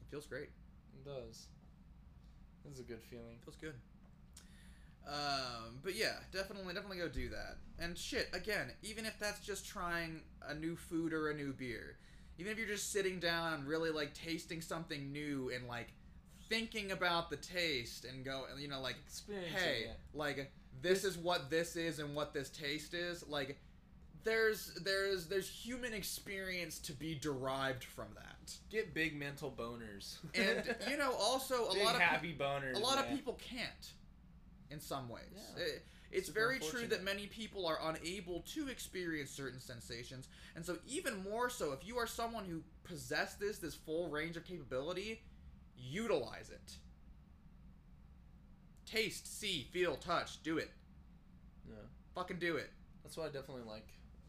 It 0.00 0.10
feels 0.10 0.26
great. 0.26 0.50
It 0.94 1.04
does. 1.04 1.46
It's 2.70 2.80
a 2.80 2.84
good 2.84 3.02
feeling. 3.02 3.38
Feels 3.44 3.56
good. 3.56 3.74
Um, 5.06 5.80
but 5.82 5.96
yeah, 5.96 6.16
definitely, 6.32 6.74
definitely 6.74 6.98
go 6.98 7.08
do 7.08 7.30
that. 7.30 7.56
And 7.78 7.96
shit, 7.96 8.28
again, 8.32 8.72
even 8.82 9.06
if 9.06 9.18
that's 9.18 9.40
just 9.40 9.66
trying 9.66 10.20
a 10.46 10.54
new 10.54 10.76
food 10.76 11.12
or 11.12 11.30
a 11.30 11.34
new 11.34 11.52
beer, 11.52 11.96
even 12.38 12.52
if 12.52 12.58
you're 12.58 12.68
just 12.68 12.92
sitting 12.92 13.18
down 13.18 13.54
and 13.54 13.66
really 13.66 13.90
like 13.90 14.12
tasting 14.12 14.60
something 14.60 15.10
new 15.10 15.50
and 15.54 15.66
like 15.66 15.88
thinking 16.48 16.92
about 16.92 17.30
the 17.30 17.36
taste 17.36 18.04
and 18.04 18.24
go, 18.24 18.44
you 18.58 18.68
know, 18.68 18.80
like, 18.80 18.96
hey, 19.54 19.84
it. 19.84 19.96
like 20.14 20.50
this 20.80 21.04
is 21.04 21.16
what 21.16 21.50
this 21.50 21.76
is 21.76 21.98
and 21.98 22.14
what 22.14 22.32
this 22.32 22.50
taste 22.50 22.94
is. 22.94 23.26
Like, 23.28 23.58
there's 24.24 24.74
there's 24.84 25.26
there's 25.26 25.48
human 25.48 25.92
experience 25.94 26.78
to 26.80 26.92
be 26.92 27.14
derived 27.14 27.84
from 27.84 28.08
that. 28.14 28.52
Get 28.70 28.94
big 28.94 29.18
mental 29.18 29.54
boners. 29.56 30.18
And 30.34 30.74
you 30.90 30.96
know, 30.96 31.12
also 31.12 31.68
a 31.68 31.74
big 31.74 31.84
lot 31.84 31.94
of 31.94 32.00
happy 32.00 32.36
boners. 32.38 32.74
a 32.76 32.78
lot 32.78 32.98
of 32.98 33.08
people 33.10 33.34
can't 33.34 33.92
in 34.70 34.80
some 34.80 35.08
ways 35.08 35.22
Yeah. 35.56 35.64
It- 35.64 35.86
it's 36.10 36.28
Super 36.28 36.40
very 36.40 36.58
true 36.58 36.86
that 36.86 37.04
many 37.04 37.26
people 37.26 37.66
are 37.66 37.78
unable 37.82 38.40
to 38.54 38.68
experience 38.68 39.30
certain 39.30 39.60
sensations 39.60 40.28
and 40.56 40.64
so 40.64 40.78
even 40.86 41.22
more 41.22 41.50
so 41.50 41.72
if 41.72 41.86
you 41.86 41.98
are 41.98 42.06
someone 42.06 42.46
who 42.46 42.62
possess 42.82 43.34
this 43.34 43.58
this 43.58 43.74
full 43.74 44.08
range 44.08 44.36
of 44.38 44.44
capability 44.46 45.20
utilize 45.78 46.50
it 46.50 46.74
taste 48.86 49.38
see 49.40 49.66
feel 49.72 49.96
touch 49.96 50.42
do 50.42 50.58
it 50.58 50.70
Yeah. 51.68 51.74
fucking 52.14 52.38
do 52.38 52.56
it 52.56 52.70
That's 53.02 53.16
why 53.16 53.24
I 53.24 53.28
definitely 53.28 53.64
like 53.66 53.86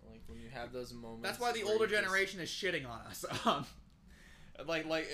like 0.09 0.21
when 0.27 0.39
you 0.39 0.49
have 0.53 0.71
those 0.73 0.91
moments. 0.93 1.21
that's 1.23 1.39
why 1.39 1.51
the 1.51 1.63
older 1.63 1.87
just- 1.87 2.01
generation 2.01 2.39
is 2.39 2.49
shitting 2.49 2.87
on 2.89 3.01
us 3.07 3.25
um 3.45 3.65
like 4.67 4.85
like 4.85 5.07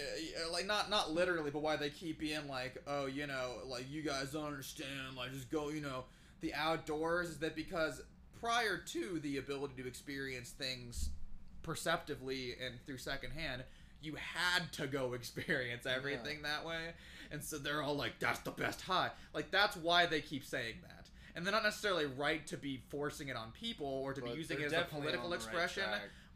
uh, 0.44 0.52
like 0.52 0.66
not 0.66 0.90
not 0.90 1.12
literally 1.12 1.52
but 1.52 1.62
why 1.62 1.76
they 1.76 1.90
keep 1.92 2.20
being 2.20 2.48
like 2.48 2.82
oh 2.88 3.06
you 3.06 3.28
know 3.28 3.58
like 3.68 3.86
you 3.90 4.02
guys 4.02 4.32
don't 4.32 4.46
understand 4.48 5.16
like 5.16 5.32
just 5.32 5.52
go 5.52 5.70
you 5.70 5.82
know 5.82 6.06
the 6.42 6.52
outdoors 6.56 7.30
is 7.30 7.38
that 7.40 7.56
because 7.56 8.02
prior 8.40 8.78
to 8.78 9.20
the 9.20 9.38
ability 9.38 9.80
to 9.82 9.88
experience 9.88 10.50
things 10.50 11.10
perceptively 11.62 12.54
and 12.64 12.76
through 12.88 12.98
secondhand 12.98 13.64
you 14.02 14.16
had 14.16 14.72
to 14.72 14.88
go 14.88 15.14
experience 15.20 15.86
everything 15.86 16.42
that 16.44 16.66
way 16.66 16.94
and 17.32 17.44
so 17.44 17.58
they're 17.58 17.82
all 17.82 17.96
like 17.96 18.20
that's 18.20 18.40
the 18.40 18.52
best 18.52 18.82
high 18.82 19.10
like 19.34 19.52
that's 19.52 19.76
why 19.78 20.06
they 20.06 20.22
keep 20.22 20.44
saying 20.44 20.76
that 20.82 21.10
and 21.36 21.46
they're 21.46 21.54
not 21.54 21.64
necessarily 21.64 22.06
right 22.06 22.48
to 22.48 22.58
be 22.58 22.82
forcing 22.90 23.28
it 23.28 23.36
on 23.36 23.52
people 23.52 23.88
or 23.88 24.14
to 24.14 24.22
but 24.22 24.32
be 24.32 24.38
using 24.38 24.60
it 24.60 24.66
as 24.66 24.74
a 24.74 24.86
political 24.90 25.26
on 25.26 25.32
the 25.32 25.38
right 25.38 25.44
expression 25.46 25.84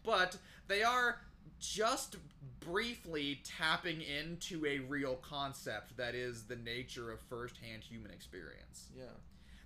but 0.03 0.37
they 0.67 0.83
are 0.83 1.19
just 1.59 2.15
briefly 2.59 3.41
tapping 3.43 4.01
into 4.01 4.65
a 4.65 4.79
real 4.79 5.15
concept 5.15 5.97
that 5.97 6.15
is 6.15 6.43
the 6.43 6.55
nature 6.55 7.11
of 7.11 7.19
firsthand 7.21 7.83
human 7.83 8.11
experience. 8.11 8.89
Yeah. 8.97 9.05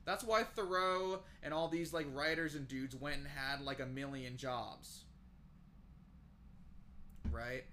That's 0.05 0.23
why 0.23 0.43
Thoreau 0.43 1.19
and 1.41 1.53
all 1.53 1.67
these 1.67 1.93
like 1.93 2.07
writers 2.13 2.55
and 2.55 2.67
dudes 2.67 2.95
went 2.95 3.17
and 3.17 3.27
had 3.27 3.61
like 3.61 3.79
a 3.79 3.85
million 3.85 4.37
jobs. 4.37 5.03
Right? 7.31 7.63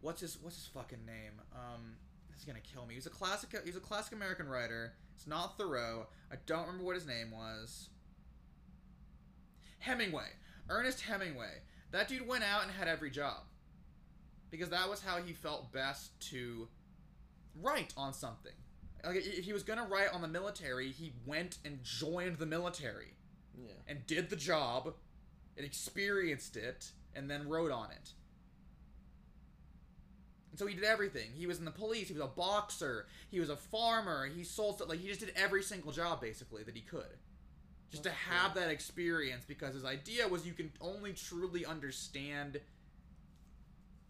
What's 0.00 0.20
his 0.20 0.38
what's 0.40 0.56
his 0.56 0.66
fucking 0.66 1.04
name? 1.06 1.40
Um 1.54 1.96
this 2.30 2.40
is 2.40 2.44
gonna 2.44 2.60
kill 2.60 2.86
me. 2.86 2.94
He's 2.94 3.06
a 3.06 3.10
classic 3.10 3.54
he's 3.64 3.76
a 3.76 3.80
classic 3.80 4.12
American 4.12 4.48
writer. 4.48 4.94
It's 5.16 5.26
not 5.26 5.58
Thoreau. 5.58 6.06
I 6.32 6.36
don't 6.46 6.62
remember 6.66 6.84
what 6.84 6.94
his 6.94 7.06
name 7.06 7.30
was. 7.32 7.88
Hemingway. 9.80 10.28
Ernest 10.68 11.00
Hemingway. 11.02 11.62
That 11.90 12.08
dude 12.08 12.26
went 12.26 12.44
out 12.44 12.62
and 12.62 12.70
had 12.72 12.88
every 12.88 13.10
job. 13.10 13.42
Because 14.50 14.68
that 14.70 14.88
was 14.88 15.02
how 15.02 15.18
he 15.18 15.32
felt 15.32 15.72
best 15.72 16.18
to 16.30 16.68
write 17.60 17.92
on 17.96 18.12
something. 18.12 18.52
Like 19.04 19.16
if 19.16 19.44
he 19.44 19.52
was 19.52 19.62
gonna 19.62 19.86
write 19.86 20.12
on 20.12 20.22
the 20.22 20.28
military, 20.28 20.90
he 20.90 21.12
went 21.26 21.58
and 21.64 21.82
joined 21.82 22.38
the 22.38 22.46
military 22.46 23.14
Yeah. 23.56 23.72
and 23.86 24.06
did 24.06 24.30
the 24.30 24.36
job 24.36 24.94
and 25.56 25.64
experienced 25.66 26.56
it 26.56 26.92
and 27.14 27.30
then 27.30 27.48
wrote 27.48 27.70
on 27.70 27.90
it. 27.90 28.12
So 30.58 30.66
he 30.66 30.74
did 30.74 30.82
everything. 30.82 31.30
He 31.36 31.46
was 31.46 31.60
in 31.60 31.64
the 31.64 31.70
police, 31.70 32.08
he 32.08 32.14
was 32.14 32.22
a 32.22 32.26
boxer, 32.26 33.06
he 33.30 33.38
was 33.38 33.48
a 33.48 33.56
farmer, 33.56 34.26
he 34.26 34.42
sold 34.42 34.74
stuff 34.74 34.88
like 34.88 34.98
he 34.98 35.06
just 35.06 35.20
did 35.20 35.32
every 35.36 35.62
single 35.62 35.92
job 35.92 36.20
basically 36.20 36.64
that 36.64 36.74
he 36.74 36.80
could. 36.80 37.16
Just 37.92 38.02
That's 38.02 38.16
to 38.16 38.22
have 38.32 38.54
that 38.56 38.68
experience 38.68 39.44
because 39.46 39.74
his 39.74 39.84
idea 39.84 40.26
was 40.26 40.44
you 40.44 40.52
can 40.54 40.72
only 40.80 41.12
truly 41.12 41.64
understand 41.64 42.60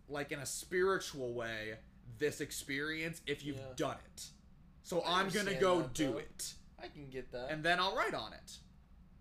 like 0.09 0.33
in 0.33 0.39
a 0.39 0.47
spiritual 0.47 1.35
way 1.35 1.75
this 2.19 2.41
experience 2.41 3.21
if 3.27 3.45
you've 3.45 3.59
Yeah. 3.59 3.75
done 3.77 3.99
it. 4.15 4.31
So 4.85 5.01
I 5.03 5.21
I'm 5.21 5.29
gonna 5.29 5.61
go 5.61 5.83
that, 5.83 5.93
do 5.93 6.13
though. 6.13 6.19
it. 6.19 6.55
I 6.79 6.89
can 6.89 7.11
get 7.11 7.31
that. 7.33 7.51
And 7.51 7.63
then 7.63 7.79
I'll 7.79 7.95
write 7.95 8.15
on 8.15 8.33
it. 8.33 8.57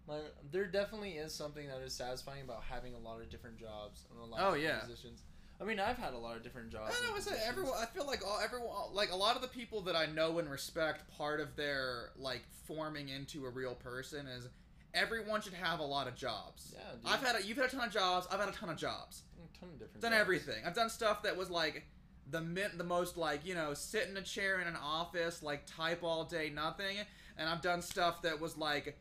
Like, 0.07 0.33
there 0.49 0.65
definitely 0.65 1.17
is 1.17 1.33
something 1.35 1.67
that 1.67 1.81
is 1.81 1.93
satisfying 1.93 2.43
about 2.43 2.63
having 2.63 2.93
a 2.93 2.97
lot 2.97 3.19
of 3.19 3.29
different 3.29 3.57
jobs 3.59 4.05
and 4.09 4.17
a 4.17 4.23
lot 4.23 4.39
Oh, 4.39 4.49
of 4.53 4.55
different 4.61 4.63
yeah. 4.63 4.79
positions. 4.79 5.23
I 5.59 5.63
mean, 5.63 5.79
I've 5.79 5.97
had 5.97 6.13
a 6.13 6.17
lot 6.17 6.37
of 6.37 6.43
different 6.43 6.69
jobs. 6.71 6.95
I. 7.11 7.15
I 7.15 7.19
say 7.19 7.39
everyone. 7.45 7.73
I 7.79 7.85
feel 7.85 8.05
like 8.05 8.25
all 8.25 8.39
everyone, 8.43 8.69
like 8.93 9.11
a 9.11 9.15
lot 9.15 9.35
of 9.35 9.41
the 9.41 9.47
people 9.47 9.81
that 9.81 9.95
I 9.95 10.05
know 10.05 10.37
and 10.39 10.49
respect, 10.49 11.09
part 11.17 11.39
of 11.39 11.55
their 11.55 12.11
like 12.17 12.43
forming 12.67 13.09
into 13.09 13.45
a 13.45 13.49
real 13.49 13.73
person 13.73 14.27
is 14.27 14.47
everyone 14.93 15.41
should 15.41 15.53
have 15.53 15.79
a 15.79 15.85
lot 15.85 16.07
of 16.07 16.15
jobs. 16.15 16.73
Yeah, 16.75 16.81
dude. 17.01 17.11
I've 17.11 17.25
had 17.25 17.41
a, 17.41 17.45
you've 17.45 17.57
had 17.57 17.67
a 17.67 17.69
ton 17.69 17.87
of 17.87 17.93
jobs. 17.93 18.27
I've 18.31 18.39
had 18.39 18.49
a 18.49 18.53
ton 18.53 18.69
of 18.69 18.77
jobs. 18.77 19.23
a 19.35 19.59
ton 19.59 19.69
of 19.69 19.79
different. 19.79 20.01
Done 20.01 20.11
jobs. 20.11 20.21
everything. 20.21 20.63
I've 20.65 20.75
done 20.75 20.89
stuff 20.89 21.23
that 21.23 21.35
was 21.35 21.49
like 21.49 21.85
the 22.29 22.41
mint, 22.41 22.77
the 22.77 22.83
most 22.83 23.17
like 23.17 23.45
you 23.45 23.55
know 23.55 23.73
sit 23.73 24.07
in 24.07 24.17
a 24.17 24.21
chair 24.21 24.59
in 24.59 24.67
an 24.67 24.75
office 24.75 25.41
like 25.41 25.65
type 25.65 26.03
all 26.03 26.23
day 26.23 26.51
nothing, 26.53 26.97
and 27.37 27.49
I've 27.49 27.61
done 27.61 27.81
stuff 27.81 28.21
that 28.23 28.39
was 28.39 28.57
like 28.57 28.97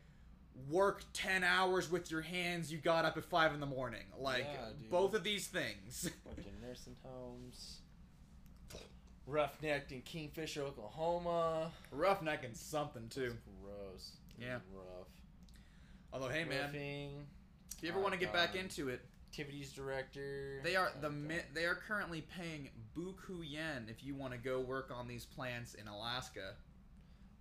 work 0.69 1.03
10 1.13 1.43
hours 1.43 1.89
with 1.91 2.09
your 2.11 2.21
hands 2.21 2.71
you 2.71 2.77
got 2.77 3.05
up 3.05 3.17
at 3.17 3.23
5 3.25 3.53
in 3.53 3.59
the 3.59 3.65
morning 3.65 4.03
like 4.19 4.45
Yeah, 4.51 4.69
both 4.89 5.13
of 5.13 5.23
these 5.23 5.47
things 5.47 6.09
Worked 6.25 6.39
in 6.47 6.67
nursing 6.67 6.95
homes. 7.03 7.77
Roughnecking 9.29 9.91
in 9.91 10.01
Kingfisher, 10.03 10.61
Oklahoma. 10.63 11.71
roughnecking 11.93 12.55
something 12.55 13.07
too 13.09 13.25
It's 13.35 13.35
gross. 13.61 14.11
It 14.39 14.45
Yeah. 14.45 14.59
rough. 14.73 15.07
although 16.13 16.29
hey 16.29 16.45
man 16.45 16.73
If 17.77 17.83
you 17.83 17.89
ever 17.89 17.99
Oh, 17.99 18.01
want 18.01 18.13
to 18.13 18.19
get 18.19 18.31
back 18.33 18.55
into 18.55 18.89
it, 18.89 19.01
activities 19.29 19.71
director. 19.73 20.61
they 20.63 20.75
are 20.75 20.91
Oh, 20.95 21.01
the 21.01 21.09
mi- 21.11 21.41
they 21.53 21.65
are 21.65 21.75
currently 21.75 22.21
paying 22.21 22.69
buku 22.95 23.41
yen 23.43 23.87
if 23.89 24.03
you 24.03 24.15
want 24.15 24.31
to 24.33 24.39
go 24.39 24.59
work 24.61 24.89
on 24.91 25.07
these 25.07 25.25
plants 25.25 25.73
in 25.75 25.87
Alaska. 25.87 26.55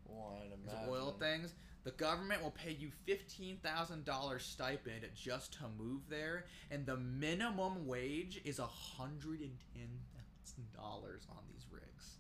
These 0.09 0.75
oil 0.89 1.13
things. 1.19 1.55
The 1.87 1.93
government 1.93 2.43
will 2.43 2.51
pay 2.51 2.73
you 2.73 2.91
fifteen 3.05 3.59
thousand 3.63 4.05
dollars 4.05 4.45
stipend 4.45 5.07
just 5.15 5.53
to 5.61 5.67
move 5.79 6.01
there, 6.09 6.47
and 6.69 6.85
the 6.85 6.97
minimum 6.97 7.87
wage 7.87 8.41
is 8.45 8.59
a 8.59 8.67
hundred 8.67 9.39
and 9.41 9.57
ten 9.73 9.89
thousand 10.13 10.67
dollars 10.77 11.23
on 11.31 11.45
these 11.49 11.65
rigs. 11.71 12.17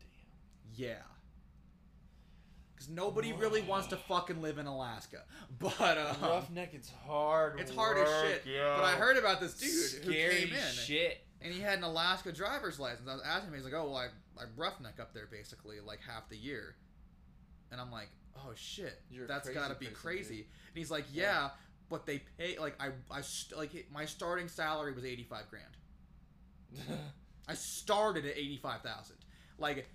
Damn. 0.00 0.08
Yeah. 0.74 0.94
because 2.74 2.88
nobody 2.88 3.32
really 3.32 3.62
wants 3.62 3.86
to 3.86 3.96
fucking 3.96 4.42
live 4.42 4.58
in 4.58 4.66
Alaska. 4.66 5.22
But 5.60 5.96
uh, 5.96 6.14
Roughneck, 6.20 6.74
it's 6.74 6.90
hard. 7.06 7.60
it's 7.60 7.72
hard 7.72 7.96
as 7.96 8.08
shit. 8.22 8.42
yo. 8.44 8.74
But 8.76 8.86
I 8.86 8.92
heard 8.96 9.16
about 9.16 9.40
this 9.40 9.54
dude 9.54 10.04
who 10.04 10.12
came 10.12 10.48
in 10.52 10.72
shit. 10.72 11.24
and 11.40 11.54
he 11.54 11.60
had 11.60 11.78
an 11.78 11.84
Alaska 11.84 12.32
driver's 12.32 12.80
license. 12.80 13.08
I 13.08 13.12
was 13.14 13.22
asking 13.24 13.50
him, 13.50 13.54
he's 13.54 13.64
like, 13.64 13.72
"Oh, 13.72 13.84
well, 13.84 13.96
I 13.96 14.06
I 14.36 14.46
roughneck 14.56 14.98
up 14.98 15.14
there 15.14 15.28
basically 15.30 15.76
like 15.78 16.00
half 16.00 16.28
the 16.28 16.36
year," 16.36 16.74
and 17.74 17.80
I'm 17.82 17.92
like, 17.92 18.08
"Oh 18.38 18.52
shit, 18.54 19.02
You're 19.10 19.26
that's 19.26 19.44
crazy 19.48 19.60
gotta 19.60 19.74
be 19.74 19.86
person, 19.86 20.00
crazy." 20.00 20.36
dude. 20.36 20.46
And 20.68 20.76
he's 20.78 20.90
like, 20.90 21.04
Yeah. 21.12 21.22
"Yeah, 21.22 21.50
but 21.90 22.06
they 22.06 22.22
pay 22.38 22.56
like 22.58 22.80
I 22.80 22.90
I 23.10 23.20
st- 23.20 23.58
like 23.58 23.86
my 23.92 24.06
starting 24.06 24.48
salary 24.48 24.92
was 24.94 25.04
eighty 25.04 25.24
five 25.24 25.44
grand. 25.50 26.88
I 27.48 27.54
started 27.54 28.24
at 28.24 28.36
eighty 28.38 28.56
five 28.56 28.80
thousand, 28.82 29.16
like 29.58 29.86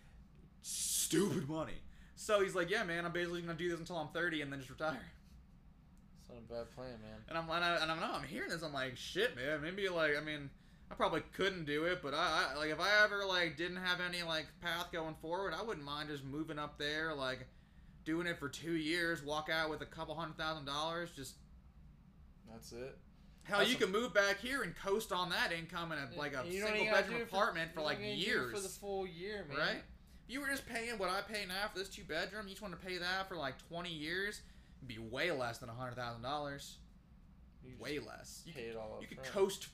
stupid 0.61 1.49
money." 1.49 1.81
So 2.15 2.41
he's 2.41 2.53
like, 2.55 2.69
"Yeah, 2.69 2.83
man, 2.83 3.05
I'm 3.05 3.11
basically 3.11 3.41
gonna 3.41 3.53
do 3.55 3.69
this 3.69 3.79
until 3.79 3.97
I'm 3.97 4.09
thirty 4.09 4.41
and 4.41 4.51
then 4.51 4.59
just 4.59 4.69
retire." 4.69 4.99
it's 6.21 6.29
not 6.29 6.37
a 6.37 6.53
bad 6.63 6.75
plan, 6.75 6.99
man. 7.01 7.19
And 7.29 7.37
I'm 7.37 7.49
and, 7.49 7.63
I, 7.63 7.75
and 7.81 7.91
I'm 7.91 8.03
I'm 8.03 8.23
hearing 8.23 8.49
this. 8.49 8.61
I'm 8.61 8.73
like, 8.73 8.97
shit, 8.97 9.35
man. 9.35 9.61
Maybe 9.61 9.87
like 9.89 10.17
I 10.17 10.21
mean, 10.21 10.49
I 10.91 10.95
probably 10.95 11.21
couldn't 11.33 11.65
do 11.65 11.85
it, 11.85 12.01
but 12.03 12.13
I, 12.13 12.49
I 12.53 12.57
like 12.57 12.69
if 12.71 12.79
I 12.79 13.03
ever 13.03 13.25
like 13.25 13.57
didn't 13.57 13.77
have 13.77 13.99
any 14.01 14.21
like 14.23 14.47
path 14.61 14.91
going 14.91 15.15
forward, 15.21 15.53
I 15.57 15.63
wouldn't 15.63 15.85
mind 15.85 16.09
just 16.09 16.23
moving 16.23 16.59
up 16.59 16.77
there, 16.77 17.13
like 17.15 17.47
doing 18.09 18.25
it 18.27 18.39
for 18.39 18.49
two 18.49 18.73
years, 18.75 19.21
walk 19.23 19.49
out 19.53 19.69
with 19.69 19.81
a 19.81 19.85
couple 19.85 20.15
hundred 20.15 20.37
thousand 20.37 20.65
dollars. 20.65 21.11
Just 21.15 21.35
That's 22.51 22.71
it. 22.71 22.97
hell, 23.43 23.59
That's 23.59 23.69
you 23.69 23.75
a- 23.77 23.79
can 23.79 23.91
move 23.91 24.13
back 24.13 24.39
here 24.39 24.63
and 24.63 24.75
coast 24.75 25.11
on 25.11 25.29
that 25.29 25.51
income 25.51 25.91
in 25.91 25.99
a 25.99 26.09
like 26.17 26.33
a 26.33 26.43
single 26.51 26.85
bedroom 26.91 27.21
apartment 27.21 27.71
for 27.73 27.81
you 27.81 27.85
like 27.85 27.97
don't 27.99 28.07
do 28.07 28.11
it 28.13 28.17
years, 28.17 28.51
for 28.51 28.59
the 28.59 28.69
full 28.69 29.05
year, 29.05 29.45
man. 29.49 29.57
right? 29.57 29.83
If 30.27 30.33
you 30.33 30.41
were 30.41 30.47
just 30.47 30.65
paying 30.67 30.97
what 30.97 31.09
I 31.09 31.21
pay 31.21 31.45
now 31.47 31.67
for 31.71 31.77
this 31.79 31.89
two 31.89 32.03
bedroom, 32.03 32.45
you 32.45 32.51
just 32.51 32.61
want 32.61 32.79
to 32.79 32.85
pay 32.85 32.97
that 32.97 33.27
for 33.29 33.35
like 33.35 33.55
twenty 33.67 33.91
years, 33.93 34.41
it'd 34.79 34.87
be 34.87 34.97
way 34.97 35.31
less 35.31 35.59
than 35.59 35.69
a 35.69 35.73
hundred 35.73 35.95
thousand 35.95 36.23
dollars. 36.23 36.77
Way 37.79 37.99
less. 37.99 38.41
You 38.45 38.53
pay 38.53 38.61
it 38.63 38.75
all 38.75 38.95
up 38.95 39.01
You 39.01 39.07
could 39.07 39.17
front. 39.19 39.31
coast 39.31 39.67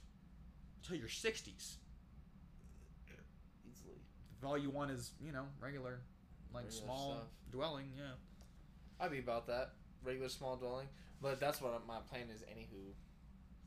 till 0.85 0.97
your 0.97 1.07
60s. 1.07 1.75
easily. 3.69 3.95
If 4.37 4.45
all 4.45 4.57
you 4.57 4.69
want 4.69 4.91
is, 4.91 5.11
you 5.23 5.31
know, 5.31 5.45
regular, 5.61 6.01
like 6.55 6.65
Regular 6.65 6.85
small 6.85 7.11
stuff. 7.13 7.27
dwelling, 7.51 7.91
yeah. 7.97 8.13
I'd 8.99 9.11
be 9.11 9.19
about 9.19 9.47
that 9.47 9.73
regular 10.03 10.29
small 10.29 10.55
dwelling, 10.55 10.87
but 11.21 11.39
that's 11.39 11.61
what 11.61 11.85
my 11.85 11.99
plan 12.09 12.27
is. 12.33 12.41
Anywho, 12.43 12.93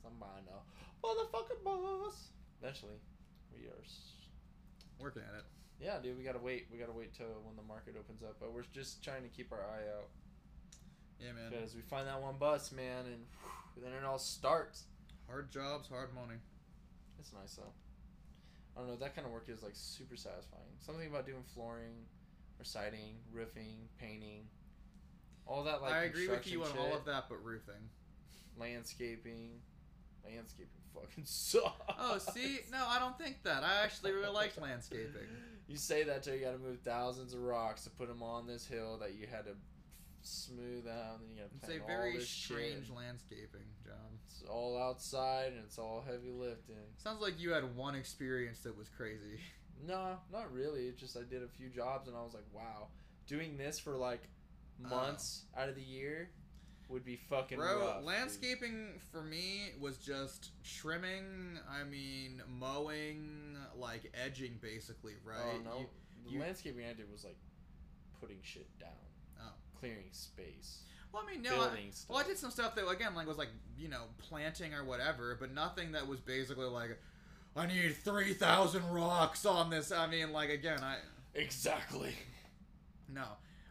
somebody 0.03 0.43
know, 0.47 0.63
motherfucking 1.05 1.63
boss. 1.65 2.29
Eventually, 2.63 2.99
we 3.53 3.67
are. 3.69 3.83
s- 3.85 4.13
Working 4.99 5.23
at 5.29 5.39
it. 5.39 5.45
Yeah, 5.81 5.99
dude, 6.03 6.19
we 6.19 6.25
gotta 6.25 6.41
wait. 6.41 6.67
We 6.73 6.79
gotta 6.79 6.93
wait 6.93 7.15
till 7.15 7.27
when 7.45 7.55
the 7.55 7.63
market 7.63 7.95
opens 7.97 8.23
up. 8.25 8.37
But 8.41 8.53
we're 8.53 8.65
just 8.73 9.05
trying 9.05 9.23
to 9.23 9.29
keep 9.29 9.53
our 9.53 9.61
eye 9.63 9.87
out 9.97 10.09
Yeah, 11.21 11.33
man. 11.33 11.51
because 11.51 11.75
we 11.77 11.83
find 11.83 12.09
that 12.09 12.21
one 12.21 12.37
bus, 12.37 12.73
man, 12.73 13.07
and 13.07 13.25
whew, 13.77 13.83
then 13.85 13.93
it 13.93 14.05
all 14.05 14.19
starts. 14.19 14.85
Hard 15.29 15.51
jobs, 15.53 15.89
hard 15.89 16.13
money. 16.15 16.41
It's 17.21 17.33
nice 17.33 17.55
though. 17.55 17.73
I 18.77 18.81
don't 18.81 18.89
know. 18.89 18.97
That 18.97 19.15
kind 19.15 19.27
of 19.27 19.33
work 19.33 19.49
is 19.49 19.63
like 19.63 19.75
super 19.75 20.17
satisfying. 20.17 20.65
Something 20.81 21.07
about 21.09 21.27
doing 21.27 21.45
flooring, 21.55 21.95
or 22.61 22.65
siding, 22.65 23.17
roofing, 23.33 23.89
painting, 23.99 24.45
all 25.47 25.65
that 25.65 25.81
like 25.83 25.93
I 25.95 26.03
agree 26.05 26.29
with 26.29 26.47
you 26.51 26.63
on 26.65 26.71
all 26.79 26.95
of 26.95 27.05
that, 27.07 27.25
but 27.29 27.43
roofing. 27.45 27.89
landscaping. 28.59 29.61
Landscaping 30.25 30.69
fucking 30.95 31.25
sucks. 31.27 31.95
Oh, 31.99 32.19
see? 32.19 32.59
No, 32.71 32.85
I 32.87 32.99
don't 32.99 33.17
think 33.19 33.43
that. 33.45 33.63
I 33.63 33.83
actually 33.83 34.13
really 34.13 34.29
liked 34.33 34.61
landscaping. 34.61 35.27
You 35.67 35.77
say 35.77 36.03
that 36.05 36.23
till 36.23 36.35
you 36.35 36.45
got 36.45 36.53
to 36.53 36.59
move 36.59 36.81
thousands 36.81 37.35
of 37.35 37.41
rocks 37.41 37.85
to 37.85 37.91
put 37.91 38.09
them 38.09 38.23
on 38.23 38.47
this 38.47 38.67
hill 38.67 38.99
that 39.01 39.15
you 39.15 39.27
had 39.31 39.45
to 39.47 39.53
smooth 40.23 40.87
out, 40.87 41.21
and 41.21 41.23
then 41.23 41.37
you 41.37 41.43
got 41.43 41.51
to 41.51 41.57
It's 41.57 41.79
a 41.79 41.81
all 41.81 41.87
very 41.87 42.17
this 42.19 42.29
strange 42.29 42.87
shit. 42.87 42.97
landscaping 42.97 43.69
job. 43.85 43.95
It's 44.27 44.43
all 44.49 44.79
outside 44.79 45.53
and 45.53 45.63
it's 45.65 45.79
all 45.79 46.05
heavy 46.07 46.31
lifting. 46.31 46.77
Sounds 46.97 47.21
like 47.23 47.41
you 47.41 47.53
had 47.53 47.77
one 47.77 47.95
experience 47.95 48.61
that 48.61 48.77
was 48.77 48.89
crazy. 48.89 49.41
No, 49.87 50.19
not 50.33 50.53
really. 50.53 50.87
It's 50.87 51.01
just 51.01 51.17
I 51.17 51.23
did 51.29 51.43
a 51.43 51.49
few 51.49 51.69
jobs 51.69 52.09
and 52.09 52.17
I 52.17 52.23
was 52.23 52.35
like, 52.35 52.47
wow, 52.53 52.89
doing 53.27 53.57
this 53.57 53.79
for 53.79 53.97
like 53.97 54.29
oh. 54.85 54.89
months 54.89 55.45
out 55.57 55.69
of 55.69 55.75
the 55.75 55.83
year 55.83 56.31
would 56.89 57.05
be 57.05 57.17
fucking 57.17 57.59
Bro, 57.59 57.81
rough, 57.81 57.97
dude. 57.99 58.07
landscaping 58.07 59.01
for 59.13 59.23
me 59.23 59.73
was 59.79 59.99
just 59.99 60.53
trimming, 60.65 61.59
I 61.71 61.85
mean, 61.85 62.43
mowing, 62.49 63.57
like 63.77 64.11
edging 64.25 64.59
basically, 64.63 65.13
oh, 65.27 65.29
right? 65.29 65.61
Oh 65.61 65.71
no, 65.71 65.79
You- 65.81 65.87
the 66.25 66.31
you- 66.33 66.41
landscaping 66.41 66.87
I 66.87 66.95
did 66.95 67.11
was 67.11 67.25
like 67.25 67.37
putting 68.21 68.39
shit 68.43 68.67
down, 68.79 68.89
Oh. 69.41 69.53
clearing 69.79 70.09
space, 70.13 70.81
well, 71.13 71.23
I 71.27 71.31
mean, 71.31 71.43
no, 71.43 71.61
I, 71.63 71.89
stuff. 71.91 72.11
well, 72.11 72.19
I 72.19 72.23
did 72.25 72.39
some 72.39 72.51
stuff 72.51 72.75
that, 72.75 72.89
again, 72.89 73.15
like 73.15 73.27
was 73.27 73.39
like, 73.39 73.49
you 73.79 73.89
know, 73.89 74.05
planting 74.19 74.75
or 74.75 74.85
whatever, 74.85 75.37
but 75.39 75.53
nothing 75.53 75.93
that 75.93 76.07
was 76.07 76.21
basically 76.21 76.67
like, 76.67 76.99
I 77.59 77.67
need 77.67 77.97
3,000 77.97 78.91
rocks 78.91 79.45
on 79.45 79.71
this. 79.71 79.91
I 79.91 80.07
mean, 80.07 80.33
like, 80.33 80.51
again, 80.51 80.81
I, 80.83 80.97
exactly. 81.35 82.15
no. 83.13 83.25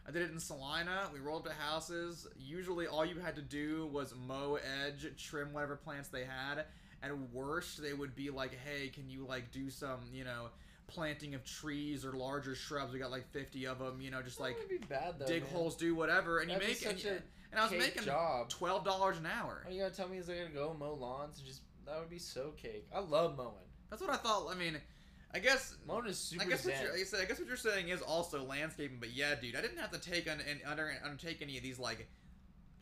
I 0.06 0.10
did 0.10 0.22
it 0.22 0.30
in 0.30 0.40
Salina. 0.40 1.08
We 1.12 1.20
rolled 1.20 1.46
up 1.46 1.52
to 1.52 1.58
houses. 1.58 2.26
Usually, 2.38 2.86
all 2.86 3.04
you 3.04 3.18
had 3.20 3.36
to 3.36 3.42
do 3.42 3.86
was 3.92 4.14
mow 4.26 4.56
edge, 4.56 5.06
trim 5.22 5.52
whatever 5.52 5.76
plants 5.76 6.08
they 6.08 6.24
had. 6.24 6.64
At 7.02 7.16
worst, 7.32 7.82
they 7.82 7.92
would 7.92 8.16
be 8.16 8.30
like, 8.30 8.58
"Hey, 8.64 8.88
can 8.88 9.10
you 9.10 9.26
like 9.26 9.52
do 9.52 9.68
some, 9.68 10.00
you 10.10 10.24
know, 10.24 10.48
planting 10.86 11.34
of 11.34 11.44
trees 11.44 12.06
or 12.06 12.12
larger 12.12 12.54
shrubs? 12.54 12.94
We 12.94 12.98
got 12.98 13.10
like 13.10 13.30
fifty 13.30 13.66
of 13.66 13.78
them. 13.78 14.00
You 14.00 14.10
know, 14.10 14.22
just 14.22 14.40
like 14.40 14.56
that 14.58 14.68
be 14.68 14.78
bad 14.78 15.18
though. 15.18 15.26
dig 15.26 15.42
man. 15.42 15.52
holes, 15.52 15.76
do 15.76 15.94
whatever." 15.94 16.38
And 16.38 16.50
That'd 16.50 16.62
you 16.62 16.68
make 16.68 16.86
and, 16.86 16.98
such 16.98 17.04
a 17.10 17.16
and 17.52 17.60
I 17.60 17.64
was 17.64 17.72
making 17.72 18.04
job. 18.04 18.48
twelve 18.48 18.84
dollars 18.86 19.18
an 19.18 19.26
hour. 19.26 19.62
All 19.66 19.72
you 19.72 19.82
gotta 19.82 19.94
tell 19.94 20.08
me 20.08 20.16
is 20.16 20.30
I 20.30 20.38
gotta 20.38 20.54
go 20.54 20.74
mow 20.78 20.94
lawns 20.94 21.36
and 21.38 21.46
just 21.46 21.60
that 21.84 22.00
would 22.00 22.10
be 22.10 22.18
so 22.18 22.52
cake. 22.56 22.86
I 22.94 23.00
love 23.00 23.36
mowing. 23.36 23.67
That's 23.90 24.02
what 24.02 24.10
I 24.10 24.16
thought. 24.16 24.48
I 24.50 24.54
mean, 24.54 24.76
I 25.32 25.38
guess 25.38 25.74
Mowing 25.86 26.06
is 26.06 26.18
super 26.18 26.42
I 26.42 26.46
guess 26.46 26.64
what 26.64 26.80
you're, 26.82 26.94
I 26.94 26.98
guess- 26.98 27.14
I 27.14 27.24
guess 27.24 27.38
what 27.38 27.48
you're 27.48 27.56
saying 27.56 27.88
is 27.88 28.00
also 28.02 28.42
landscaping, 28.44 28.98
but 28.98 29.10
yeah, 29.10 29.34
dude, 29.34 29.56
I 29.56 29.60
didn't 29.60 29.78
have 29.78 29.90
to 29.92 29.98
take 29.98 30.30
on 30.30 30.40
and 30.48 30.60
under 30.66 30.92
undertake 31.04 31.42
any 31.42 31.56
of 31.56 31.62
these 31.62 31.78
like 31.78 32.08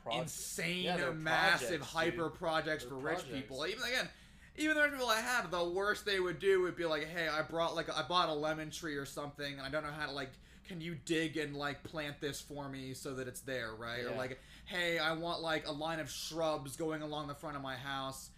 Project- 0.03 0.23
insane, 0.25 0.85
Yeah, 0.85 1.11
massive 1.11 1.69
projects, 1.81 1.87
hyper 1.93 2.29
dude. 2.29 2.35
projects 2.35 2.85
They're 2.85 2.91
for 2.91 2.97
rich 2.99 3.19
projects. 3.19 3.35
people. 3.35 3.67
Even 3.67 3.83
again, 3.85 4.09
even 4.57 4.77
the 4.77 4.83
rich 4.83 4.93
people 4.93 5.09
I 5.09 5.21
had, 5.21 5.51
the 5.51 5.65
worst 5.65 6.05
they 6.07 6.21
would 6.21 6.39
do 6.39 6.63
would 6.63 6.77
be 6.77 6.85
like, 6.85 7.09
"Hey, 7.09 7.27
I 7.29 7.43
brought 7.43 7.75
like 7.75 7.91
I 7.91 8.03
bought 8.03 8.29
a 8.29 8.33
lemon 8.35 8.71
tree 8.71 8.97
or 8.97 9.05
something, 9.05 9.53
and 9.55 9.63
I 9.63 9.69
don't 9.69 9.83
know 9.83 9.91
how 9.93 10.07
to 10.07 10.13
like." 10.13 10.31
Can 10.69 10.81
you 10.81 10.97
dig 11.05 11.37
and 11.37 11.57
like 11.57 11.85
plant 11.85 12.21
this 12.21 12.41
for 12.41 12.69
me 12.69 12.93
so 12.93 13.15
that 13.15 13.29
it's 13.29 13.41
there, 13.43 13.73
right? 13.77 14.05
Or 14.05 14.11
like, 14.17 14.41
hey, 14.65 14.99
I 14.99 15.13
want 15.13 15.41
like 15.41 15.65
a 15.69 15.71
line 15.71 16.01
of 16.01 16.11
shrubs 16.11 16.75
going 16.75 17.03
along 17.03 17.29
the 17.29 17.37
front 17.37 17.55
of 17.57 17.63
my 17.63 17.77
house. 17.77 18.31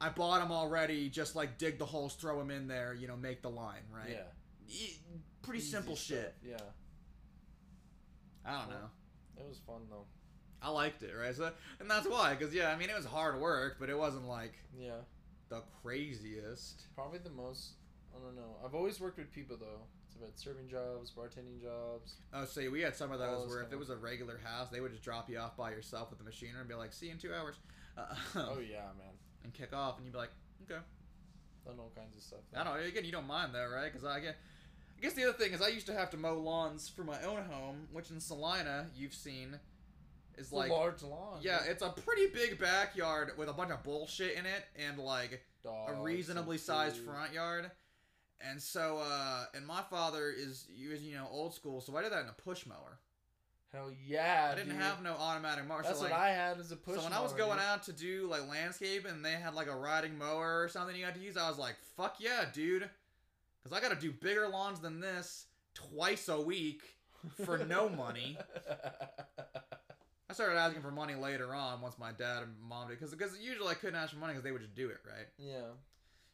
I 0.00 0.08
bought 0.10 0.40
them 0.40 0.52
already. 0.52 1.08
Just 1.08 1.34
like 1.36 1.58
dig 1.58 1.78
the 1.78 1.86
holes, 1.86 2.14
throw 2.14 2.38
them 2.38 2.50
in 2.50 2.68
there. 2.68 2.94
You 2.94 3.08
know, 3.08 3.16
make 3.16 3.42
the 3.42 3.50
line, 3.50 3.82
right? 3.92 4.10
Yeah. 4.10 4.22
E- 4.68 4.98
pretty 5.42 5.60
Easy 5.60 5.70
simple 5.70 5.96
stuff, 5.96 6.18
shit. 6.18 6.34
Yeah. 6.46 6.56
I 8.44 8.52
don't 8.52 8.62
Cool. 8.64 8.70
know. 8.74 8.90
It 9.38 9.48
was 9.48 9.58
fun 9.66 9.82
though. 9.90 10.06
I 10.60 10.70
liked 10.70 11.02
it, 11.02 11.12
right? 11.14 11.34
So, 11.34 11.52
and 11.78 11.88
that's 11.90 12.08
why, 12.08 12.34
because 12.34 12.52
yeah, 12.52 12.70
I 12.72 12.76
mean, 12.76 12.90
it 12.90 12.96
was 12.96 13.06
hard 13.06 13.40
work, 13.40 13.76
but 13.78 13.88
it 13.88 13.96
wasn't 13.98 14.26
like 14.26 14.54
Yeah. 14.76 14.98
the 15.48 15.62
craziest. 15.82 16.86
Probably 16.94 17.18
the 17.20 17.30
most. 17.30 17.74
I 18.16 18.18
don't 18.20 18.34
know. 18.36 18.56
I've 18.64 18.74
always 18.74 18.98
worked 19.00 19.18
with 19.18 19.30
people 19.32 19.56
though. 19.56 19.82
I've 20.16 20.24
had 20.26 20.38
serving 20.38 20.68
jobs, 20.68 21.12
bartending 21.12 21.62
jobs. 21.62 22.16
Oh, 22.32 22.44
so 22.44 22.68
we 22.70 22.80
had 22.80 22.96
some 22.96 23.12
of 23.12 23.20
those 23.20 23.42
those 23.42 23.50
where 23.50 23.62
if 23.62 23.72
it 23.72 23.78
was 23.78 23.90
a 23.90 23.96
regular 23.96 24.38
house, 24.42 24.68
they 24.68 24.80
would 24.80 24.90
just 24.90 25.04
drop 25.04 25.30
you 25.30 25.38
off 25.38 25.56
by 25.56 25.70
yourself 25.70 26.10
with 26.10 26.18
the 26.18 26.24
machinery 26.24 26.58
and 26.58 26.68
be 26.68 26.74
like, 26.74 26.92
"See 26.92 27.06
you 27.06 27.12
in 27.12 27.18
two 27.18 27.32
hours," 27.32 27.54
uh, 27.96 28.14
oh 28.36 28.58
yeah, 28.58 28.86
man. 28.98 29.14
And 29.44 29.52
kick 29.52 29.72
off, 29.72 29.96
and 29.96 30.06
you'd 30.06 30.12
be 30.12 30.18
like, 30.18 30.32
"Okay." 30.64 30.80
Done 31.64 31.76
all 31.78 31.92
kinds 31.94 32.16
of 32.16 32.22
stuff. 32.22 32.40
I 32.54 32.64
don't 32.64 32.74
know. 32.74 32.86
Again, 32.86 33.04
you 33.04 33.12
don't 33.12 33.26
mind 33.26 33.54
that, 33.54 33.64
right? 33.64 33.92
Because 33.92 34.04
I 34.06 34.20
get. 34.20 34.36
I 34.96 35.00
guess 35.00 35.12
the 35.12 35.24
other 35.24 35.32
thing 35.38 35.52
is 35.52 35.62
I 35.62 35.68
used 35.68 35.86
to 35.86 35.92
have 35.94 36.10
to 36.10 36.16
mow 36.16 36.38
lawns 36.38 36.88
for 36.88 37.04
my 37.04 37.22
own 37.22 37.44
home, 37.44 37.86
which 37.92 38.10
in 38.10 38.18
Salina 38.20 38.86
you've 38.96 39.14
seen 39.14 39.58
is 40.36 40.52
like 40.52 40.70
a 40.70 40.72
large 40.74 41.02
lawn. 41.02 41.38
yeah, 41.40 41.60
it's 41.68 41.82
a 41.82 41.90
pretty 41.90 42.26
big 42.34 42.58
backyard 42.58 43.32
with 43.36 43.48
a 43.48 43.52
bunch 43.52 43.70
of 43.70 43.82
bullshit 43.84 44.36
in 44.36 44.44
it 44.46 44.64
and 44.76 44.98
like 44.98 45.42
Dogs 45.62 45.92
a 45.96 46.02
reasonably 46.02 46.58
sized 46.58 46.96
front 46.96 47.32
yard. 47.32 47.70
And 48.40 48.60
so, 48.62 48.98
uh, 49.04 49.44
and 49.54 49.66
my 49.66 49.82
father 49.90 50.30
is, 50.36 50.66
he 50.72 50.86
was, 50.88 51.02
you 51.02 51.16
know, 51.16 51.26
old 51.30 51.54
school, 51.54 51.80
so 51.80 51.96
I 51.96 52.02
did 52.02 52.12
that 52.12 52.22
in 52.22 52.28
a 52.28 52.32
push 52.32 52.66
mower. 52.66 52.98
Hell 53.72 53.90
yeah. 54.06 54.48
I 54.52 54.54
didn't 54.54 54.70
dude. 54.74 54.80
have 54.82 55.02
no 55.02 55.12
automatic 55.12 55.66
mower. 55.68 55.82
That's 55.82 55.98
so, 55.98 56.04
what 56.04 56.12
I 56.12 56.30
had 56.30 56.58
as 56.58 56.72
a 56.72 56.76
push. 56.76 56.96
so 56.96 57.04
when 57.04 57.12
I 57.12 57.20
was 57.20 57.32
going 57.34 57.58
dude. 57.58 57.66
out 57.66 57.82
to 57.84 57.92
do 57.92 58.26
like 58.30 58.48
landscape 58.48 59.06
and 59.06 59.24
they 59.24 59.32
had 59.32 59.54
like 59.54 59.66
a 59.66 59.76
riding 59.76 60.16
mower 60.16 60.62
or 60.62 60.68
something 60.68 60.96
you 60.96 61.04
had 61.04 61.14
to 61.14 61.20
use, 61.20 61.36
I 61.36 61.48
was 61.48 61.58
like, 61.58 61.76
fuck 61.96 62.16
yeah, 62.18 62.44
dude. 62.52 62.88
Because 63.62 63.76
I 63.76 63.80
got 63.86 63.92
to 63.94 64.00
do 64.00 64.10
bigger 64.12 64.48
lawns 64.48 64.80
than 64.80 65.00
this 65.00 65.46
twice 65.74 66.28
a 66.28 66.40
week 66.40 66.82
for 67.44 67.58
no 67.58 67.88
money. 67.88 68.38
I 70.30 70.34
started 70.34 70.58
asking 70.58 70.82
for 70.82 70.90
money 70.90 71.14
later 71.14 71.54
on 71.54 71.80
once 71.80 71.98
my 71.98 72.12
dad 72.12 72.42
and 72.42 72.52
mom 72.68 72.88
did. 72.88 72.98
Because 72.98 73.12
because 73.14 73.38
usually 73.38 73.68
I 73.68 73.74
couldn't 73.74 73.96
ask 73.96 74.12
for 74.12 74.18
money 74.18 74.32
because 74.32 74.44
they 74.44 74.52
would 74.52 74.60
just 74.62 74.74
do 74.74 74.88
it, 74.88 74.98
right? 75.06 75.26
yeah. 75.38 75.72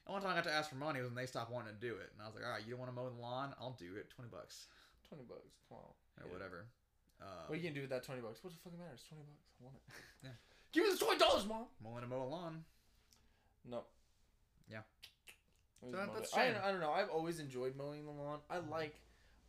The 0.07 0.11
only 0.13 0.23
time 0.23 0.33
I 0.33 0.35
got 0.35 0.45
to 0.45 0.53
ask 0.53 0.69
for 0.69 0.77
money 0.77 1.01
was 1.01 1.09
when 1.09 1.17
they 1.17 1.25
stopped 1.25 1.51
wanting 1.51 1.73
to 1.73 1.81
do 1.81 1.95
it. 1.97 2.13
And 2.13 2.21
I 2.21 2.27
was 2.27 2.35
like, 2.35 2.45
all 2.45 2.51
right, 2.51 2.61
you 2.63 2.71
don't 2.73 2.79
want 2.81 2.91
to 2.93 2.95
mow 2.95 3.09
the 3.09 3.23
lawn? 3.23 3.55
I'll 3.59 3.75
do 3.81 3.97
it. 3.97 4.11
20 4.15 4.29
bucks 4.31 4.67
Twenty 5.09 5.25
bucks. 5.25 5.49
On. 5.71 5.79
or 5.79 6.27
Yeah. 6.27 6.33
whatever. 6.33 6.67
Uh, 7.25 7.47
What 7.47 7.55
are 7.55 7.57
you 7.57 7.63
gonna 7.63 7.75
do 7.75 7.81
with 7.83 7.91
that 7.91 8.03
twenty 8.05 8.21
bucks? 8.21 8.43
What 8.45 8.53
the 8.53 8.59
fucking 8.63 8.79
matters? 8.79 9.03
Twenty 9.09 9.25
bucks. 9.25 9.49
I 9.61 9.65
want 9.65 9.77
it. 9.77 9.83
Yeah. 10.25 10.31
Give 10.73 10.85
me 10.85 10.91
the 10.93 10.99
twenty 11.05 11.19
dollars, 11.19 11.47
mom. 11.47 11.67
mowing 11.83 12.05
a 12.05 12.07
mow 12.07 12.23
a 12.23 12.29
lawn. 12.29 12.65
No. 13.69 13.85
Yeah. 14.71 14.81
So 15.81 15.97
that- 15.97 16.15
that's. 16.15 16.35
I. 16.35 16.49
I 16.63 16.71
don't 16.71 16.81
know. 16.81 16.93
I've 16.93 17.09
always 17.11 17.41
enjoyed 17.41 17.77
mowing 17.77 18.05
the 18.05 18.13
lawn. 18.13 18.41
I 18.51 18.59
like. 18.59 18.95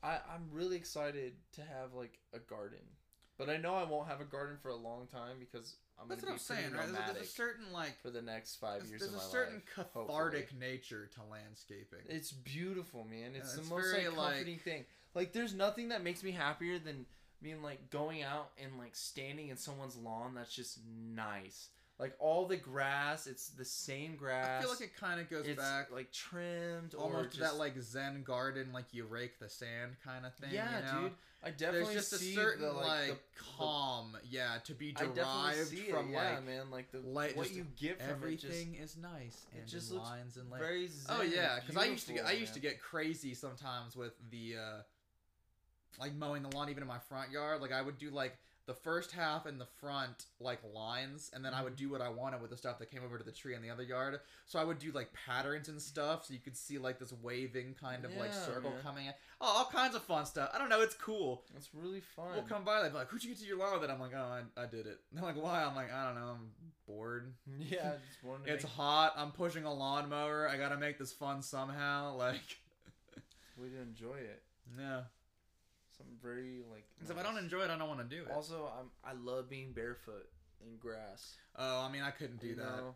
I 0.04 0.20
I'm 0.34 0.50
really 0.52 0.76
excited 0.78 1.34
to 1.54 1.62
have 1.62 1.94
like 1.94 2.20
a 2.34 2.40
garden, 2.40 2.80
but 3.38 3.50
I 3.50 3.58
know 3.58 3.76
I 3.76 3.84
won't 3.84 4.08
have 4.08 4.22
a 4.22 4.26
garden 4.26 4.58
for 4.62 4.70
a 4.70 4.76
long 4.76 5.08
time 5.08 5.38
because 5.40 5.78
I'm 6.00 6.08
That's 6.08 6.22
gonna 6.22 6.34
what 6.36 6.48
be 6.48 6.54
I'm 6.54 6.62
saying, 6.62 6.74
right? 6.74 6.92
There's, 6.92 7.14
there's 7.16 7.28
a 7.28 7.32
certain 7.32 7.72
like 7.74 8.00
for 8.02 8.10
the 8.12 8.22
next 8.22 8.58
five 8.58 8.80
there's, 8.80 8.90
years 8.92 9.02
there's 9.02 9.14
a 9.16 9.20
certain 9.30 9.56
life. 9.78 9.88
cathartic 9.94 10.50
hopefully. 10.52 10.60
nature 10.60 11.10
to 11.16 11.22
landscaping. 11.32 12.00
It's 12.08 12.32
beautiful, 12.32 13.06
man. 13.10 13.32
It's 13.36 13.50
Yeah, 13.50 13.56
the 13.56 13.62
it's 13.62 13.70
most 13.70 13.92
very, 13.92 14.08
like 14.10 14.18
like- 14.18 14.30
comforting 14.34 14.60
thing. 14.60 14.86
Like, 15.16 15.32
there's 15.32 15.54
nothing 15.54 15.90
that 15.90 16.04
makes 16.04 16.22
me 16.24 16.32
happier 16.32 16.78
than 16.78 17.06
being 17.42 17.62
like 17.62 17.90
going 17.90 18.24
out 18.24 18.52
and 18.62 18.78
like 18.78 18.96
standing 18.96 19.50
in 19.50 19.58
someone's 19.58 19.96
lawn 19.96 20.34
that's 20.36 20.54
just 20.54 20.80
nice. 21.16 21.70
Like 21.98 22.14
all 22.20 22.46
the 22.46 22.58
grass, 22.58 23.26
it's 23.26 23.50
the 23.50 23.64
same 23.64 24.18
grass. 24.18 24.60
I 24.60 24.62
feel 24.62 24.70
like 24.70 24.82
it 24.82 24.98
kind 24.98 25.22
of 25.22 25.30
goes 25.30 25.46
it's 25.48 25.62
back 25.62 25.92
like 25.92 26.12
trimmed, 26.12 26.94
almost 26.94 27.30
just, 27.30 27.40
that 27.40 27.58
like 27.58 27.80
Zen 27.80 28.24
garden, 28.24 28.74
like 28.74 28.86
you 28.92 29.06
rake 29.06 29.40
the 29.40 29.48
sand 29.48 29.96
kind 30.04 30.26
of 30.26 30.34
thing. 30.36 30.50
yeah, 30.52 30.80
you 30.80 30.94
know? 30.94 31.02
dude. 31.04 31.12
I 31.46 31.52
definitely 31.52 31.94
There's 31.94 32.10
just 32.10 32.22
a 32.22 32.26
certain 32.34 32.66
the, 32.66 32.72
like, 32.72 32.86
like, 32.86 33.08
the- 33.10 33.44
calm, 33.58 34.18
yeah, 34.28 34.56
to 34.64 34.74
be 34.74 34.96
I 34.98 35.06
derived 35.06 35.70
from 35.70 36.10
it, 36.10 36.12
yeah, 36.12 36.32
like 36.32 36.46
man. 36.46 36.72
Like 36.72 36.92
the 36.92 37.00
like, 37.00 37.38
what 37.38 37.46
just 37.46 37.56
you 37.56 37.68
get 37.80 38.02
from 38.02 38.10
everything 38.10 38.76
is 38.82 38.98
nice 38.98 39.46
it 39.54 39.60
and 39.60 39.68
just 39.68 39.92
in 39.92 39.98
looks 39.98 40.10
lines 40.10 40.38
and 40.38 40.50
like 40.50 40.60
very 40.60 40.88
zen 40.88 41.16
Oh 41.18 41.22
yeah, 41.22 41.60
because 41.60 41.78
I 41.82 41.86
used 41.86 42.08
to 42.08 42.14
get, 42.14 42.26
I 42.26 42.32
used 42.32 42.56
to 42.56 42.60
get 42.60 42.82
crazy 42.82 43.36
sometimes 43.36 43.96
with 43.96 44.14
the 44.32 44.56
uh 44.58 44.82
like 46.00 46.16
mowing 46.16 46.44
the 46.44 46.50
lawn 46.56 46.70
even 46.70 46.84
in 46.84 46.88
my 46.88 47.00
front 47.00 47.32
yard. 47.32 47.62
Like 47.62 47.72
I 47.72 47.82
would 47.82 47.98
do 47.98 48.10
like 48.12 48.38
the 48.68 48.74
first 48.74 49.12
half 49.12 49.46
in 49.46 49.60
the 49.60 49.68
front 49.80 50.26
like 50.40 50.60
lines, 50.74 51.30
and 51.34 51.46
then 51.46 51.54
I 51.54 51.58
Mm-hmm. 51.58 51.64
would 51.66 51.76
do 51.76 51.90
what 51.92 52.02
I 52.02 52.10
wanted 52.10 52.42
with 52.42 52.50
the 52.50 52.58
stuff 52.58 52.80
that 52.80 52.90
came 52.90 53.04
over 53.06 53.18
to 53.20 53.24
the 53.24 53.32
tree 53.32 53.54
in 53.54 53.62
the 53.62 53.70
other 53.70 53.84
yard. 53.84 54.20
So 54.48 54.58
I 54.58 54.64
would 54.64 54.80
do 54.80 54.92
like 54.92 55.10
patterns 55.14 55.70
and 55.70 55.80
stuff, 55.80 56.26
so 56.26 56.34
you 56.34 56.40
could 56.40 56.58
see 56.58 56.80
like 56.80 56.98
this 56.98 57.14
waving 57.22 57.76
kind 57.80 58.06
of 58.06 58.16
like 58.16 58.32
Yeah, 58.34 58.42
circle 58.46 58.72
man. 58.72 58.82
coming 58.82 59.06
in. 59.06 59.14
Oh, 59.40 59.54
all 59.58 59.66
kinds 59.72 59.94
of 59.96 60.02
fun 60.04 60.26
stuff. 60.26 60.50
I 60.52 60.58
don't 60.58 60.70
know, 60.70 60.82
it's 60.82 60.96
cool. 60.96 61.44
It's 61.56 61.70
really 61.76 62.02
fun. 62.02 62.34
We'll 62.34 62.42
come 62.44 62.64
by, 62.64 62.82
they'd 62.82 62.90
be 62.90 62.96
like, 62.96 63.10
"Who'd 63.10 63.24
you 63.24 63.30
get 63.30 63.40
to 63.42 63.46
your 63.46 63.58
lawn 63.60 63.80
with?" 63.80 63.88
it?" 63.88 63.94
I'm 63.94 64.00
like, 64.00 64.14
"Oh, 64.16 64.42
I, 64.58 64.62
I 64.64 64.66
did 64.66 64.88
it." 64.88 65.00
They're 65.12 65.24
like, 65.24 65.40
"Why?" 65.42 65.64
I'm 65.64 65.76
like, 65.76 65.94
"I 65.94 66.06
don't 66.08 66.16
know. 66.16 66.30
I'm 66.32 66.50
bored." 66.88 67.34
yeah, 67.60 67.92
just 68.08 68.24
wanted 68.24 68.46
to 68.48 68.54
It's 68.54 68.64
make 68.64 68.74
hot. 68.74 69.14
I'm 69.16 69.32
pushing 69.32 69.66
a 69.66 69.74
lawnmower. 69.74 70.50
I 70.50 70.58
gotta 70.58 70.78
make 70.78 70.98
this 70.98 71.14
fun 71.14 71.44
somehow. 71.44 72.16
Like, 72.18 72.42
we 73.62 73.70
to 73.70 73.80
enjoy 73.82 74.16
it. 74.18 74.42
yeah. 74.78 75.02
Something 75.98 76.18
very 76.22 76.62
like. 76.72 76.86
'Cause 77.00 77.10
if 77.10 77.18
I 77.18 77.24
don't 77.24 77.38
enjoy 77.38 77.62
it, 77.62 77.70
I 77.70 77.78
don't 77.78 77.88
want 77.88 78.02
to 78.08 78.16
do 78.16 78.24
it. 78.24 78.32
Also, 78.32 78.72
I'm 78.78 78.92
I 79.04 79.14
love 79.14 79.50
being 79.50 79.72
barefoot 79.74 80.30
in 80.62 80.78
grass. 80.78 81.36
oh, 81.56 81.82
I 81.82 81.92
mean, 81.92 82.02
I 82.02 82.12
couldn't 82.12 82.40
do 82.42 82.48
you 82.48 82.56
that. 82.56 82.64
know? 82.66 82.96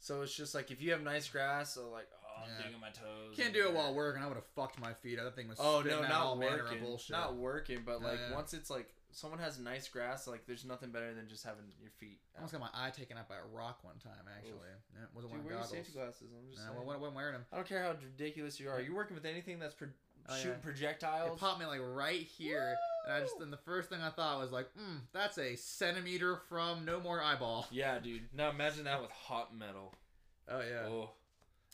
So 0.00 0.22
it's 0.22 0.34
just 0.34 0.54
like 0.54 0.70
if 0.70 0.80
you 0.82 0.92
have 0.92 1.02
nice 1.02 1.28
grass, 1.28 1.74
so 1.74 1.90
like 1.90 2.08
oh, 2.12 2.42
I'm 2.42 2.50
Yeah. 2.50 2.66
digging 2.66 2.80
my 2.80 2.90
toes. 2.90 3.34
Can't 3.36 3.54
do 3.54 3.66
it 3.68 3.74
while 3.74 3.94
working. 3.94 4.22
I 4.22 4.26
would 4.26 4.36
have 4.36 4.46
fucked 4.54 4.78
my 4.80 4.92
feet. 4.94 5.16
That 5.18 5.34
thing 5.36 5.48
was. 5.48 5.58
Oh 5.60 5.82
no, 5.84 5.98
out 6.02 6.08
not 6.08 6.12
all 6.12 6.36
manner 6.36 6.58
of 6.58 6.64
working. 6.64 6.82
bullshit. 6.82 7.10
Not 7.16 7.36
working, 7.36 7.82
but 7.84 8.02
like 8.02 8.18
yeah. 8.18 8.34
once 8.34 8.52
it's 8.54 8.70
like 8.70 8.94
someone 9.12 9.38
has 9.38 9.58
nice 9.60 9.88
grass, 9.88 10.26
like 10.26 10.44
there's 10.46 10.64
nothing 10.64 10.90
better 10.90 11.14
than 11.14 11.28
just 11.28 11.44
having 11.44 11.64
your 11.80 11.90
feet. 11.90 12.20
I 12.34 12.38
almost 12.38 12.52
got 12.52 12.60
my 12.60 12.70
eye 12.74 12.90
taken 12.90 13.16
out 13.16 13.28
by 13.28 13.36
a 13.36 13.46
rock 13.46 13.82
one 13.84 13.96
time. 13.98 14.12
Actually, 14.36 14.58
yeah, 14.92 15.06
wasn't 15.14 15.30
Dude, 15.30 15.30
wearing 15.30 15.44
wear 15.44 15.52
your 15.54 15.62
goggles. 15.62 15.70
safety 15.70 15.92
glasses. 15.92 16.32
I'm 16.36 16.50
just 16.50 16.62
Nah, 16.66 16.72
saying. 16.74 16.82
I 16.90 16.96
wasn't 16.96 17.14
wearing 17.14 17.32
them. 17.34 17.46
I 17.52 17.56
don't 17.56 17.66
care 17.68 17.82
how 17.82 17.92
ridiculous 17.92 18.58
you 18.60 18.68
are. 18.68 18.80
You're 18.80 18.94
working 18.94 19.14
with 19.14 19.24
anything 19.24 19.58
that's 19.60 19.74
pro- 19.74 19.88
Oh, 20.28 20.34
yeah. 20.34 20.42
shooting 20.42 20.60
It 21.32 21.38
popped 21.38 21.60
me 21.60 21.66
like 21.66 21.80
right 21.82 22.20
here, 22.20 22.74
and 23.06 23.14
I 23.14 23.20
just. 23.20 23.34
And 23.40 23.52
the 23.52 23.58
first 23.58 23.90
thing 23.90 24.00
I 24.00 24.10
thought 24.10 24.40
was 24.40 24.52
like, 24.52 24.68
mm, 24.74 25.00
"That's 25.12 25.38
a 25.38 25.56
centimeter 25.56 26.36
from 26.48 26.84
no 26.84 27.00
more 27.00 27.22
eyeball." 27.22 27.66
Yeah, 27.70 27.98
dude. 27.98 28.22
Now 28.34 28.50
imagine 28.50 28.84
that 28.84 29.02
with 29.02 29.10
hot 29.10 29.56
metal. 29.56 29.94
Oh 30.48 30.60
yeah. 30.60 30.88
Oh, 30.88 31.10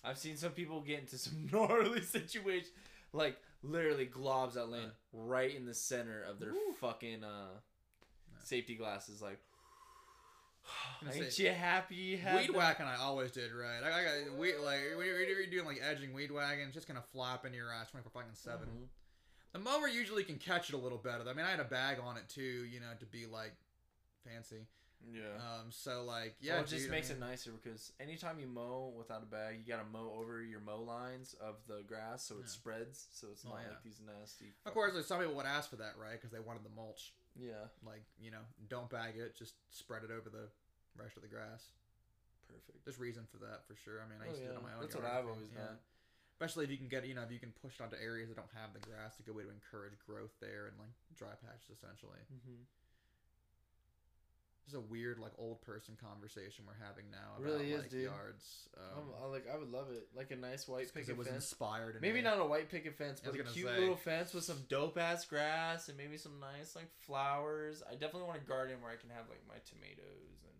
I've 0.04 0.18
seen 0.18 0.36
some 0.36 0.52
people 0.52 0.80
get 0.80 1.00
into 1.00 1.18
some 1.18 1.48
gnarly 1.52 2.02
situations, 2.02 2.72
like 3.12 3.36
literally 3.62 4.06
globs 4.06 4.54
that 4.54 4.68
land 4.68 4.90
right 5.12 5.54
in 5.54 5.66
the 5.66 5.74
center 5.74 6.22
of 6.22 6.40
their 6.40 6.52
Woo. 6.52 6.74
fucking 6.80 7.22
uh, 7.22 7.50
safety 8.42 8.74
glasses. 8.74 9.20
Like, 9.22 9.38
ain't 11.14 11.32
say, 11.32 11.44
you 11.44 11.50
happy 11.50 11.94
you 11.94 12.18
Weed 12.34 12.48
them? 12.48 12.56
whacking, 12.56 12.86
I 12.86 12.96
always 12.96 13.30
did 13.30 13.52
right. 13.52 13.82
I, 13.84 13.88
I 13.88 14.04
got 14.28 14.38
weed 14.38 14.54
like 14.64 14.80
when 14.96 15.06
you're, 15.06 15.20
you're 15.22 15.46
doing 15.46 15.66
like 15.66 15.80
edging 15.88 16.12
weed 16.12 16.30
whacking, 16.30 16.64
it's 16.66 16.74
just 16.74 16.88
gonna 16.88 17.02
flop 17.12 17.44
in 17.46 17.52
your 17.54 17.72
eyes 17.72 17.86
twenty 17.90 18.02
four 18.02 18.20
fucking 18.22 18.34
7 18.34 18.66
Mhm. 18.66 18.86
The 19.52 19.58
mower 19.58 19.88
usually 19.88 20.22
can 20.22 20.36
catch 20.38 20.68
it 20.68 20.74
a 20.74 20.78
little 20.78 20.98
better. 20.98 21.28
I 21.28 21.32
mean, 21.34 21.44
I 21.44 21.50
had 21.50 21.58
a 21.58 21.64
bag 21.64 21.96
on 22.04 22.16
it 22.16 22.28
too, 22.28 22.40
you 22.70 22.78
know, 22.78 22.92
to 23.00 23.06
be 23.06 23.26
like 23.26 23.52
fancy. 24.24 24.66
Yeah. 25.10 25.22
Um, 25.40 25.70
so 25.70 26.04
like 26.04 26.36
Yeah, 26.40 26.54
yeah, 26.56 26.60
it 26.60 26.66
just 26.68 26.82
dude, 26.82 26.88
I 26.92 26.94
makes 26.94 27.08
mean- 27.08 27.16
it 27.16 27.20
nicer 27.20 27.50
because 27.52 27.92
anytime 27.98 28.38
you 28.38 28.46
mow 28.46 28.92
without 28.96 29.22
a 29.22 29.26
bag, 29.26 29.56
you 29.58 29.64
gotta 29.72 29.88
mow 29.90 30.12
over 30.20 30.42
your 30.42 30.60
mow 30.60 30.82
lines 30.82 31.34
of 31.40 31.56
the 31.66 31.82
grass 31.88 32.22
so 32.24 32.34
it 32.36 32.42
Yeah. 32.42 32.46
spreads, 32.48 33.06
so 33.10 33.28
it's 33.32 33.42
Oh, 33.46 33.50
not 33.50 33.62
yeah. 33.62 33.68
like 33.70 33.82
these 33.82 34.00
nasty. 34.06 34.52
Of 34.66 34.74
course, 34.74 34.94
like 34.94 35.04
some 35.04 35.18
people 35.20 35.34
would 35.34 35.46
ask 35.46 35.70
for 35.70 35.76
that, 35.76 35.96
right? 35.98 36.12
Because 36.12 36.30
they 36.30 36.38
wanted 36.38 36.62
the 36.64 36.68
mulch. 36.76 37.12
Yeah. 37.34 37.64
Like 37.84 38.02
you 38.20 38.30
know, 38.30 38.44
don't 38.68 38.90
bag 38.90 39.16
it, 39.16 39.34
just 39.36 39.54
spread 39.70 40.04
it 40.04 40.10
over 40.10 40.28
the 40.28 40.48
rest 41.00 41.16
of 41.16 41.22
the 41.24 41.32
grass. 41.32 41.72
Perfect. 42.46 42.84
There's 42.84 42.98
reason 42.98 43.24
for 43.30 43.38
that 43.46 43.64
for 43.66 43.74
sure. 43.74 44.02
I 44.02 44.06
mean, 44.10 44.18
I 44.20 44.26
Oh, 44.26 44.30
used 44.30 44.42
to 44.42 44.48
do 44.48 44.52
it 44.54 44.60
on 44.60 44.64
my 44.66 44.74
own. 44.74 44.82
That's 44.84 44.94
yard 44.94 45.04
what 45.06 45.12
I've 45.16 45.26
always 45.28 45.50
yeah. 45.54 45.64
done. 45.72 45.78
Especially 46.36 46.64
if 46.64 46.70
you 46.72 46.78
can 46.80 46.88
get, 46.88 47.04
you 47.06 47.14
know, 47.14 47.22
if 47.22 47.30
you 47.30 47.38
can 47.38 47.52
push 47.60 47.76
it 47.78 47.82
onto 47.84 47.96
areas 48.00 48.28
that 48.32 48.36
don't 48.40 48.50
have 48.56 48.72
the 48.72 48.80
grass, 48.80 49.16
it's 49.16 49.20
a 49.20 49.26
good 49.28 49.36
way 49.36 49.44
to 49.44 49.52
encourage 49.52 49.92
growth 50.08 50.32
there 50.40 50.66
and 50.72 50.76
like 50.80 50.92
dry 51.16 51.32
patches 51.36 51.68
essentially. 51.76 52.20
Mm-hmm. 52.32 52.64
This 54.64 54.74
is 54.74 54.78
a 54.78 54.80
weird 54.92 55.18
like 55.18 55.32
old 55.38 55.60
person 55.62 55.96
conversation 56.00 56.64
we're 56.66 56.78
having 56.78 57.10
now 57.10 57.34
about 57.36 57.42
really 57.44 57.72
is, 57.72 57.80
like 57.82 57.90
dude. 57.90 58.04
yards. 58.04 58.68
Um, 58.76 59.10
I 59.20 59.26
like. 59.26 59.46
I 59.52 59.58
would 59.58 59.70
love 59.72 59.90
it. 59.90 60.06
Like 60.14 60.30
a 60.30 60.36
nice 60.36 60.68
white 60.68 60.92
picket 60.94 61.10
it 61.10 61.16
was 61.16 61.26
fence. 61.26 61.44
inspired. 61.50 61.96
In 61.96 62.00
Maybe 62.02 62.22
not 62.22 62.38
a 62.38 62.44
white 62.44 62.70
picket 62.70 62.96
fence, 62.96 63.20
but 63.24 63.34
a 63.34 63.42
cute 63.42 63.66
say. 63.66 63.78
little 63.80 63.96
fence 63.96 64.32
with 64.32 64.44
some 64.44 64.58
dope 64.68 64.96
ass 64.98 65.24
grass 65.24 65.88
and 65.88 65.96
maybe 65.98 66.16
some 66.18 66.38
nice 66.40 66.76
like 66.76 66.88
flowers. 67.00 67.82
I 67.88 67.94
definitely 67.94 68.28
want 68.28 68.40
a 68.42 68.46
garden 68.46 68.76
where 68.80 68.92
I 68.92 68.96
can 68.96 69.10
have 69.10 69.26
like 69.28 69.42
my 69.48 69.58
tomatoes 69.68 70.38
and 70.44 70.54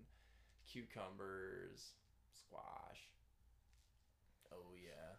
cucumbers, 0.71 1.93
squash. 2.35 3.09
Oh 4.53 4.75
yeah, 4.83 5.17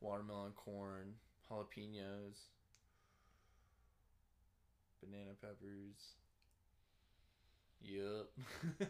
watermelon, 0.00 0.52
corn, 0.52 1.14
jalapenos, 1.50 2.36
banana 5.02 5.32
peppers. 5.40 6.14
Yup. 7.82 8.30
then 8.78 8.88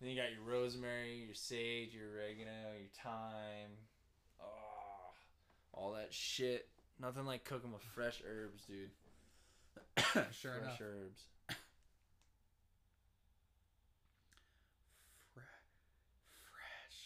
you 0.00 0.16
got 0.16 0.32
your 0.32 0.42
rosemary, 0.46 1.22
your 1.24 1.34
sage, 1.34 1.92
your 1.92 2.08
oregano, 2.14 2.72
your 2.78 2.88
thyme. 3.02 3.76
Oh, 4.40 5.12
all 5.74 5.92
that 5.92 6.12
shit. 6.14 6.68
Nothing 6.98 7.26
like 7.26 7.44
cooking 7.44 7.72
with 7.72 7.82
fresh 7.82 8.22
herbs, 8.26 8.62
dude. 8.64 8.90
sure 10.32 10.52
fresh 10.54 10.62
enough. 10.62 10.80
herbs. 10.80 11.20
Fre- 15.34 15.40
fresh. 16.40 16.98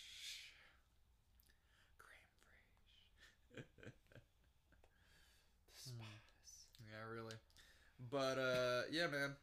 Cream 1.98 2.38
fraiche. 2.46 3.02
The 3.56 3.62
Hmm. 5.90 5.98
spice. 5.98 6.66
Yeah, 6.88 7.02
really. 7.12 7.34
But 8.10 8.38
uh, 8.38 8.82
yeah, 8.90 9.06
man. 9.06 9.34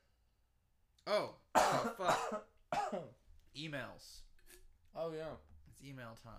Oh, 1.06 1.36
oh 1.56 1.92
fuck. 1.98 2.46
Emails. 3.58 4.22
oh 4.96 5.12
yeah. 5.16 5.36
It's 5.70 5.82
email 5.88 6.18
time. 6.24 6.34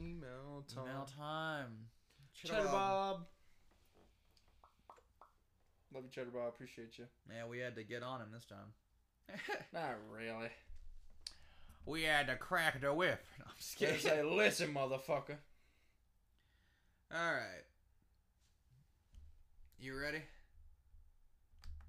Email 0.00 0.64
time. 0.74 0.84
Email 0.84 1.06
time. 1.18 1.66
Cheddar 2.34 2.64
Bob. 2.68 3.26
Love 5.94 6.04
you, 6.04 6.10
Cheddar 6.10 6.30
Bob. 6.30 6.48
Appreciate 6.48 6.98
you. 6.98 7.04
Yeah, 7.30 7.46
we 7.46 7.58
had 7.58 7.74
to 7.76 7.82
get 7.84 8.02
on 8.02 8.20
him 8.20 8.28
this 8.32 8.44
time. 8.44 8.72
Not 9.72 9.96
really. 10.12 10.48
we 11.86 12.02
had 12.02 12.26
to 12.28 12.36
crack 12.36 12.80
the 12.80 12.92
whip. 12.92 13.22
No, 13.38 13.44
I'm 13.48 13.52
just 13.56 13.78
Just 13.78 14.02
kidding. 14.04 14.18
say, 14.18 14.22
listen, 14.22 14.74
motherfucker. 14.74 15.36
All 17.14 17.32
right. 17.32 17.64
You 19.78 19.98
ready? 19.98 20.22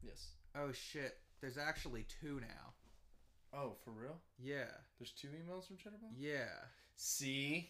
Yes. 0.07 0.27
Oh 0.55 0.71
shit. 0.71 1.17
There's 1.41 1.57
actually 1.57 2.05
two 2.21 2.39
now. 2.39 2.73
Oh, 3.53 3.73
for 3.83 3.91
real? 3.91 4.17
Yeah. 4.39 4.65
There's 4.99 5.11
two 5.11 5.27
emails 5.29 5.67
from 5.67 5.77
Cheddar 5.77 5.97
Bob? 6.01 6.11
Yeah. 6.17 6.47
See? 6.95 7.69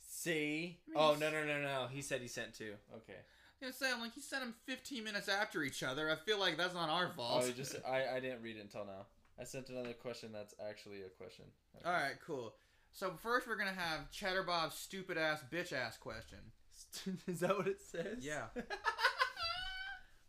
See? 0.00 0.78
I 0.86 0.90
mean, 0.90 0.96
Oh, 0.98 1.16
no, 1.18 1.30
no, 1.30 1.44
no, 1.46 1.60
no. 1.60 1.86
He 1.90 2.02
said 2.02 2.20
he 2.20 2.28
sent 2.28 2.54
two. 2.54 2.74
Okay. 2.94 3.12
I'm 3.18 3.68
gonna 3.68 3.72
say, 3.72 3.90
I'm 3.92 4.00
like, 4.00 4.14
he 4.14 4.20
sent 4.20 4.42
them 4.42 4.54
15 4.66 5.02
minutes 5.04 5.28
after 5.28 5.62
each 5.62 5.82
other. 5.82 6.10
I 6.10 6.16
feel 6.16 6.38
like 6.38 6.56
that's 6.56 6.74
not 6.74 6.88
our 6.90 7.10
fault. 7.14 7.42
Oh, 7.42 7.46
he 7.46 7.52
just 7.52 7.76
I, 7.88 8.16
I 8.16 8.20
didn't 8.20 8.42
read 8.42 8.56
it 8.56 8.62
until 8.62 8.84
now. 8.84 9.06
I 9.40 9.44
sent 9.44 9.68
another 9.68 9.92
question 9.92 10.30
that's 10.32 10.54
actually 10.68 11.02
a 11.02 11.08
question. 11.08 11.44
All 11.84 11.92
right, 11.92 12.14
cool. 12.26 12.54
So 12.92 13.12
first, 13.22 13.46
we're 13.46 13.56
gonna 13.56 13.72
have 13.72 14.10
Cheddar 14.10 14.42
Bob's 14.42 14.74
stupid 14.76 15.16
ass 15.18 15.42
bitch 15.50 15.72
ass 15.72 15.96
question. 15.96 16.38
Is 17.26 17.40
that 17.40 17.56
what 17.56 17.66
it 17.66 17.80
says? 17.80 18.18
Yeah. 18.20 18.44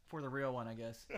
for 0.10 0.22
the 0.22 0.30
real 0.30 0.54
one, 0.54 0.68
I 0.68 0.74
guess. 0.74 1.06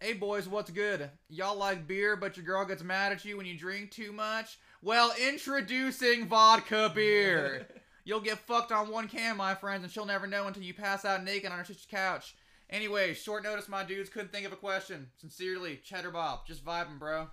Hey 0.00 0.12
boys, 0.12 0.48
what's 0.48 0.70
good? 0.70 1.10
Y'all 1.28 1.58
like 1.58 1.88
beer, 1.88 2.14
but 2.14 2.36
your 2.36 2.46
girl 2.46 2.64
gets 2.64 2.84
mad 2.84 3.10
at 3.10 3.24
you 3.24 3.36
when 3.36 3.46
you 3.46 3.58
drink 3.58 3.90
too 3.90 4.12
much? 4.12 4.56
Well, 4.80 5.12
introducing 5.20 6.28
vodka 6.28 6.92
beer. 6.94 7.66
You'll 8.04 8.20
get 8.20 8.38
fucked 8.38 8.70
on 8.70 8.92
one 8.92 9.08
can, 9.08 9.36
my 9.36 9.56
friends, 9.56 9.82
and 9.82 9.92
she'll 9.92 10.06
never 10.06 10.28
know 10.28 10.46
until 10.46 10.62
you 10.62 10.72
pass 10.72 11.04
out 11.04 11.24
naked 11.24 11.50
on 11.50 11.58
her 11.58 11.64
sister's 11.64 11.84
couch. 11.90 12.36
Anyway, 12.70 13.12
short 13.12 13.42
notice, 13.42 13.68
my 13.68 13.82
dudes 13.82 14.08
couldn't 14.08 14.30
think 14.30 14.46
of 14.46 14.52
a 14.52 14.56
question. 14.56 15.08
Sincerely, 15.16 15.80
Cheddar 15.82 16.12
Bob, 16.12 16.46
just 16.46 16.64
vibing, 16.64 17.00
bro. 17.00 17.28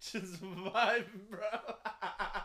Just 0.00 0.42
vibing, 0.42 1.28
bro. 1.30 1.40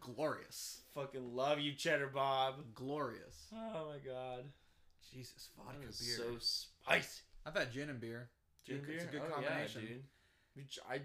Glorious, 0.00 0.80
Fucking 0.94 1.34
love 1.34 1.58
you, 1.60 1.74
Cheddar 1.74 2.08
Bob. 2.08 2.54
glorious. 2.74 3.46
Oh 3.54 3.88
my 3.92 3.98
god. 4.04 4.44
Jesus, 5.12 5.50
vodka 5.56 5.88
is 5.88 6.00
beer. 6.00 6.16
so 6.16 6.36
spicy. 6.38 7.22
I've 7.44 7.54
had 7.54 7.72
gin 7.72 7.90
and 7.90 8.00
beer. 8.00 8.30
Gin 8.66 8.76
It's 8.78 8.86
beer? 8.86 9.08
a 9.08 9.12
good 9.12 9.22
Oh, 9.24 9.40
yeah, 9.40 9.48
combination. 9.48 10.02
dude. 10.56 10.64
I, 10.90 11.00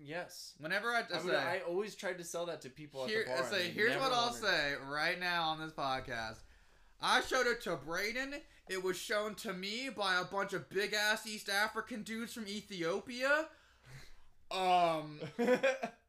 yes. 0.00 0.54
Whenever 0.58 0.88
I, 0.90 1.00
I 1.00 1.16
I, 1.16 1.18
say, 1.20 1.36
I 1.36 1.58
always 1.68 1.94
tried 1.94 2.18
to 2.18 2.24
sell 2.24 2.46
that 2.46 2.60
to 2.62 2.70
people 2.70 3.06
Here, 3.06 3.20
at 3.20 3.26
the 3.36 3.42
bar. 3.42 3.52
I 3.52 3.62
say, 3.62 3.70
here's 3.70 3.96
what 3.96 4.12
I'll 4.12 4.32
say 4.32 4.74
right 4.88 5.18
now 5.18 5.48
on 5.48 5.60
this 5.60 5.72
podcast. 5.72 6.38
I 7.00 7.20
showed 7.22 7.46
it 7.46 7.60
to 7.62 7.76
Braden. 7.76 8.34
It 8.68 8.82
was 8.82 8.96
shown 8.96 9.34
to 9.36 9.52
me 9.52 9.90
by 9.94 10.16
a 10.20 10.24
bunch 10.24 10.52
of 10.54 10.70
big 10.70 10.94
ass 10.94 11.26
East 11.26 11.48
African 11.50 12.02
dudes 12.02 12.32
from 12.32 12.46
Ethiopia. 12.48 13.48
Um, 14.54 15.20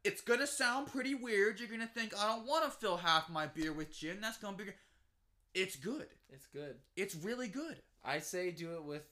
it's 0.04 0.22
gonna 0.22 0.48
sound 0.48 0.88
pretty 0.88 1.16
weird. 1.16 1.60
You're 1.60 1.70
gonna 1.70 1.88
think 1.94 2.14
I 2.18 2.28
don't 2.28 2.46
want 2.48 2.66
to 2.66 2.72
fill 2.72 2.98
half 2.98 3.30
my 3.30 3.48
beer 3.48 3.74
with 3.74 3.92
gin. 3.98 4.20
That's 4.22 4.38
gonna 4.38 4.58
be. 4.58 4.66
It's 5.54 5.76
good. 5.76 6.08
it's 6.30 6.48
good. 6.48 6.76
It's 6.96 7.16
really 7.16 7.48
good. 7.48 7.78
I 8.04 8.20
say 8.20 8.52
do 8.52 8.74
it 8.76 8.84
with 8.84 9.04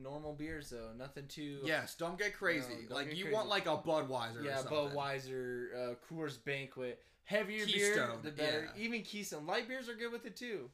normal 0.00 0.32
beers 0.34 0.70
though. 0.70 0.90
Nothing 0.96 1.26
too. 1.28 1.60
Yes, 1.64 1.94
don't 1.94 2.18
get 2.18 2.34
crazy. 2.36 2.74
No, 2.74 2.88
don't 2.88 2.90
like 2.98 3.06
get 3.08 3.16
you 3.16 3.24
crazy. 3.24 3.34
want 3.36 3.48
like 3.48 3.66
a 3.66 3.76
Budweiser. 3.78 4.44
Yeah, 4.44 4.54
or 4.54 4.56
something. 4.58 4.72
Budweiser, 4.96 5.66
uh, 5.74 5.94
Coors 6.10 6.42
Banquet, 6.44 7.00
heavier 7.24 7.66
beer, 7.66 8.10
the 8.22 8.30
better. 8.30 8.68
yeah. 8.76 8.82
Even 8.82 9.02
Keystone, 9.02 9.46
light 9.46 9.68
beers 9.68 9.88
are 9.88 9.94
good 9.94 10.12
with 10.12 10.26
it 10.26 10.36
too. 10.36 10.70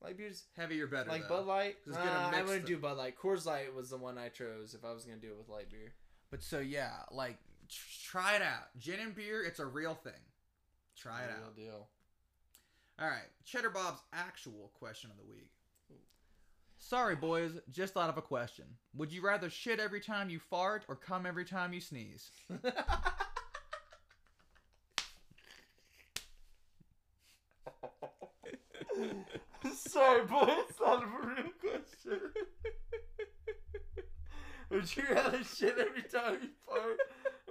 Light 0.00 0.16
beers, 0.16 0.44
Heavier, 0.56 0.86
better. 0.86 1.10
like 1.10 1.22
though. 1.22 1.38
Bud 1.38 1.46
Light. 1.46 1.76
'Cause 1.84 1.94
it's 1.94 1.96
gonna 1.98 2.30
Nah, 2.30 2.38
I 2.38 2.42
wouldn't 2.42 2.62
the- 2.66 2.68
do 2.68 2.78
Bud 2.78 2.96
Light. 2.98 3.18
Coors 3.18 3.44
Light 3.46 3.74
was 3.74 3.90
the 3.90 3.96
one 3.96 4.16
I 4.16 4.28
chose 4.28 4.74
if 4.74 4.84
I 4.84 4.92
was 4.92 5.04
gonna 5.04 5.16
do 5.18 5.32
it 5.32 5.36
with 5.38 5.48
light 5.48 5.70
beer. 5.72 5.92
But 6.30 6.42
so 6.44 6.60
yeah, 6.60 6.92
like 7.10 7.36
try 8.04 8.36
it 8.36 8.42
out. 8.42 8.68
Gin 8.78 9.00
and 9.00 9.14
beer, 9.14 9.42
it's 9.44 9.58
a 9.60 9.66
real 9.66 9.94
thing. 9.94 10.12
Try 10.96 11.22
it 11.22 11.28
Real 11.38 11.46
out. 11.46 11.56
deal. 11.56 11.88
All 13.00 13.06
right, 13.08 13.28
Cheddar 13.44 13.70
Bob's 13.70 14.00
actual 14.12 14.70
question 14.74 15.10
of 15.10 15.16
the 15.16 15.24
week. 15.30 15.50
Sorry, 16.80 17.16
boys, 17.16 17.52
just 17.70 17.92
thought 17.94 18.08
of 18.08 18.16
a 18.18 18.22
question. 18.22 18.64
Would 18.94 19.12
you 19.12 19.20
rather 19.20 19.50
shit 19.50 19.80
every 19.80 20.00
time 20.00 20.30
you 20.30 20.38
fart 20.38 20.84
or 20.88 20.94
come 20.96 21.26
every 21.26 21.44
time 21.44 21.72
you 21.72 21.80
sneeze? 21.80 22.30
Sorry, 29.74 30.24
boys, 30.24 30.72
not 30.80 31.02
a 31.04 31.06
real 31.06 31.50
question. 31.60 32.20
Would 34.70 34.96
you 34.96 35.02
rather 35.10 35.42
shit 35.44 35.76
every 35.78 36.02
time 36.02 36.38
you 36.42 36.48
fart 36.66 36.98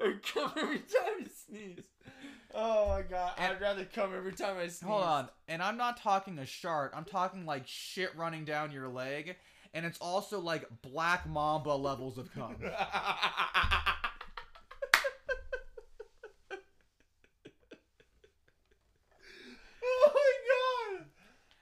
or 0.02 0.14
come 0.34 0.52
every 0.58 0.80
time 0.80 1.20
you 1.20 1.28
sneeze? 1.48 1.86
Oh 2.54 2.88
my 2.88 3.02
god, 3.02 3.34
I'd 3.38 3.60
rather 3.62 3.86
come 3.86 4.14
every 4.16 4.34
time 4.34 4.58
I 4.58 4.68
sneeze. 4.68 4.82
Hold 4.82 5.04
on, 5.04 5.30
and 5.48 5.62
I'm 5.62 5.78
not 5.78 5.98
talking 5.98 6.40
a 6.40 6.46
shart. 6.46 6.94
I'm 6.96 7.06
talking 7.06 7.46
like 7.46 7.68
shit 7.68 8.16
running 8.16 8.46
down 8.46 8.72
your 8.72 8.88
leg, 8.88 9.36
and 9.74 9.86
it's 9.86 9.98
also 10.00 10.40
like 10.40 10.66
black 10.82 11.28
mamba 11.28 11.70
levels 11.70 12.18
of 12.18 12.34
cum. 12.34 12.56
oh 12.64 12.70
my 20.14 20.32
god! 20.48 21.06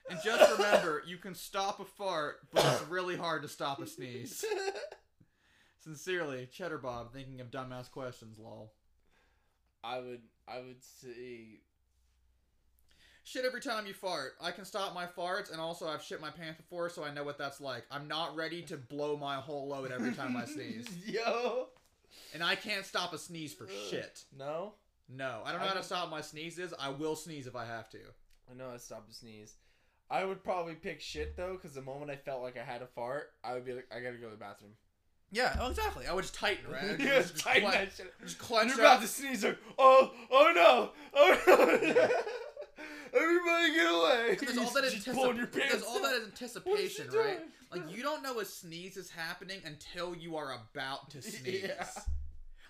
And 0.09 0.19
just 0.23 0.51
remember, 0.51 1.01
you 1.07 1.17
can 1.17 1.33
stop 1.33 1.79
a 1.79 1.85
fart, 1.85 2.37
but 2.53 2.63
it's 2.65 2.83
really 2.89 3.17
hard 3.17 3.41
to 3.41 3.47
stop 3.47 3.81
a 3.81 3.87
sneeze. 3.87 4.45
Sincerely, 5.85 6.49
Cheddar 6.51 6.79
Bob, 6.79 7.13
thinking 7.13 7.39
of 7.39 7.51
dumbass 7.51 7.91
questions, 7.91 8.39
lol. 8.39 8.73
I 9.83 9.99
would, 9.99 10.21
I 10.47 10.57
would 10.57 10.83
say, 10.83 11.59
Shit 13.23 13.43
every 13.43 13.61
time 13.61 13.87
you 13.87 13.93
fart. 13.93 14.33
I 14.39 14.51
can 14.51 14.65
stop 14.65 14.93
my 14.93 15.05
farts, 15.07 15.51
and 15.51 15.59
also 15.59 15.87
I've 15.87 16.03
shit 16.03 16.21
my 16.21 16.29
pants 16.29 16.57
before, 16.61 16.89
so 16.89 17.03
I 17.03 17.11
know 17.11 17.23
what 17.23 17.39
that's 17.39 17.59
like. 17.59 17.83
I'm 17.89 18.07
not 18.07 18.35
ready 18.35 18.61
to 18.63 18.77
blow 18.77 19.17
my 19.17 19.37
whole 19.37 19.67
load 19.67 19.91
every 19.91 20.13
time 20.13 20.37
I 20.37 20.45
sneeze. 20.45 20.87
Yo. 21.07 21.69
And 22.35 22.43
I 22.43 22.55
can't 22.55 22.85
stop 22.85 23.13
a 23.13 23.17
sneeze 23.17 23.53
for 23.53 23.67
shit. 23.89 24.23
No, 24.37 24.73
No, 25.09 25.41
I 25.43 25.51
don't 25.51 25.61
know 25.61 25.65
I 25.65 25.69
how 25.69 25.75
to 25.75 25.83
stop 25.83 26.11
my 26.11 26.21
sneezes. 26.21 26.71
I 26.79 26.89
will 26.89 27.15
sneeze 27.15 27.47
if 27.47 27.55
I 27.55 27.65
have 27.65 27.89
to. 27.91 27.99
I 28.49 28.55
know 28.55 28.69
I 28.71 28.77
stop 28.77 29.07
to 29.07 29.13
sneeze. 29.13 29.55
I 30.09 30.23
would 30.23 30.43
probably 30.43 30.75
pick 30.75 31.01
shit 31.01 31.35
though, 31.35 31.53
because 31.53 31.73
the 31.73 31.81
moment 31.81 32.11
I 32.11 32.17
felt 32.17 32.43
like 32.43 32.57
I 32.57 32.63
had 32.63 32.83
a 32.83 32.87
fart, 32.87 33.31
I 33.43 33.53
would 33.53 33.65
be 33.65 33.73
like, 33.73 33.87
I 33.91 34.01
gotta 34.01 34.17
go 34.17 34.25
to 34.25 34.31
the 34.31 34.37
bathroom. 34.37 34.73
Yeah, 35.35 35.57
oh, 35.59 35.69
exactly. 35.69 36.07
I 36.07 36.13
would 36.13 36.21
just 36.21 36.33
tighten, 36.33 36.71
right? 36.71 36.83
I'd 36.91 36.99
yeah, 36.99 37.21
just, 37.21 37.37
tighten 37.37 37.63
cle- 37.63 37.71
that 37.71 37.91
shit. 37.91 38.13
just 38.21 38.39
clench 38.39 38.69
You're 38.69 38.79
about 38.79 38.95
up. 38.97 39.01
to 39.01 39.07
sneeze. 39.07 39.43
Like, 39.43 39.57
oh, 39.77 40.11
oh 40.31 40.51
no, 40.55 40.91
oh 41.13 41.37
no! 41.45 41.53
Everybody 43.19 43.73
get 43.73 43.85
away! 43.85 44.37
There's 44.39 44.57
all 44.57 44.71
that 44.71 44.85
anticip- 44.85 45.51
There's 45.51 45.83
all 45.83 46.01
that 46.01 46.21
anticipation, 46.23 46.71
What 46.71 46.79
is 46.79 46.93
she 46.93 47.17
right? 47.17 47.39
Like 47.69 47.93
you 47.93 48.01
don't 48.01 48.23
know 48.23 48.39
a 48.39 48.45
sneeze 48.45 48.95
is 48.95 49.09
happening 49.09 49.59
until 49.65 50.15
you 50.15 50.37
are 50.37 50.57
about 50.71 51.09
to 51.09 51.21
sneeze. 51.21 51.63
Yeah. 51.67 51.85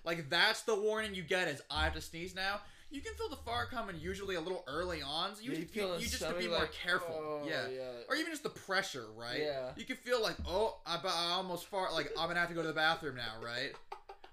Like 0.03 0.31
that's 0.31 0.63
the 0.63 0.75
warning 0.75 1.13
you 1.13 1.21
get 1.21 1.47
is 1.47 1.61
I 1.69 1.83
have 1.83 1.93
to 1.93 2.01
sneeze 2.01 2.33
now. 2.33 2.61
You 2.95 3.01
can 3.01 3.13
feel 3.15 3.27
the 3.27 3.35
fart 3.35 3.71
coming 3.71 3.97
usually 3.99 4.35
a 4.35 4.39
little 4.39 4.63
early 4.67 5.01
on, 5.01 5.35
so 5.35 5.41
you, 5.41 5.51
Yeah, 5.51 5.59
just, 5.59 5.73
feel 5.73 5.87
you, 5.87 5.93
the 5.95 6.01
just 6.03 6.23
have 6.23 6.35
to 6.35 6.39
be 6.39 6.47
more 6.47 6.59
like, 6.59 6.71
careful. 6.71 7.13
oh, 7.13 7.41
yeah. 7.45 7.67
yeah. 7.67 7.81
Or 8.07 8.15
even 8.15 8.31
just 8.31 8.43
the 8.43 8.49
pressure, 8.49 9.07
right? 9.17 9.41
Yeah. 9.41 9.71
You 9.75 9.83
can 9.83 9.97
feel 9.97 10.23
like, 10.23 10.37
oh, 10.47 10.77
I, 10.85 10.97
I 11.03 11.33
almost 11.33 11.65
fart. 11.65 11.91
Like 11.91 12.09
I'm 12.17 12.29
gonna 12.29 12.39
have 12.39 12.47
to 12.47 12.55
go 12.55 12.61
to 12.61 12.69
the 12.69 12.73
bathroom 12.73 13.17
now, 13.17 13.33
right? 13.43 13.73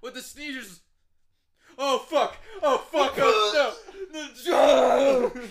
With 0.00 0.14
the 0.14 0.20
sneeze, 0.20 0.54
you're 0.54 0.64
oh 1.76 1.98
fuck, 2.08 2.36
oh 2.62 2.78
fuck, 2.78 3.14
oh 3.18 3.74
no. 4.46 5.32
At 5.34 5.42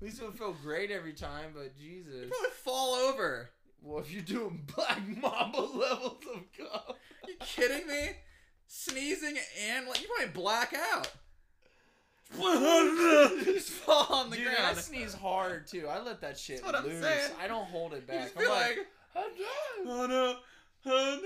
least 0.00 0.22
it 0.22 0.24
would 0.24 0.38
feel 0.38 0.56
great 0.62 0.90
every 0.90 1.12
time, 1.12 1.50
but 1.54 1.76
Jesus. 1.76 2.14
You 2.14 2.28
probably 2.30 2.50
fall 2.62 2.94
over. 2.94 3.50
Well, 3.82 3.98
if 3.98 4.10
you're 4.10 4.22
doing 4.22 4.66
Black 4.74 5.06
Mamba 5.06 5.58
levels 5.74 6.16
of 6.34 6.44
cum. 6.56 6.96
you 7.28 7.34
kidding 7.40 7.86
me? 7.86 8.12
Sneezing 8.66 9.36
and 9.68 9.86
like 9.86 10.00
you 10.00 10.08
probably 10.08 10.32
black 10.32 10.74
out. 10.94 11.10
Just 13.44 13.70
fall 13.70 14.06
on 14.10 14.30
the 14.30 14.36
Dude, 14.36 14.48
I 14.48 14.74
sneeze 14.74 15.14
hard 15.14 15.66
too. 15.66 15.86
I 15.88 16.00
let 16.02 16.20
that 16.22 16.38
shit 16.38 16.62
That's 16.62 16.72
what 16.72 16.82
I'm 16.82 16.88
loose. 16.88 17.02
saying. 17.02 17.30
I 17.42 17.46
don't 17.48 17.64
hold 17.66 17.92
it 17.94 18.02
You 18.02 18.06
back. 18.14 18.22
just 18.24 18.36
I'm 18.36 18.42
feel 18.42 18.50
like, 18.50 18.76
like, 18.76 18.86
I'm 19.16 19.30
done. 19.86 19.96
oh 19.96 20.06
no, 20.06 20.36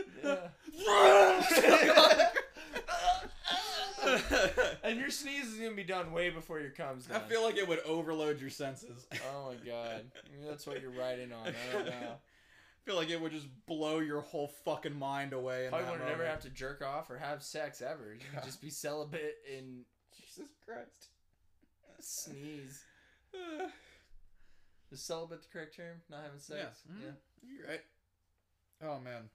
and 4.84 4.98
your 5.00 5.10
sneeze 5.10 5.46
is 5.48 5.58
gonna 5.58 5.74
be 5.74 5.82
done 5.84 6.12
way 6.12 6.30
before 6.30 6.60
your 6.60 6.70
comes 6.70 7.08
I 7.12 7.18
feel 7.20 7.42
like 7.42 7.56
it 7.56 7.66
would 7.66 7.80
overload 7.80 8.40
your 8.40 8.50
senses. 8.50 9.06
Oh 9.32 9.50
my 9.50 9.56
god, 9.68 10.04
Maybe 10.30 10.44
that's 10.48 10.64
what 10.66 10.80
you're 10.80 10.90
riding 10.92 11.32
on. 11.32 11.48
I 11.48 11.72
don't 11.72 11.86
know. 11.86 11.92
I 12.12 12.16
feel 12.86 12.94
like 12.96 13.10
it 13.10 13.20
would 13.20 13.32
just 13.32 13.48
blow 13.66 13.98
your 13.98 14.20
whole 14.20 14.48
fucking 14.64 14.96
mind 14.98 15.32
away. 15.32 15.64
In 15.64 15.70
Probably 15.70 15.90
would 15.90 16.06
never 16.06 16.24
have 16.24 16.40
to 16.40 16.50
jerk 16.50 16.82
off 16.82 17.10
or 17.10 17.18
have 17.18 17.42
sex 17.42 17.82
ever. 17.82 18.14
You 18.14 18.20
could 18.34 18.42
just 18.44 18.62
be 18.62 18.70
celibate 18.70 19.34
and 19.56 19.84
Jesus 20.38 20.54
Christ. 20.64 21.08
sneeze. 22.00 22.84
Is 24.90 25.02
celibate 25.02 25.42
the 25.42 25.48
correct 25.52 25.76
term? 25.76 26.00
Not 26.10 26.22
having 26.24 26.38
sex? 26.38 26.80
Yeah. 26.88 26.92
Mhm. 26.94 27.02
Yeah. 27.02 27.10
You're 27.58 27.68
right. 27.68 27.80
Oh 28.82 28.98
man. 29.00 29.28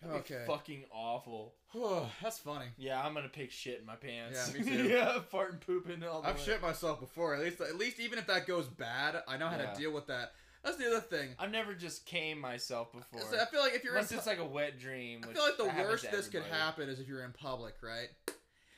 That'd 0.00 0.26
be 0.26 0.34
Okay. 0.34 0.44
fucking 0.46 0.84
awful. 0.90 1.54
That's 2.22 2.38
funny. 2.38 2.66
Yeah, 2.76 3.04
I'm 3.04 3.14
gonna 3.14 3.28
pick 3.28 3.50
shit 3.50 3.80
in 3.80 3.86
my 3.86 3.96
pants. 3.96 4.52
Yeah, 4.54 4.60
me 4.62 4.70
too. 4.76 4.88
yeah, 4.88 5.18
farting, 5.32 5.60
pooping, 5.60 6.02
all 6.04 6.22
the 6.22 6.28
I've 6.28 6.36
way. 6.38 6.42
shit 6.42 6.62
myself 6.62 7.00
before. 7.00 7.34
At 7.34 7.42
least, 7.42 7.60
at 7.60 7.76
least, 7.76 8.00
even 8.00 8.18
if 8.18 8.26
that 8.28 8.46
goes 8.46 8.66
bad, 8.66 9.22
I 9.28 9.36
know 9.36 9.48
how 9.48 9.58
Yeah. 9.58 9.72
to 9.72 9.78
deal 9.80 9.92
with 9.92 10.06
that. 10.06 10.32
That's 10.64 10.76
the 10.76 10.86
other 10.86 11.00
thing. 11.00 11.30
I've 11.40 11.50
never 11.50 11.74
just 11.74 12.06
came 12.06 12.38
myself 12.40 12.92
before. 12.92 13.20
So 13.30 13.36
I 13.38 13.44
feel 13.46 13.60
like 13.60 13.74
if 13.74 13.82
you're 13.82 13.94
in, 13.94 13.98
Unless 13.98 14.12
pu- 14.12 14.18
it's 14.18 14.26
like 14.28 14.38
a 14.38 14.44
wet 14.44 14.78
dream. 14.78 15.24
I 15.28 15.32
feel 15.32 15.42
like 15.42 15.56
the 15.56 15.82
worst 15.82 16.08
this 16.10 16.28
could 16.28 16.44
happen 16.44 16.88
is 16.88 17.00
if 17.00 17.08
you're 17.08 17.24
in 17.24 17.32
public, 17.32 17.74
right? 17.82 18.08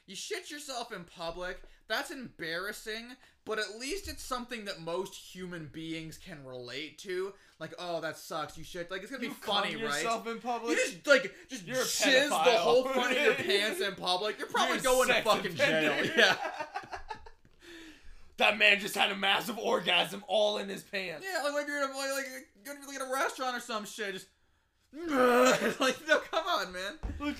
You 0.07 0.15
shit 0.15 0.51
yourself 0.51 0.93
in 0.93 1.05
public. 1.05 1.63
That's 1.87 2.11
embarrassing, 2.11 3.09
but 3.45 3.59
at 3.59 3.79
least 3.79 4.09
it's 4.09 4.23
something 4.23 4.65
that 4.65 4.81
most 4.81 5.15
human 5.15 5.69
beings 5.73 6.19
can 6.19 6.43
relate 6.45 6.99
to. 7.01 7.33
Like, 7.59 7.75
oh, 7.79 8.01
that 8.01 8.17
sucks. 8.19 8.57
You 8.57 8.65
shit. 8.65 8.91
Like, 8.91 9.03
it's 9.03 9.11
gonna 9.11 9.23
You 9.23 9.29
be 9.31 9.35
funny, 9.35 9.73
cum 9.75 9.83
right? 9.83 9.95
yourself 9.95 10.27
in 10.27 10.35
You 10.35 10.41
public. 10.41 10.77
just 10.79 11.07
like 11.07 11.35
just 11.49 11.67
You're 11.67 11.77
the 11.77 12.59
whole 12.59 12.85
front 12.85 13.17
of 13.17 13.23
your 13.23 13.35
pants 13.35 13.81
in 13.81 13.95
public. 13.97 14.39
You're 14.39 14.49
probably 14.49 14.77
You're 14.77 14.83
going 14.85 15.09
to 15.09 15.23
fucking 15.23 15.55
jail. 15.57 15.95
Yeah. 16.17 16.37
That 18.39 18.59
man 18.59 18.81
just 18.81 18.97
had 18.97 19.13
a 19.13 19.17
massive 19.17 19.59
orgasm 19.59 20.25
all 20.27 20.59
in 20.59 20.69
his 20.69 20.83
pants. 20.83 21.25
Yeah, 21.25 21.45
like, 21.45 21.53
like 21.55 21.67
you're 21.69 21.77
in 21.85 21.85
a, 21.91 21.93
like, 21.97 22.11
like 22.11 22.77
like 22.89 22.97
at 23.01 23.09
a 23.09 23.13
restaurant 23.13 23.57
or 23.57 23.61
some 23.61 23.85
shit. 23.85 24.13
Just 24.13 24.27
like 25.81 25.97
no, 26.07 26.19
come 26.31 26.45
on, 26.47 26.73
man. 26.73 27.35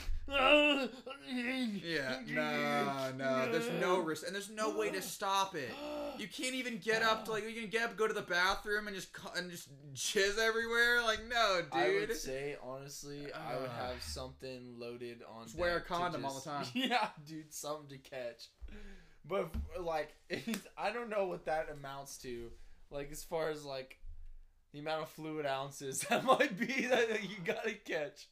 Yeah, 1.87 2.19
no, 2.29 3.13
no. 3.17 3.53
There's 3.53 3.71
no 3.81 4.01
risk, 4.01 4.27
and 4.27 4.35
there's 4.35 4.51
no 4.51 4.77
way 4.77 4.91
to 4.91 5.01
stop 5.01 5.55
it. 5.55 5.71
You 6.19 6.27
can't 6.27 6.55
even 6.55 6.79
get 6.79 7.03
up 7.03 7.25
to 7.27 7.31
like 7.31 7.49
you 7.49 7.61
can 7.61 7.71
get 7.71 7.85
up, 7.85 7.97
go 7.97 8.09
to 8.09 8.15
the 8.15 8.23
bathroom, 8.23 8.89
and 8.89 8.97
just 8.97 9.11
and 9.37 9.51
just 9.51 9.69
jizz 9.95 10.39
everywhere. 10.39 11.03
Like 11.03 11.21
no, 11.29 11.61
dude. 11.63 11.73
I 11.73 11.89
would 12.01 12.17
say 12.17 12.57
honestly, 12.63 13.27
I 13.33 13.57
would 13.61 13.71
have 13.71 14.03
something 14.03 14.75
loaded 14.79 15.21
on. 15.33 15.45
Just 15.45 15.57
wear 15.57 15.77
a 15.77 15.81
condom 15.81 16.25
all 16.25 16.35
the 16.35 16.51
time. 16.51 16.67
Yeah, 16.75 17.09
dude, 17.27 17.53
something 17.55 17.89
to 17.89 17.99
catch. 17.99 18.49
But 19.25 19.55
like, 19.81 20.15
I 20.77 20.91
don't 20.91 21.09
know 21.09 21.27
what 21.27 21.45
that 21.47 21.69
amounts 21.71 22.19
to. 22.19 22.51
Like 22.91 23.11
as 23.13 23.23
far 23.23 23.51
as 23.51 23.65
like 23.65 23.99
the 24.75 24.81
amount 24.81 25.03
of 25.03 25.09
fluid 25.09 25.47
ounces 25.47 26.01
that 26.11 26.25
might 26.27 26.59
be 26.59 26.87
that 26.91 27.23
you 27.23 27.39
gotta 27.45 27.73
catch. 27.73 28.27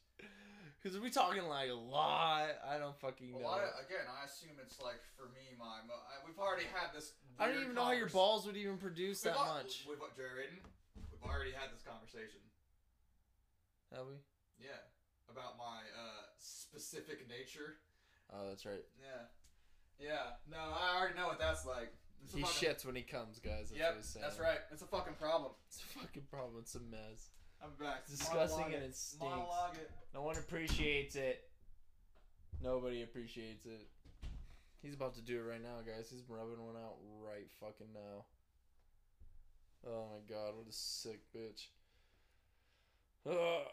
Because 0.77 0.99
we 0.99 1.09
talking 1.09 1.47
like 1.47 1.71
a 1.71 1.79
lot. 1.79 2.51
I 2.67 2.75
don't 2.77 2.99
fucking 2.99 3.31
know. 3.31 3.39
Well, 3.39 3.55
I, 3.55 3.87
again, 3.87 4.03
I 4.03 4.27
assume 4.27 4.59
it's 4.59 4.83
like 4.83 4.99
for 5.15 5.31
me, 5.31 5.55
my 5.55 5.79
mo- 5.87 5.95
I, 5.95 6.19
we've 6.27 6.37
already 6.37 6.67
had 6.75 6.91
this. 6.91 7.15
I 7.39 7.47
don't 7.47 7.63
even 7.63 7.73
know 7.73 7.87
how 7.87 7.95
your 7.95 8.11
balls 8.11 8.45
would 8.45 8.57
even 8.59 8.75
produce 8.75 9.23
We've 9.23 9.31
that 9.31 9.39
al- 9.39 9.63
much. 9.63 9.87
We've, 9.87 10.03
Jared, 10.19 10.51
we've 11.07 11.23
already 11.23 11.55
had 11.55 11.71
this 11.71 11.87
conversation. 11.87 12.43
Have 13.95 14.11
we? 14.11 14.19
Yeah, 14.59 14.83
about 15.31 15.55
my 15.55 15.87
uh, 15.95 16.27
specific 16.35 17.31
nature. 17.31 17.79
Oh, 18.35 18.51
that's 18.51 18.65
right. 18.65 18.83
Yeah, 18.99 19.31
yeah. 19.95 20.35
No, 20.51 20.59
I 20.59 20.99
already 20.99 21.15
know 21.15 21.31
what 21.31 21.39
that's 21.39 21.63
like. 21.63 21.95
It's 22.23 22.33
a 22.33 22.37
He 22.37 22.43
fucking- 22.43 22.69
shits 22.69 22.85
when 22.85 22.95
he 22.95 23.03
comes, 23.03 23.39
guys. 23.39 23.69
That's 23.69 23.79
Yep, 23.79 23.87
what 23.89 23.97
he's 23.97 24.05
saying. 24.09 24.25
that's 24.25 24.39
right. 24.39 24.59
It's 24.71 24.81
a 24.81 24.87
fucking 24.87 25.15
problem. 25.15 25.51
It's 25.67 25.79
a 25.81 25.99
fucking 25.99 26.23
problem. 26.31 26.59
It's 26.59 26.75
a 26.75 26.79
mess. 26.79 27.29
I'm 27.61 27.75
back. 27.75 28.01
It's 28.07 28.17
disgusting 28.19 28.59
Monologue 28.59 28.73
and 28.73 28.83
it. 28.83 28.87
it 28.89 28.95
stinks. 28.95 29.21
Monologue 29.23 29.77
it. 29.77 29.91
No 30.13 30.21
one 30.23 30.37
appreciates 30.37 31.15
it. 31.15 31.49
Nobody 32.61 33.03
appreciates 33.03 33.65
it. 33.65 33.89
He's 34.81 34.93
about 34.95 35.15
to 35.15 35.21
do 35.21 35.39
it 35.39 35.43
right 35.43 35.61
now, 35.61 35.79
guys. 35.85 36.09
He's 36.09 36.23
rubbing 36.27 36.61
one 36.65 36.75
out 36.75 36.97
right 37.21 37.49
fucking 37.59 37.93
now. 37.93 38.25
Oh 39.85 40.07
my 40.13 40.19
god, 40.33 40.55
what 40.55 40.67
a 40.67 40.71
sick 40.73 41.21
bitch. 41.33 41.67
Ugh. 43.29 43.67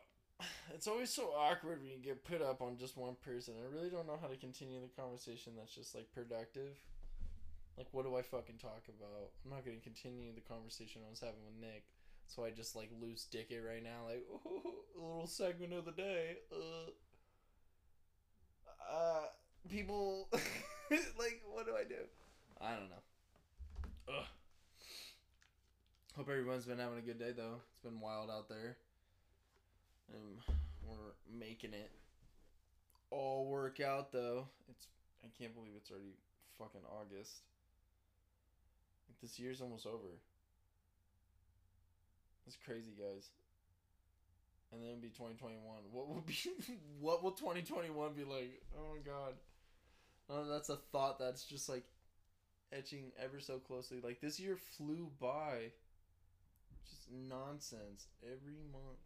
It's 0.75 0.87
always 0.87 1.11
so 1.11 1.33
awkward 1.37 1.83
when 1.83 1.91
you 1.91 1.99
get 1.99 2.25
put 2.25 2.41
up 2.41 2.63
on 2.63 2.79
just 2.79 2.97
one 2.97 3.15
person. 3.17 3.55
I 3.63 3.67
really 3.75 3.91
don't 3.91 4.07
know 4.07 4.19
how 4.21 4.29
to 4.29 4.37
continue 4.37 4.81
the 4.81 4.89
conversation 5.01 5.53
that's 5.57 5.75
just 5.75 5.95
like 5.95 6.11
productive. 6.13 6.79
Like, 7.77 7.89
what 7.93 8.05
do 8.05 8.17
I 8.17 8.23
fucking 8.23 8.59
talk 8.59 8.85
about? 8.89 9.31
I'm 9.45 9.51
not 9.51 9.65
gonna 9.65 9.79
continue 9.83 10.35
the 10.35 10.41
conversation 10.41 11.03
I 11.07 11.11
was 11.11 11.21
having 11.21 11.45
with 11.45 11.61
Nick. 11.61 11.85
So 12.27 12.45
I 12.45 12.51
just 12.51 12.77
like 12.77 12.91
loose 13.01 13.25
dick 13.25 13.51
it 13.51 13.63
right 13.67 13.83
now, 13.83 14.07
like 14.07 14.25
a 14.97 15.01
little 15.01 15.27
segment 15.27 15.73
of 15.73 15.85
the 15.85 15.93
day. 15.93 16.37
Uh, 16.53 16.91
uh 18.93 19.27
people 19.69 20.29
like 20.33 21.43
what 21.53 21.67
do 21.67 21.73
I 21.75 21.85
do? 21.85 22.07
I 22.61 22.71
don't 22.75 22.91
know. 22.91 23.03
Ugh. 24.09 24.27
Hope 26.17 26.29
everyone's 26.29 26.67
been 26.67 26.79
having 26.79 26.99
a 26.99 27.03
good 27.03 27.19
day 27.19 27.33
though. 27.37 27.61
It's 27.71 27.81
been 27.81 28.01
wild 28.01 28.31
out 28.31 28.49
there. 28.49 28.77
Um, 30.15 30.57
we're 30.87 31.39
making 31.39 31.73
it 31.73 31.91
all 33.11 33.47
work 33.47 33.81
out 33.81 34.13
though. 34.13 34.47
It's 34.69 34.87
I 35.25 35.29
can't 35.39 35.55
believe 35.55 35.73
it's 35.77 35.91
already 35.91 36.15
fucking 36.59 36.83
August. 36.89 37.43
This 39.23 39.39
year's 39.39 39.61
almost 39.61 39.87
over. 39.87 40.19
That's 42.45 42.57
crazy, 42.65 42.93
guys. 42.99 43.29
And 44.73 44.81
then 44.81 44.91
it'll 44.91 45.03
be 45.03 45.09
2021. 45.09 45.59
What 45.93 46.09
will 46.09 46.23
be? 46.27 46.37
what 47.01 47.23
will 47.23 47.33
2021 47.33 48.13
be 48.15 48.25
like? 48.25 48.63
Oh 48.77 48.95
my 48.95 49.01
god. 49.05 49.35
Oh, 50.29 50.47
that's 50.49 50.69
a 50.69 50.77
thought 50.93 51.19
that's 51.19 51.45
just 51.45 51.69
like 51.69 51.85
etching 52.73 53.13
ever 53.23 53.41
so 53.41 53.59
closely. 53.59 53.99
Like 54.03 54.21
this 54.21 54.39
year 54.39 54.57
flew 54.77 55.11
by. 55.21 55.73
Just 56.89 57.09
nonsense 57.11 58.07
every 58.23 58.63
month. 58.73 59.03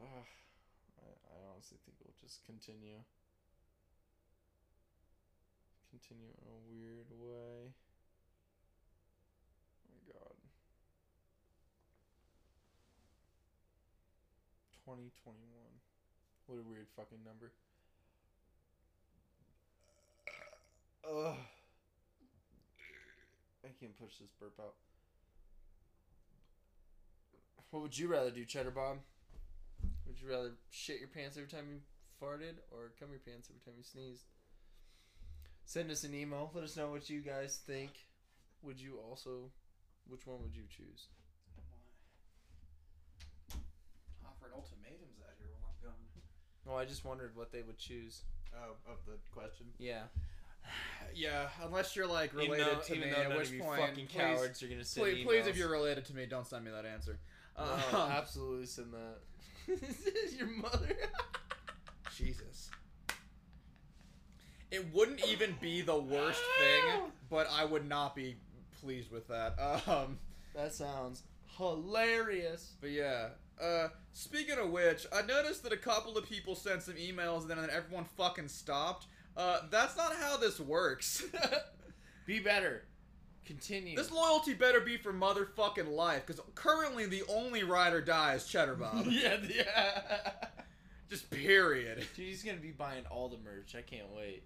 Ugh. 0.00 0.26
I, 0.98 1.06
I 1.06 1.52
honestly 1.52 1.78
think 1.84 1.98
it'll 2.00 2.14
just 2.20 2.44
continue. 2.46 2.98
Continue 5.90 6.32
in 6.42 6.48
a 6.48 6.58
weird 6.68 7.06
way. 7.20 7.70
Oh 9.78 9.92
my 9.92 10.12
god. 10.12 10.34
2021. 14.84 15.40
What 16.46 16.60
a 16.60 16.68
weird 16.68 16.86
fucking 16.96 17.24
number. 17.24 17.52
Ugh. 21.08 21.36
I 23.64 23.68
can't 23.80 23.98
push 23.98 24.18
this 24.20 24.30
burp 24.38 24.54
out. 24.60 24.74
What 27.70 27.82
would 27.82 27.98
you 27.98 28.08
rather 28.08 28.30
do, 28.30 28.44
Cheddar 28.44 28.70
Bob? 28.70 28.98
Would 30.06 30.20
you 30.20 30.30
rather 30.30 30.52
shit 30.70 31.00
your 31.00 31.08
pants 31.08 31.36
every 31.36 31.48
time 31.48 31.66
you 31.68 31.80
farted 32.22 32.60
or 32.70 32.92
cum 33.00 33.08
your 33.10 33.20
pants 33.20 33.48
every 33.50 33.60
time 33.64 33.74
you 33.78 33.82
sneezed? 33.82 34.24
Send 35.64 35.90
us 35.90 36.04
an 36.04 36.14
email. 36.14 36.50
Let 36.54 36.64
us 36.64 36.76
know 36.76 36.90
what 36.90 37.08
you 37.08 37.20
guys 37.20 37.58
think. 37.66 37.90
Would 38.62 38.80
you 38.80 38.98
also, 38.98 39.50
which 40.06 40.26
one 40.26 40.42
would 40.42 40.54
you 40.54 40.64
choose? 40.68 41.08
Offering 44.44 44.54
ultimatums 44.56 45.18
out 45.24 45.34
here 45.38 45.48
while 45.60 45.72
I'm 45.72 45.84
gone. 45.84 45.94
Well, 46.66 46.76
I 46.76 46.84
just 46.84 47.04
wondered 47.04 47.34
what 47.36 47.52
they 47.52 47.62
would 47.62 47.78
choose. 47.78 48.22
Oh, 48.54 48.76
of 48.90 48.98
the 49.06 49.12
question. 49.32 49.66
Yeah. 49.78 50.02
Yeah, 51.14 51.48
unless 51.62 51.94
you're 51.94 52.06
like 52.06 52.34
related 52.34 52.66
though- 52.66 52.94
to 52.94 52.94
me, 52.96 53.10
at 53.10 53.36
which 53.36 53.56
point, 53.60 53.80
fucking 53.80 54.06
please, 54.06 54.16
cowards 54.18 54.62
are 54.62 54.66
gonna 54.68 54.84
send 54.84 55.04
please, 55.06 55.24
please, 55.24 55.46
if 55.46 55.56
you're 55.56 55.70
related 55.70 56.06
to 56.06 56.16
me, 56.16 56.26
don't 56.26 56.46
send 56.46 56.64
me 56.64 56.70
that 56.72 56.84
answer. 56.86 57.18
No, 57.58 57.64
Um, 57.64 58.10
absolutely 58.10 58.66
send 58.66 58.92
that. 58.94 59.18
Your 60.38 60.48
mother. 60.48 60.96
Jesus. 62.16 62.70
It 64.70 64.92
wouldn't 64.92 65.24
even 65.28 65.54
be 65.60 65.82
the 65.82 65.96
worst 65.98 66.40
thing, 66.58 67.02
but 67.30 67.46
I 67.52 67.64
would 67.64 67.86
not 67.88 68.16
be 68.16 68.36
pleased 68.80 69.12
with 69.12 69.28
that. 69.28 69.54
Um, 69.86 70.18
that 70.54 70.74
sounds 70.74 71.22
hilarious. 71.58 72.72
but 72.80 72.90
yeah. 72.90 73.28
Uh, 73.60 73.88
speaking 74.12 74.58
of 74.58 74.70
which, 74.70 75.06
I 75.12 75.22
noticed 75.22 75.62
that 75.62 75.72
a 75.72 75.76
couple 75.76 76.18
of 76.18 76.28
people 76.28 76.54
sent 76.54 76.82
some 76.82 76.94
emails 76.94 77.42
and 77.42 77.50
then 77.50 77.70
everyone 77.70 78.04
fucking 78.16 78.48
stopped. 78.48 79.06
Uh, 79.36 79.60
that's 79.70 79.96
not 79.96 80.14
how 80.16 80.36
this 80.36 80.60
works. 80.60 81.24
Be 82.26 82.40
better. 82.40 82.84
Continue. 83.44 83.94
this 83.94 84.10
loyalty 84.10 84.54
better 84.54 84.80
be 84.80 84.96
for 84.96 85.12
motherfucking 85.12 85.92
life, 85.92 86.24
because 86.26 86.40
currently 86.54 87.04
the 87.04 87.22
only 87.28 87.62
ride 87.62 87.92
or 87.92 88.00
die 88.00 88.34
is 88.34 88.46
Cheddar 88.46 88.76
Bob. 88.76 89.06
yeah, 89.10 89.36
yeah. 89.54 90.30
Just 91.10 91.30
period. 91.30 91.98
Dude, 92.16 92.26
he's 92.26 92.42
gonna 92.42 92.56
be 92.56 92.70
buying 92.70 93.04
all 93.10 93.28
the 93.28 93.36
merch. 93.44 93.74
I 93.76 93.82
can't 93.82 94.10
wait. 94.16 94.44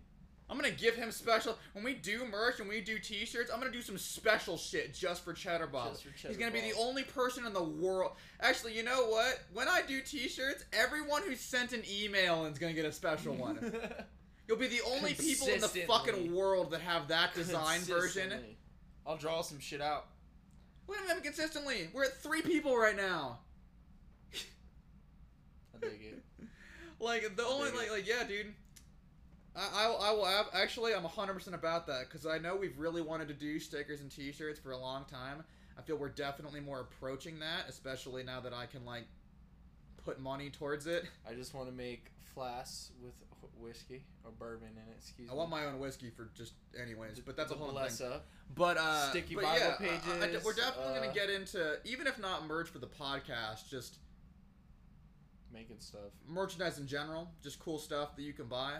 I'm 0.51 0.57
gonna 0.57 0.71
give 0.71 0.95
him 0.95 1.13
special 1.13 1.59
when 1.73 1.85
we 1.85 1.95
do 1.95 2.25
merch 2.25 2.59
and 2.61 2.69
we 2.69 2.81
do 2.81 2.99
T-shirts. 2.99 3.51
I'm 3.53 3.61
gonna 3.61 3.71
do 3.71 3.83
some 3.83 3.99
special 3.99 4.57
shit 4.57 4.95
just 4.95 5.23
for 5.25 5.35
Cheddar 5.35 5.67
Bob. 5.67 5.93
Just 5.93 6.05
for 6.05 6.29
He's 6.29 6.39
gonna 6.39 6.51
be 6.51 6.61
the 6.61 6.77
only 6.79 7.03
person 7.03 7.45
in 7.47 7.53
the 7.53 7.63
world. 7.63 8.13
Actually, 8.41 8.75
you 8.75 8.83
know 8.83 9.07
what? 9.09 9.41
When 9.53 9.69
I 9.69 9.83
do 9.87 10.01
T-shirts, 10.01 10.65
everyone 10.73 11.23
who 11.23 11.35
sent 11.35 11.73
an 11.73 11.83
email 11.91 12.47
is 12.47 12.59
gonna 12.59 12.73
get 12.73 12.87
a 12.87 12.93
special 12.93 13.35
one. 13.35 13.59
You'll 14.49 14.57
be 14.57 14.69
the 14.69 14.81
only 14.95 15.13
people 15.13 15.49
in 15.49 15.61
the 15.61 15.69
fucking 15.69 16.35
world 16.35 16.71
that 16.71 16.81
have 16.81 17.09
that 17.09 17.35
design 17.35 17.81
version. 17.81 18.33
I'll 19.07 19.19
draw 19.19 19.43
some 19.43 19.59
shit 19.59 19.83
out. 19.83 20.07
Look 20.87 20.97
at 20.99 21.07
them 21.07 21.21
consistently. 21.21 21.91
We're 21.93 22.05
at 22.05 22.23
three 22.23 22.41
people 22.41 22.77
right 22.77 22.97
now. 22.97 23.41
I 24.35 25.79
dig 25.81 26.01
it. 26.03 26.23
Like 27.01 27.37
the 27.37 27.45
only 27.45 27.71
like 27.71 27.87
it. 27.87 27.93
like 27.93 28.09
yeah, 28.09 28.25
dude. 28.27 28.53
I 29.59 29.85
I, 29.85 29.89
will- 29.89 30.01
I 30.01 30.11
will 30.13 30.25
have, 30.27 30.47
actually 30.53 30.95
I'm 30.95 31.03
100% 31.05 31.53
about 31.53 31.87
that 31.89 32.09
because 32.09 32.27
I 32.27 32.39
know 32.39 32.55
we've 32.57 32.79
really 32.79 33.03
wanted 33.03 33.29
to 33.29 33.35
do 33.35 33.59
stickers 33.59 34.01
and 34.01 34.11
T-shirts 34.11 34.59
for 34.61 34.71
a 34.71 34.79
long 34.79 35.05
time. 35.05 35.43
I 35.79 35.83
feel 35.83 35.97
we're 35.97 36.09
definitely 36.09 36.61
more 36.61 36.81
approaching 36.81 37.39
that, 37.41 37.69
especially 37.69 38.23
now 38.23 38.41
that 38.41 38.53
I 38.53 38.67
can 38.67 38.85
like 38.85 39.05
put 40.05 40.21
money 40.21 40.51
towards 40.51 40.87
it. 40.87 41.05
I 41.29 41.35
just 41.35 41.55
want 41.55 41.69
to 41.69 41.75
make 41.75 42.11
flasks 42.35 42.91
with 43.03 43.13
whiskey 43.61 44.03
or 44.25 44.31
bourbon 44.31 44.69
in 44.73 44.93
it. 44.93 44.97
Excuse 44.99 45.29
I 45.29 45.33
me. 45.33 45.37
I 45.37 45.39
want 45.39 45.51
my 45.51 45.65
own 45.67 45.79
whiskey 45.79 46.11
for 46.11 46.31
just 46.37 46.53
anyways, 46.81 47.21
but 47.21 47.37
that's 47.37 47.53
a 47.53 47.55
whole 47.55 47.71
bless 47.73 47.99
thing. 47.99 48.11
But 48.55 48.77
uh, 48.79 49.11
Sticky 49.11 49.35
but 49.35 49.45
Bible 49.45 49.59
yeah, 49.61 49.75
I- 49.81 49.85
I- 49.85 50.17
I- 50.25 50.27
pages, 50.27 50.45
we're 50.45 50.53
definitely 50.55 50.93
uh, 50.97 51.01
gonna 51.01 51.15
get 51.15 51.31
into 51.31 51.79
even 51.85 52.07
if 52.07 52.19
not 52.19 52.47
merch 52.47 52.69
for 52.69 52.79
the 52.79 52.87
podcast, 52.87 53.69
just 53.69 53.99
Making 55.53 55.77
stuff. 55.81 56.01
merchandise 56.27 56.79
in 56.79 56.87
general, 56.87 57.31
just 57.43 57.59
cool 57.59 57.79
stuff 57.79 58.15
that 58.17 58.23
you 58.23 58.33
can 58.33 58.47
buy. 58.47 58.75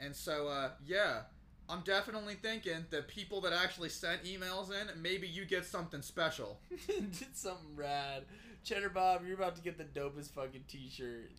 And 0.00 0.16
so, 0.16 0.48
uh, 0.48 0.70
yeah, 0.86 1.20
I'm 1.68 1.80
definitely 1.82 2.34
thinking 2.34 2.86
that 2.90 3.06
people 3.08 3.40
that 3.42 3.52
actually 3.52 3.90
sent 3.90 4.24
emails 4.24 4.70
in, 4.70 4.88
maybe 5.00 5.28
you 5.28 5.44
get 5.44 5.64
something 5.64 6.02
special. 6.02 6.58
Did 6.88 7.36
something 7.36 7.76
rad. 7.76 8.24
Cheddar 8.64 8.90
Bob, 8.90 9.22
you're 9.26 9.36
about 9.36 9.56
to 9.56 9.62
get 9.62 9.78
the 9.78 9.84
dopest 9.84 10.32
fucking 10.32 10.64
T-shirt. 10.68 11.30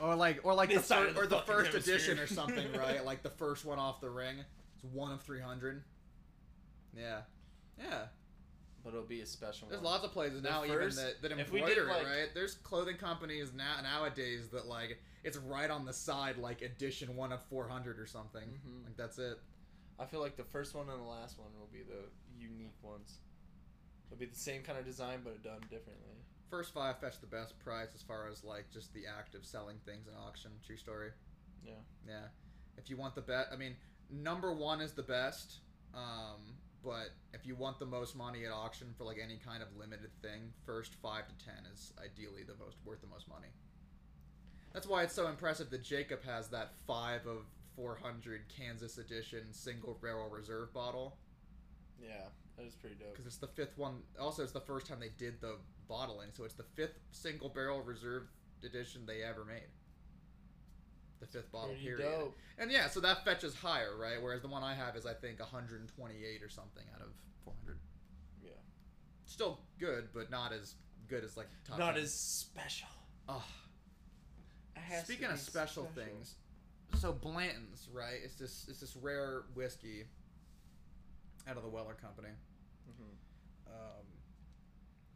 Or 0.00 0.14
like, 0.16 0.40
or 0.42 0.54
like 0.54 0.70
the, 0.72 0.80
fir- 0.80 1.12
the 1.12 1.20
or 1.20 1.26
the 1.26 1.40
first 1.40 1.74
edition 1.74 2.18
or 2.18 2.26
something, 2.26 2.72
right? 2.78 3.04
Like 3.04 3.22
the 3.22 3.30
first 3.30 3.64
one 3.64 3.78
off 3.78 4.00
the 4.00 4.10
ring. 4.10 4.36
It's 4.74 4.84
one 4.92 5.12
of 5.12 5.20
three 5.22 5.40
hundred. 5.40 5.82
Yeah, 6.96 7.20
yeah. 7.78 8.04
But 8.82 8.94
it'll 8.94 9.02
be 9.04 9.20
a 9.20 9.26
special 9.26 9.66
one. 9.66 9.72
There's 9.72 9.82
one. 9.82 9.92
lots 9.92 10.04
of 10.04 10.12
places 10.12 10.42
The 10.42 10.48
now 10.48 10.62
first- 10.64 10.98
even 10.98 11.04
that, 11.04 11.22
that 11.22 11.32
embroider 11.38 11.66
did, 11.74 11.78
it, 11.78 11.86
like- 11.88 12.06
right? 12.06 12.28
There's 12.34 12.54
clothing 12.54 12.96
companies 12.96 13.52
now 13.54 13.74
nowadays 13.82 14.48
that 14.48 14.66
like 14.66 14.98
it's 15.24 15.36
right 15.36 15.70
on 15.70 15.84
the 15.84 15.92
side, 15.92 16.36
like 16.38 16.62
edition 16.62 17.16
one 17.16 17.32
of 17.32 17.42
four 17.44 17.68
hundred 17.68 17.98
or 17.98 18.06
something. 18.06 18.58
Mhm. 18.66 18.84
Like 18.84 18.96
that's 18.96 19.18
it. 19.18 19.38
I 19.98 20.06
feel 20.06 20.20
like 20.20 20.36
the 20.36 20.44
first 20.44 20.74
one 20.74 20.88
and 20.88 20.98
the 20.98 21.04
last 21.04 21.38
one 21.38 21.48
will 21.58 21.68
be 21.72 21.82
the 21.82 22.08
unique 22.38 22.76
ones. 22.82 23.18
It'll 24.06 24.18
be 24.18 24.26
the 24.26 24.34
same 24.34 24.62
kind 24.62 24.78
of 24.78 24.84
design, 24.84 25.20
but 25.24 25.42
done 25.42 25.60
differently. 25.70 26.16
First 26.50 26.74
five 26.74 26.98
fetch 26.98 27.20
the 27.20 27.26
best 27.26 27.58
price 27.60 27.88
as 27.94 28.02
far 28.02 28.28
as 28.28 28.42
like 28.44 28.70
just 28.70 28.92
the 28.94 29.06
act 29.06 29.34
of 29.34 29.44
selling 29.46 29.78
things 29.86 30.06
in 30.06 30.14
auction. 30.14 30.50
True 30.66 30.76
story. 30.76 31.10
Yeah. 31.64 31.72
Yeah. 32.06 32.26
If 32.76 32.90
you 32.90 32.96
want 32.96 33.14
the 33.14 33.22
bet, 33.22 33.46
I 33.52 33.56
mean, 33.56 33.76
number 34.10 34.52
one 34.52 34.80
is 34.80 34.92
the 34.92 35.02
best. 35.02 35.58
Um, 35.94 36.56
but 36.82 37.10
if 37.32 37.46
you 37.46 37.54
want 37.54 37.78
the 37.78 37.86
most 37.86 38.16
money 38.16 38.44
at 38.44 38.50
auction 38.50 38.88
for 38.98 39.04
like 39.04 39.18
any 39.22 39.36
kind 39.38 39.62
of 39.62 39.68
limited 39.76 40.10
thing, 40.20 40.52
first 40.66 40.94
five 40.96 41.24
to 41.28 41.44
ten 41.44 41.64
is 41.72 41.92
ideally 42.02 42.42
the 42.42 42.56
most 42.56 42.76
worth 42.84 43.00
the 43.00 43.06
most 43.06 43.28
money. 43.28 43.48
That's 44.72 44.86
why 44.86 45.02
it's 45.02 45.14
so 45.14 45.28
impressive 45.28 45.70
that 45.70 45.82
Jacob 45.82 46.24
has 46.24 46.48
that 46.48 46.72
five 46.86 47.26
of 47.26 47.44
four 47.76 47.98
hundred 48.02 48.42
Kansas 48.54 48.98
edition 48.98 49.44
single 49.52 49.98
barrel 50.02 50.28
reserve 50.28 50.72
bottle 50.74 51.16
Yeah, 52.02 52.28
that 52.56 52.66
is 52.66 52.74
pretty 52.74 52.96
dope. 52.96 53.12
because 53.12 53.26
it's 53.26 53.36
the 53.36 53.48
fifth 53.48 53.76
one. 53.78 53.98
Also, 54.20 54.42
it's 54.42 54.52
the 54.52 54.60
first 54.60 54.86
time 54.86 55.00
they 55.00 55.10
did 55.18 55.40
the 55.40 55.56
bottling, 55.88 56.28
so 56.32 56.44
it's 56.44 56.54
the 56.54 56.64
fifth 56.74 56.98
single 57.10 57.48
barrel 57.48 57.80
reserve 57.82 58.24
edition 58.64 59.02
they 59.06 59.22
ever 59.22 59.44
made. 59.44 59.68
The 61.20 61.26
fifth 61.26 61.52
bottle 61.52 61.68
Pretty 61.70 61.84
period. 61.84 62.10
dope. 62.18 62.36
And 62.58 62.70
yeah, 62.70 62.88
so 62.88 62.98
that 63.00 63.24
fetches 63.24 63.54
higher, 63.54 63.96
right? 63.96 64.20
Whereas 64.20 64.42
the 64.42 64.48
one 64.48 64.62
I 64.64 64.74
have 64.74 64.96
is 64.96 65.06
I 65.06 65.14
think 65.14 65.38
128 65.38 66.42
or 66.42 66.48
something 66.48 66.82
out 66.94 67.00
of 67.00 67.08
400. 67.44 67.78
Yeah. 68.42 68.50
Still 69.26 69.60
good, 69.78 70.08
but 70.12 70.30
not 70.30 70.52
as 70.52 70.74
good 71.08 71.22
as 71.22 71.36
like 71.36 71.46
top. 71.64 71.78
Not 71.78 71.94
10. 71.94 72.02
as 72.02 72.12
special. 72.12 72.88
Oh. 73.28 73.44
It 74.76 74.80
has 74.80 75.00
to 75.00 75.04
Speaking 75.06 75.26
of 75.26 75.32
be 75.32 75.38
special, 75.38 75.86
things, 75.94 76.34
so 76.98 77.12
Blanton's, 77.12 77.88
right? 77.92 78.18
It's 78.24 78.34
this 78.34 78.66
it's 78.68 78.80
this 78.80 78.96
rare 78.96 79.44
whiskey 79.54 80.04
out 81.48 81.56
of 81.56 81.62
the 81.62 81.68
Weller 81.68 81.94
Company. 81.94 82.28
Mhm. 82.88 83.72
Um, 83.72 84.06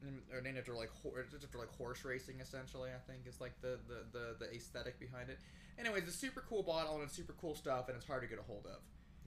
and 0.02 0.22
they're 0.30 0.40
named 0.42 0.58
after 0.58 0.74
like 0.74 0.90
hor- 1.02 1.18
it's 1.20 1.34
after 1.34 1.58
like 1.58 1.74
horse 1.76 2.04
racing 2.04 2.40
essentially. 2.40 2.90
I 2.90 2.98
think 3.10 3.26
is 3.26 3.40
like 3.40 3.60
the, 3.60 3.78
the 3.88 4.04
the 4.12 4.36
the 4.38 4.54
aesthetic 4.54 4.98
behind 4.98 5.30
it. 5.30 5.38
Anyways, 5.78 6.04
it's 6.04 6.14
a 6.14 6.18
super 6.18 6.42
cool 6.48 6.62
bottle 6.62 6.94
and 6.94 7.02
it's 7.04 7.14
super 7.14 7.34
cool 7.40 7.54
stuff, 7.54 7.88
and 7.88 7.96
it's 7.96 8.06
hard 8.06 8.22
to 8.22 8.28
get 8.28 8.38
a 8.38 8.42
hold 8.42 8.66
of. 8.66 8.80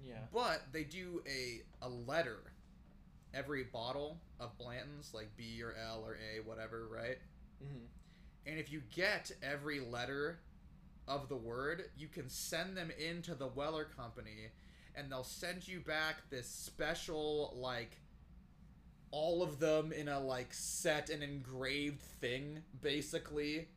Yeah. 0.03 0.25
But 0.33 0.61
they 0.71 0.83
do 0.83 1.21
a 1.27 1.61
a 1.81 1.89
letter 1.89 2.53
every 3.33 3.63
bottle 3.65 4.19
of 4.39 4.57
Blanton's, 4.57 5.13
like 5.13 5.35
B 5.37 5.61
or 5.61 5.75
L 5.75 6.03
or 6.05 6.15
A, 6.15 6.39
whatever, 6.47 6.87
right? 6.87 7.17
hmm 7.61 7.85
And 8.49 8.57
if 8.57 8.71
you 8.71 8.81
get 8.95 9.31
every 9.43 9.79
letter 9.79 10.39
of 11.07 11.29
the 11.29 11.35
word, 11.35 11.85
you 11.95 12.07
can 12.07 12.29
send 12.29 12.75
them 12.75 12.91
into 12.97 13.35
the 13.35 13.45
Weller 13.47 13.85
Company, 13.95 14.49
and 14.95 15.11
they'll 15.11 15.23
send 15.23 15.67
you 15.67 15.81
back 15.81 16.29
this 16.31 16.47
special 16.47 17.53
like 17.55 17.99
all 19.11 19.43
of 19.43 19.59
them 19.59 19.91
in 19.91 20.07
a 20.07 20.19
like 20.19 20.51
set 20.51 21.11
and 21.11 21.21
engraved 21.21 22.01
thing, 22.01 22.63
basically 22.81 23.67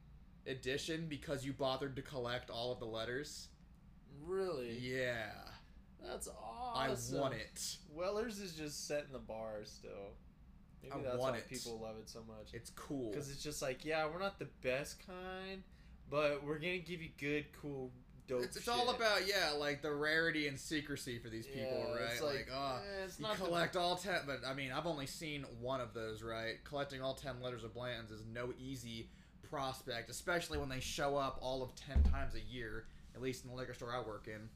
edition 0.46 1.06
because 1.08 1.44
you 1.44 1.52
bothered 1.52 1.94
to 1.96 2.02
collect 2.02 2.48
all 2.48 2.72
of 2.72 2.78
the 2.78 2.86
letters. 2.86 3.48
Really? 4.24 4.78
Yeah, 4.78 5.32
That's 6.02 6.28
awesome. 6.28 7.18
I 7.18 7.20
want 7.20 7.34
it. 7.34 7.76
Weller's 7.94 8.38
is 8.38 8.54
just 8.54 8.86
setting 8.86 9.12
the 9.12 9.18
bar 9.18 9.60
still. 9.64 10.14
Maybe 10.82 10.94
I 10.94 11.02
that's 11.02 11.16
want 11.18 11.32
why 11.34 11.38
it. 11.38 11.48
people 11.48 11.78
love 11.82 11.96
it 11.98 12.08
so 12.08 12.20
much. 12.26 12.48
It's 12.52 12.70
cool. 12.70 13.10
Because 13.10 13.30
it's 13.30 13.42
just 13.42 13.62
like, 13.62 13.84
yeah, 13.84 14.06
we're 14.12 14.18
not 14.20 14.38
the 14.38 14.48
best 14.62 15.04
kind, 15.06 15.62
but 16.10 16.42
we're 16.44 16.58
gonna 16.58 16.78
give 16.78 17.00
you 17.02 17.10
good, 17.18 17.46
cool, 17.60 17.90
dope. 18.26 18.42
It's, 18.42 18.56
it's 18.56 18.68
all 18.68 18.90
about 18.90 19.26
yeah, 19.26 19.52
like 19.58 19.82
the 19.82 19.92
rarity 19.92 20.48
and 20.48 20.58
secrecy 20.58 21.18
for 21.18 21.28
these 21.28 21.46
people, 21.46 21.86
Yeah, 21.88 21.94
right? 22.02 22.12
it's 22.12 22.20
Like, 22.22 22.34
like, 22.34 22.48
oh, 22.52 22.80
eh, 23.00 23.04
it's 23.04 23.18
you 23.18 23.22
not 23.26 23.38
the- 23.38 23.44
collect 23.44 23.76
all 23.76 23.96
ten, 23.96 24.20
but 24.26 24.40
I 24.46 24.54
mean, 24.54 24.72
I've 24.72 24.86
only 24.86 25.06
seen 25.06 25.44
one 25.60 25.80
of 25.80 25.94
those, 25.94 26.22
right? 26.22 26.62
Collecting 26.64 27.00
all 27.02 27.14
ten 27.14 27.40
letters 27.40 27.64
of 27.64 27.74
Blanton's 27.74 28.10
is 28.10 28.24
no 28.32 28.52
easy 28.58 29.08
prospect, 29.48 30.08
especially 30.10 30.58
when 30.58 30.68
they 30.68 30.80
show 30.80 31.16
up 31.16 31.38
all 31.42 31.62
of 31.62 31.74
ten 31.74 32.02
times 32.04 32.34
a 32.34 32.40
year, 32.40 32.86
at 33.14 33.20
least 33.22 33.44
in 33.44 33.50
the 33.50 33.56
liquor 33.56 33.74
store 33.74 33.94
I 33.94 34.00
work 34.00 34.26
in. 34.26 34.48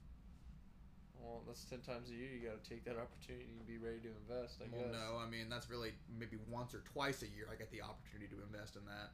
Well, 1.27 1.43
that's 1.47 1.65
ten 1.65 1.81
times 1.81 2.09
a 2.11 2.15
year. 2.15 2.31
You 2.31 2.47
gotta 2.47 2.62
take 2.62 2.85
that 2.85 2.94
opportunity 2.94 3.51
and 3.51 3.66
be 3.66 3.78
ready 3.82 3.98
to 4.07 4.11
invest. 4.15 4.62
I 4.62 4.70
well, 4.70 4.86
guess. 4.86 4.94
no, 4.94 5.19
I 5.19 5.27
mean 5.28 5.51
that's 5.51 5.69
really 5.69 5.90
maybe 6.07 6.39
once 6.48 6.73
or 6.73 6.86
twice 6.93 7.23
a 7.23 7.27
year 7.27 7.51
I 7.51 7.57
get 7.57 7.70
the 7.73 7.82
opportunity 7.82 8.31
to 8.31 8.39
invest 8.47 8.77
in 8.77 8.86
that. 8.86 9.11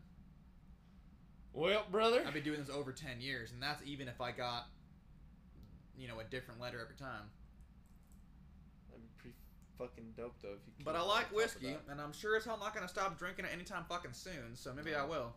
Well, 1.55 1.84
brother. 1.90 2.22
I've 2.26 2.34
been 2.34 2.44
doing 2.44 2.60
this 2.60 2.68
over 2.68 2.93
ten 2.93 3.20
years, 3.20 3.52
and 3.52 3.62
that's 3.62 3.80
even 3.84 4.09
if 4.09 4.20
I 4.20 4.30
got, 4.32 4.68
you 5.97 6.06
know, 6.06 6.20
a 6.20 6.24
different 6.24 6.60
letter 6.60 6.80
every 6.80 6.97
time. 6.97 7.32
That'd 8.90 9.05
be 9.05 9.12
pretty 9.16 9.36
fucking 9.78 10.12
dope 10.16 10.36
though 10.43 10.60
if 10.60 10.60
you. 10.68 10.84
But 10.84 10.97
I 10.97 11.02
like 11.02 11.32
whiskey, 11.34 11.76
and 11.89 11.98
I'm 11.98 12.12
sure 12.12 12.36
as 12.36 12.44
hell 12.44 12.59
not 12.60 12.74
gonna 12.74 12.89
stop 12.89 13.18
drinking 13.18 13.47
it 13.47 13.52
anytime 13.55 13.84
fucking 13.89 14.12
soon. 14.12 14.52
So 14.52 14.74
maybe 14.74 14.94
I 14.94 15.05
will. 15.05 15.32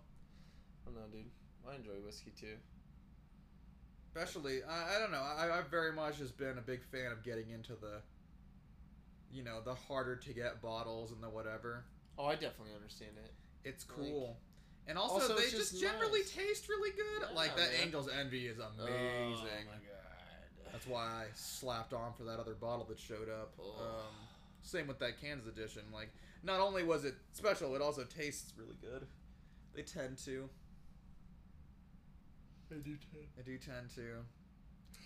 I 0.84 0.92
don't 0.92 0.96
know, 0.96 1.08
dude. 1.12 1.32
I 1.64 1.76
enjoy 1.76 2.04
whiskey 2.04 2.34
too. 2.38 2.58
Especially, 4.16 4.64
I, 4.64 4.96
I 4.96 5.00
don't 5.00 5.12
know. 5.12 5.22
I, 5.22 5.60
I 5.60 5.62
very 5.70 5.92
much 5.92 6.20
has 6.20 6.32
been 6.32 6.58
a 6.58 6.62
big 6.62 6.82
fan 6.84 7.12
of 7.12 7.22
getting 7.24 7.50
into 7.50 7.74
the, 7.74 8.02
you 9.32 9.44
know, 9.44 9.60
the 9.64 9.74
harder 9.76 10.16
to 10.16 10.34
get 10.34 10.62
bottles 10.62 11.12
and 11.12 11.22
the 11.22 11.30
whatever. 11.30 11.84
Oh, 12.18 12.26
I 12.26 12.34
definitely 12.36 12.74
understand 12.76 13.12
it. 13.24 13.32
It's 13.68 13.86
Like- 13.90 13.98
cool. 13.98 14.38
and 14.88 14.98
also, 14.98 15.16
Also, 15.16 15.36
they 15.36 15.44
just 15.44 15.72
just 15.72 15.82
generally 15.82 16.22
nice. 16.22 16.32
taste 16.32 16.70
really 16.70 16.92
good. 16.92 17.28
Yeah, 17.30 17.36
like 17.36 17.58
that 17.58 17.72
man. 17.74 17.82
Angel's 17.84 18.08
Envy 18.08 18.48
is 18.48 18.58
amazing. 18.58 18.88
Oh 18.88 19.36
my 19.36 19.80
god. 19.86 20.72
That's 20.72 20.88
why 20.88 21.04
I 21.04 21.26
slapped 21.34 21.92
on 21.94 22.14
for 22.14 22.24
that 22.24 22.40
other 22.40 22.54
bottle 22.54 22.86
that 22.86 23.00
showed 23.00 23.28
up. 23.30 23.54
Oh. 23.60 23.82
Um, 23.82 24.16
same 24.62 24.88
with 24.88 25.00
that 25.00 25.20
Kansas 25.20 25.48
edition. 25.48 25.82
Like, 25.94 26.10
not 26.44 26.60
only 26.62 26.84
was 26.84 27.04
it 27.04 27.16
special, 27.34 27.76
it 27.76 27.82
also 27.82 28.04
tastes 28.06 28.54
really 28.58 28.76
good. 28.82 29.08
They 29.74 29.82
tend 29.82 30.18
to. 30.20 30.50
I 32.72 32.82
do 32.82 32.96
too. 32.98 33.24
They 33.38 33.44
do 33.44 33.58
tend 33.58 33.90
to. 33.96 34.26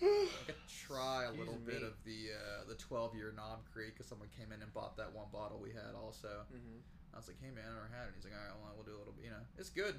I 0.00 0.42
could 0.46 0.62
try 0.66 1.24
a 1.24 1.28
Excuse 1.28 1.44
little 1.44 1.60
bit 1.60 1.82
of 1.82 1.92
the 2.04 2.32
uh, 2.32 2.64
the 2.68 2.74
12 2.74 3.14
year 3.14 3.32
Knob 3.36 3.60
Creek 3.72 3.94
because 3.94 4.06
someone 4.06 4.28
came 4.38 4.52
in 4.52 4.62
and 4.62 4.72
bought 4.72 4.96
that 4.96 5.12
one 5.12 5.28
bottle 5.32 5.60
we 5.60 5.70
had 5.70 5.92
also. 5.92 6.46
Mm-hmm. 6.48 6.80
I 7.12 7.18
was 7.18 7.26
like, 7.26 7.36
hey 7.42 7.50
man, 7.50 7.66
I 7.68 7.74
never 7.74 7.90
had 7.90 8.08
it. 8.08 8.14
He's 8.16 8.24
like, 8.24 8.32
all 8.38 8.40
right, 8.40 8.56
well, 8.62 8.72
we'll 8.78 8.86
do 8.88 8.96
a 8.96 9.00
little 9.02 9.12
bit. 9.12 9.28
You 9.28 9.34
know, 9.34 9.44
it's 9.58 9.70
good. 9.70 9.98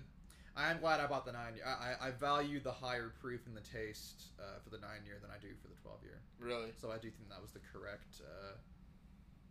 I 0.55 0.71
am 0.71 0.79
glad 0.79 0.99
I 0.99 1.07
bought 1.07 1.23
the 1.25 1.31
nine 1.31 1.55
year. 1.55 1.63
I, 1.63 1.95
I, 1.95 2.07
I 2.07 2.11
value 2.11 2.59
the 2.59 2.71
higher 2.71 3.13
proof 3.21 3.47
and 3.47 3.55
the 3.55 3.63
taste 3.63 4.35
uh, 4.35 4.59
for 4.63 4.69
the 4.69 4.79
nine 4.79 5.07
year 5.07 5.15
than 5.21 5.31
I 5.31 5.39
do 5.39 5.47
for 5.61 5.71
the 5.71 5.79
12 5.79 6.03
year. 6.03 6.19
Really? 6.39 6.75
So 6.75 6.91
I 6.91 6.99
do 6.99 7.07
think 7.07 7.31
that 7.31 7.39
was 7.39 7.51
the 7.51 7.63
correct 7.71 8.19
uh, 8.19 8.59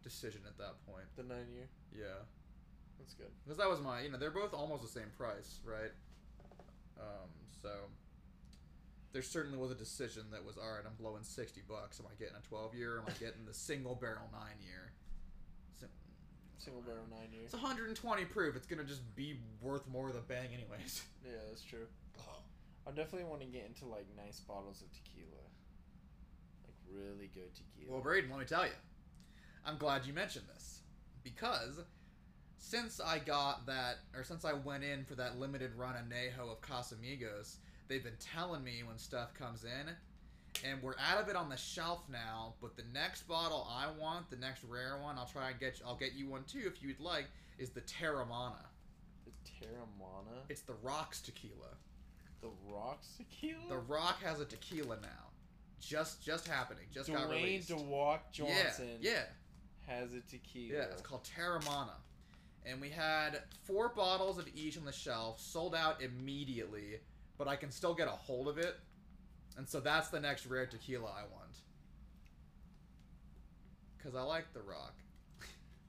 decision 0.02 0.42
at 0.44 0.58
that 0.58 0.76
point. 0.84 1.08
The 1.16 1.24
nine 1.24 1.48
year? 1.48 1.68
Yeah, 1.96 2.20
That's 2.98 3.14
good. 3.14 3.32
because 3.44 3.56
that 3.56 3.68
was 3.68 3.80
my. 3.80 4.02
You 4.02 4.12
know, 4.12 4.18
they're 4.18 4.30
both 4.34 4.52
almost 4.52 4.82
the 4.82 4.92
same 4.92 5.08
price, 5.16 5.60
right? 5.64 5.92
Um, 7.00 7.32
so 7.62 7.70
there 9.12 9.22
certainly 9.22 9.58
was 9.58 9.70
a 9.70 9.74
decision 9.74 10.24
that 10.32 10.44
was 10.44 10.56
all 10.56 10.70
right. 10.70 10.84
I'm 10.86 10.94
blowing 10.98 11.22
sixty 11.22 11.62
bucks. 11.68 12.00
Am 12.00 12.06
I 12.06 12.14
getting 12.18 12.36
a 12.36 12.48
12 12.48 12.74
year? 12.74 12.96
Or 12.96 12.98
am 13.00 13.04
I 13.08 13.12
getting 13.18 13.44
the 13.46 13.54
single 13.54 13.94
barrel 13.94 14.28
nine 14.32 14.58
year? 14.64 14.92
So, 15.80 15.86
Single 16.58 16.82
barrel 16.82 17.06
nine 17.10 17.32
year. 17.32 17.42
It's 17.44 17.52
120 17.52 18.24
proof. 18.26 18.56
It's 18.56 18.66
gonna 18.66 18.84
just 18.84 19.02
be 19.16 19.40
worth 19.60 19.86
more 19.88 20.08
of 20.08 20.14
the 20.14 20.20
bang, 20.20 20.48
anyways. 20.54 21.02
Yeah, 21.24 21.36
that's 21.50 21.62
true. 21.62 21.86
I 22.86 22.90
definitely 22.92 23.28
want 23.28 23.42
to 23.42 23.46
get 23.46 23.66
into 23.66 23.84
like 23.84 24.06
nice 24.16 24.40
bottles 24.40 24.82
of 24.82 24.88
tequila. 24.92 25.44
Like 26.64 26.74
really 26.90 27.30
good 27.32 27.54
tequila. 27.54 27.92
Well, 27.92 28.00
Braden, 28.00 28.30
let 28.30 28.40
me 28.40 28.46
tell 28.46 28.64
you, 28.64 28.72
I'm 29.66 29.76
glad 29.76 30.06
you 30.06 30.12
mentioned 30.12 30.46
this 30.52 30.80
because 31.22 31.78
since 32.60 33.00
I 33.00 33.18
got 33.18 33.66
that, 33.66 33.96
or 34.14 34.22
since 34.22 34.44
I 34.44 34.52
went 34.52 34.84
in 34.84 35.04
for 35.04 35.14
that 35.16 35.38
limited 35.38 35.74
run 35.74 35.96
of 35.96 36.02
Anejo 36.02 36.52
of 36.52 36.60
Casamigos, 36.60 37.56
they've 37.88 38.04
been 38.04 38.18
telling 38.20 38.62
me 38.62 38.82
when 38.86 38.98
stuff 38.98 39.34
comes 39.34 39.64
in, 39.64 40.68
and 40.68 40.82
we're 40.82 40.94
out 41.10 41.20
of 41.22 41.28
it 41.28 41.36
on 41.36 41.48
the 41.48 41.56
shelf 41.56 42.00
now. 42.10 42.54
But 42.60 42.76
the 42.76 42.84
next 42.92 43.26
bottle 43.26 43.66
I 43.70 43.86
want, 44.00 44.30
the 44.30 44.36
next 44.36 44.62
rare 44.64 44.98
one, 45.02 45.16
I'll 45.18 45.26
try 45.26 45.50
and 45.50 45.58
get. 45.58 45.80
You, 45.80 45.86
I'll 45.86 45.96
get 45.96 46.12
you 46.12 46.28
one 46.28 46.44
too 46.44 46.62
if 46.66 46.82
you'd 46.82 47.00
like. 47.00 47.26
Is 47.58 47.70
the 47.70 47.80
Teremana? 47.82 48.54
the 49.24 49.32
Teremana, 49.66 50.44
It's 50.48 50.62
the 50.62 50.74
Rocks 50.82 51.20
tequila. 51.20 51.76
the 52.40 52.48
Rocks 52.72 53.08
tequila. 53.16 53.68
The 53.68 53.78
Rock 53.78 54.22
has 54.22 54.40
a 54.40 54.44
tequila 54.44 54.96
now. 55.02 55.28
just 55.80 56.22
just 56.22 56.46
happening, 56.48 56.84
just 56.92 57.10
got 57.12 57.28
released. 57.30 57.68
Dwayne. 57.70 57.78
The 57.88 57.96
Rock 57.96 58.32
Johnson 58.32 58.88
Yeah, 59.00 59.10
yeah, 59.12 59.22
has 59.94 60.12
a 60.14 60.20
tequila. 60.20 60.74
yeah. 60.78 60.84
It's 60.92 61.02
called 61.02 61.22
Teremana, 61.24 61.92
and 62.66 62.80
we 62.80 62.90
had 62.90 63.42
four 63.64 63.88
bottles 63.90 64.38
of 64.38 64.46
each 64.54 64.76
on 64.76 64.84
the 64.84 64.92
shelf, 64.92 65.40
sold 65.40 65.74
out 65.74 66.02
immediately. 66.02 67.00
But 67.38 67.48
I 67.48 67.56
can 67.56 67.70
still 67.70 67.94
get 67.94 68.06
a 68.06 68.10
hold 68.10 68.48
of 68.48 68.58
it, 68.58 68.76
and 69.56 69.66
so 69.66 69.80
that's 69.80 70.08
the 70.08 70.20
next 70.20 70.44
rare 70.46 70.66
tequila 70.66 71.08
I 71.08 71.22
want. 71.22 71.56
Cause 74.02 74.14
I 74.14 74.22
like 74.22 74.52
The 74.54 74.60
Rock, 74.60 74.94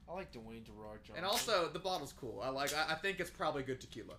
I 0.08 0.14
like 0.14 0.32
Dwayne 0.32 0.64
The 0.66 0.72
Rock 0.72 1.02
Johnson. 1.02 1.16
and 1.16 1.26
also 1.26 1.68
the 1.72 1.78
bottle's 1.78 2.12
cool. 2.12 2.40
I 2.42 2.48
like. 2.50 2.74
I, 2.74 2.92
I 2.92 2.94
think 2.96 3.20
it's 3.20 3.30
probably 3.30 3.62
good 3.62 3.80
tequila. 3.80 4.14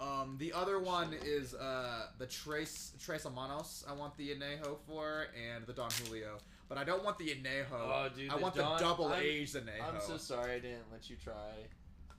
Um, 0.00 0.36
the 0.38 0.52
other 0.52 0.78
one 0.78 1.14
is 1.24 1.54
uh, 1.54 2.06
the 2.18 2.26
Trace 2.26 2.92
Tres 3.00 3.24
Hermanos. 3.24 3.84
I 3.88 3.92
want 3.92 4.16
the 4.16 4.30
Anejo 4.30 4.76
for, 4.86 5.26
and 5.36 5.66
the 5.66 5.72
Don 5.72 5.90
Julio. 5.90 6.38
But 6.68 6.76
I 6.78 6.84
don't 6.84 7.02
want 7.02 7.18
the 7.18 7.28
Anejo. 7.28 7.66
Oh, 7.72 8.08
dude, 8.14 8.30
I 8.30 8.36
the 8.36 8.42
want 8.42 8.54
the 8.54 8.62
double 8.78 9.06
I'm- 9.08 9.22
aged 9.24 9.54
Anejo. 9.56 9.94
I'm 9.94 10.00
so 10.00 10.18
sorry 10.18 10.56
I 10.56 10.58
didn't 10.58 10.90
let 10.92 11.08
you 11.08 11.16
try. 11.16 11.52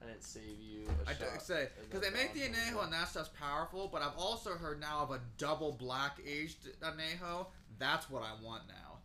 I 0.02 0.06
didn't 0.06 0.24
save 0.24 0.60
you. 0.60 0.88
a 1.06 1.10
I 1.10 1.14
shot 1.14 1.42
say 1.42 1.64
of 1.64 1.70
because 1.84 2.02
they 2.02 2.10
make 2.12 2.34
the 2.34 2.40
anejo 2.42 2.84
and 2.86 2.94
that 2.94 3.10
stuff's 3.10 3.30
powerful, 3.38 3.90
but 3.92 4.02
I've 4.02 4.18
also 4.18 4.52
heard 4.52 4.80
now 4.80 5.00
of 5.02 5.12
a 5.12 5.20
double 5.38 5.74
black 5.74 6.20
aged 6.26 6.70
anejo. 6.82 7.48
That's 7.78 8.10
what 8.10 8.24
I 8.24 8.32
want 8.44 8.64
now. 8.70 9.00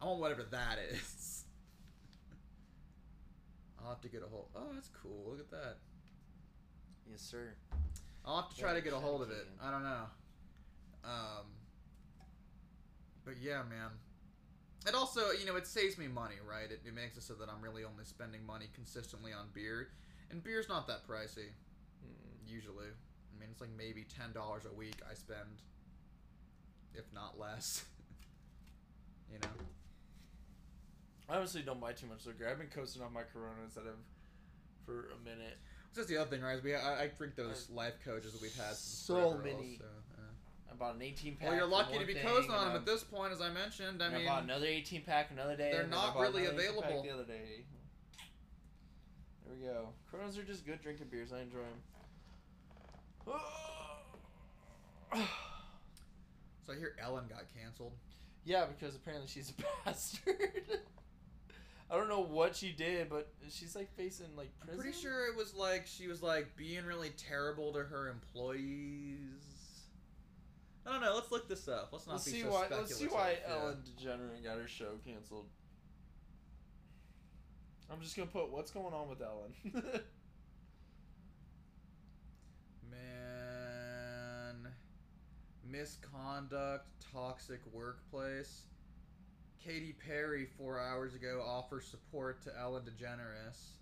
I 0.00 0.06
want 0.06 0.20
whatever 0.20 0.44
that 0.44 0.78
is. 0.92 1.44
I'll 3.82 3.90
have 3.90 4.00
to 4.02 4.08
get 4.08 4.22
a 4.22 4.26
hold. 4.26 4.46
Oh, 4.54 4.68
that's 4.72 4.88
cool. 5.02 5.30
Look 5.30 5.40
at 5.40 5.50
that. 5.50 5.76
Yes, 7.10 7.20
sir. 7.20 7.54
I'll 8.24 8.40
have 8.42 8.50
to 8.50 8.56
try 8.56 8.70
Yeah, 8.70 8.76
to 8.76 8.80
get 8.82 8.92
a 8.92 8.96
hold 8.98 9.20
of 9.20 9.30
it. 9.30 9.46
I 9.62 9.70
don't 9.70 9.82
know. 9.82 10.04
Um. 11.04 11.46
But 13.24 13.34
yeah, 13.42 13.62
man. 13.68 13.90
It 14.86 14.94
also, 14.94 15.30
you 15.30 15.46
know, 15.46 15.56
it 15.56 15.66
saves 15.66 15.96
me 15.96 16.08
money, 16.08 16.34
right? 16.46 16.70
It, 16.70 16.82
it 16.84 16.94
makes 16.94 17.16
it 17.16 17.22
so 17.22 17.34
that 17.34 17.48
I'm 17.48 17.62
really 17.62 17.84
only 17.84 18.04
spending 18.04 18.44
money 18.44 18.66
consistently 18.74 19.32
on 19.32 19.46
beer, 19.54 19.88
and 20.30 20.42
beer's 20.42 20.68
not 20.68 20.86
that 20.88 21.06
pricey 21.08 21.48
Mm. 22.04 22.46
usually. 22.46 22.86
I 22.88 23.40
mean, 23.40 23.48
it's 23.50 23.60
like 23.62 23.70
maybe 23.78 24.04
ten 24.04 24.32
dollars 24.32 24.66
a 24.66 24.72
week 24.74 24.96
I 25.10 25.14
spend, 25.14 25.62
if 26.94 27.04
not 27.14 27.38
less. 27.38 27.84
you 29.32 29.38
know. 29.38 29.48
I 31.30 31.36
honestly 31.36 31.62
don't 31.62 31.80
buy 31.80 31.92
too 31.92 32.06
much 32.06 32.26
liquor. 32.26 32.46
I've 32.46 32.58
been 32.58 32.68
coasting 32.68 33.00
off 33.02 33.10
my 33.10 33.22
Coronas 33.32 33.72
that 33.76 33.86
have 33.86 33.94
for 34.84 35.08
a 35.18 35.24
minute. 35.24 35.56
That's 35.94 36.08
the 36.08 36.18
other 36.18 36.28
thing, 36.28 36.42
right? 36.42 36.62
We 36.62 36.74
I, 36.74 37.04
I 37.04 37.06
drink 37.16 37.36
those 37.36 37.70
life 37.70 37.94
coaches 38.04 38.32
that 38.32 38.42
we've 38.42 38.54
had 38.54 38.74
since 38.76 38.78
So 39.06 39.14
forever 39.30 39.38
many. 39.42 39.54
also, 39.54 39.84
yeah. 40.13 40.13
I 40.70 40.74
bought 40.76 40.94
an 40.96 41.02
18 41.02 41.36
pack. 41.36 41.48
Well, 41.48 41.56
you're 41.58 41.66
lucky 41.66 41.98
to 41.98 42.06
be 42.06 42.14
coasting 42.14 42.50
on 42.52 42.68
them 42.68 42.76
at 42.76 42.86
this 42.86 43.04
point, 43.04 43.32
as 43.32 43.40
I 43.40 43.50
mentioned. 43.50 44.02
I 44.02 44.08
mean, 44.08 44.22
I 44.22 44.26
bought 44.26 44.42
another 44.44 44.66
18 44.66 45.02
pack 45.02 45.30
another 45.30 45.56
day. 45.56 45.70
they're 45.72 45.82
and 45.82 45.92
then 45.92 45.98
I 45.98 46.06
not 46.06 46.18
really 46.18 46.46
another 46.46 46.62
18 46.62 46.74
pack 46.74 46.90
available. 46.90 47.02
The 47.02 47.10
other 47.14 47.24
day. 47.24 47.64
There 49.46 49.54
we 49.60 49.66
go. 49.66 49.88
Coronas 50.10 50.38
are 50.38 50.42
just 50.42 50.66
good 50.66 50.80
drinking 50.82 51.06
beers. 51.10 51.32
I 51.32 51.40
enjoy 51.42 51.58
them. 51.58 51.82
so 56.66 56.72
I 56.72 56.76
hear 56.76 56.96
Ellen 57.00 57.24
got 57.28 57.42
canceled. 57.58 57.92
yeah, 58.44 58.66
because 58.66 58.94
apparently 58.96 59.28
she's 59.28 59.50
a 59.50 59.62
bastard. 59.84 60.80
I 61.90 61.96
don't 61.96 62.08
know 62.08 62.20
what 62.24 62.56
she 62.56 62.72
did, 62.72 63.08
but 63.10 63.32
she's 63.50 63.76
like 63.76 63.94
facing 63.94 64.34
like 64.36 64.50
I'm 64.62 64.76
pretty 64.76 64.92
sure 64.96 65.26
it 65.28 65.36
was 65.36 65.54
like 65.54 65.86
she 65.86 66.08
was 66.08 66.22
like 66.22 66.56
being 66.56 66.84
really 66.84 67.10
terrible 67.10 67.72
to 67.74 67.80
her 67.80 68.08
employees. 68.08 69.53
I 70.86 70.92
don't 70.92 71.00
know. 71.00 71.14
Let's 71.14 71.30
look 71.32 71.48
this 71.48 71.66
up. 71.68 71.88
Let's 71.92 72.06
not 72.06 72.14
Let's 72.14 72.26
be 72.26 72.30
see 72.32 72.42
so 72.42 72.50
why. 72.50 72.66
Let's 72.70 72.94
see 72.94 73.06
why 73.06 73.38
Yeah. 73.46 73.54
Ellen 73.54 73.78
DeGeneres 73.98 74.42
got 74.44 74.58
her 74.58 74.68
show 74.68 74.98
canceled. 75.04 75.46
I'm 77.90 78.00
just 78.00 78.16
gonna 78.16 78.28
put 78.28 78.50
what's 78.50 78.70
going 78.70 78.92
on 78.94 79.08
with 79.08 79.20
Ellen. 79.22 79.54
Man, 82.90 84.68
misconduct, 85.70 86.86
toxic 87.12 87.60
workplace. 87.72 88.62
Katy 89.64 89.94
Perry 89.94 90.46
four 90.58 90.78
hours 90.78 91.14
ago 91.14 91.42
offers 91.46 91.86
support 91.86 92.42
to 92.42 92.50
Ellen 92.58 92.82
DeGeneres. 92.82 93.72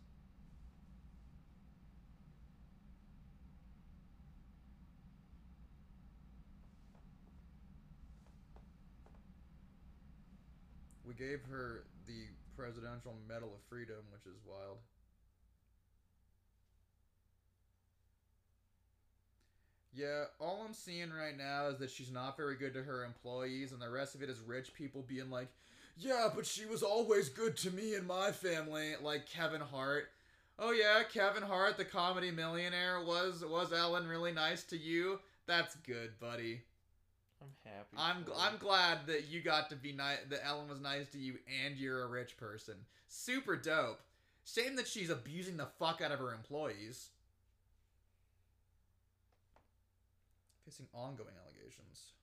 We 11.12 11.26
gave 11.26 11.40
her 11.50 11.84
the 12.06 12.28
Presidential 12.56 13.14
Medal 13.28 13.48
of 13.48 13.60
Freedom, 13.68 13.96
which 14.10 14.24
is 14.24 14.38
wild. 14.46 14.78
Yeah, 19.94 20.24
all 20.40 20.64
I'm 20.66 20.72
seeing 20.72 21.10
right 21.12 21.36
now 21.36 21.66
is 21.66 21.78
that 21.80 21.90
she's 21.90 22.10
not 22.10 22.38
very 22.38 22.56
good 22.56 22.72
to 22.74 22.82
her 22.82 23.04
employees, 23.04 23.72
and 23.72 23.82
the 23.82 23.90
rest 23.90 24.14
of 24.14 24.22
it 24.22 24.30
is 24.30 24.40
rich 24.40 24.72
people 24.72 25.04
being 25.06 25.30
like, 25.30 25.48
yeah, 25.98 26.30
but 26.34 26.46
she 26.46 26.64
was 26.64 26.82
always 26.82 27.28
good 27.28 27.58
to 27.58 27.70
me 27.70 27.94
and 27.94 28.06
my 28.06 28.32
family, 28.32 28.94
like 29.02 29.26
Kevin 29.26 29.60
Hart. 29.60 30.08
Oh 30.58 30.72
yeah, 30.72 31.02
Kevin 31.12 31.42
Hart, 31.42 31.76
the 31.76 31.84
comedy 31.84 32.30
millionaire, 32.30 33.02
was 33.04 33.44
was 33.44 33.70
Ellen 33.70 34.06
really 34.06 34.32
nice 34.32 34.64
to 34.64 34.78
you? 34.78 35.18
That's 35.46 35.74
good, 35.76 36.18
buddy. 36.18 36.62
I'm 37.42 37.48
happy. 37.64 37.96
I'm 37.96 38.24
gl- 38.24 38.36
I'm 38.38 38.56
glad 38.58 39.06
that 39.06 39.28
you 39.28 39.42
got 39.42 39.68
to 39.70 39.76
be 39.76 39.92
nice, 39.92 40.18
that 40.30 40.44
Ellen 40.46 40.68
was 40.68 40.80
nice 40.80 41.08
to 41.10 41.18
you, 41.18 41.38
and 41.64 41.76
you're 41.76 42.02
a 42.04 42.06
rich 42.08 42.36
person. 42.36 42.74
Super 43.08 43.56
dope. 43.56 44.00
Shame 44.44 44.76
that 44.76 44.88
she's 44.88 45.10
abusing 45.10 45.56
the 45.56 45.66
fuck 45.78 46.00
out 46.00 46.12
of 46.12 46.18
her 46.18 46.32
employees. 46.32 47.10
Facing 50.64 50.88
ongoing 50.92 51.34
allegations. 51.36 52.14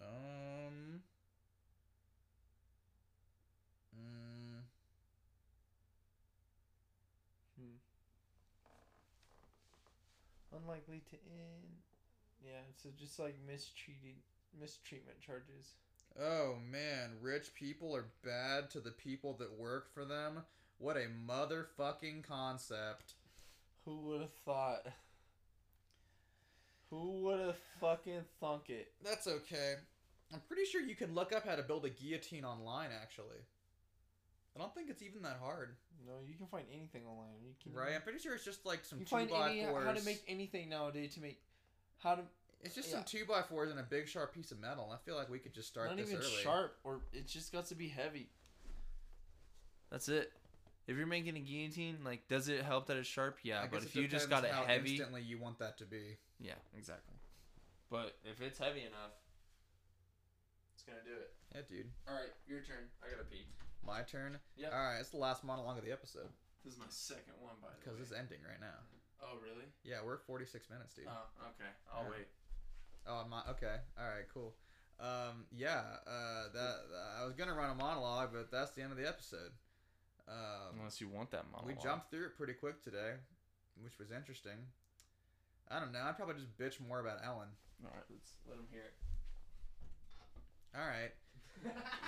Um. 0.00 1.02
Mm, 3.96 4.62
Hmm. 7.56 7.76
Unlikely 10.62 11.02
to 11.10 11.16
end. 11.16 11.82
Yeah, 12.44 12.62
so 12.82 12.90
just 12.98 13.18
like 13.18 13.36
mistreated, 13.46 14.16
mistreatment 14.58 15.20
charges. 15.20 15.74
oh 16.20 16.56
man, 16.70 17.12
rich 17.20 17.54
people 17.54 17.94
are 17.96 18.06
bad 18.24 18.70
to 18.70 18.80
the 18.80 18.90
people 18.90 19.34
that 19.38 19.58
work 19.58 19.92
for 19.92 20.04
them. 20.04 20.42
What 20.78 20.96
a 20.96 21.06
motherfucking 21.28 22.24
concept. 22.24 23.14
Who 23.84 23.96
would 24.02 24.20
have 24.20 24.34
thought? 24.44 24.86
Who 26.90 27.22
would 27.24 27.40
have 27.40 27.56
fucking 27.80 28.24
thunk 28.40 28.68
it? 28.70 28.92
That's 29.02 29.26
okay. 29.26 29.74
I'm 30.32 30.40
pretty 30.46 30.64
sure 30.64 30.80
you 30.80 30.94
can 30.96 31.14
look 31.14 31.32
up 31.34 31.46
how 31.46 31.56
to 31.56 31.62
build 31.62 31.84
a 31.84 31.90
guillotine 31.90 32.44
online, 32.44 32.90
actually. 33.02 33.38
I 34.56 34.58
don't 34.58 34.74
think 34.74 34.88
it's 34.88 35.02
even 35.02 35.22
that 35.22 35.36
hard, 35.42 35.76
No, 36.06 36.14
you 36.26 36.34
can 36.34 36.46
find 36.46 36.64
anything 36.72 37.02
online. 37.06 37.34
You 37.44 37.52
can 37.62 37.72
right? 37.78 37.94
I'm 37.94 38.00
pretty 38.02 38.18
sure 38.18 38.34
it's 38.34 38.44
just 38.44 38.64
like 38.64 38.84
some 38.84 38.98
You 38.98 39.04
two 39.04 39.10
find 39.16 39.28
by 39.30 39.50
any 39.50 39.64
fours. 39.66 39.84
how 39.84 39.92
to 39.92 40.02
make 40.04 40.22
anything 40.26 40.70
nowadays 40.70 41.14
to 41.14 41.20
make 41.20 41.40
how 41.98 42.14
to 42.14 42.22
It's 42.62 42.74
just 42.74 42.88
yeah. 42.88 42.96
some 42.96 43.04
two 43.04 43.24
by 43.26 43.42
fours 43.42 43.70
and 43.70 43.78
a 43.78 43.82
big 43.82 44.08
sharp 44.08 44.32
piece 44.34 44.50
of 44.52 44.58
metal. 44.60 44.90
I 44.92 44.96
feel 45.04 45.14
like 45.16 45.28
we 45.28 45.38
could 45.38 45.52
just 45.52 45.68
start 45.68 45.88
not 45.88 45.98
this 45.98 46.08
even 46.10 46.22
early. 46.22 46.42
sharp 46.42 46.78
or 46.84 47.00
it 47.12 47.26
just 47.26 47.52
got 47.52 47.66
to 47.66 47.74
be 47.74 47.88
heavy. 47.88 48.28
That's 49.90 50.08
it. 50.08 50.32
If 50.86 50.96
you're 50.96 51.06
making 51.06 51.36
a 51.36 51.40
guillotine, 51.40 51.98
like, 52.04 52.28
does 52.28 52.48
it 52.48 52.62
help 52.62 52.86
that 52.86 52.96
it's 52.96 53.08
sharp? 53.08 53.38
Yeah, 53.42 53.62
I 53.62 53.66
but 53.66 53.82
if 53.82 53.94
you 53.96 54.06
just 54.08 54.30
got 54.30 54.44
it 54.44 54.52
how 54.52 54.64
heavy, 54.64 54.90
instantly 54.90 55.20
you 55.22 55.38
want 55.38 55.58
that 55.58 55.76
to 55.78 55.84
be. 55.84 56.16
yeah, 56.40 56.54
exactly. 56.78 57.14
But 57.90 58.16
if 58.24 58.40
it's 58.40 58.58
heavy 58.58 58.80
enough, 58.82 59.12
it's 60.74 60.82
gonna 60.84 61.02
do 61.04 61.12
it. 61.20 61.34
Yeah, 61.54 61.62
dude. 61.68 61.90
All 62.08 62.14
right, 62.14 62.30
your 62.48 62.60
turn. 62.60 62.86
I 63.04 63.10
gotta 63.10 63.24
pee. 63.24 63.46
My 63.86 64.02
turn. 64.02 64.38
Yeah. 64.56 64.70
All 64.74 64.82
right, 64.82 64.98
it's 65.00 65.10
the 65.10 65.16
last 65.22 65.44
monologue 65.44 65.78
of 65.78 65.84
the 65.84 65.92
episode 65.92 66.28
This 66.64 66.74
is 66.74 66.78
my 66.78 66.90
second 66.90 67.34
one, 67.40 67.54
by 67.62 67.68
the 67.70 67.78
way. 67.78 67.80
because 67.84 68.00
it's 68.00 68.12
ending 68.12 68.40
right 68.42 68.60
now. 68.60 68.82
Oh, 69.22 69.38
really? 69.42 69.64
Yeah, 69.84 70.02
we're 70.04 70.18
46 70.18 70.68
minutes, 70.68 70.94
dude. 70.94 71.06
Oh, 71.08 71.30
okay. 71.54 71.70
I'll 71.92 72.04
Yeah. 72.04 72.10
wait. 72.10 72.28
Oh, 73.06 73.24
my 73.30 73.42
okay. 73.50 73.78
All 73.98 74.08
right, 74.08 74.26
cool. 74.34 74.54
Um, 74.98 75.46
yeah. 75.52 75.82
Uh, 76.06 76.48
that 76.52 76.74
I 77.20 77.24
was 77.24 77.34
gonna 77.34 77.54
run 77.54 77.70
a 77.70 77.74
monologue, 77.74 78.30
but 78.32 78.50
that's 78.50 78.72
the 78.72 78.82
end 78.82 78.90
of 78.92 78.98
the 78.98 79.06
episode. 79.06 79.52
Um, 80.28 80.78
Unless 80.80 81.00
you 81.00 81.08
want 81.08 81.30
that 81.30 81.44
monologue. 81.50 81.76
we 81.76 81.82
jumped 81.82 82.10
through 82.10 82.26
it 82.26 82.36
pretty 82.36 82.54
quick 82.54 82.82
today, 82.82 83.14
which 83.80 83.98
was 83.98 84.10
interesting. 84.10 84.58
I 85.70 85.78
don't 85.78 85.92
know. 85.92 86.02
I'd 86.02 86.16
probably 86.16 86.34
just 86.34 86.56
bitch 86.58 86.80
more 86.80 86.98
about 86.98 87.20
Ellen. 87.24 87.48
All 87.84 87.90
right, 87.94 88.04
let's 88.10 88.32
let 88.48 88.58
him 88.58 88.66
hear 88.70 88.82
it. 88.82 88.94
All 90.74 90.86
right. 90.86 91.12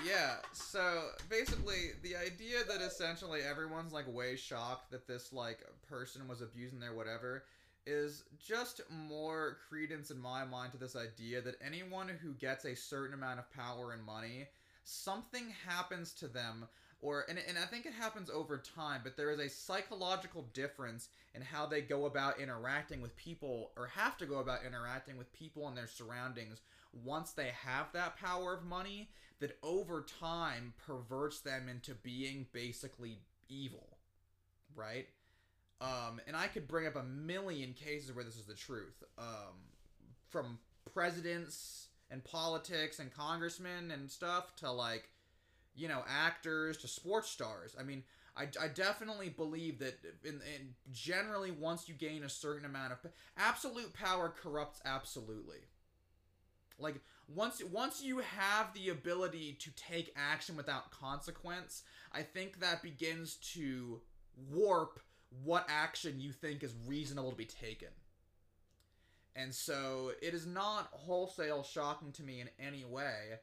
Yeah. 0.07 0.37
So 0.53 1.09
basically, 1.29 1.91
the 2.03 2.17
idea 2.17 2.59
that 2.69 2.81
essentially 2.81 3.41
everyone's 3.43 3.93
like 3.93 4.13
way 4.13 4.37
shocked 4.37 4.91
that 4.91 5.07
this 5.07 5.33
like 5.33 5.65
person 5.89 6.29
was 6.29 6.41
abusing 6.41 6.79
their 6.81 6.95
whatever 6.95 7.45
is 7.87 8.25
just 8.45 8.81
more 8.91 9.59
credence 9.69 10.11
in 10.11 10.21
my 10.21 10.45
mind 10.45 10.73
to 10.73 10.79
this 10.79 10.95
idea 10.95 11.41
that 11.41 11.57
anyone 11.65 12.09
who 12.09 12.33
gets 12.35 12.65
a 12.65 12.77
certain 12.77 13.15
amount 13.15 13.39
of 13.39 13.51
power 13.51 13.93
and 13.93 14.05
money, 14.05 14.47
something 14.85 15.53
happens 15.67 16.13
to 16.13 16.29
them 16.29 16.67
or 17.01 17.25
and, 17.29 17.39
and 17.49 17.57
I 17.57 17.65
think 17.65 17.87
it 17.87 17.93
happens 17.93 18.29
over 18.29 18.59
time, 18.59 19.01
but 19.05 19.17
there 19.17 19.31
is 19.31 19.39
a 19.39 19.49
psychological 19.49 20.43
difference 20.53 21.09
in 21.35 21.43
how 21.43 21.67
they 21.67 21.81
go 21.81 22.07
about 22.07 22.41
interacting 22.41 23.01
with 23.01 23.17
people 23.17 23.71
or 23.77 23.87
have 23.87 24.17
to 24.19 24.27
go 24.27 24.39
about 24.39 24.65
interacting 24.67 25.17
with 25.17 25.33
people 25.33 25.69
in 25.69 25.75
their 25.75 25.87
surroundings 25.87 26.61
once 27.05 27.33
they 27.33 27.53
have 27.65 27.87
that 27.93 28.17
power 28.17 28.55
of 28.55 28.65
money 28.65 29.11
that 29.41 29.59
over 29.63 30.05
time 30.21 30.75
perverts 30.87 31.41
them 31.41 31.69
into 31.69 31.95
being 31.95 32.47
basically 32.53 33.19
evil. 33.49 33.99
Right? 34.75 35.07
Um, 35.81 36.21
and 36.27 36.37
I 36.37 36.49
could 36.49 36.67
bring 36.67 36.87
up 36.87 36.97
a 36.97 37.05
million 37.05 37.73
cases 37.73 38.13
where 38.13 38.25
this 38.25 38.37
is 38.37 38.47
the 38.47 38.55
truth. 38.55 39.03
Um, 39.17 39.55
from 40.29 40.59
presidents 40.93 41.89
and 42.11 42.25
politics 42.25 42.99
and 42.99 43.13
congressmen 43.13 43.91
and 43.91 44.11
stuff 44.11 44.57
to 44.57 44.71
like 44.71 45.09
you 45.79 45.87
know, 45.89 46.03
actors 46.09 46.77
to 46.79 46.89
sports 46.89 47.31
stars. 47.31 47.77
I 47.79 47.85
mean, 47.85 48.03
I, 48.37 48.49
I 48.61 48.69
definitely 48.69 49.29
believe 49.29 49.79
that 49.79 49.99
in, 50.25 50.41
in 50.55 50.75
generally 50.93 51.53
once 51.53 51.89
you 51.89 51.95
gain 51.95 52.25
a 52.25 52.29
certain 52.29 52.67
amount 52.67 52.93
of 52.93 52.99
absolute 53.37 53.95
power 53.95 54.29
corrupts 54.29 54.81
absolutely. 54.85 55.59
Like 56.79 57.01
once 57.29 57.63
once 57.65 58.03
you 58.03 58.19
have 58.19 58.73
the 58.75 58.89
ability 58.91 59.57
to 59.61 59.71
take 59.77 60.13
action 60.17 60.57
without 60.57 60.91
consequence, 60.91 61.83
I 62.13 62.23
think 62.23 62.61
that 62.61 62.83
begins 62.83 63.37
to 63.55 64.01
warp 64.51 65.01
what 65.45 65.67
action 65.69 66.21
you 66.21 66.33
think 66.33 66.63
is 66.63 66.75
reasonable 66.87 67.31
to 67.31 67.37
be 67.37 67.45
taken. 67.45 67.89
And 69.37 69.55
so 69.55 70.13
it 70.21 70.35
is 70.35 70.47
not 70.47 70.89
wholesale 70.91 71.63
shocking 71.63 72.13
to 72.13 72.23
me 72.23 72.41
in 72.41 72.49
any 72.59 72.85
way 72.85 73.39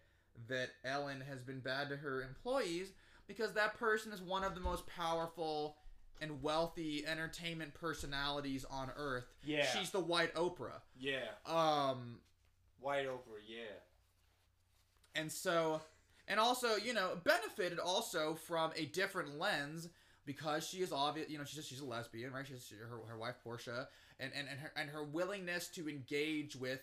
that 0.49 0.70
Ellen 0.84 1.24
has 1.30 1.41
been 1.41 1.60
bad 1.60 1.90
to 1.90 1.95
her 1.95 2.22
employees 2.22 2.91
because 3.28 3.53
that 3.53 3.76
person 3.76 4.12
is 4.12 4.22
one 4.22 4.44
of 4.44 4.56
the 4.56 4.62
most 4.62 4.86
powerful 4.88 5.78
and 6.22 6.41
wealthy 6.41 7.06
entertainment 7.06 7.74
personalities 7.74 8.66
on 8.70 8.90
earth. 8.98 9.26
Yeah. 9.44 9.66
She's 9.66 9.91
the 9.91 9.99
white 9.99 10.34
Oprah. 10.36 10.82
Yeah. 10.98 11.28
Um 11.45 12.20
White 12.80 13.08
Oprah, 13.08 13.42
yeah. 13.48 13.64
and 15.16 15.32
so 15.32 15.82
and 16.28 16.40
also, 16.40 16.76
you 16.76 16.94
know, 16.94 17.18
benefited 17.24 17.80
also 17.80 18.36
from 18.36 18.72
a 18.76 18.86
different 18.86 19.38
lens 19.40 19.90
because 20.26 20.68
she 20.68 20.78
is 20.78 20.92
obvious, 20.92 21.30
you 21.30 21.38
know, 21.38 21.44
she's 21.44 21.66
she's 21.66 21.80
a 21.82 21.86
lesbian, 21.86 22.32
right? 22.34 22.46
She's 22.48 22.72
her, 22.80 23.00
her 23.08 23.18
wife 23.18 23.36
Portia 23.44 23.88
and 24.20 24.32
and 24.36 24.48
and 24.50 24.60
her 24.60 24.72
and 24.76 24.90
her 24.90 25.04
willingness 25.04 25.68
to 25.70 25.88
engage 25.90 26.56
with 26.56 26.82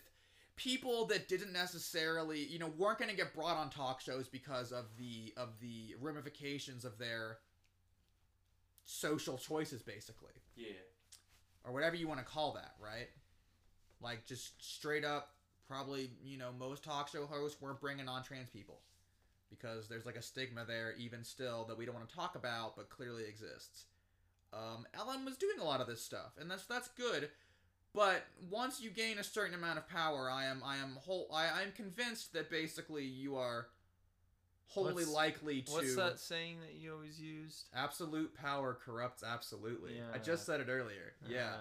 people 0.55 1.05
that 1.07 1.27
didn't 1.27 1.51
necessarily, 1.51 2.43
you 2.43 2.59
know, 2.59 2.71
weren't 2.77 2.99
going 2.99 3.09
to 3.09 3.17
get 3.17 3.33
brought 3.33 3.57
on 3.57 3.69
talk 3.69 3.99
shows 4.01 4.27
because 4.27 4.71
of 4.71 4.85
the 4.97 5.33
of 5.35 5.59
the 5.59 5.95
ramifications 5.99 6.85
of 6.85 6.97
their 6.97 7.37
social 8.85 9.37
choices 9.37 9.81
basically 9.81 10.33
Yeah. 10.55 10.73
or 11.63 11.71
whatever 11.71 11.95
you 11.95 12.07
want 12.07 12.19
to 12.19 12.25
call 12.25 12.53
that, 12.53 12.73
right? 12.79 13.07
Like 14.01 14.25
just 14.25 14.61
straight 14.61 15.05
up 15.05 15.29
probably, 15.73 16.11
you 16.23 16.37
know, 16.37 16.49
most 16.59 16.83
talk 16.83 17.09
show 17.09 17.25
hosts 17.25 17.59
weren't 17.61 17.81
bringing 17.81 18.07
on 18.07 18.23
trans 18.23 18.49
people 18.49 18.79
because 19.49 19.87
there's 19.87 20.05
like 20.05 20.15
a 20.15 20.21
stigma 20.21 20.63
there 20.65 20.93
even 20.97 21.23
still 21.23 21.65
that 21.65 21.77
we 21.77 21.85
don't 21.85 21.95
want 21.95 22.07
to 22.07 22.15
talk 22.15 22.35
about 22.35 22.75
but 22.75 22.89
clearly 22.89 23.23
exists. 23.23 23.85
Um, 24.53 24.85
Ellen 24.93 25.25
was 25.25 25.35
doing 25.35 25.57
a 25.59 25.63
lot 25.63 25.81
of 25.81 25.87
this 25.87 26.01
stuff 26.01 26.33
and 26.39 26.49
that's 26.49 26.65
that's 26.65 26.89
good 26.89 27.29
but 27.95 28.25
once 28.49 28.81
you 28.81 28.89
gain 28.89 29.19
a 29.19 29.23
certain 29.23 29.53
amount 29.53 29.77
of 29.77 29.87
power, 29.87 30.29
I 30.29 30.45
am 30.45 30.63
I 30.65 30.77
am 30.77 30.97
whole 31.05 31.27
I 31.33 31.45
I'm 31.61 31.71
convinced 31.75 32.33
that 32.33 32.49
basically 32.49 33.03
you 33.05 33.35
are 33.35 33.67
wholly 34.67 34.93
What's- 34.93 35.07
likely 35.09 35.61
to 35.61 35.71
What's 35.71 35.95
that 35.95 36.19
saying 36.19 36.57
that 36.61 36.73
you 36.75 36.93
always 36.93 37.19
used? 37.19 37.67
absolute 37.75 38.33
power 38.35 38.77
corrupts 38.83 39.23
absolutely. 39.23 40.01
I 40.13 40.17
just 40.17 40.45
said 40.45 40.59
it 40.59 40.67
earlier. 40.69 41.13
Yeah. 41.27 41.47
Uh, 41.47 41.57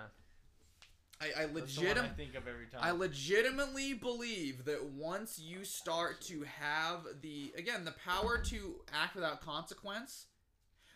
I, 1.23 1.43
I 1.43 1.47
that's 1.47 1.77
the 1.77 1.87
one 1.87 1.95
legitim 1.95 2.05
I 2.05 2.09
think 2.09 2.35
of 2.35 2.49
every 2.49 2.67
time. 2.67 2.81
I 2.83 2.91
legitimately 2.91 3.95
believe 3.95 4.65
that 4.65 4.85
once 4.85 5.39
you 5.39 5.65
start 5.65 6.21
to 6.23 6.43
have 6.43 7.07
the 7.21 7.53
again 7.57 7.85
the 7.85 7.95
power 8.05 8.39
to 8.39 8.81
act 8.93 9.15
without 9.15 9.41
consequence, 9.41 10.27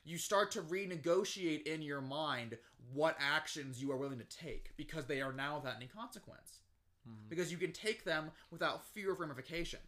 you 0.05 0.19
start 0.19 0.51
to 0.53 0.63
renegotiate 0.63 1.67
in 1.67 1.81
your 1.81 2.01
mind 2.01 2.59
what 2.93 3.17
actions 3.21 3.81
you 3.81 3.93
are 3.93 3.97
willing 3.97 4.19
to 4.19 4.25
take 4.25 4.77
because 4.77 5.07
they 5.07 5.21
are 5.21 5.33
now 5.33 5.57
without 5.59 5.77
any 5.77 5.87
consequence. 5.87 6.59
Mhm. 7.09 7.29
Because 7.29 7.53
you 7.53 7.59
can 7.59 7.73
take 7.73 8.05
them 8.05 8.33
without 8.51 8.85
fear 8.85 9.13
of 9.13 9.21
ramification. 9.21 9.81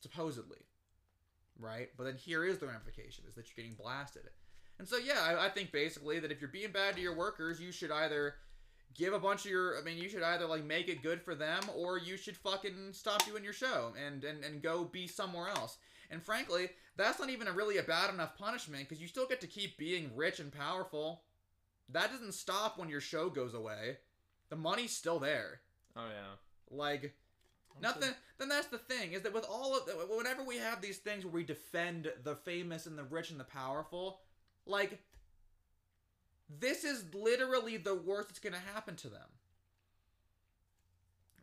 Supposedly. 0.00 0.66
Right? 1.58 1.90
But 1.96 2.04
then 2.04 2.16
here 2.16 2.44
is 2.44 2.58
the 2.58 2.66
ramification 2.66 3.24
is 3.28 3.34
that 3.34 3.46
you're 3.46 3.64
getting 3.64 3.76
blasted. 3.76 4.30
And 4.78 4.88
so 4.88 4.96
yeah, 4.96 5.20
I, 5.20 5.46
I 5.46 5.48
think 5.48 5.72
basically 5.72 6.18
that 6.20 6.32
if 6.32 6.40
you're 6.40 6.50
being 6.50 6.72
bad 6.72 6.96
to 6.96 7.00
your 7.00 7.16
workers, 7.16 7.60
you 7.60 7.72
should 7.72 7.90
either 7.90 8.34
give 8.94 9.12
a 9.14 9.18
bunch 9.18 9.44
of 9.44 9.50
your 9.50 9.78
I 9.78 9.82
mean 9.82 9.96
you 9.96 10.08
should 10.08 10.22
either 10.22 10.46
like 10.46 10.64
make 10.64 10.88
it 10.88 11.02
good 11.02 11.22
for 11.22 11.34
them 11.34 11.62
or 11.74 11.98
you 11.98 12.16
should 12.16 12.36
fucking 12.36 12.92
stop 12.92 13.24
doing 13.24 13.42
your 13.42 13.52
show 13.52 13.94
and 14.06 14.22
and, 14.24 14.44
and 14.44 14.62
go 14.62 14.84
be 14.84 15.06
somewhere 15.06 15.48
else. 15.48 15.78
And 16.10 16.22
frankly, 16.22 16.68
that's 16.96 17.18
not 17.18 17.30
even 17.30 17.48
a 17.48 17.52
really 17.52 17.78
a 17.78 17.82
bad 17.82 18.12
enough 18.12 18.36
punishment 18.36 18.88
because 18.88 19.00
you 19.00 19.08
still 19.08 19.26
get 19.26 19.40
to 19.40 19.46
keep 19.46 19.78
being 19.78 20.10
rich 20.14 20.40
and 20.40 20.52
powerful. 20.52 21.22
That 21.88 22.10
doesn't 22.10 22.34
stop 22.34 22.78
when 22.78 22.88
your 22.88 23.00
show 23.00 23.30
goes 23.30 23.54
away. 23.54 23.98
The 24.50 24.56
money's 24.56 24.94
still 24.96 25.18
there. 25.18 25.60
oh 25.96 26.06
yeah. 26.08 26.76
Like 26.76 27.14
nothing. 27.80 28.10
Then 28.38 28.48
that's 28.48 28.66
the 28.66 28.78
thing 28.78 29.12
is 29.12 29.22
that 29.22 29.32
with 29.32 29.46
all 29.48 29.76
of 29.76 29.88
whenever 30.10 30.44
we 30.44 30.58
have 30.58 30.80
these 30.82 30.98
things 30.98 31.24
where 31.24 31.32
we 31.32 31.44
defend 31.44 32.12
the 32.24 32.34
famous 32.34 32.86
and 32.86 32.98
the 32.98 33.04
rich 33.04 33.30
and 33.30 33.40
the 33.40 33.44
powerful, 33.44 34.20
like 34.66 35.00
this 36.60 36.84
is 36.84 37.04
literally 37.14 37.76
the 37.76 37.94
worst 37.94 38.28
that's 38.28 38.38
gonna 38.38 38.58
happen 38.74 38.96
to 38.96 39.08
them. 39.08 39.28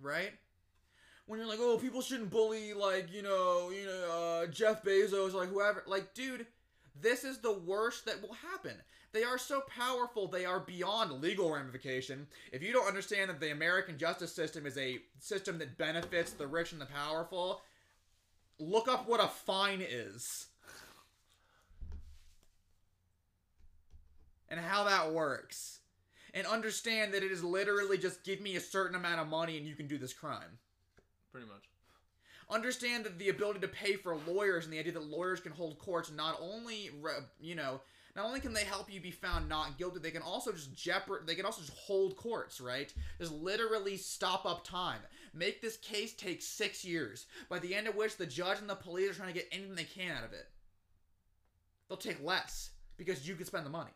Right? 0.02 0.32
When 1.26 1.40
you're 1.40 1.48
like, 1.48 1.60
oh, 1.62 1.78
people 1.78 2.02
shouldn't 2.02 2.32
bully 2.32 2.74
like 2.74 3.12
you 3.12 3.22
know, 3.22 3.70
you 3.70 3.86
know, 3.86 4.44
uh, 4.44 4.48
Jeff 4.48 4.84
Bezos, 4.84 5.34
like 5.34 5.50
whoever. 5.50 5.84
Like, 5.88 6.14
dude, 6.14 6.48
this 7.00 7.24
is 7.24 7.40
the 7.40 7.54
worst 7.54 8.06
that 8.06 8.22
will 8.22 8.34
happen. 8.34 8.74
They 9.12 9.24
are 9.24 9.40
so 9.40 9.62
powerful, 9.62 10.28
they 10.28 10.46
are 10.46 10.60
beyond 10.60 11.22
legal 11.22 11.52
ramification. 11.52 12.28
If 12.52 12.62
you 12.62 12.72
don't 12.72 12.88
understand 12.88 13.30
that 13.30 13.40
the 13.40 13.52
American 13.52 13.98
justice 13.98 14.32
system 14.32 14.68
is 14.68 14.78
a 14.78 15.00
system 15.20 15.58
that 15.60 15.80
benefits 15.80 16.32
the 16.32 16.46
rich 16.46 16.74
and 16.74 16.82
the 16.82 16.86
powerful, 16.86 17.62
look 18.60 18.88
up 18.88 19.08
what 19.08 19.24
a 19.24 19.28
fine 19.28 19.82
is. 19.82 20.48
And 24.50 24.60
how 24.60 24.84
that 24.86 25.12
works. 25.12 25.80
And 26.34 26.46
understand 26.46 27.14
that 27.14 27.24
it 27.24 27.32
is 27.32 27.44
literally 27.44 27.98
just 27.98 28.24
give 28.24 28.42
me 28.42 28.56
a 28.56 28.62
certain 28.62 28.96
amount 28.96 29.20
of 29.20 29.28
money 29.28 29.58
and 29.58 29.66
you 29.66 29.76
can 29.76 29.88
do 29.88 29.98
this 29.98 30.14
crime. 30.14 30.58
Pretty 31.32 31.48
much. 31.48 31.70
Understand 32.50 33.04
that 33.06 33.20
the 33.20 33.30
ability 33.30 33.60
to 33.60 33.68
pay 33.68 33.94
for 33.94 34.18
lawyers 34.28 34.66
and 34.66 34.74
the 34.74 34.80
idea 34.80 34.94
that 34.94 35.04
lawyers 35.04 35.40
can 35.40 35.52
hold 35.52 35.78
courts 35.78 36.12
not 36.12 36.40
only, 36.42 36.90
you 37.40 37.56
know, 37.56 37.82
not 38.16 38.26
only 38.26 38.40
can 38.40 38.54
they 38.54 38.64
help 38.64 38.92
you 38.92 39.00
be 39.00 39.12
found 39.12 39.48
not 39.48 39.78
guilty, 39.78 40.00
they 40.00 40.10
can 40.10 40.24
also 40.24 40.52
just 40.52 40.74
jeopard. 40.76 41.28
They 41.28 41.36
can 41.36 41.46
also 41.46 41.62
just 41.62 41.78
hold 41.78 42.18
courts, 42.18 42.60
right? 42.60 42.92
Just 43.20 43.32
literally 43.32 43.98
stop 43.98 44.46
up 44.46 44.66
time. 44.66 45.00
Make 45.34 45.62
this 45.62 45.78
case 45.78 46.14
take 46.14 46.42
six 46.42 46.84
years, 46.84 47.28
by 47.50 47.60
the 47.60 47.76
end 47.76 47.88
of 47.88 47.96
which 47.96 48.18
the 48.18 48.26
judge 48.26 48.60
and 48.60 48.70
the 48.70 48.76
police 48.76 49.12
are 49.12 49.14
trying 49.14 49.32
to 49.32 49.40
get 49.40 49.48
anything 49.52 49.76
they 49.76 49.84
can 49.84 50.18
out 50.18 50.24
of 50.24 50.34
it. 50.34 50.48
They'll 51.88 51.98
take 51.98 52.24
less 52.24 52.72
because 52.98 53.28
you 53.28 53.36
can 53.36 53.46
spend 53.46 53.66
the 53.66 53.70
money 53.70 53.92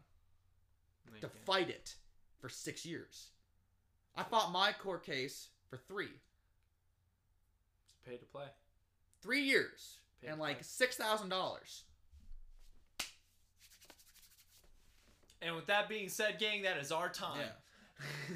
They 1.11 1.19
to 1.21 1.29
fight 1.45 1.69
it 1.69 1.95
for 2.39 2.49
six 2.49 2.85
years. 2.85 3.29
I 4.15 4.23
fought 4.23 4.51
my 4.51 4.71
court 4.73 5.03
case 5.05 5.49
for 5.69 5.77
three, 5.77 6.09
Just 7.85 8.05
pay 8.05 8.17
to 8.17 8.25
play. 8.25 8.45
three 9.21 9.41
years, 9.41 9.97
Pay 10.21 10.27
and 10.29 10.39
like 10.39 10.63
six 10.63 10.95
thousand 10.97 11.29
dollars. 11.29 11.83
And 15.41 15.55
with 15.55 15.65
that 15.67 15.89
being 15.89 16.07
said, 16.09 16.39
gang, 16.39 16.61
that 16.63 16.77
is 16.77 16.91
our 16.91 17.09
time. 17.09 17.41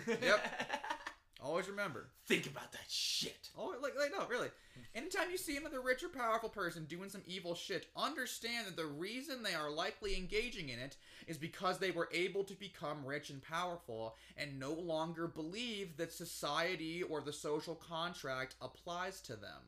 Yeah. 0.07 0.15
Yep. 0.21 0.69
Always 1.43 1.69
remember. 1.69 2.09
Think 2.25 2.47
about 2.47 2.71
that 2.71 2.89
shit. 2.89 3.49
Oh, 3.57 3.75
like, 3.81 3.93
like 3.97 4.11
no, 4.11 4.25
really. 4.27 4.49
Anytime 4.95 5.29
you 5.29 5.37
see 5.37 5.55
another 5.55 5.81
rich 5.81 6.03
or 6.03 6.09
powerful 6.09 6.49
person 6.49 6.85
doing 6.85 7.09
some 7.09 7.21
evil 7.27 7.53
shit, 7.53 7.87
understand 7.95 8.65
that 8.65 8.75
the 8.75 8.85
reason 8.85 9.43
they 9.43 9.53
are 9.53 9.69
likely 9.69 10.17
engaging 10.17 10.69
in 10.69 10.79
it 10.79 10.97
is 11.27 11.37
because 11.37 11.77
they 11.77 11.91
were 11.91 12.09
able 12.11 12.43
to 12.43 12.55
become 12.55 13.05
rich 13.05 13.29
and 13.29 13.41
powerful 13.41 14.15
and 14.35 14.59
no 14.59 14.73
longer 14.73 15.27
believe 15.27 15.97
that 15.97 16.11
society 16.11 17.03
or 17.03 17.21
the 17.21 17.33
social 17.33 17.75
contract 17.75 18.55
applies 18.59 19.21
to 19.21 19.35
them. 19.35 19.61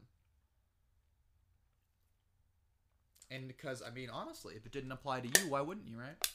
And 3.29 3.47
because, 3.47 3.83
I 3.83 3.91
mean, 3.91 4.09
honestly, 4.09 4.55
if 4.55 4.65
it 4.65 4.71
didn't 4.71 4.91
apply 4.91 5.19
to 5.19 5.27
you, 5.27 5.49
why 5.49 5.61
wouldn't 5.61 5.87
you, 5.87 5.99
right? 5.99 6.27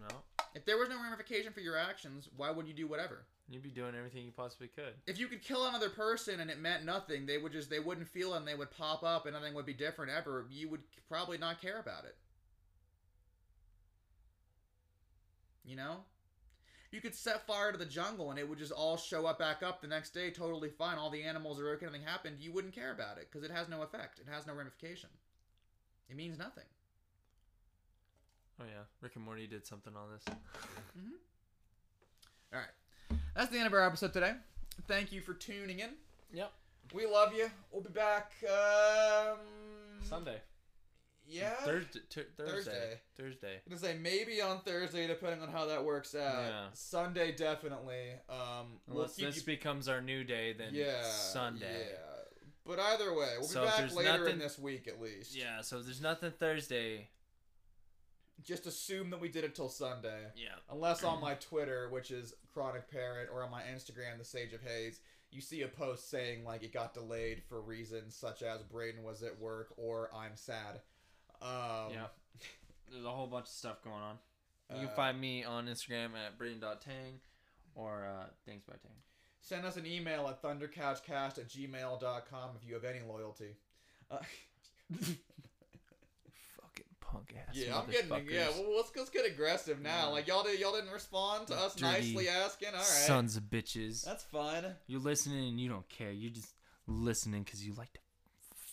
No. 0.00 0.16
If 0.54 0.64
there 0.64 0.78
was 0.78 0.88
no 0.88 1.00
ramification 1.00 1.52
for 1.52 1.60
your 1.60 1.76
actions, 1.76 2.28
why 2.36 2.50
would 2.50 2.66
you 2.66 2.74
do 2.74 2.88
whatever? 2.88 3.24
You'd 3.50 3.64
be 3.64 3.70
doing 3.70 3.96
everything 3.96 4.24
you 4.24 4.30
possibly 4.30 4.68
could. 4.68 4.94
If 5.08 5.18
you 5.18 5.26
could 5.26 5.42
kill 5.42 5.66
another 5.66 5.90
person 5.90 6.38
and 6.38 6.50
it 6.50 6.60
meant 6.60 6.84
nothing, 6.84 7.26
they 7.26 7.36
would 7.36 7.50
just 7.50 7.68
they 7.68 7.80
wouldn't 7.80 8.06
feel 8.06 8.34
and 8.34 8.46
they 8.46 8.54
would 8.54 8.70
pop 8.70 9.02
up 9.02 9.26
and 9.26 9.34
nothing 9.34 9.54
would 9.54 9.66
be 9.66 9.74
different 9.74 10.12
ever. 10.12 10.46
You 10.50 10.68
would 10.68 10.82
probably 11.08 11.36
not 11.36 11.60
care 11.60 11.80
about 11.80 12.04
it. 12.04 12.16
You 15.64 15.74
know? 15.74 16.04
You 16.92 17.00
could 17.00 17.14
set 17.14 17.44
fire 17.44 17.72
to 17.72 17.78
the 17.78 17.84
jungle 17.84 18.30
and 18.30 18.38
it 18.38 18.48
would 18.48 18.58
just 18.58 18.70
all 18.70 18.96
show 18.96 19.26
up 19.26 19.40
back 19.40 19.64
up 19.64 19.80
the 19.80 19.88
next 19.88 20.10
day 20.10 20.30
totally 20.30 20.68
fine. 20.68 20.96
All 20.96 21.10
the 21.10 21.24
animals 21.24 21.60
are 21.60 21.70
okay, 21.70 21.86
nothing 21.86 22.02
happened. 22.02 22.36
You 22.38 22.52
wouldn't 22.52 22.74
care 22.74 22.92
about 22.92 23.18
it 23.18 23.28
because 23.30 23.48
it 23.48 23.52
has 23.52 23.68
no 23.68 23.82
effect. 23.82 24.20
It 24.20 24.26
has 24.30 24.46
no 24.46 24.54
ramification. 24.54 25.10
It 26.08 26.16
means 26.16 26.38
nothing. 26.38 26.64
Oh 28.60 28.64
yeah, 28.64 28.84
Rick 29.00 29.16
and 29.16 29.24
Morty 29.24 29.48
did 29.48 29.66
something 29.66 29.94
on 29.96 30.12
this. 30.12 30.24
Mm-hmm. 30.24 31.14
All 32.52 32.60
right. 32.60 32.68
That's 33.34 33.50
the 33.50 33.58
end 33.58 33.66
of 33.66 33.72
our 33.72 33.86
episode 33.86 34.12
today. 34.12 34.32
Thank 34.88 35.12
you 35.12 35.20
for 35.20 35.34
tuning 35.34 35.78
in. 35.80 35.90
Yep. 36.32 36.52
We 36.92 37.06
love 37.06 37.32
you. 37.34 37.50
We'll 37.70 37.82
be 37.82 37.90
back 37.90 38.32
um 38.44 39.38
Sunday. 40.02 40.40
Yeah. 41.26 41.50
Thursday. 41.64 42.00
T- 42.08 42.22
Thursday. 42.36 42.52
Thursday. 42.54 43.00
Thursday. 43.16 43.54
I'm 43.66 43.70
gonna 43.70 43.80
say 43.80 43.96
maybe 44.00 44.40
on 44.42 44.60
Thursday, 44.60 45.06
depending 45.06 45.42
on 45.42 45.48
how 45.50 45.66
that 45.66 45.84
works 45.84 46.14
out. 46.14 46.44
Yeah. 46.48 46.64
Sunday 46.72 47.32
definitely. 47.32 48.10
Um, 48.28 48.78
we'll 48.88 48.96
Unless 49.02 49.16
this 49.16 49.36
you. 49.36 49.42
becomes 49.44 49.88
our 49.88 50.00
new 50.00 50.24
day, 50.24 50.52
then 50.52 50.70
yeah. 50.72 51.02
Sunday. 51.04 51.86
Yeah. 51.90 51.96
But 52.66 52.78
either 52.80 53.14
way, 53.14 53.34
we'll 53.38 53.48
So 53.48 53.60
be 53.62 53.66
back 53.66 53.94
later 53.94 54.10
in 54.14 54.20
nothing- 54.22 54.38
this 54.38 54.58
week 54.58 54.88
at 54.88 55.00
least. 55.00 55.34
Yeah. 55.36 55.60
So 55.60 55.78
if 55.78 55.84
there's 55.84 56.00
nothing 56.00 56.32
Thursday. 56.32 57.08
Just 58.42 58.66
assume 58.66 59.10
that 59.10 59.20
we 59.20 59.28
did 59.28 59.44
it 59.44 59.54
till 59.54 59.68
Sunday. 59.68 60.22
Yeah. 60.36 60.48
Unless 60.70 61.04
on 61.04 61.20
my 61.20 61.34
Twitter, 61.34 61.88
which 61.90 62.10
is 62.10 62.34
Chronic 62.54 62.90
Parrot, 62.90 63.28
or 63.32 63.42
on 63.44 63.50
my 63.50 63.62
Instagram, 63.62 64.18
The 64.18 64.24
Sage 64.24 64.52
of 64.52 64.62
Haze, 64.62 65.00
you 65.30 65.40
see 65.40 65.62
a 65.62 65.68
post 65.68 66.10
saying 66.10 66.44
like 66.44 66.62
it 66.62 66.72
got 66.72 66.94
delayed 66.94 67.42
for 67.48 67.60
reasons 67.60 68.16
such 68.16 68.42
as 68.42 68.62
Braden 68.62 69.02
was 69.02 69.22
at 69.22 69.38
work 69.38 69.72
or 69.76 70.10
I'm 70.14 70.36
sad. 70.36 70.80
Um, 71.42 71.92
Yeah. 71.92 72.06
There's 72.90 73.04
a 73.04 73.10
whole 73.10 73.26
bunch 73.28 73.44
of 73.46 73.52
stuff 73.52 73.82
going 73.84 74.02
on. 74.02 74.18
You 74.70 74.76
Uh, 74.76 74.86
can 74.86 74.96
find 74.96 75.20
me 75.20 75.44
on 75.44 75.66
Instagram 75.66 76.14
at 76.14 76.36
braden.tang 76.38 77.20
or 77.74 78.06
uh, 78.06 78.26
thanks 78.46 78.64
by 78.64 78.72
tang. 78.82 78.92
Send 79.42 79.64
us 79.64 79.76
an 79.76 79.86
email 79.86 80.28
at 80.28 80.42
thundercouchcast 80.42 81.38
at 81.38 81.48
gmail.com 81.48 82.50
if 82.60 82.66
you 82.66 82.74
have 82.74 82.84
any 82.84 83.00
loyalty. 83.00 83.56
Uh, 84.10 84.18
punk 87.10 87.34
ass. 87.36 87.54
yeah, 87.56 87.78
I'm 87.78 87.90
getting 87.90 88.10
yeah. 88.30 88.48
Well, 88.50 88.76
let's 88.76 88.90
let's 88.96 89.10
get 89.10 89.26
aggressive 89.26 89.80
now. 89.80 90.06
Yeah. 90.06 90.12
Like 90.12 90.26
y'all 90.28 90.42
did, 90.42 90.58
y'all 90.60 90.72
didn't 90.74 90.92
respond 90.92 91.48
to 91.48 91.54
us 91.54 91.74
Dirty 91.74 92.12
nicely 92.14 92.28
asking. 92.28 92.68
All 92.68 92.74
right, 92.76 92.84
Sons 92.84 93.36
of 93.36 93.44
bitches. 93.44 94.04
that's 94.04 94.24
fine. 94.24 94.64
You're 94.86 95.00
listening 95.00 95.48
and 95.48 95.60
you 95.60 95.68
don't 95.68 95.88
care. 95.88 96.12
You're 96.12 96.30
just 96.30 96.54
listening 96.86 97.42
because 97.42 97.64
you 97.64 97.72
like 97.74 97.92
to 97.94 98.00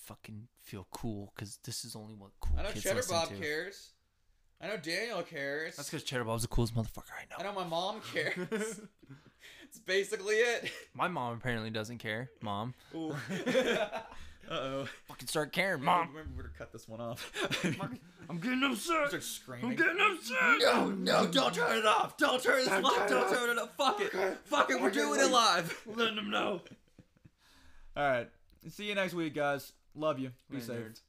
fucking 0.05 0.47
feel 0.63 0.87
cool 0.91 1.33
because 1.35 1.57
this 1.65 1.83
is 1.83 1.95
only 1.95 2.13
what 2.13 2.31
cool 2.39 2.57
I 2.57 2.63
know 2.63 2.69
kids 2.69 2.83
Cheddar 2.83 3.03
Bob 3.09 3.29
to. 3.29 3.35
cares. 3.35 3.91
I 4.61 4.67
know 4.67 4.77
Daniel 4.77 5.21
cares. 5.21 5.75
That's 5.75 5.89
because 5.89 6.03
Cheddar 6.03 6.23
Bob's 6.23 6.41
the 6.43 6.47
coolest 6.47 6.73
motherfucker 6.75 7.11
I 7.15 7.25
know. 7.29 7.35
I 7.39 7.43
know. 7.43 7.49
know 7.53 7.55
my 7.61 7.67
mom 7.67 8.01
cares. 8.13 8.81
It's 9.63 9.79
basically 9.79 10.35
it. 10.35 10.71
My 10.93 11.07
mom 11.09 11.33
apparently 11.33 11.69
doesn't 11.69 11.97
care. 11.99 12.31
Mom, 12.41 12.73
Ooh. 14.49 14.53
Uh 14.53 14.57
oh. 14.57 14.87
fucking 15.07 15.27
start 15.27 15.51
caring. 15.51 15.83
Mom, 15.83 16.09
Remember 16.13 16.43
to 16.43 16.49
cut 16.57 16.71
this 16.71 16.87
one 16.87 17.01
off. 17.01 17.31
I'm 18.29 18.37
getting 18.39 18.63
upset. 18.71 19.07
Start 19.09 19.23
screaming. 19.23 19.71
I'm 19.71 19.75
getting 19.75 19.97
upset. 19.99 20.59
No, 20.59 20.89
no, 20.91 21.27
don't 21.27 21.53
turn 21.53 21.77
it 21.77 21.85
off. 21.85 22.17
Don't 22.17 22.41
turn 22.41 22.57
this 22.59 22.69
live. 22.69 23.09
Don't 23.09 23.29
turn 23.33 23.49
it 23.49 23.59
off. 23.59 23.75
Fuck 23.77 24.01
it. 24.01 24.11
Fuck 24.45 24.71
it. 24.71 24.81
We're 24.81 24.91
doing 24.91 25.19
it 25.19 25.31
live. 25.31 25.81
Letting 25.95 26.15
them 26.15 26.29
know. 26.29 26.61
All 27.95 28.03
right. 28.09 28.29
See 28.69 28.85
you 28.85 28.95
next 28.95 29.13
week, 29.13 29.33
guys. 29.33 29.71
Love 29.95 30.19
you. 30.19 30.31
Be 30.49 30.57
Later, 30.57 30.65
safe. 30.65 30.77
nerds. 30.79 31.01